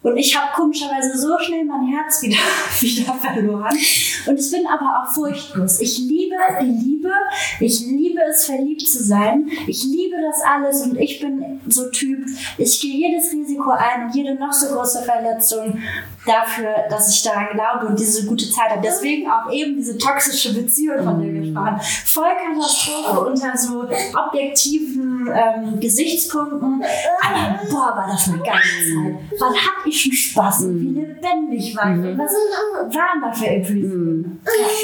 und 0.03 0.17
ich 0.17 0.37
habe 0.37 0.51
komischerweise 0.53 1.17
so 1.17 1.37
schnell 1.39 1.63
mein 1.63 1.87
Herz 1.87 2.21
wieder, 2.21 2.35
wieder 2.81 3.13
verloren. 3.13 3.77
Und 4.27 4.39
ich 4.39 4.51
bin 4.51 4.67
aber 4.67 5.01
auch 5.01 5.13
furchtlos. 5.13 5.79
Ich 5.79 5.97
liebe 5.97 6.35
die 6.61 6.65
Liebe. 6.65 7.11
Ich 7.59 7.79
liebe 7.81 8.19
es, 8.29 8.45
verliebt 8.45 8.81
zu 8.81 9.01
sein. 9.03 9.49
Ich 9.65 9.83
liebe 9.85 10.15
das 10.21 10.41
alles 10.41 10.81
und 10.81 10.97
ich 10.97 11.19
bin 11.19 11.61
so 11.67 11.89
Typ, 11.89 12.25
ich 12.57 12.81
gehe 12.81 13.09
jedes 13.09 13.31
Risiko 13.31 13.71
ein 13.71 14.05
und 14.07 14.15
jede 14.15 14.35
noch 14.35 14.51
so 14.51 14.73
große 14.73 15.03
Verletzung 15.03 15.81
dafür, 16.25 16.73
dass 16.89 17.13
ich 17.13 17.23
daran 17.23 17.47
glaube 17.53 17.87
und 17.87 17.99
diese 17.99 18.25
gute 18.25 18.49
Zeit 18.49 18.71
habe. 18.71 18.81
Deswegen 18.83 19.29
auch 19.29 19.51
eben 19.51 19.75
diese 19.75 19.97
toxische 19.97 20.53
Beziehung, 20.53 21.03
von 21.03 21.21
der 21.21 21.33
wir 21.33 21.45
sprachen. 21.45 21.79
Voll 22.05 22.31
Katastrophe 22.45 23.19
unter 23.19 23.57
so 23.57 23.85
objektiven 24.17 25.29
ähm, 25.33 25.79
Gesichtspunkten. 25.79 26.83
Aber 27.21 27.59
boah, 27.69 27.95
war 27.95 28.07
das 28.09 28.27
eine 28.29 28.39
geile 28.39 28.59
Zeit. 28.59 29.39
Wann 29.39 29.53
hab 29.53 29.85
ich 29.85 29.92
und 30.61 30.79
wie 30.79 30.99
lebendig 30.99 31.75
war 31.75 31.85
mhm. 31.85 32.17
Was 32.17 32.31
waren 32.95 33.21
da 33.21 33.31
für 33.31 33.47
Episoden? 33.47 34.17
Mhm. 34.17 34.39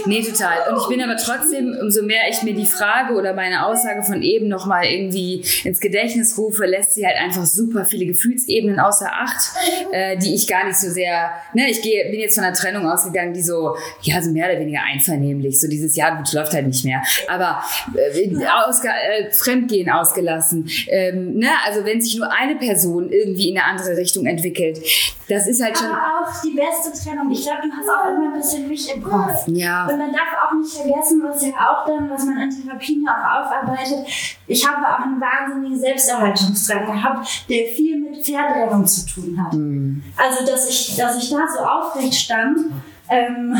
Nee, 0.06 0.22
total. 0.22 0.72
Und 0.72 0.82
ich 0.82 0.88
bin 0.88 1.02
aber 1.02 1.18
trotzdem, 1.18 1.76
umso 1.82 2.04
mehr 2.04 2.30
ich 2.30 2.42
mir 2.44 2.54
die 2.54 2.66
Frage 2.66 3.14
oder 3.16 3.34
meine 3.34 3.66
Aussage 3.66 4.04
von 4.04 4.22
eben 4.22 4.48
nochmal 4.48 4.86
irgendwie 4.86 5.44
ins 5.64 5.80
Gedächtnis 5.80 6.38
rufe, 6.38 6.66
lässt 6.66 6.94
sie 6.94 7.06
halt 7.06 7.18
einfach 7.18 7.46
super 7.46 7.86
viele 7.86 8.06
Gefühlsebenen 8.06 8.80
außer 8.80 9.10
Acht, 9.12 9.52
äh, 9.92 10.18
die 10.18 10.36
ich 10.36 10.48
gar 10.48 10.66
nicht 10.66 10.78
so 10.78 10.90
sehr 10.90 11.32
ne, 11.54 11.70
ich 11.70 11.82
gehe, 11.82 12.10
bin 12.10 12.20
jetzt 12.20 12.36
von 12.36 12.44
einer 12.44 12.54
Trennung 12.54 12.88
ausgegangen, 12.88 13.34
die 13.34 13.42
so, 13.42 13.76
ja, 14.02 14.22
so 14.22 14.32
mehr 14.32 14.50
oder 14.50 14.60
weniger 14.60 14.82
einvernehmlich, 14.82 15.60
so 15.60 15.68
dieses 15.68 15.96
Jahr, 15.96 16.18
gut, 16.18 16.32
läuft 16.34 16.54
halt 16.54 16.68
nicht 16.68 16.86
mehr, 16.86 17.02
aber 17.28 17.64
äh, 17.96 18.30
ausge, 18.68 18.88
äh, 18.88 19.32
Fremdgehen 19.32 19.90
ausgelassen, 19.90 20.70
ähm, 20.88 21.36
ne, 21.36 21.50
also 21.66 21.86
wenn 21.86 22.02
sich 22.02 22.18
nur 22.18 22.32
eine 22.32 22.56
Person 22.56 23.12
irgendwie 23.12 23.50
in 23.50 23.58
eine 23.58 23.68
andere 23.68 23.98
Richtung 23.98 24.26
entwickelt, 24.26 24.80
das 25.28 25.48
ist 25.48 25.62
halt 25.64 25.78
schon... 25.78 25.88
Aber 25.88 26.28
auch 26.28 26.42
die 26.42 26.52
beste 26.52 26.92
Trennung, 26.92 27.30
ich 27.32 27.44
glaube, 27.44 27.62
du 27.64 27.72
hast 27.72 27.90
auch 27.90 28.10
immer 28.12 28.34
ein 28.34 28.40
bisschen 28.40 28.68
mich 28.68 28.94
im 28.94 29.04
Kopf. 29.04 29.48
Ja. 29.48 29.88
Und 29.88 29.98
man 29.98 30.12
darf 30.12 30.30
auch 30.46 30.54
nicht 30.54 30.74
vergessen, 30.74 31.22
was 31.24 31.46
ja 31.46 31.54
auch 31.54 31.86
dann, 31.86 32.10
was 32.10 32.26
man 32.26 32.38
in 32.38 32.50
Therapien 32.50 33.08
auch 33.08 33.46
aufarbeitet, 33.46 34.08
ich 34.48 34.68
habe 34.68 34.86
auch 34.86 35.00
einen 35.00 35.22
wahnsinnigen 35.22 35.80
Selbsterhaltungsdrang 35.80 36.86
gehabt, 36.86 37.50
der 37.50 37.68
viel 37.68 38.00
mit 38.00 38.26
Verdrängung 38.26 38.86
zu 38.86 39.06
tun 39.06 39.44
hat. 39.44 39.54
Mhm. 39.54 40.04
Also, 40.18 40.46
dass 40.46 40.70
ich, 40.70 40.96
dass 40.96 41.22
ich 41.22 41.30
da 41.30 41.48
so 41.48 41.60
aufrecht 41.60 42.16
stand 42.16 42.60
ähm, 43.10 43.56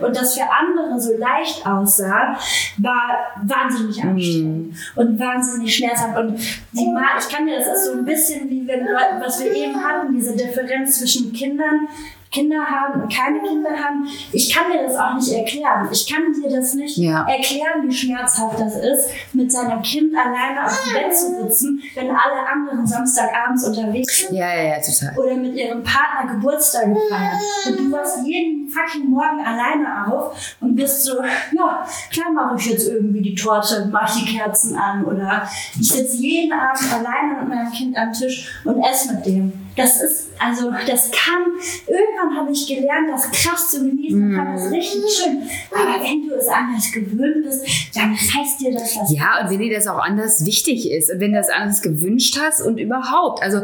und 0.00 0.16
das 0.16 0.36
für 0.36 0.44
andere 0.44 1.00
so 1.00 1.16
leicht 1.16 1.66
aussah, 1.66 2.36
war 2.78 3.18
wahnsinnig 3.42 4.02
anstrengend 4.02 4.72
mm. 4.72 4.98
und 4.98 5.18
wahnsinnig 5.18 5.74
schmerzhaft. 5.74 6.18
Und 6.18 6.38
die 6.72 6.86
Ma 6.86 7.18
ich 7.18 7.28
kann 7.34 7.44
mir 7.44 7.58
das 7.58 7.66
ist 7.66 7.86
so 7.86 7.92
ein 7.92 8.04
bisschen 8.04 8.48
wie 8.48 8.66
wenn 8.66 8.80
Leute, 8.80 9.20
was 9.20 9.42
wir 9.42 9.52
eben 9.54 9.82
hatten, 9.82 10.12
diese 10.14 10.36
Differenz 10.36 10.98
zwischen 10.98 11.32
Kindern, 11.32 11.88
Kinder 12.32 12.64
haben 12.64 13.02
und 13.02 13.14
keine 13.14 13.40
Kinder 13.40 13.70
haben. 13.70 14.08
Ich 14.32 14.52
kann 14.52 14.72
dir 14.72 14.82
das 14.86 14.96
auch 14.96 15.14
nicht 15.14 15.32
erklären. 15.32 15.88
Ich 15.92 16.12
kann 16.12 16.32
dir 16.32 16.50
das 16.50 16.74
nicht 16.74 16.96
ja. 16.96 17.24
erklären, 17.28 17.86
wie 17.86 17.92
schmerzhaft 17.94 18.58
das 18.58 18.74
ist, 18.76 19.10
mit 19.32 19.52
seinem 19.52 19.82
Kind 19.82 20.12
alleine 20.16 20.66
auf 20.66 20.82
dem 20.84 20.94
Bett 20.94 21.16
zu 21.16 21.42
sitzen, 21.42 21.82
wenn 21.94 22.10
alle 22.10 22.46
anderen 22.50 22.84
Samstagabends 22.84 23.64
unterwegs 23.64 24.26
sind. 24.26 24.36
Ja, 24.36 24.52
ja, 24.52 24.62
ja, 24.62 24.80
total. 24.80 25.16
Oder 25.16 25.36
mit 25.36 25.54
ihrem 25.54 25.84
Partner 25.84 26.34
Geburtstag 26.34 26.84
feiern. 26.84 27.38
Und 27.68 27.78
du 27.78 27.92
warst 27.92 28.26
jeden 28.26 28.68
fucking 28.68 29.08
Morgen 29.08 29.44
alleine 29.44 30.06
auf 30.12 30.56
und 30.60 30.72
und 30.72 30.76
bist 30.76 31.04
so, 31.04 31.22
ja, 31.22 31.86
klar 32.10 32.32
mache 32.32 32.56
ich 32.58 32.66
jetzt 32.66 32.88
irgendwie 32.88 33.20
die 33.20 33.34
Torte, 33.34 33.88
mache 33.92 34.20
die 34.20 34.36
Kerzen 34.36 34.76
an 34.76 35.04
oder 35.04 35.46
ich 35.78 35.88
sitze 35.88 36.16
jeden 36.16 36.52
Abend 36.52 36.92
alleine 36.92 37.40
mit 37.40 37.48
meinem 37.48 37.72
Kind 37.72 37.96
am 37.96 38.12
Tisch 38.12 38.60
und 38.64 38.82
esse 38.82 39.14
mit 39.14 39.26
dem. 39.26 39.52
Das 39.76 40.02
ist, 40.02 40.30
also, 40.38 40.70
das 40.86 41.10
kann, 41.10 41.42
irgendwann 41.86 42.36
habe 42.36 42.52
ich 42.52 42.66
gelernt, 42.66 43.10
das 43.10 43.30
krass 43.30 43.70
zu 43.70 43.84
genießen, 43.84 44.32
mm. 44.32 44.36
kann 44.36 44.52
das 44.54 44.70
richtig 44.70 45.02
schön. 45.10 45.42
Aber 45.70 46.02
wenn 46.02 46.28
du 46.28 46.34
es 46.34 46.48
anders 46.48 46.90
gewöhnt 46.92 47.44
bist, 47.44 47.66
dann 47.94 48.12
heißt 48.12 48.60
dir 48.60 48.72
das 48.72 48.96
was. 48.96 49.12
Ja, 49.12 49.42
und 49.42 49.50
wenn 49.50 49.58
dir 49.58 49.74
das 49.74 49.86
auch 49.86 49.98
anders 49.98 50.44
wichtig 50.44 50.90
ist 50.90 51.12
und 51.12 51.20
wenn 51.20 51.32
du 51.32 51.38
das 51.38 51.50
anders 51.50 51.82
gewünscht 51.82 52.38
hast 52.40 52.62
und 52.62 52.78
überhaupt, 52.78 53.42
also, 53.42 53.60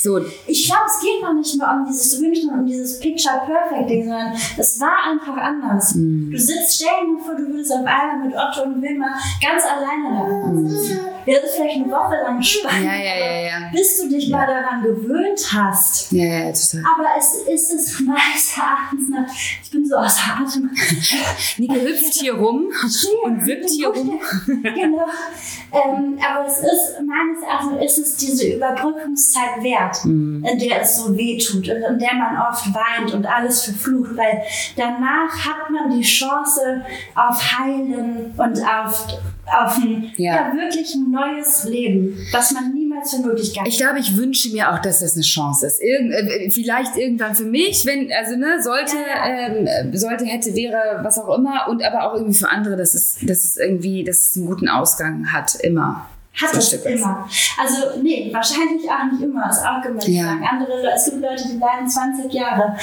so. 0.00 0.18
Ich 0.46 0.66
glaube, 0.66 0.82
es 0.86 1.00
geht 1.00 1.22
noch 1.22 1.34
nicht 1.34 1.56
mehr 1.56 1.70
um 1.70 1.86
dieses 1.86 2.20
Wünschen 2.20 2.50
und 2.50 2.60
um 2.60 2.66
dieses 2.66 3.00
Picture 3.00 3.42
Perfect 3.46 3.90
Ding, 3.90 4.04
sondern 4.04 4.32
es 4.56 4.80
war 4.80 5.10
einfach 5.10 5.36
anders. 5.36 5.94
Mm. 5.94 6.30
Du 6.30 6.38
sitzt, 6.38 6.76
stell 6.76 6.88
dir 7.06 7.24
vor, 7.24 7.34
du 7.34 7.46
würdest 7.48 7.72
auf 7.72 7.84
einmal 7.84 8.26
mit 8.26 8.34
Otto 8.34 8.64
und 8.64 8.82
Wilma 8.82 9.06
ganz 9.42 9.62
alleine 9.64 10.08
da 10.14 10.68
sitzen. 10.68 10.96
Mm. 10.96 11.26
Wäre 11.26 11.42
das 11.42 11.56
vielleicht 11.56 11.76
eine 11.76 11.90
Woche 11.90 12.14
lang 12.24 12.42
spannend. 12.42 12.84
Ja, 12.86 12.96
ja, 12.96 13.16
ja, 13.16 13.40
ja. 13.40 13.70
Bis 13.72 14.00
du 14.00 14.08
dich 14.08 14.30
mal 14.30 14.46
daran 14.46 14.82
gewöhnt 14.82 15.40
hast. 15.52 16.07
Ja, 16.10 16.24
ja, 16.24 16.52
total. 16.52 16.82
Aber 16.94 17.08
es 17.18 17.34
ist 17.34 17.72
es 17.72 18.00
meines 18.00 18.56
Erachtens 18.56 19.08
nach, 19.08 19.26
ich 19.62 19.70
bin 19.70 19.86
so 19.86 19.96
außer 19.96 20.40
Atem. 20.40 20.70
Nike 21.58 21.80
hüpft 21.80 22.14
hier 22.14 22.34
rum 22.34 22.70
und 23.24 23.46
wippt 23.46 23.70
hier 23.70 23.88
rum. 23.88 24.18
genau. 24.46 25.06
Ähm, 25.70 26.18
aber 26.26 26.46
es 26.46 26.58
ist, 26.58 27.00
meines 27.06 27.42
Erachtens 27.42 27.84
ist 27.84 27.98
es 27.98 28.16
diese 28.16 28.54
Überbrückungszeit 28.54 29.62
wert, 29.62 30.04
mhm. 30.04 30.44
in 30.44 30.58
der 30.58 30.82
es 30.82 30.96
so 30.96 31.16
weh 31.16 31.36
tut 31.36 31.68
und 31.68 31.82
in 31.82 31.98
der 31.98 32.14
man 32.14 32.38
oft 32.50 32.66
weint 32.72 33.12
und 33.12 33.26
alles 33.26 33.64
verflucht, 33.64 34.16
weil 34.16 34.42
danach 34.76 35.30
hat 35.44 35.70
man 35.70 35.98
die 35.98 36.04
Chance 36.04 36.84
auf 37.14 37.58
Heilen 37.58 38.32
und 38.36 38.62
auf 38.62 39.08
auf 39.50 39.78
ein 39.78 40.12
ja. 40.16 40.34
ja. 40.34 40.54
wirklich 40.54 40.94
ein 40.94 41.10
neues 41.10 41.64
Leben, 41.64 42.18
was 42.32 42.52
man 42.52 42.74
niemals 42.98 43.14
für 43.14 43.22
möglich 43.22 43.52
gehabt 43.52 43.68
Ich 43.68 43.78
glaube, 43.78 43.98
ich 43.98 44.16
wünsche 44.16 44.50
mir 44.50 44.72
auch, 44.72 44.78
dass 44.80 45.00
das 45.00 45.14
eine 45.14 45.22
Chance 45.22 45.66
ist. 45.66 45.80
Irgend, 45.80 46.12
äh, 46.12 46.50
vielleicht 46.50 46.96
irgendwann 46.96 47.34
für 47.34 47.44
mich, 47.44 47.86
wenn, 47.86 48.10
also 48.12 48.36
ne, 48.36 48.62
sollte, 48.62 48.96
ja. 48.96 49.48
ähm, 49.48 49.96
sollte, 49.96 50.24
hätte, 50.24 50.54
wäre, 50.54 51.00
was 51.02 51.18
auch 51.18 51.36
immer, 51.36 51.68
und 51.68 51.82
aber 51.82 52.10
auch 52.10 52.14
irgendwie 52.14 52.38
für 52.38 52.48
andere, 52.48 52.76
dass 52.76 52.94
es, 52.94 53.18
dass 53.22 53.44
es 53.44 53.56
irgendwie, 53.56 54.04
dass 54.04 54.30
es 54.30 54.36
einen 54.36 54.46
guten 54.46 54.68
Ausgang 54.68 55.32
hat, 55.32 55.54
immer. 55.56 56.06
Hat 56.40 56.54
es 56.54 56.72
immer. 56.72 57.28
Also, 57.60 58.00
nee, 58.00 58.30
wahrscheinlich 58.32 58.88
auch 58.88 59.10
nicht 59.10 59.22
immer, 59.22 59.50
ist 59.50 59.64
auch 59.64 59.82
gemeint 59.82 60.06
ja. 60.06 60.38
Andere, 60.48 60.92
es 60.94 61.06
gibt 61.06 61.20
Leute, 61.20 61.42
die 61.48 61.58
leiden 61.58 61.88
20 61.88 62.32
Jahre. 62.32 62.76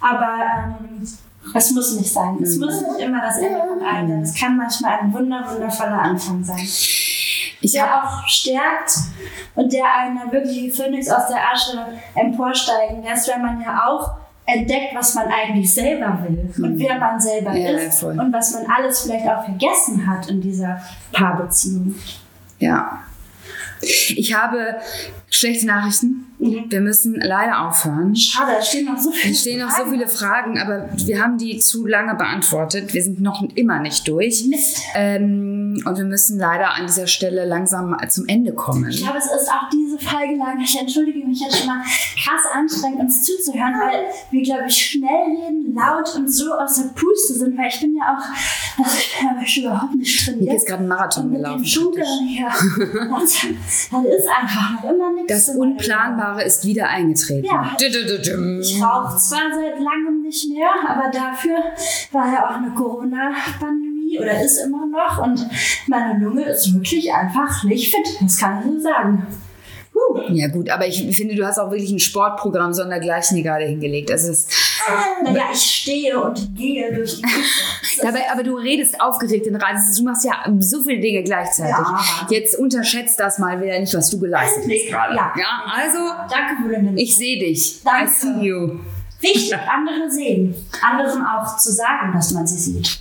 Aber 0.00 0.78
ähm, 0.80 1.06
es 1.54 1.70
muss 1.72 1.94
nicht 1.96 2.10
sein. 2.10 2.38
Es 2.42 2.56
muss 2.56 2.80
nicht 2.80 3.00
immer 3.00 3.20
das 3.20 3.36
Ende 3.36 3.60
von 3.68 3.80
sein. 3.80 4.22
Es 4.22 4.34
kann 4.34 4.56
manchmal 4.56 5.00
ein 5.00 5.12
wunder, 5.12 5.44
wundervoller 5.52 6.00
Anfang 6.00 6.42
sein. 6.42 6.66
Ich 7.62 7.72
der 7.72 8.02
auch 8.02 8.26
stärkt 8.26 8.92
und 9.54 9.72
der 9.72 9.84
einen 9.94 10.32
wirklich 10.32 10.56
wie 10.56 10.70
Phönix 10.70 11.08
aus 11.08 11.28
der 11.28 11.38
Asche 11.52 11.78
emporsteigen 12.14 13.02
lässt, 13.02 13.28
weil 13.28 13.40
man 13.40 13.60
ja 13.60 13.86
auch 13.88 14.16
entdeckt, 14.44 14.94
was 14.94 15.14
man 15.14 15.28
eigentlich 15.28 15.72
selber 15.72 16.18
will 16.22 16.52
und 16.62 16.78
wer 16.78 16.98
man 16.98 17.20
selber 17.20 17.54
ja, 17.54 17.70
ist 17.78 18.00
voll. 18.00 18.18
und 18.18 18.32
was 18.32 18.52
man 18.54 18.66
alles 18.70 19.02
vielleicht 19.02 19.26
auch 19.28 19.44
vergessen 19.44 20.06
hat 20.06 20.28
in 20.28 20.40
dieser 20.40 20.80
Paarbeziehung. 21.12 21.94
Ja. 22.58 23.00
Ich 23.80 24.34
habe 24.34 24.76
schlechte 25.32 25.66
Nachrichten. 25.66 26.26
Mhm. 26.38 26.64
Wir 26.68 26.80
müssen 26.80 27.14
leider 27.14 27.66
aufhören. 27.66 28.14
Schade, 28.14 28.52
es 28.58 28.68
stehen 28.68 28.84
noch 28.84 28.98
so 28.98 29.10
viele 29.10 29.32
Es 29.32 29.40
stehen 29.40 29.60
noch 29.60 29.70
so 29.70 29.86
viele 29.86 30.06
Fragen, 30.06 30.58
aber 30.58 30.90
wir 30.94 31.22
haben 31.22 31.38
die 31.38 31.58
zu 31.58 31.86
lange 31.86 32.14
beantwortet. 32.14 32.92
Wir 32.92 33.02
sind 33.02 33.20
noch 33.20 33.42
immer 33.54 33.80
nicht 33.80 34.06
durch. 34.08 34.44
Ähm, 34.94 35.82
und 35.84 35.98
wir 35.98 36.04
müssen 36.04 36.38
leider 36.38 36.74
an 36.74 36.86
dieser 36.86 37.06
Stelle 37.06 37.46
langsam 37.46 37.96
zum 38.08 38.26
Ende 38.28 38.52
kommen. 38.52 38.90
Ich 38.90 39.02
glaube, 39.02 39.18
es 39.18 39.24
ist 39.24 39.48
auch 39.48 39.70
diese 39.72 39.98
Folge 39.98 40.36
lang, 40.36 40.60
ich 40.60 40.78
entschuldige 40.78 41.26
mich 41.26 41.40
jetzt 41.40 41.58
schon 41.58 41.66
mal, 41.66 41.82
krass 41.82 42.42
anstrengend, 42.52 43.00
uns 43.00 43.22
zuzuhören, 43.22 43.74
weil 43.74 44.04
wir, 44.30 44.42
glaube 44.42 44.64
ich, 44.66 44.76
schnell 44.76 45.08
reden, 45.08 45.74
laut 45.74 46.14
und 46.14 46.28
so 46.28 46.52
aus 46.52 46.76
der 46.76 46.88
Puste 46.88 47.34
sind, 47.34 47.56
weil 47.56 47.68
ich 47.68 47.80
bin 47.80 47.96
ja 47.96 48.14
auch, 48.14 48.84
also 48.84 48.96
ich 48.98 49.18
bin 49.18 49.28
aber 49.28 49.46
schon 49.46 49.62
überhaupt 49.64 49.94
nicht 49.94 50.26
drin. 50.26 50.44
Mir 50.44 50.56
ist 50.56 50.66
gerade 50.66 50.82
ein 50.82 50.88
Marathon 50.88 51.26
und 51.26 51.32
gelaufen. 51.32 51.64
Schule, 51.64 52.04
ja. 52.36 52.48
das 53.20 53.44
ist 53.44 53.92
einfach 53.92 54.82
noch 54.82 54.90
immer 54.90 55.12
nichts. 55.12 55.21
Das 55.28 55.48
Unplanbare 55.48 56.42
ist 56.44 56.64
wieder 56.64 56.88
eingetreten. 56.88 57.46
Ja, 57.46 57.76
ich 57.78 58.82
rauche 58.82 59.16
zwar 59.16 59.50
seit 59.52 59.78
langem 59.78 60.22
nicht 60.22 60.48
mehr, 60.48 60.70
aber 60.88 61.10
dafür 61.10 61.56
war 62.12 62.32
ja 62.32 62.48
auch 62.48 62.56
eine 62.56 62.70
Corona-Pandemie 62.70 64.18
oder 64.18 64.42
ist 64.42 64.58
immer 64.58 64.86
noch 64.86 65.22
und 65.22 65.46
meine 65.86 66.18
Lunge 66.22 66.44
ist 66.44 66.72
wirklich 66.74 67.12
einfach 67.12 67.64
nicht 67.64 67.94
fit. 67.94 68.18
Das 68.20 68.38
kann 68.38 68.60
ich 68.60 68.66
nur 68.66 68.80
sagen. 68.80 69.26
Ja 70.28 70.48
gut, 70.48 70.70
aber 70.70 70.86
ich 70.86 71.14
finde, 71.14 71.34
du 71.34 71.46
hast 71.46 71.58
auch 71.58 71.70
wirklich 71.70 71.90
ein 71.90 71.98
Sportprogramm 71.98 72.72
sondergleichen 72.72 73.36
hier 73.36 73.44
gerade 73.44 73.66
hingelegt. 73.66 74.10
Also 74.10 74.30
es, 74.30 74.46
naja, 75.22 75.44
ich 75.52 75.60
stehe 75.60 76.18
und 76.20 76.56
gehe 76.56 76.92
durch 76.94 77.16
die 77.16 77.22
Küche. 77.22 78.02
Dabei, 78.02 78.30
aber 78.32 78.42
du 78.42 78.56
redest 78.56 79.00
aufgeregt 79.00 79.46
in 79.46 79.56
Radio. 79.56 79.80
Du 79.96 80.04
machst 80.04 80.24
ja 80.24 80.44
so 80.60 80.82
viele 80.82 81.00
Dinge 81.00 81.22
gleichzeitig. 81.22 81.74
Ja. 81.76 82.26
Jetzt 82.30 82.58
unterschätzt 82.58 83.20
das 83.20 83.38
mal 83.38 83.60
wieder 83.60 83.78
nicht, 83.78 83.94
was 83.94 84.10
du 84.10 84.18
geleistet 84.18 84.64
hast 84.64 84.88
gerade. 84.88 85.14
Ja. 85.14 85.32
ja, 85.36 85.62
also. 85.76 85.98
Danke 86.30 86.62
für 86.62 86.68
den 86.68 86.96
Ich 86.96 87.16
sehe 87.16 87.38
dich. 87.38 87.82
Danke. 87.82 88.10
I 88.10 88.14
see 88.14 88.46
you. 88.46 88.80
Wichtig, 89.20 89.54
andere 89.54 90.10
sehen. 90.10 90.54
Anderen 90.82 91.24
auch 91.24 91.56
zu 91.58 91.70
sagen, 91.70 92.12
dass 92.12 92.32
man 92.32 92.46
sie 92.46 92.58
sieht. 92.58 92.98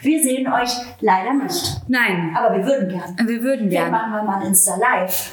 Wir 0.00 0.22
sehen 0.22 0.50
euch 0.52 0.70
leider 1.00 1.34
nicht. 1.34 1.80
Nein. 1.88 2.34
Aber 2.36 2.56
wir 2.56 2.64
würden 2.64 2.88
gerne. 2.88 3.28
Wir 3.28 3.42
würden 3.42 3.68
gerne. 3.68 3.88
Vielleicht 3.88 3.92
machen 3.92 4.12
wir 4.12 4.22
mal 4.22 4.40
ein 4.40 4.48
Insta 4.48 4.76
Live. 4.76 5.32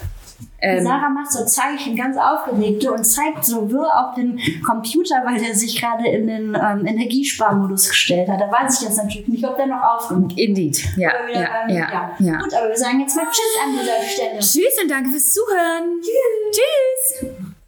Ähm, 0.61 0.83
Sarah 0.83 1.09
macht 1.09 1.31
so 1.31 1.45
Zeichen, 1.45 1.95
ganz 1.95 2.17
aufgeregte 2.17 2.91
und 2.91 3.03
zeigt 3.03 3.45
so 3.45 3.71
wirr 3.71 3.89
auf 3.93 4.15
den 4.15 4.39
Computer, 4.65 5.21
weil 5.25 5.39
der 5.39 5.55
sich 5.55 5.79
gerade 5.79 6.07
in 6.07 6.27
den 6.27 6.55
ähm, 6.55 6.85
Energiesparmodus 6.85 7.89
gestellt 7.89 8.29
hat. 8.29 8.41
Da 8.41 8.51
weiß 8.51 8.81
ich 8.81 8.87
jetzt 8.87 8.97
natürlich 8.97 9.27
nicht, 9.27 9.45
ob 9.45 9.55
der 9.55 9.67
noch 9.67 9.81
aufnimmt. 9.81 10.37
Indeed, 10.37 10.83
ja, 10.97 11.11
ja, 11.33 11.39
ähm, 11.39 11.69
ja, 11.69 11.75
ja, 11.75 12.11
ja. 12.19 12.37
Gut, 12.39 12.53
aber 12.53 12.69
wir 12.69 12.77
sagen 12.77 12.99
jetzt 12.99 13.15
mal 13.15 13.25
Tschüss 13.25 13.57
an 13.63 13.71
dieser 13.73 14.01
Stelle. 14.07 14.39
Tschüss 14.39 14.81
und 14.81 14.89
danke 14.89 15.09
fürs 15.09 15.31
Zuhören. 15.31 16.01
Tschüss. 16.01 16.59
Tschüss. 17.21 17.58